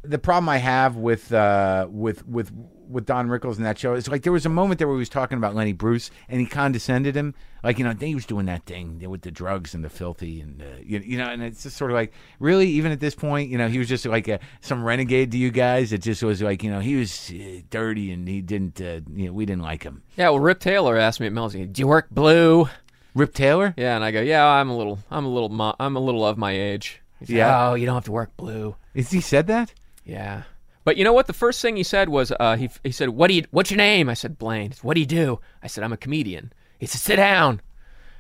the 0.04 0.18
problem 0.20 0.50
I 0.50 0.58
have 0.58 0.98
with 0.98 1.32
uh 1.32 1.88
with 1.90 2.28
with 2.28 2.52
with 2.92 3.06
Don 3.06 3.28
Rickles 3.28 3.58
in 3.58 3.64
that 3.64 3.78
show 3.80 3.94
It's 3.94 4.08
like 4.08 4.24
there 4.24 4.32
was 4.32 4.46
a 4.46 4.50
moment 4.50 4.78
there 4.80 4.88
where 4.88 4.98
he 4.98 5.00
was 5.00 5.10
talking 5.10 5.38
about 5.38 5.56
Lenny 5.56 5.74
Bruce 5.74 6.12
and 6.30 6.40
he 6.40 6.46
condescended 6.46 7.16
him, 7.16 7.34
like 7.64 7.80
you 7.80 7.86
know 7.86 7.94
he 7.94 8.16
was 8.16 8.26
doing 8.26 8.46
that 8.48 8.66
thing 8.66 9.08
with 9.10 9.22
the 9.22 9.32
drugs 9.32 9.74
and 9.74 9.84
the 9.84 9.90
filthy 9.90 10.42
and 10.42 10.62
uh, 10.62 10.66
you, 10.84 11.00
you 11.00 11.18
know, 11.18 11.26
and 11.26 11.42
it's 11.42 11.64
just 11.64 11.78
sort 11.78 11.92
of 11.92 11.96
like 11.96 12.14
really 12.40 12.68
even 12.70 12.92
at 12.92 13.00
this 13.00 13.16
point, 13.16 13.50
you 13.50 13.58
know, 13.58 13.68
he 13.68 13.78
was 13.80 13.88
just 13.88 14.06
like 14.06 14.28
a, 14.28 14.40
some 14.62 14.84
renegade 14.84 15.32
to 15.32 15.38
you 15.38 15.52
guys. 15.52 15.94
It 15.94 16.02
just 16.02 16.24
was 16.24 16.42
like 16.42 16.64
you 16.64 16.72
know 16.72 16.80
he 16.80 16.96
was 16.96 17.32
uh, 17.32 17.62
dirty 17.70 18.12
and 18.12 18.28
he 18.28 18.42
didn't, 18.42 18.82
uh, 18.82 19.02
you 19.14 19.28
know, 19.28 19.34
we 19.34 19.46
didn't 19.46 19.64
like 19.64 19.84
him. 19.84 20.04
Yeah, 20.18 20.30
well 20.30 20.40
Rip 20.40 20.60
Taylor 20.60 20.98
asked 20.98 21.20
me 21.20 21.28
at 21.28 21.34
Mel's, 21.34 21.54
"Do 21.54 21.70
you 21.76 21.88
work 21.88 22.10
blue?" 22.10 22.68
Rip 23.14 23.34
Taylor, 23.34 23.74
Yeah, 23.78 23.96
and 23.96 24.06
I 24.06 24.12
go, 24.12 24.22
"Yeah, 24.22 24.46
I'm 24.46 24.70
a 24.70 24.78
little 24.78 25.00
I'm 25.12 25.26
a 25.26 25.30
little 25.30 25.50
mo- 25.50 25.76
I'm 25.80 25.96
a 25.96 26.00
little 26.00 26.26
of 26.26 26.38
my 26.38 26.52
age." 26.52 27.02
He 27.20 27.26
said, 27.26 27.36
Yeah. 27.36 27.70
"Oh, 27.70 27.74
you 27.76 27.86
don't 27.86 27.96
have 27.96 28.06
to 28.06 28.12
work 28.12 28.36
blue." 28.38 28.76
is 28.94 29.12
he 29.12 29.22
said 29.22 29.48
that? 29.48 29.74
Yeah. 30.06 30.44
But 30.84 30.98
you 30.98 31.04
know 31.04 31.14
what? 31.14 31.28
The 31.28 31.34
first 31.34 31.62
thing 31.62 31.76
he 31.78 31.84
said 31.84 32.10
was, 32.10 32.32
uh, 32.40 32.56
he 32.56 32.70
he 32.84 32.92
said, 32.92 33.10
"What 33.10 33.28
do 33.28 33.36
you? 33.36 33.44
What's 33.52 33.72
your 33.72 33.78
name?" 33.78 34.10
I 34.10 34.14
said, 34.16 34.38
"Blaine." 34.38 34.74
What 34.82 34.96
do 34.96 35.00
you 35.00 35.06
do? 35.06 35.40
I 35.62 35.68
said, 35.68 35.84
"I'm 35.84 35.94
a 35.94 35.98
comedian." 35.98 36.54
He 36.80 36.86
said, 36.88 37.02
"Sit 37.02 37.16
down." 37.18 37.62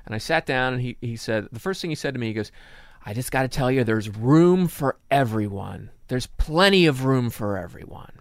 And 0.05 0.16
I 0.16 0.18
sat 0.18 0.45
down, 0.45 0.74
and 0.74 0.82
he 0.82 0.97
he 1.01 1.16
said, 1.16 1.47
the 1.51 1.59
first 1.59 1.82
thing 1.82 1.91
he 1.91 1.95
said 1.95 2.14
to 2.14 2.20
me, 2.20 2.28
he 2.28 2.34
goes, 2.34 2.51
"I 3.05 3.14
just 3.14 3.32
got 3.32 3.43
to 3.43 3.47
tell 3.47 3.72
you, 3.72 3.84
there's 3.84 4.09
room 4.09 4.68
for 4.68 4.97
everyone. 5.09 5.89
There's 6.07 6.28
plenty 6.28 6.86
of 6.86 7.05
room 7.05 7.30
for 7.30 7.57
everyone." 7.57 8.14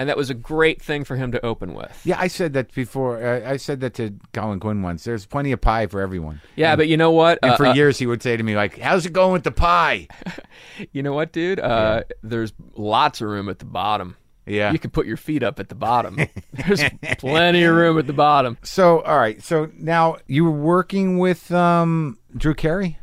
And 0.00 0.08
that 0.08 0.16
was 0.16 0.30
a 0.30 0.34
great 0.34 0.80
thing 0.80 1.04
for 1.04 1.14
him 1.16 1.30
to 1.32 1.44
open 1.44 1.74
with. 1.74 2.00
Yeah, 2.04 2.16
I 2.18 2.28
said 2.28 2.54
that 2.54 2.72
before. 2.72 3.22
Uh, 3.22 3.46
I 3.50 3.58
said 3.58 3.80
that 3.80 3.92
to 3.96 4.14
Colin 4.32 4.58
Quinn 4.58 4.80
once. 4.80 5.04
There's 5.04 5.26
plenty 5.26 5.52
of 5.52 5.60
pie 5.60 5.88
for 5.88 6.00
everyone. 6.00 6.40
Yeah, 6.56 6.74
but 6.74 6.88
you 6.88 6.96
know 6.96 7.10
what? 7.10 7.38
And 7.42 7.52
Uh, 7.52 7.56
for 7.58 7.66
uh, 7.66 7.74
years, 7.74 7.98
he 7.98 8.06
would 8.06 8.22
say 8.22 8.34
to 8.34 8.42
me, 8.42 8.56
like, 8.56 8.78
how's 8.78 9.04
it 9.04 9.12
going 9.12 9.34
with 9.34 9.44
the 9.44 9.50
pie? 9.50 10.08
you 10.92 11.02
know 11.02 11.12
what, 11.12 11.32
dude? 11.32 11.60
Uh, 11.60 12.04
There's 12.22 12.54
lots 12.76 13.20
of 13.20 13.28
room 13.28 13.50
at 13.50 13.58
the 13.58 13.66
bottom. 13.66 14.16
Yeah. 14.46 14.72
You 14.72 14.78
can 14.78 14.90
put 14.90 15.04
your 15.04 15.18
feet 15.18 15.42
up 15.42 15.60
at 15.60 15.68
the 15.68 15.74
bottom. 15.74 16.16
There's 16.54 16.82
plenty 17.18 17.62
of 17.64 17.74
room 17.74 17.98
at 17.98 18.06
the 18.06 18.14
bottom. 18.14 18.56
So, 18.62 19.02
all 19.02 19.18
right. 19.18 19.42
So 19.42 19.70
now 19.76 20.16
you 20.26 20.44
were 20.44 20.50
working 20.50 21.18
with 21.18 21.52
um, 21.52 22.16
Drew 22.34 22.54
Carey? 22.54 22.98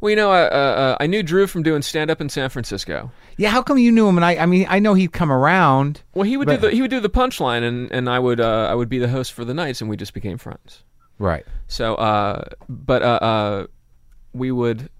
Well, 0.00 0.10
you 0.10 0.16
know, 0.16 0.30
uh, 0.30 0.48
uh, 0.52 0.56
uh, 0.56 0.96
I 1.00 1.06
knew 1.06 1.22
Drew 1.22 1.46
from 1.46 1.62
doing 1.62 1.82
stand 1.82 2.10
up 2.10 2.20
in 2.20 2.28
San 2.28 2.48
Francisco. 2.50 3.10
Yeah, 3.38 3.50
how 3.50 3.62
come 3.62 3.78
you 3.78 3.90
knew 3.92 4.08
him? 4.08 4.16
And 4.16 4.24
I, 4.24 4.36
I 4.36 4.46
mean, 4.46 4.66
I 4.68 4.78
know 4.78 4.94
he'd 4.94 5.12
come 5.12 5.32
around. 5.32 6.02
Well, 6.14 6.24
he 6.24 6.36
would 6.36 6.46
But- 6.46 6.60
do 6.60 6.68
the 6.68 6.74
he 6.74 6.82
would 6.82 6.90
do 6.90 7.00
the 7.00 7.08
punchline, 7.10 7.62
and, 7.62 7.90
and 7.92 8.08
I 8.08 8.18
would 8.18 8.40
uh, 8.40 8.68
I 8.70 8.74
would 8.74 8.88
be 8.88 8.98
the 8.98 9.08
host 9.08 9.32
for 9.32 9.44
the 9.44 9.54
nights, 9.54 9.80
and 9.80 9.88
we 9.90 9.96
just 9.96 10.14
became 10.14 10.38
friends. 10.38 10.82
Right. 11.18 11.46
So, 11.66 11.94
uh, 11.94 12.44
but 12.68 13.02
uh, 13.02 13.06
uh, 13.06 13.66
we 14.34 14.50
would 14.52 14.90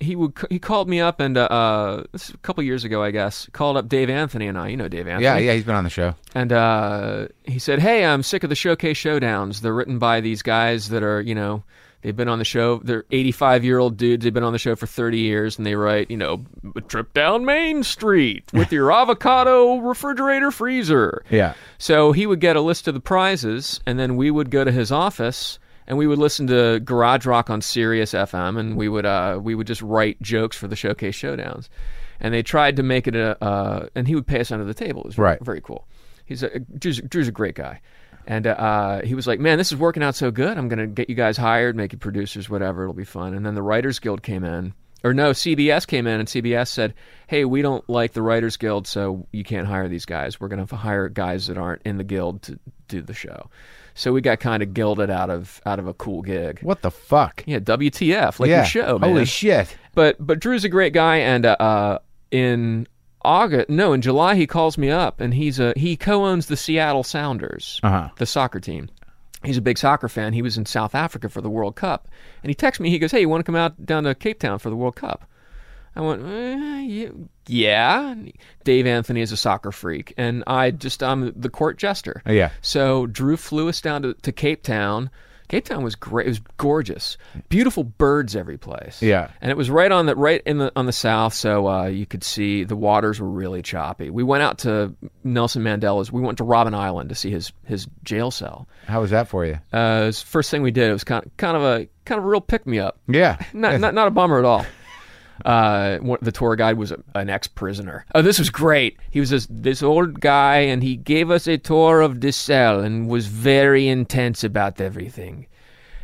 he 0.00 0.14
would 0.14 0.34
he 0.50 0.58
called 0.58 0.86
me 0.88 1.00
up, 1.00 1.18
and 1.20 1.38
uh, 1.38 1.44
uh, 1.44 2.04
this 2.12 2.28
a 2.28 2.36
couple 2.38 2.62
years 2.62 2.84
ago, 2.84 3.02
I 3.02 3.10
guess, 3.10 3.48
called 3.52 3.78
up 3.78 3.88
Dave 3.88 4.10
Anthony 4.10 4.46
and 4.48 4.58
I. 4.58 4.68
You 4.68 4.76
know 4.76 4.88
Dave 4.88 5.08
Anthony. 5.08 5.24
Yeah, 5.24 5.38
yeah, 5.38 5.54
he's 5.54 5.64
been 5.64 5.74
on 5.74 5.84
the 5.84 5.90
show. 5.90 6.14
And 6.34 6.52
uh, 6.52 7.28
he 7.44 7.58
said, 7.58 7.78
"Hey, 7.78 8.04
I'm 8.04 8.22
sick 8.22 8.42
of 8.44 8.50
the 8.50 8.54
showcase 8.54 8.98
showdowns. 8.98 9.62
They're 9.62 9.72
written 9.72 9.98
by 9.98 10.20
these 10.20 10.42
guys 10.42 10.90
that 10.90 11.02
are, 11.02 11.22
you 11.22 11.34
know, 11.34 11.64
they've 12.02 12.16
been 12.16 12.28
on 12.28 12.38
the 12.38 12.44
show. 12.44 12.78
They're 12.84 13.04
85 13.10 13.64
year 13.64 13.78
old 13.78 13.96
dudes. 13.96 14.24
They've 14.24 14.32
been 14.34 14.42
on 14.44 14.52
the 14.52 14.58
show 14.58 14.76
for 14.76 14.86
30 14.86 15.18
years, 15.18 15.56
and 15.58 15.66
they 15.66 15.74
write, 15.74 16.10
you 16.10 16.16
know, 16.16 16.44
a 16.74 16.80
trip 16.80 17.12
down 17.14 17.44
Main 17.44 17.82
Street 17.82 18.44
with 18.52 18.72
your 18.72 18.90
avocado 19.00 19.78
refrigerator 19.78 20.50
freezer. 20.50 21.24
Yeah. 21.30 21.54
So 21.78 22.12
he 22.12 22.26
would 22.26 22.40
get 22.40 22.56
a 22.56 22.60
list 22.60 22.88
of 22.88 22.94
the 22.94 23.00
prizes, 23.00 23.80
and 23.86 23.98
then 23.98 24.16
we 24.16 24.30
would 24.30 24.50
go 24.50 24.64
to 24.64 24.72
his 24.72 24.90
office." 24.92 25.58
And 25.88 25.96
we 25.96 26.08
would 26.08 26.18
listen 26.18 26.48
to 26.48 26.80
Garage 26.80 27.26
Rock 27.26 27.48
on 27.48 27.60
Sirius 27.62 28.10
FM, 28.12 28.58
and 28.58 28.76
we 28.76 28.88
would 28.88 29.06
uh, 29.06 29.38
we 29.40 29.54
would 29.54 29.68
just 29.68 29.82
write 29.82 30.20
jokes 30.20 30.56
for 30.56 30.66
the 30.66 30.74
showcase 30.74 31.14
showdowns. 31.14 31.68
And 32.18 32.34
they 32.34 32.42
tried 32.42 32.74
to 32.74 32.82
make 32.82 33.06
it 33.06 33.14
a, 33.14 33.40
uh, 33.40 33.86
and 33.94 34.08
he 34.08 34.16
would 34.16 34.26
pay 34.26 34.40
us 34.40 34.50
under 34.50 34.64
the 34.64 34.74
table. 34.74 35.02
It 35.02 35.06
was 35.06 35.14
very, 35.14 35.28
Right. 35.28 35.44
very 35.44 35.60
cool. 35.60 35.86
He's 36.24 36.42
a 36.42 36.58
Drew's, 36.58 37.00
Drew's 37.02 37.28
a 37.28 37.30
great 37.30 37.54
guy, 37.54 37.80
and 38.26 38.46
uh, 38.46 39.02
he 39.02 39.14
was 39.14 39.26
like, 39.26 39.40
"Man, 39.40 39.58
this 39.58 39.72
is 39.72 39.78
working 39.78 40.02
out 40.02 40.14
so 40.14 40.30
good. 40.30 40.58
I'm 40.58 40.68
gonna 40.68 40.86
get 40.86 41.08
you 41.08 41.14
guys 41.14 41.36
hired, 41.36 41.76
make 41.76 41.92
you 41.92 41.98
producers, 41.98 42.50
whatever. 42.50 42.82
It'll 42.82 42.94
be 42.94 43.04
fun." 43.04 43.34
And 43.34 43.46
then 43.46 43.54
the 43.54 43.62
Writers 43.62 43.98
Guild 43.98 44.22
came 44.22 44.44
in, 44.44 44.74
or 45.04 45.14
no, 45.14 45.30
CBS 45.30 45.86
came 45.86 46.06
in, 46.06 46.20
and 46.20 46.28
CBS 46.28 46.68
said, 46.68 46.94
"Hey, 47.28 47.44
we 47.44 47.62
don't 47.62 47.88
like 47.88 48.12
the 48.12 48.22
Writers 48.22 48.56
Guild, 48.56 48.86
so 48.86 49.26
you 49.32 49.44
can't 49.44 49.66
hire 49.66 49.88
these 49.88 50.04
guys. 50.04 50.40
We're 50.40 50.48
gonna 50.48 50.66
hire 50.66 51.08
guys 51.08 51.46
that 51.46 51.56
aren't 51.56 51.82
in 51.82 51.98
the 51.98 52.04
guild 52.04 52.42
to 52.42 52.58
do 52.88 53.00
the 53.02 53.14
show." 53.14 53.48
So 53.94 54.12
we 54.12 54.20
got 54.20 54.40
kind 54.40 54.62
of 54.62 54.74
gilded 54.74 55.08
out 55.08 55.30
of 55.30 55.60
out 55.64 55.78
of 55.78 55.86
a 55.86 55.94
cool 55.94 56.22
gig. 56.22 56.60
What 56.62 56.82
the 56.82 56.90
fuck? 56.90 57.42
Yeah, 57.46 57.60
WTF, 57.60 58.38
like 58.40 58.50
yeah. 58.50 58.56
your 58.56 58.64
show, 58.66 58.98
man 58.98 59.10
Holy 59.10 59.24
shit. 59.24 59.74
but 59.94 60.16
but 60.18 60.38
Drew's 60.38 60.64
a 60.64 60.68
great 60.68 60.92
guy, 60.92 61.16
and 61.16 61.46
uh, 61.46 61.56
uh, 61.58 61.98
in 62.30 62.86
August, 63.26 63.68
no, 63.68 63.92
in 63.92 64.00
July, 64.00 64.34
he 64.36 64.46
calls 64.46 64.78
me 64.78 64.90
up, 64.90 65.20
and 65.20 65.34
he's 65.34 65.58
a 65.60 65.72
he 65.76 65.96
co-owns 65.96 66.46
the 66.46 66.56
Seattle 66.56 67.02
Sounders, 67.04 67.80
Uh-huh. 67.82 68.08
the 68.18 68.26
soccer 68.26 68.60
team. 68.60 68.88
He's 69.44 69.58
a 69.58 69.62
big 69.62 69.78
soccer 69.78 70.08
fan. 70.08 70.32
He 70.32 70.42
was 70.42 70.56
in 70.56 70.64
South 70.66 70.94
Africa 70.94 71.28
for 71.28 71.40
the 71.40 71.50
World 71.50 71.76
Cup, 71.76 72.08
and 72.42 72.50
he 72.50 72.54
texts 72.54 72.80
me. 72.80 72.90
He 72.90 72.98
goes, 72.98 73.12
"Hey, 73.12 73.20
you 73.20 73.28
want 73.28 73.40
to 73.40 73.44
come 73.44 73.56
out 73.56 73.84
down 73.84 74.04
to 74.04 74.14
Cape 74.14 74.38
Town 74.40 74.58
for 74.58 74.70
the 74.70 74.76
World 74.76 74.96
Cup?" 74.96 75.28
I 75.94 76.00
went, 76.02 76.22
eh, 76.26 77.08
yeah. 77.46 78.14
Dave 78.64 78.86
Anthony 78.86 79.22
is 79.22 79.32
a 79.32 79.36
soccer 79.36 79.72
freak, 79.72 80.12
and 80.18 80.44
I 80.46 80.70
just 80.70 81.02
I'm 81.02 81.32
the 81.34 81.48
court 81.48 81.78
jester. 81.78 82.22
Yeah. 82.26 82.50
So 82.60 83.06
Drew 83.06 83.36
flew 83.38 83.68
us 83.70 83.80
down 83.80 84.02
to, 84.02 84.12
to 84.14 84.30
Cape 84.32 84.62
Town. 84.62 85.08
Cape 85.48 85.64
Town 85.64 85.84
was 85.84 85.94
great. 85.94 86.26
It 86.26 86.30
was 86.30 86.40
gorgeous. 86.56 87.16
Beautiful 87.48 87.84
birds 87.84 88.34
every 88.34 88.58
place. 88.58 89.00
Yeah. 89.02 89.30
And 89.40 89.50
it 89.50 89.56
was 89.56 89.70
right 89.70 89.90
on 89.90 90.06
the 90.06 90.16
right 90.16 90.42
in 90.44 90.58
the 90.58 90.72
on 90.76 90.86
the 90.86 90.92
south, 90.92 91.34
so 91.34 91.68
uh, 91.68 91.86
you 91.86 92.06
could 92.06 92.24
see 92.24 92.64
the 92.64 92.76
waters 92.76 93.20
were 93.20 93.28
really 93.28 93.62
choppy. 93.62 94.10
We 94.10 94.22
went 94.22 94.42
out 94.42 94.58
to 94.58 94.94
Nelson 95.24 95.62
Mandela's. 95.62 96.10
We 96.10 96.20
went 96.20 96.38
to 96.38 96.44
Robben 96.44 96.74
Island 96.74 97.08
to 97.10 97.14
see 97.14 97.30
his 97.30 97.52
his 97.64 97.86
jail 98.04 98.30
cell. 98.30 98.68
How 98.86 99.00
was 99.00 99.10
that 99.10 99.28
for 99.28 99.44
you? 99.44 99.58
Uh, 99.72 100.02
it 100.02 100.06
was 100.06 100.22
first 100.22 100.50
thing 100.50 100.62
we 100.62 100.70
did. 100.70 100.90
It 100.90 100.92
was 100.92 101.04
kind 101.04 101.24
of, 101.24 101.36
kind 101.36 101.56
of 101.56 101.62
a 101.62 101.88
kind 102.04 102.18
of 102.18 102.24
a 102.24 102.28
real 102.28 102.40
pick 102.40 102.66
me 102.66 102.78
up. 102.78 102.98
Yeah. 103.08 103.38
Not, 103.52 103.80
not 103.80 103.94
not 103.94 104.08
a 104.08 104.10
bummer 104.10 104.38
at 104.38 104.44
all. 104.44 104.64
Uh, 105.44 105.98
the 106.22 106.32
tour 106.32 106.56
guide 106.56 106.78
was 106.78 106.92
a, 106.92 107.02
an 107.14 107.28
ex-prisoner. 107.28 108.06
Oh, 108.14 108.22
this 108.22 108.38
was 108.38 108.50
great. 108.50 108.98
He 109.10 109.20
was 109.20 109.30
this, 109.30 109.46
this 109.50 109.82
old 109.82 110.20
guy, 110.20 110.58
and 110.58 110.82
he 110.82 110.96
gave 110.96 111.30
us 111.30 111.46
a 111.46 111.58
tour 111.58 112.00
of 112.00 112.20
the 112.20 112.32
cell 112.32 112.80
and 112.80 113.08
was 113.08 113.26
very 113.26 113.88
intense 113.88 114.42
about 114.42 114.80
everything. 114.80 115.46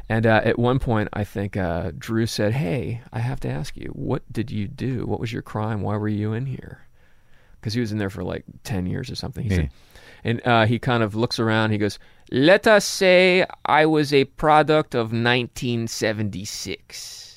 And 0.08 0.26
uh, 0.26 0.42
at 0.44 0.58
one 0.58 0.78
point, 0.78 1.08
I 1.14 1.24
think 1.24 1.56
uh, 1.56 1.92
Drew 1.96 2.26
said, 2.26 2.52
"Hey, 2.52 3.00
I 3.12 3.20
have 3.20 3.40
to 3.40 3.48
ask 3.48 3.76
you, 3.76 3.88
what 3.94 4.30
did 4.30 4.50
you 4.50 4.68
do? 4.68 5.06
What 5.06 5.20
was 5.20 5.32
your 5.32 5.42
crime? 5.42 5.80
Why 5.80 5.96
were 5.96 6.08
you 6.08 6.34
in 6.34 6.44
here?" 6.44 6.86
Because 7.60 7.72
he 7.72 7.80
was 7.80 7.92
in 7.92 7.98
there 7.98 8.10
for 8.10 8.22
like 8.24 8.44
ten 8.64 8.84
years 8.84 9.10
or 9.10 9.14
something. 9.14 9.44
He 9.44 9.50
Yeah. 9.50 9.56
said, 9.56 9.70
and 10.24 10.46
uh, 10.46 10.66
he 10.66 10.78
kind 10.78 11.02
of 11.02 11.14
looks 11.14 11.38
around. 11.38 11.70
He 11.70 11.78
goes, 11.78 11.98
"Let 12.30 12.66
us 12.66 12.84
say 12.84 13.46
I 13.64 13.86
was 13.86 14.12
a 14.12 14.24
product 14.24 14.94
of 14.94 15.12
1976." 15.12 17.31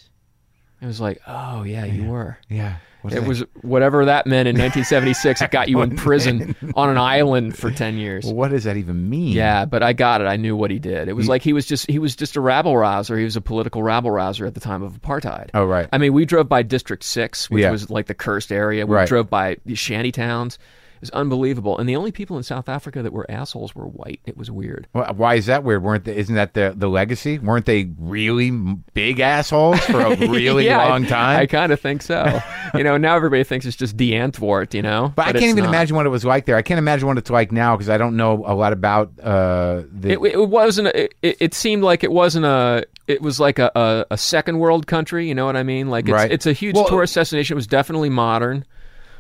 I 0.86 0.88
was 0.88 1.02
like, 1.02 1.20
"Oh 1.28 1.64
yeah, 1.64 1.84
you 1.86 2.06
were." 2.06 2.38
Yeah. 2.48 2.76
What 3.02 3.14
It 3.14 3.24
was 3.24 3.44
whatever 3.62 4.06
that 4.06 4.26
meant 4.26 4.48
in 4.48 4.56
1976. 4.56 5.42
It 5.44 5.52
got 5.52 5.70
you 5.70 5.82
in 5.82 5.96
prison 5.96 6.56
on 6.76 6.90
an 6.90 6.98
island 6.98 7.56
for 7.56 7.70
10 7.70 7.98
years. 7.98 8.26
Well, 8.26 8.34
what 8.34 8.50
does 8.52 8.64
that 8.64 8.78
even 8.78 9.10
mean? 9.10 9.34
Yeah, 9.34 9.66
but 9.66 9.84
I 9.84 9.94
got 9.94 10.22
it. 10.22 10.26
I 10.26 10.38
knew 10.38 10.56
what 10.56 10.72
he 10.72 10.80
did. 10.80 11.08
It 11.08 11.14
was 11.14 11.28
like 11.28 11.44
he 11.44 11.54
was 11.54 11.66
just 11.68 11.90
he 11.90 12.00
was 12.00 12.16
just 12.16 12.36
a 12.36 12.42
rabble 12.42 12.76
rouser. 12.78 13.18
He 13.18 13.24
was 13.24 13.36
a 13.36 13.42
political 13.42 13.84
rabble 13.84 14.10
rouser 14.12 14.46
at 14.48 14.54
the 14.56 14.60
time 14.60 14.82
of 14.82 14.94
apartheid. 15.02 15.50
Oh, 15.54 15.66
right. 15.66 15.88
I 15.94 15.98
mean, 16.00 16.14
we 16.14 16.26
drove 16.26 16.50
by 16.50 16.64
District 16.64 17.04
Six, 17.04 17.50
which 17.50 17.62
Yeah. 17.62 17.72
was 17.72 17.90
like 17.92 18.08
the 18.08 18.16
cursed 18.16 18.52
area. 18.52 18.86
We 18.88 18.96
Right. 18.96 19.08
drove 19.08 19.30
by 19.30 19.58
the 19.66 19.76
shanty 19.76 20.12
towns. 20.12 20.58
Is 21.02 21.10
unbelievable. 21.12 21.78
And 21.78 21.88
the 21.90 21.96
only 21.96 22.12
people 22.12 22.38
in 22.38 22.44
South 22.44 22.70
Africa 22.70 23.04
that 23.04 23.12
were 23.14 23.30
assholes 23.30 23.76
were 23.76 23.86
white. 23.88 24.22
It 24.26 24.38
was 24.38 24.50
weird. 24.50 24.88
Wh- 24.94 25.12
Why 25.16 25.36
is 25.36 25.46
that 25.48 25.64
weird? 25.64 25.84
Weren't 25.84 26.06
they, 26.06 26.16
isn't 26.16 26.36
that 26.36 26.54
the 26.54 26.74
the 26.76 26.88
legacy? 26.88 27.38
Weren't 27.38 27.66
they 27.66 27.90
really 28.00 28.52
big 28.94 29.20
assholes 29.20 29.80
for 29.82 30.00
a 30.02 30.16
really 30.16 30.66
Yeah, 30.66 30.88
long 30.88 31.06
time? 31.06 31.40
I, 31.42 31.46
kind 31.46 31.72
of 31.72 31.80
think 31.80 32.02
so. 32.02 32.40
you 32.74 32.84
know, 32.84 32.98
now 32.98 33.16
everybody 33.16 33.44
thinks 33.44 33.66
it's 33.66 33.76
just 33.76 33.98
Die 33.98 34.06
Antwoord, 34.12 34.74
you 34.74 34.82
know? 34.82 35.12
but 35.16 35.28
I 35.28 35.32
can't 35.34 35.44
even 35.46 35.64
not. 35.66 35.70
imagine 35.70 35.96
what 35.96 36.06
it 36.06 36.10
was 36.10 36.26
like 36.26 36.46
there. 36.46 36.56
I 36.56 36.62
can't 36.62 36.78
imagine 36.80 37.08
what 37.08 37.18
it's 37.18 37.30
like 37.30 37.52
now 37.52 37.76
because 37.76 37.90
I 37.90 37.98
don't 37.98 38.16
know 38.16 38.44
a 38.46 38.56
lot 38.56 38.74
about 38.74 39.12
uh, 39.22 39.84
the. 39.92 40.12
It, 40.14 40.20
it 40.22 40.50
wasn't. 40.50 40.88
A, 40.88 41.04
it, 41.26 41.38
it 41.40 41.54
seemed 41.54 41.84
like 41.84 42.04
it 42.04 42.12
wasn't 42.12 42.46
a. 42.46 42.86
It 43.08 43.22
was 43.22 43.40
like 43.40 43.60
a, 43.60 43.72
a, 43.76 44.06
a 44.12 44.18
second 44.18 44.58
world 44.60 44.88
country. 44.88 45.28
You 45.28 45.36
know 45.36 45.46
what 45.46 45.56
I 45.56 45.64
mean? 45.64 45.90
Like 45.90 46.06
it's, 46.06 46.12
Right. 46.14 46.32
it's 46.32 46.46
a 46.48 46.54
huge 46.54 46.76
Well- 46.76 46.88
tourist 46.88 47.14
destination. 47.16 47.54
It 47.54 47.58
was 47.58 47.68
definitely 47.68 48.10
modern. 48.10 48.66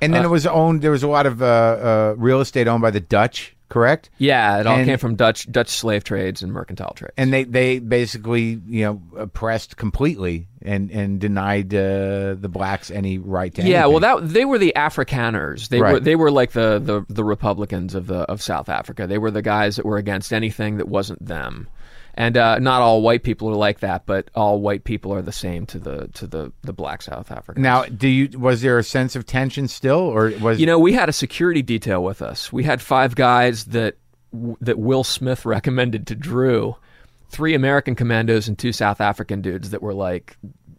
And 0.01 0.13
uh, 0.13 0.17
then 0.17 0.25
it 0.25 0.29
was 0.29 0.45
owned. 0.47 0.81
There 0.81 0.91
was 0.91 1.03
a 1.03 1.07
lot 1.07 1.25
of 1.25 1.41
uh, 1.41 1.45
uh, 1.45 2.15
real 2.17 2.41
estate 2.41 2.67
owned 2.67 2.81
by 2.81 2.91
the 2.91 2.99
Dutch, 2.99 3.55
correct? 3.69 4.09
Yeah, 4.17 4.59
it 4.59 4.67
all 4.67 4.77
And- 4.77 4.85
came 4.85 4.97
from 4.97 5.15
Dutch 5.15 5.51
Dutch 5.51 5.69
slave 5.69 6.03
trades 6.03 6.41
and 6.43 6.51
mercantile 6.51 6.93
trades. 6.95 7.13
And 7.17 7.31
they, 7.33 7.43
they 7.43 7.79
basically 7.79 8.61
you 8.67 8.83
know 8.85 9.01
oppressed 9.17 9.77
completely 9.77 10.47
and 10.61 10.89
and 10.91 11.19
denied 11.19 11.73
uh, 11.73 12.35
the 12.39 12.49
blacks 12.49 12.89
any 12.91 13.17
right 13.17 13.53
to 13.53 13.61
yeah, 13.61 13.85
anything. 13.85 13.91
well, 14.01 14.19
that 14.19 14.27
they 14.29 14.45
were 14.45 14.57
the 14.57 14.73
Afrikaners. 14.75 15.69
They 15.69 15.79
were 15.79 15.99
they 15.99 16.15
were 16.15 16.31
like 16.31 16.51
the, 16.51 16.79
the 16.79 17.05
the 17.13 17.23
Republicans 17.23 17.95
of 17.95 18.07
the 18.07 18.19
of 18.21 18.41
South 18.41 18.69
Africa. 18.69 19.07
They 19.07 19.17
were 19.17 19.31
the 19.31 19.41
guys 19.41 19.75
that 19.75 19.85
were 19.85 19.97
against 19.97 20.33
anything 20.33 20.77
that 20.77 20.87
wasn't 20.87 21.25
them. 21.25 21.67
And 22.18 22.38
uh, 22.38 22.59
not 22.59 22.82
all 22.82 23.01
white 23.01 23.24
people 23.24 23.49
are 23.49 23.55
like 23.55 23.82
that, 23.82 24.05
but 24.05 24.32
all 24.36 24.61
white 24.61 24.86
people 24.86 25.13
are 25.13 25.22
the 25.22 25.34
same 25.34 25.66
to 25.68 25.80
the 25.80 26.07
to 26.13 26.26
the 26.26 26.53
the 26.61 26.72
black 26.72 27.01
South 27.01 27.30
Africans. 27.30 27.61
Now, 27.61 27.84
do 27.84 28.07
you 28.07 28.39
was 28.39 28.61
there 28.61 28.80
a 28.80 28.84
sense 28.84 29.18
of 29.18 29.26
tension 29.26 29.68
still, 29.68 29.99
or 29.99 30.32
was 30.39 30.59
You 30.59 30.66
know, 30.66 30.80
we 30.80 30.93
had 30.93 31.09
a 31.09 31.13
security 31.13 31.61
detail 31.61 32.01
with 32.03 32.22
us. 32.22 32.53
We 32.53 32.63
had 32.63 32.82
five 32.82 33.16
guys 33.16 33.66
that 33.66 33.97
that 34.61 34.80
Will 34.80 35.03
Smith 35.03 35.45
recommended 35.45 36.07
to 36.07 36.16
Drew, 36.16 36.78
three 37.30 37.53
American 37.53 37.95
commandos 37.95 38.47
and 38.47 38.57
two 38.57 38.72
South 38.72 39.01
African 39.01 39.41
dudes 39.41 39.72
that 39.72 39.82
were 39.82 39.93
like 39.93 40.38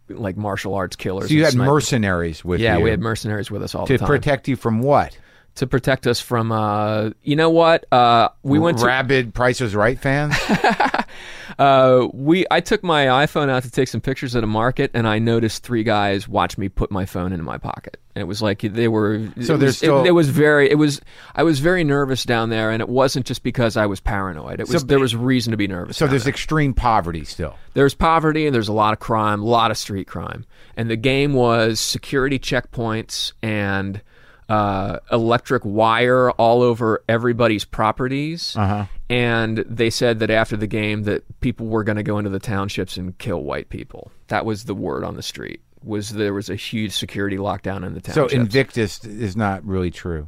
like 0.09 0.37
martial 0.37 0.73
arts 0.73 0.95
killers. 0.95 1.27
so 1.27 1.35
you 1.35 1.43
had 1.43 1.53
snipers. 1.53 1.71
mercenaries 1.71 2.43
with 2.43 2.59
you. 2.59 2.65
Yeah, 2.65 2.77
you 2.77 2.85
we 2.85 2.89
had 2.89 2.99
mercenaries 2.99 3.51
with 3.51 3.61
us 3.61 3.75
all 3.75 3.85
to 3.85 3.93
the 3.93 3.99
time 3.99 4.07
protect 4.07 4.47
you 4.47 4.55
from 4.55 4.79
what? 4.79 5.17
To 5.57 5.67
protect 5.67 6.07
us 6.07 6.19
from. 6.19 6.51
Uh, 6.51 7.11
you 7.23 7.35
know 7.35 7.49
what? 7.49 7.91
Uh, 7.91 8.29
we 8.43 8.59
went 8.59 8.79
to 8.79 8.85
rabid 8.85 9.33
Price 9.33 9.61
is 9.61 9.75
Right 9.75 9.99
fans. 9.99 10.35
uh, 11.59 12.07
we. 12.13 12.45
I 12.49 12.61
took 12.61 12.83
my 12.83 13.05
iPhone 13.05 13.49
out 13.49 13.63
to 13.63 13.71
take 13.71 13.87
some 13.87 14.01
pictures 14.01 14.35
at 14.35 14.43
a 14.43 14.47
market, 14.47 14.91
and 14.93 15.07
I 15.07 15.19
noticed 15.19 15.63
three 15.63 15.83
guys 15.83 16.27
watch 16.27 16.57
me 16.57 16.69
put 16.69 16.91
my 16.91 17.05
phone 17.05 17.31
into 17.33 17.43
my 17.43 17.57
pocket. 17.57 17.99
And 18.15 18.21
it 18.21 18.25
was 18.25 18.41
like 18.41 18.61
they 18.61 18.87
were. 18.87 19.27
So 19.41 19.57
there's 19.57 19.61
was, 19.61 19.77
still- 19.77 20.03
It, 20.03 20.07
it 20.07 20.11
was 20.11 20.29
very. 20.29 20.69
It 20.69 20.75
was. 20.75 21.01
I 21.35 21.43
was 21.43 21.59
very 21.59 21.83
nervous 21.83 22.23
down 22.23 22.49
there, 22.49 22.71
and 22.71 22.81
it 22.81 22.89
wasn't 22.89 23.25
just 23.25 23.43
because 23.43 23.77
I 23.77 23.85
was 23.85 23.99
paranoid. 23.99 24.59
It 24.59 24.69
was. 24.69 24.85
there 24.85 24.99
was 24.99 25.15
reason 25.15 25.51
to 25.51 25.57
be 25.57 25.67
nervous. 25.67 25.97
so 25.97 26.07
there's 26.07 26.23
there. 26.23 26.31
extreme 26.31 26.73
poverty 26.73 27.25
still. 27.25 27.55
there's 27.73 27.93
poverty 27.93 28.45
and 28.45 28.55
there's 28.55 28.67
a 28.69 28.73
lot 28.73 28.93
of 28.93 28.99
crime, 28.99 29.41
a 29.41 29.45
lot 29.45 29.71
of 29.71 29.77
street 29.77 30.07
crime. 30.07 30.45
And 30.75 30.89
the 30.89 30.95
game 30.95 31.33
was 31.33 31.79
security 31.79 32.37
checkpoints 32.37 33.33
and 33.41 34.01
uh, 34.49 34.99
electric 35.11 35.63
wire 35.65 36.31
all 36.31 36.61
over 36.61 37.03
everybody's 37.09 37.65
properties. 37.65 38.55
Uh-huh. 38.55 38.85
And 39.09 39.59
they 39.59 39.89
said 39.89 40.19
that 40.19 40.29
after 40.29 40.57
the 40.57 40.67
game 40.67 41.03
that 41.03 41.23
people 41.41 41.67
were 41.67 41.83
going 41.83 41.95
to 41.95 42.03
go 42.03 42.17
into 42.17 42.29
the 42.29 42.39
townships 42.39 42.97
and 42.97 43.17
kill 43.17 43.43
white 43.43 43.69
people. 43.69 44.11
That 44.27 44.45
was 44.45 44.65
the 44.65 44.75
word 44.75 45.03
on 45.03 45.15
the 45.15 45.23
street. 45.23 45.61
Was 45.83 46.09
there 46.09 46.33
was 46.33 46.49
a 46.49 46.55
huge 46.55 46.91
security 46.91 47.37
lockdown 47.37 47.85
in 47.85 47.93
the 47.93 48.01
townships. 48.01 48.33
So. 48.33 48.39
Invictus 48.39 49.03
is 49.05 49.35
not 49.37 49.65
really 49.65 49.91
true. 49.91 50.27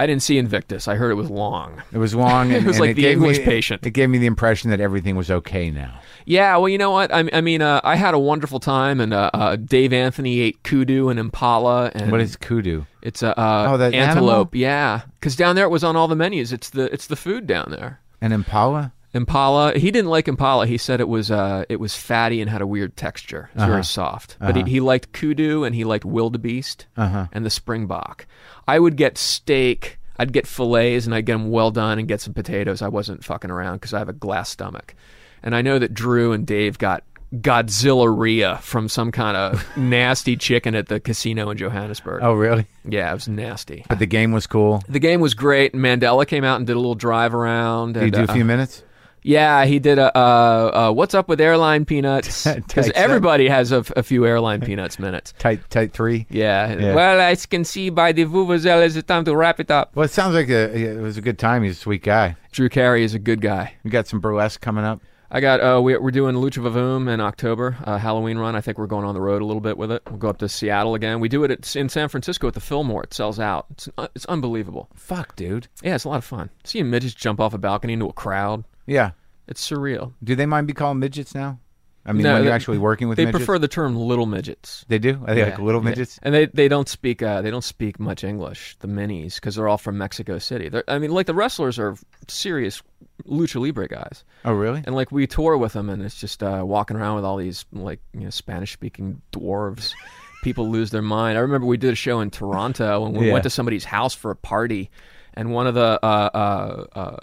I 0.00 0.06
didn't 0.06 0.22
see 0.22 0.38
Invictus. 0.38 0.88
I 0.88 0.94
heard 0.94 1.10
it 1.10 1.16
was 1.16 1.28
long. 1.28 1.82
It 1.92 1.98
was 1.98 2.14
long. 2.14 2.50
And, 2.60 2.66
was 2.66 2.76
and 2.76 2.86
like 2.86 2.96
the 2.96 3.02
gave 3.02 3.18
English 3.18 3.38
me, 3.38 3.44
patient. 3.44 3.86
It 3.86 3.90
gave 3.90 4.08
me 4.08 4.16
the 4.16 4.26
impression 4.26 4.70
that 4.70 4.80
everything 4.80 5.14
was 5.14 5.30
okay 5.30 5.70
now. 5.70 6.00
Yeah, 6.24 6.56
well, 6.56 6.70
you 6.70 6.78
know 6.78 6.90
what? 6.90 7.12
I, 7.12 7.28
I 7.34 7.42
mean, 7.42 7.60
uh, 7.60 7.82
I 7.84 7.96
had 7.96 8.14
a 8.14 8.18
wonderful 8.18 8.60
time, 8.60 8.98
and 8.98 9.12
uh, 9.12 9.30
uh, 9.34 9.56
Dave 9.56 9.92
Anthony 9.92 10.40
ate 10.40 10.62
kudu 10.62 11.10
and 11.10 11.18
impala, 11.20 11.90
and 11.94 12.10
What 12.10 12.22
is 12.22 12.34
kudu? 12.36 12.86
it's 13.02 13.22
a 13.22 13.38
uh, 13.38 13.66
Oh, 13.72 13.76
that 13.76 13.92
antelope. 13.92 14.54
Yeah, 14.54 15.02
because 15.18 15.36
down 15.36 15.54
there 15.54 15.66
it 15.66 15.70
was 15.70 15.84
on 15.84 15.96
all 15.96 16.08
the 16.08 16.16
menus. 16.16 16.50
It's 16.50 16.70
the 16.70 16.90
it's 16.94 17.06
the 17.06 17.16
food 17.16 17.46
down 17.46 17.68
there. 17.70 18.00
An 18.22 18.32
impala? 18.32 18.92
Impala. 19.12 19.72
He 19.76 19.90
didn't 19.90 20.10
like 20.10 20.28
impala. 20.28 20.66
He 20.66 20.78
said 20.78 21.00
it 21.00 21.08
was 21.08 21.30
uh, 21.30 21.64
it 21.68 21.80
was 21.80 21.96
fatty 21.96 22.40
and 22.40 22.48
had 22.48 22.60
a 22.62 22.66
weird 22.66 22.96
texture. 22.96 23.50
It 23.52 23.56
was 23.56 23.62
Uh-huh. 23.64 23.72
very 23.72 23.84
soft. 23.84 24.36
But 24.40 24.56
he, 24.56 24.62
he 24.64 24.80
liked 24.80 25.12
kudu 25.12 25.64
and 25.64 25.74
he 25.74 25.84
liked 25.84 26.04
wildebeest 26.04 26.86
and 26.96 27.44
the 27.44 27.50
springbok. 27.50 28.26
I 28.68 28.78
would 28.78 28.96
get 28.96 29.18
steak. 29.18 29.98
I'd 30.16 30.32
get 30.32 30.46
fillets 30.46 31.06
and 31.06 31.14
I'd 31.14 31.24
get 31.26 31.32
them 31.32 31.50
well 31.50 31.70
done 31.70 31.98
and 31.98 32.06
get 32.06 32.20
some 32.20 32.34
potatoes. 32.34 32.82
I 32.82 32.88
wasn't 32.88 33.24
fucking 33.24 33.50
around 33.50 33.76
because 33.76 33.94
I 33.94 33.98
have 33.98 34.08
a 34.10 34.12
glass 34.14 34.50
stomach. 34.50 34.94
And 35.42 35.56
I 35.56 35.62
know 35.62 35.78
that 35.78 35.94
Drew 35.94 36.32
and 36.32 36.46
Dave 36.46 36.76
got 36.76 37.02
Godzilla 37.34 38.60
from 38.60 38.88
some 38.88 39.10
kind 39.12 39.36
of 39.36 39.64
nasty 39.76 40.36
chicken 40.36 40.74
at 40.74 40.88
the 40.88 41.00
casino 41.00 41.50
in 41.50 41.56
Johannesburg. 41.56 42.22
Oh, 42.22 42.34
really? 42.34 42.66
Yeah, 42.84 43.10
it 43.10 43.14
was 43.14 43.28
nasty. 43.28 43.84
But 43.88 43.98
the 43.98 44.06
game 44.06 44.32
was 44.32 44.46
cool. 44.46 44.82
The 44.88 44.98
game 44.98 45.20
was 45.20 45.34
great. 45.34 45.72
Mandela 45.72 46.26
came 46.26 46.44
out 46.44 46.56
and 46.56 46.66
did 46.66 46.74
a 46.76 46.78
little 46.78 46.94
drive 46.94 47.34
around. 47.34 47.94
Did 47.94 48.00
you 48.00 48.04
and, 48.04 48.12
do 48.12 48.20
a 48.20 48.24
uh, 48.24 48.34
few 48.34 48.44
minutes? 48.44 48.82
Yeah, 49.22 49.64
he 49.64 49.78
did 49.78 49.98
a 49.98 50.16
uh, 50.16 50.88
uh, 50.90 50.92
"What's 50.92 51.14
up 51.14 51.28
with 51.28 51.40
airline 51.40 51.84
peanuts?" 51.84 52.46
Because 52.70 52.90
everybody 52.94 53.48
has 53.48 53.72
a, 53.72 53.78
f- 53.78 53.92
a 53.96 54.02
few 54.02 54.26
airline 54.26 54.60
peanuts 54.60 54.98
minutes. 54.98 55.34
Tight, 55.38 55.68
tight 55.70 55.92
three. 55.92 56.26
Yeah. 56.30 56.74
Yeah. 56.78 56.94
Well, 56.94 57.20
I 57.20 57.34
can 57.34 57.64
see 57.64 57.90
by 57.90 58.12
the 58.12 58.24
vuvuzela, 58.24 58.84
it's 58.84 59.06
time 59.06 59.24
to 59.24 59.36
wrap 59.36 59.60
it 59.60 59.70
up. 59.70 59.94
Well, 59.94 60.04
it 60.04 60.10
sounds 60.10 60.34
like 60.34 60.48
a, 60.48 60.74
it 60.76 61.00
was 61.00 61.16
a 61.16 61.20
good 61.20 61.38
time. 61.38 61.62
He's 61.62 61.76
a 61.76 61.80
sweet 61.80 62.02
guy. 62.02 62.36
Drew 62.52 62.68
Carey 62.68 63.04
is 63.04 63.14
a 63.14 63.18
good 63.18 63.40
guy. 63.40 63.74
We 63.84 63.90
got 63.90 64.06
some 64.06 64.20
burlesque 64.20 64.60
coming 64.60 64.84
up. 64.84 65.00
I 65.32 65.40
got. 65.40 65.60
Uh, 65.60 65.80
we, 65.80 65.96
we're 65.96 66.10
doing 66.10 66.34
Lucha 66.34 66.60
Vavoom 66.60 67.08
in 67.08 67.20
October, 67.20 67.76
uh, 67.84 67.98
Halloween 67.98 68.36
run. 68.38 68.56
I 68.56 68.60
think 68.60 68.78
we're 68.78 68.88
going 68.88 69.04
on 69.04 69.14
the 69.14 69.20
road 69.20 69.42
a 69.42 69.44
little 69.44 69.60
bit 69.60 69.78
with 69.78 69.92
it. 69.92 70.02
We'll 70.06 70.18
go 70.18 70.28
up 70.28 70.38
to 70.38 70.48
Seattle 70.48 70.94
again. 70.96 71.20
We 71.20 71.28
do 71.28 71.44
it 71.44 71.52
at, 71.52 71.76
in 71.76 71.88
San 71.88 72.08
Francisco 72.08 72.48
at 72.48 72.54
the 72.54 72.60
Fillmore. 72.60 73.04
It 73.04 73.14
sells 73.14 73.38
out. 73.38 73.66
It's 73.70 73.88
uh, 73.96 74.08
it's 74.16 74.26
unbelievable. 74.26 74.88
Fuck, 74.94 75.36
dude. 75.36 75.68
Yeah, 75.82 75.94
it's 75.94 76.04
a 76.04 76.08
lot 76.08 76.16
of 76.16 76.24
fun. 76.24 76.50
Seeing 76.64 76.90
midgets 76.90 77.14
jump 77.14 77.38
off 77.38 77.54
a 77.54 77.58
balcony 77.58 77.92
into 77.92 78.06
a 78.06 78.12
crowd. 78.12 78.64
Yeah. 78.90 79.12
It's 79.48 79.68
surreal. 79.68 80.12
Do 80.22 80.34
they 80.36 80.46
mind 80.46 80.66
be 80.66 80.72
called 80.72 80.96
midgets 80.98 81.34
now? 81.34 81.58
I 82.06 82.12
mean, 82.12 82.22
No, 82.22 82.32
when 82.34 82.42
you're 82.44 82.50
they- 82.50 82.54
actually 82.54 82.78
working 82.78 83.08
with 83.08 83.16
They 83.16 83.26
midgets? 83.26 83.44
prefer 83.44 83.58
the 83.58 83.68
term 83.68 83.94
little 83.94 84.24
midgets. 84.26 84.84
They 84.88 84.98
do? 84.98 85.20
Are 85.26 85.34
they 85.34 85.44
like 85.44 85.58
Yeah, 85.58 85.64
little 85.64 85.82
yeah. 85.82 85.90
midgets? 85.90 86.18
and 86.22 86.34
they 86.34 86.46
they 86.46 86.66
don't 86.66 86.88
speak 86.88 87.22
uh, 87.22 87.42
they 87.42 87.50
don't 87.50 87.64
speak 87.64 88.00
much 88.00 88.24
English. 88.24 88.76
The 88.80 88.88
minis 88.88 89.34
because 89.34 89.56
they're 89.56 89.68
all 89.68 89.76
from 89.78 89.98
Mexico 89.98 90.38
City. 90.38 90.68
They're, 90.70 90.84
I 90.88 90.98
mean, 90.98 91.10
like 91.10 91.26
the 91.26 91.34
wrestlers 91.34 91.78
are 91.78 91.96
serious 92.26 92.82
lucha 93.26 93.60
libre 93.60 93.86
guys, 93.86 94.24
Oh, 94.46 94.54
really? 94.54 94.82
and 94.86 94.94
like 94.96 95.12
we 95.12 95.26
tour 95.26 95.58
with 95.58 95.74
them, 95.74 95.90
and 95.90 96.02
it's 96.02 96.18
just 96.18 96.42
uh, 96.42 96.62
walking 96.64 96.96
around 96.96 97.16
with 97.16 97.24
all 97.24 97.36
these 97.36 97.66
like 97.72 98.00
you 98.14 98.20
know 98.20 98.30
Spanish 98.30 98.72
speaking 98.72 99.20
dwarves. 99.32 99.92
People 100.42 100.70
lose 100.70 100.90
their 100.90 101.02
mind. 101.02 101.36
I 101.36 101.42
remember 101.42 101.66
we 101.66 101.76
did 101.76 101.92
a 101.92 101.96
show 101.96 102.20
in 102.20 102.30
Toronto, 102.30 103.04
and 103.04 103.14
we 103.14 103.26
Yeah. 103.26 103.34
went 103.34 103.42
to 103.42 103.50
somebody's 103.50 103.84
house 103.84 104.14
for 104.14 104.30
a 104.30 104.36
party, 104.36 104.90
and 105.34 105.52
one 105.52 105.66
of 105.66 105.74
the 105.74 106.00
uh, 106.02 106.30
uh, 106.34 106.98
uh, 106.98 107.16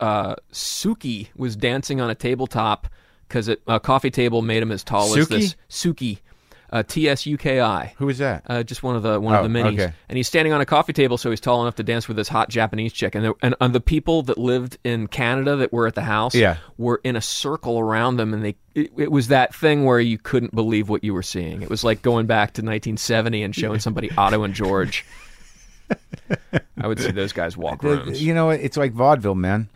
uh, 0.00 0.34
Suki 0.52 1.28
was 1.36 1.56
dancing 1.56 2.00
on 2.00 2.10
a 2.10 2.14
tabletop 2.14 2.88
because 3.28 3.48
a 3.48 3.80
coffee 3.80 4.10
table 4.10 4.42
made 4.42 4.62
him 4.62 4.70
as 4.72 4.84
tall 4.84 5.16
as 5.16 5.26
this. 5.28 5.56
Suki, 5.70 6.18
uh, 6.70 6.82
T 6.82 7.08
S 7.08 7.24
U 7.26 7.36
K 7.38 7.60
I. 7.60 7.94
Who 7.98 8.08
is 8.08 8.18
that? 8.18 8.44
Uh, 8.46 8.62
just 8.62 8.82
one 8.82 8.94
of 8.96 9.02
the 9.02 9.18
one 9.20 9.34
Oh, 9.34 9.38
of 9.44 9.50
the 9.50 9.58
minis, 9.58 9.74
okay. 9.74 9.92
and 10.08 10.16
he's 10.16 10.26
standing 10.28 10.52
on 10.52 10.60
a 10.60 10.66
coffee 10.66 10.92
table, 10.92 11.16
so 11.18 11.30
he's 11.30 11.40
tall 11.40 11.62
enough 11.62 11.74
to 11.76 11.82
dance 11.82 12.08
with 12.08 12.16
this 12.16 12.28
hot 12.28 12.48
Japanese 12.50 12.92
chick. 12.92 13.14
And, 13.14 13.24
there, 13.24 13.34
and, 13.42 13.54
and 13.60 13.74
the 13.74 13.80
people 13.80 14.22
that 14.24 14.36
lived 14.38 14.76
in 14.84 15.06
Canada 15.06 15.56
that 15.56 15.72
were 15.72 15.86
at 15.86 15.94
the 15.94 16.02
house, 16.02 16.34
Yeah. 16.34 16.56
were 16.78 17.00
in 17.04 17.16
a 17.16 17.20
circle 17.22 17.78
around 17.78 18.16
them, 18.16 18.32
and 18.34 18.44
they 18.44 18.56
it, 18.74 18.90
it 18.96 19.10
was 19.12 19.28
that 19.28 19.54
thing 19.54 19.84
where 19.84 20.00
you 20.00 20.18
couldn't 20.18 20.54
believe 20.54 20.88
what 20.88 21.04
you 21.04 21.12
were 21.14 21.22
seeing. 21.22 21.62
It 21.62 21.68
was 21.70 21.84
like 21.84 22.00
going 22.02 22.26
back 22.26 22.48
to 22.54 22.60
1970 22.62 23.42
and 23.42 23.54
showing 23.54 23.80
somebody 23.80 24.10
Otto 24.16 24.42
and 24.44 24.54
George. 24.54 25.04
I 26.80 26.86
would 26.86 26.98
see 27.00 27.10
those 27.10 27.32
guys 27.32 27.56
walk 27.56 27.82
rooms. 27.82 28.22
you 28.22 28.34
know, 28.34 28.50
it's 28.50 28.76
like 28.76 28.92
vaudeville, 28.92 29.34
man. 29.34 29.68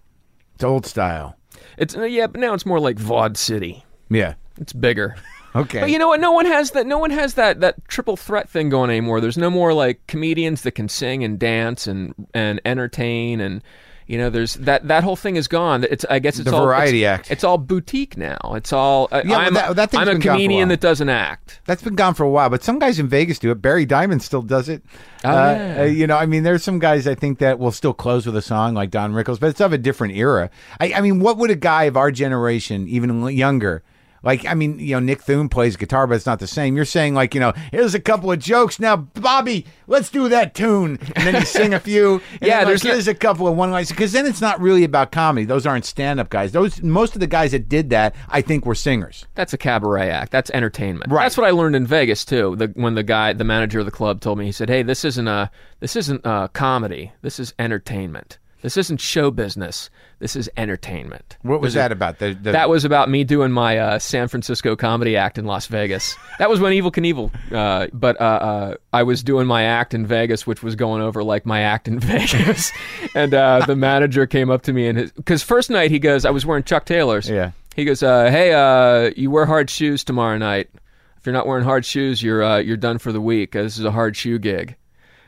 It's 0.55 0.65
old 0.65 0.87
style. 0.87 1.37
It's 1.77 1.97
uh, 1.97 2.03
yeah, 2.05 2.27
but 2.27 2.41
now 2.41 2.55
it's 2.55 2.65
more 2.67 2.81
like 2.81 2.99
Vaud 2.99 3.37
City. 3.37 3.85
Yeah. 4.09 4.35
It's 4.61 4.73
bigger. 4.73 5.17
Okay. 5.55 5.81
But 5.81 5.91
you 5.91 5.99
know 5.99 6.09
what? 6.09 6.21
No 6.21 6.33
one 6.33 6.45
has 6.45 6.73
that. 6.73 6.87
No 6.87 6.99
one 6.99 7.11
has 7.11 7.33
that 7.35 7.61
that 7.61 7.89
triple 7.89 8.19
threat 8.19 8.47
thing 8.47 8.69
going 8.69 8.91
anymore. 8.91 9.23
There's 9.23 9.39
no 9.39 9.49
more 9.49 9.73
like 9.73 10.07
comedians 10.07 10.61
that 10.63 10.73
can 10.73 10.87
sing 10.87 11.25
and 11.25 11.39
dance 11.39 11.87
and 11.87 12.15
and 12.35 12.61
entertain 12.67 13.41
and 13.41 13.63
you 14.07 14.19
know 14.19 14.31
there's 14.31 14.55
that 14.55 14.87
that 14.89 15.03
whole 15.05 15.17
thing 15.17 15.37
is 15.37 15.49
gone. 15.49 15.85
It's 15.85 16.05
I 16.09 16.19
guess 16.19 16.39
it's 16.39 16.49
The 16.51 16.57
all 16.57 16.65
variety 16.65 17.05
it's, 17.05 17.09
act. 17.21 17.31
It's 17.31 17.45
all 17.45 17.59
boutique 17.59 18.17
now. 18.17 18.39
It's 18.55 18.73
all 18.73 19.09
uh, 19.13 19.23
Yeah, 19.25 19.31
well, 19.31 19.41
I'm, 19.41 19.55
that- 19.55 19.77
that 19.77 19.91
thing's 19.91 20.03
I'm 20.03 20.09
a 20.09 20.21
for 20.21 20.29
a 20.29 20.33
comedian 20.33 20.69
that 20.69 20.81
doesn't 20.81 21.09
act. 21.09 21.61
That's 21.65 21.83
been 21.83 21.95
gone 21.97 22.15
for 22.15 22.25
a 22.25 22.31
while, 22.31 22.49
but 22.51 22.63
some 22.63 22.79
guys 22.79 22.99
in 22.99 23.09
Vegas 23.09 23.39
do 23.39 23.51
it. 23.51 23.57
Barry 23.61 23.85
Diamond 23.87 24.23
still 24.23 24.43
does 24.43 24.69
it. 24.69 24.83
Oh, 25.25 25.29
Uh, 25.31 25.33
yeah. 25.33 25.81
uh, 25.81 25.85
you 25.85 26.07
know, 26.07 26.17
I 26.17 26.27
mean, 26.27 26.43
there's 26.45 26.63
some 26.63 26.79
guys 26.79 27.07
I 27.09 27.15
think 27.15 27.39
that 27.41 27.59
will 27.59 27.73
still 27.73 27.95
close 27.95 28.27
with 28.27 28.37
a 28.37 28.43
song 28.43 28.75
like 28.75 28.91
Don 28.91 29.13
Rickles, 29.13 29.41
but 29.41 29.49
it's 29.49 29.61
of 29.61 29.73
a 29.73 29.79
different 29.79 30.15
era. 30.15 30.51
I, 30.81 30.93
I 30.95 31.01
mean, 31.01 31.21
what 31.21 31.37
would 31.39 31.51
a 31.51 31.57
guy 31.57 31.85
of 31.85 31.97
our 31.97 32.11
generation, 32.13 32.87
even 32.89 33.27
younger, 33.29 33.83
Like, 34.27 34.45
I 34.45 34.55
mean, 34.55 34.81
you 34.81 34.97
know, 34.97 34.99
Nick 34.99 35.23
Thune 35.23 35.49
plays 35.49 35.77
guitar, 35.77 36.09
but 36.09 36.15
it's 36.17 36.27
not 36.27 36.41
the 36.41 36.49
same. 36.49 36.75
You're 36.75 36.85
saying, 36.85 37.15
like, 37.15 37.33
you 37.33 37.39
know, 37.39 37.53
here's 37.71 37.95
a 37.95 38.01
couple 38.01 38.33
of 38.33 38.41
jokes. 38.41 38.81
Now, 38.81 38.97
Bobby, 38.97 39.65
let's 39.87 40.11
do 40.11 40.29
that 40.31 40.53
tune. 40.53 40.99
And 41.15 41.27
then 41.29 41.37
you 41.37 41.43
sing 41.43 41.73
a 41.73 41.79
few. 41.79 42.21
Yeah, 42.43 42.59
like, 42.59 42.67
there's 42.67 42.83
here's 42.83 43.09
a 43.09 43.15
couple 43.15 43.47
of 43.47 43.57
one 43.57 43.71
liners. 43.71 43.91
Because 43.91 44.11
then 44.13 44.27
it's 44.27 44.41
not 44.41 44.61
really 44.61 44.83
about 44.83 45.13
comedy. 45.13 45.47
Those 45.47 45.65
aren't 45.65 45.85
stand 45.85 46.19
up 46.19 46.29
guys. 46.29 46.51
Those 46.53 46.83
Most 46.83 47.15
of 47.15 47.21
the 47.21 47.27
guys 47.27 47.53
that 47.53 47.69
did 47.69 47.91
that, 47.91 48.17
I 48.29 48.43
think, 48.43 48.67
were 48.67 48.75
singers. 48.75 49.27
That's 49.37 49.53
a 49.53 49.59
cabaret 49.59 50.11
act. 50.11 50.33
That's 50.33 50.51
entertainment. 50.51 51.11
Right. 51.11 51.25
That's 51.25 51.37
what 51.37 51.47
I 51.47 51.51
learned 51.51 51.77
in 51.77 51.87
Vegas 51.87 52.25
too. 52.25 52.57
The, 52.57 52.67
when 52.75 52.95
the 52.95 53.05
guy, 53.05 53.33
the 53.33 53.45
manager 53.45 53.79
of 53.79 53.85
the 53.85 53.93
club, 53.93 54.21
told 54.21 54.39
me, 54.39 54.45
he 54.47 54.53
said, 54.53 54.69
"Hey, 54.69 54.83
this 54.83 55.05
isn't 55.05 55.29
a 55.29 55.51
this 55.79 55.95
isn't 55.95 56.23
a 56.25 56.51
comedy. 56.53 57.13
This 57.23 57.39
is 57.39 57.55
entertainment. 57.59 58.39
This 58.63 58.77
isn't 58.77 59.01
show 59.01 59.31
business. 59.31 59.91
This 60.19 60.35
is 60.35 60.51
entertainment." 60.57 61.37
What 61.43 61.61
was 61.61 61.75
There's 61.75 61.85
a- 61.85 61.89
that 61.89 61.93
about? 61.93 62.19
The, 62.19 62.33
the, 62.35 62.53
That 62.53 62.69
was 62.69 62.85
about 62.85 63.09
me 63.11 63.23
doing 63.25 63.53
my 63.53 63.79
uh, 63.79 63.99
San 63.99 64.29
Francisco 64.29 64.75
comedy 64.77 65.17
act 65.17 65.39
in 65.39 65.45
Las 65.45 65.67
Vegas. 65.67 66.17
That 66.39 66.49
was 66.51 66.59
when 66.61 66.73
Evel 66.73 66.91
Knievel. 66.93 67.31
Uh, 67.53 67.89
but 67.93 68.21
uh, 68.21 68.25
uh, 68.25 68.75
I 68.93 69.03
was 69.03 69.23
doing 69.23 69.47
my 69.47 69.63
act 69.65 69.95
in 69.95 70.07
Vegas, 70.07 70.47
which 70.47 70.63
was 70.63 70.75
going 70.75 71.03
over 71.03 71.23
like 71.23 71.45
my 71.47 71.61
act 71.61 71.87
in 71.87 71.99
Vegas. 72.01 72.73
and 73.15 73.35
uh, 73.35 73.65
the 73.67 73.77
manager 73.77 74.27
came 74.27 74.51
up 74.51 74.63
to 74.63 74.73
me 74.73 74.87
and 74.89 75.13
because 75.17 75.43
first 75.43 75.71
night 75.71 75.91
he 75.91 75.99
goes, 75.99 76.25
I 76.25 76.31
was 76.31 76.45
wearing 76.47 76.65
Chuck 76.65 76.85
Taylors. 76.87 77.29
Yeah. 77.29 77.53
He 77.77 77.85
goes, 77.85 78.03
uh, 78.03 78.31
"Hey, 78.31 78.55
uh, 78.55 79.11
you 79.17 79.31
wear 79.31 79.45
hard 79.45 79.69
shoes 79.69 80.03
tomorrow 80.03 80.39
night. 80.39 80.71
If 81.19 81.27
you're 81.27 81.35
not 81.35 81.47
wearing 81.47 81.65
hard 81.65 81.85
shoes, 81.85 82.23
you're 82.23 82.43
uh, 82.43 82.57
you're 82.57 82.79
done 82.79 82.97
for 82.97 83.13
the 83.13 83.21
week. 83.21 83.53
This 83.53 83.79
is 83.79 83.85
a 83.85 83.91
hard 83.91 84.17
shoe 84.17 84.39
gig." 84.39 84.77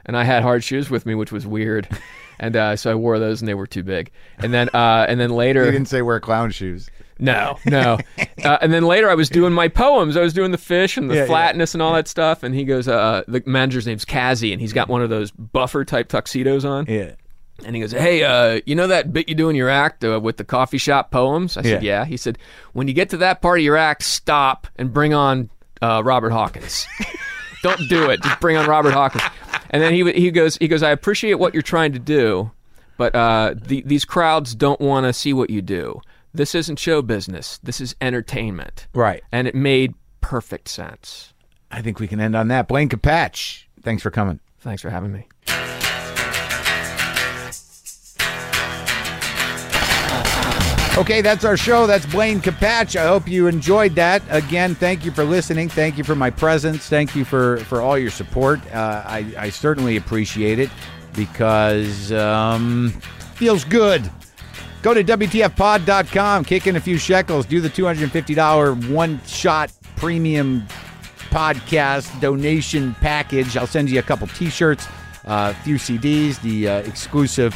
And 0.07 0.17
I 0.17 0.25
had 0.25 0.43
hard 0.43 0.65
shoes 0.65 0.89
with 0.89 1.05
me, 1.05 1.15
which 1.15 1.31
was 1.31 1.47
weird. 1.47 1.87
And 2.41 2.55
uh, 2.57 2.77
so 2.77 2.91
I 2.91 2.95
wore 2.95 3.19
those, 3.19 3.41
and 3.43 3.49
they 3.49 3.55
were 3.55 3.67
too 3.67 3.83
big. 3.83 4.11
And 4.39 4.53
then, 4.55 4.69
uh, 4.73 5.07
and 5.09 5.19
then 5.19 5.31
later, 5.31 5.65
you 5.65 5.71
didn't 5.73 5.89
say 5.89 6.03
wear 6.03 6.21
clown 6.21 6.51
shoes. 6.51 6.89
no, 7.19 7.59
no. 7.67 7.99
uh, 8.45 8.59
and 8.61 8.73
then 8.73 8.85
later, 8.85 9.11
I 9.11 9.15
was 9.15 9.29
doing 9.29 9.53
my 9.53 9.67
poems. 9.69 10.17
I 10.17 10.21
was 10.23 10.33
doing 10.33 10.53
the 10.53 10.59
fish 10.59 10.97
and 10.97 11.11
the 11.11 11.15
Yeah, 11.17 11.21
yeah. 11.23 11.27
flatness 11.27 11.75
and 11.75 11.83
all 11.83 11.93
that 11.95 12.07
stuff. 12.07 12.43
And 12.45 12.55
he 12.55 12.65
goes, 12.65 12.87
uh, 12.87 13.23
the 13.27 13.43
manager's 13.45 13.87
name's 13.87 14.05
Kazi, 14.05 14.53
and 14.53 14.61
he's 14.61 14.73
got 14.73 14.89
one 14.89 15.03
of 15.03 15.11
those 15.11 15.31
buffer 15.33 15.85
type 15.85 16.09
tuxedos 16.09 16.65
on. 16.65 16.87
Yeah. 16.89 17.13
And 17.67 17.75
he 17.75 17.83
goes, 17.83 17.91
"Hey, 17.91 18.23
uh, 18.23 18.61
you 18.67 18.77
know 18.77 18.87
that 18.87 19.13
bit 19.13 19.29
you 19.29 19.35
do 19.35 19.49
in 19.49 19.57
your 19.57 19.69
act 19.69 20.05
uh, 20.05 20.21
with 20.23 20.37
the 20.37 20.45
coffee 20.45 20.79
shop 20.79 21.11
poems?" 21.11 21.57
I 21.57 21.63
said, 21.63 21.83
Yeah. 21.83 22.03
"Yeah." 22.03 22.05
He 22.05 22.17
said, 22.17 22.39
"When 22.73 22.87
you 22.87 22.95
get 22.95 23.11
to 23.11 23.17
that 23.17 23.43
part 23.43 23.59
of 23.59 23.65
your 23.65 23.77
act, 23.77 24.05
stop 24.05 24.69
and 24.77 24.93
bring 24.93 25.13
on 25.13 25.51
uh, 25.83 26.01
Robert 26.05 26.31
Hawkins. 26.31 26.87
Don't 27.63 27.89
do 27.89 28.11
it. 28.11 28.23
Just 28.23 28.41
bring 28.41 28.57
on 28.57 28.67
Robert 28.69 28.93
Hawkins." 28.93 29.25
And 29.71 29.83
then 29.83 29.93
he 29.93 30.11
he 30.13 30.31
goes 30.31 30.57
he 30.57 30.69
goes, 30.69 30.83
"I 30.83 30.91
appreciate 30.91 31.35
what 31.35 31.55
you're 31.55 31.63
trying 31.63 31.93
to 31.93 31.99
do, 31.99 32.51
but 32.97 33.15
uh, 33.15 33.55
the, 33.57 33.83
these 33.83 34.05
crowds 34.05 34.55
don't 34.55 34.81
want 34.81 35.05
to 35.05 35.13
see 35.13 35.33
what 35.33 35.51
you 35.51 35.63
do. 35.63 36.01
This 36.33 36.55
isn't 36.55 36.79
show 36.79 37.03
business. 37.03 37.59
This 37.63 37.81
is 37.81 37.95
entertainment." 38.01 38.87
Right. 38.95 39.23
And 39.33 39.47
it 39.49 39.55
made 39.55 39.95
perfect 40.21 40.69
sense. 40.69 41.33
I 41.71 41.83
think 41.83 42.01
we 42.01 42.09
can 42.09 42.21
end 42.21 42.35
on 42.35 42.49
that. 42.49 42.69
Blaine 42.69 42.89
Capatch, 42.89 43.65
thanks 43.83 44.03
for 44.03 44.11
coming. 44.11 44.41
Thanks 44.61 44.83
for 44.83 44.91
having 44.91 45.13
me. 45.13 45.27
Okay, 50.99 51.21
that's 51.21 51.45
our 51.45 51.57
show. 51.57 51.87
That's 51.87 52.05
Blaine 52.07 52.41
Capatch. 52.41 52.97
I 52.97 53.07
hope 53.07 53.29
you 53.29 53.47
enjoyed 53.47 53.95
that. 53.95 54.21
Again, 54.31 54.75
thank 54.75 55.05
you 55.05 55.13
for 55.13 55.23
listening. 55.23 55.69
Thank 55.69 55.97
you 55.97 56.03
for 56.03 56.17
my 56.17 56.29
presence. 56.29 56.89
Thank 56.89 57.15
you 57.15 57.25
for, 57.25 57.59
for 57.59 57.81
all 57.81 57.97
your 57.97 58.11
support. 58.11 58.59
Uh, 58.75 59.05
I, 59.07 59.33
I 59.39 59.51
certainly 59.51 59.97
appreciate 59.97 60.59
it 60.59 60.71
because 61.15 62.11
um, 62.11 62.91
feels 63.37 63.63
good. 63.63 64.11
Go 64.83 64.93
to 64.93 65.05
WTFpod.com, 65.05 66.45
kick 66.45 66.67
in 66.67 66.75
a 66.75 66.81
few 66.81 66.99
shekels, 66.99 67.47
do 67.47 67.61
the 67.61 67.71
$250 67.71 68.91
one 68.91 69.21
shot 69.25 69.71
premium 69.95 70.67
podcast 71.31 72.21
donation 72.21 72.95
package. 72.95 73.57
I'll 73.57 73.69
send 73.69 73.89
you 73.89 74.01
a 74.01 74.03
couple 74.03 74.27
t 74.27 74.51
shirts, 74.51 74.89
a 75.27 75.55
few 75.55 75.77
CDs, 75.77 76.43
the 76.43 76.69
uh, 76.69 76.79
exclusive 76.79 77.55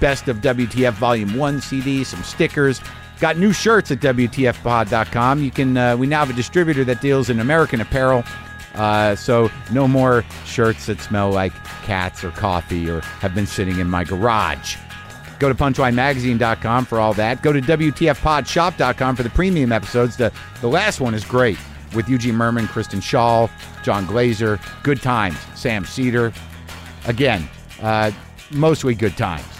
Best 0.00 0.28
of 0.28 0.38
WTF 0.38 0.92
Volume 0.94 1.36
1 1.36 1.60
CD, 1.60 2.04
some 2.04 2.22
stickers. 2.22 2.80
Got 3.20 3.36
new 3.36 3.52
shirts 3.52 3.90
at 3.90 3.98
WTFpod.com. 3.98 5.42
You 5.42 5.50
can, 5.50 5.76
uh, 5.76 5.96
we 5.96 6.06
now 6.06 6.20
have 6.20 6.30
a 6.30 6.34
distributor 6.34 6.84
that 6.84 7.00
deals 7.00 7.30
in 7.30 7.40
American 7.40 7.80
apparel. 7.80 8.24
Uh, 8.74 9.16
so 9.16 9.50
no 9.72 9.88
more 9.88 10.24
shirts 10.44 10.86
that 10.86 11.00
smell 11.00 11.30
like 11.30 11.52
cats 11.82 12.22
or 12.22 12.30
coffee 12.30 12.88
or 12.88 13.00
have 13.00 13.34
been 13.34 13.46
sitting 13.46 13.80
in 13.80 13.90
my 13.90 14.04
garage. 14.04 14.76
Go 15.40 15.48
to 15.48 15.54
punchlinemagazine.com 15.54 16.84
for 16.84 17.00
all 17.00 17.14
that. 17.14 17.42
Go 17.42 17.52
to 17.52 17.60
WTFpodshop.com 17.60 19.16
for 19.16 19.22
the 19.22 19.30
premium 19.30 19.72
episodes. 19.72 20.16
The, 20.16 20.32
the 20.60 20.68
last 20.68 21.00
one 21.00 21.14
is 21.14 21.24
great 21.24 21.58
with 21.94 22.08
Eugene 22.08 22.34
Mirman, 22.34 22.68
Kristen 22.68 23.00
Schaal, 23.00 23.50
Jon 23.82 24.06
Glaser. 24.06 24.60
Good 24.82 25.00
times. 25.00 25.38
Sam 25.54 25.84
Seder. 25.84 26.32
Again, 27.06 27.48
uh, 27.80 28.10
mostly 28.50 28.94
good 28.94 29.16
times. 29.16 29.57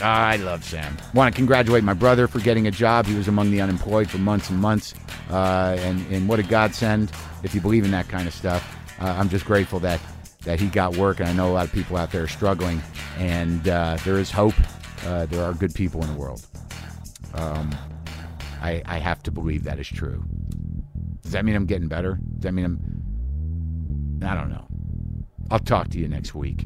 I 0.00 0.36
love 0.36 0.64
Sam. 0.64 0.96
Want 1.14 1.32
to 1.32 1.36
congratulate 1.36 1.84
my 1.84 1.94
brother 1.94 2.26
for 2.26 2.40
getting 2.40 2.66
a 2.66 2.70
job. 2.70 3.06
He 3.06 3.14
was 3.14 3.28
among 3.28 3.50
the 3.50 3.60
unemployed 3.60 4.10
for 4.10 4.18
months 4.18 4.50
and 4.50 4.60
months. 4.60 4.94
Uh, 5.30 5.76
and, 5.80 6.04
and 6.12 6.28
what 6.28 6.38
a 6.38 6.42
godsend 6.42 7.12
if 7.42 7.54
you 7.54 7.60
believe 7.60 7.84
in 7.84 7.90
that 7.92 8.08
kind 8.08 8.26
of 8.26 8.34
stuff. 8.34 8.76
Uh, 9.00 9.14
I'm 9.18 9.28
just 9.28 9.44
grateful 9.44 9.78
that, 9.80 10.00
that 10.42 10.60
he 10.60 10.66
got 10.66 10.96
work. 10.96 11.20
And 11.20 11.28
I 11.28 11.32
know 11.32 11.50
a 11.50 11.54
lot 11.54 11.66
of 11.66 11.72
people 11.72 11.96
out 11.96 12.10
there 12.10 12.24
are 12.24 12.28
struggling. 12.28 12.82
And 13.18 13.68
uh, 13.68 13.98
there 14.04 14.18
is 14.18 14.30
hope. 14.30 14.54
Uh, 15.06 15.26
there 15.26 15.44
are 15.44 15.54
good 15.54 15.74
people 15.74 16.02
in 16.02 16.12
the 16.12 16.18
world. 16.18 16.44
Um, 17.34 17.74
I, 18.62 18.82
I 18.86 18.98
have 18.98 19.22
to 19.24 19.30
believe 19.30 19.64
that 19.64 19.78
is 19.78 19.88
true. 19.88 20.24
Does 21.22 21.32
that 21.32 21.44
mean 21.44 21.54
I'm 21.54 21.66
getting 21.66 21.88
better? 21.88 22.18
Does 22.34 22.42
that 22.42 22.52
mean 22.52 22.64
I'm. 22.64 22.78
I 24.26 24.34
don't 24.34 24.50
know. 24.50 24.66
I'll 25.50 25.58
talk 25.58 25.88
to 25.90 25.98
you 25.98 26.08
next 26.08 26.34
week. 26.34 26.64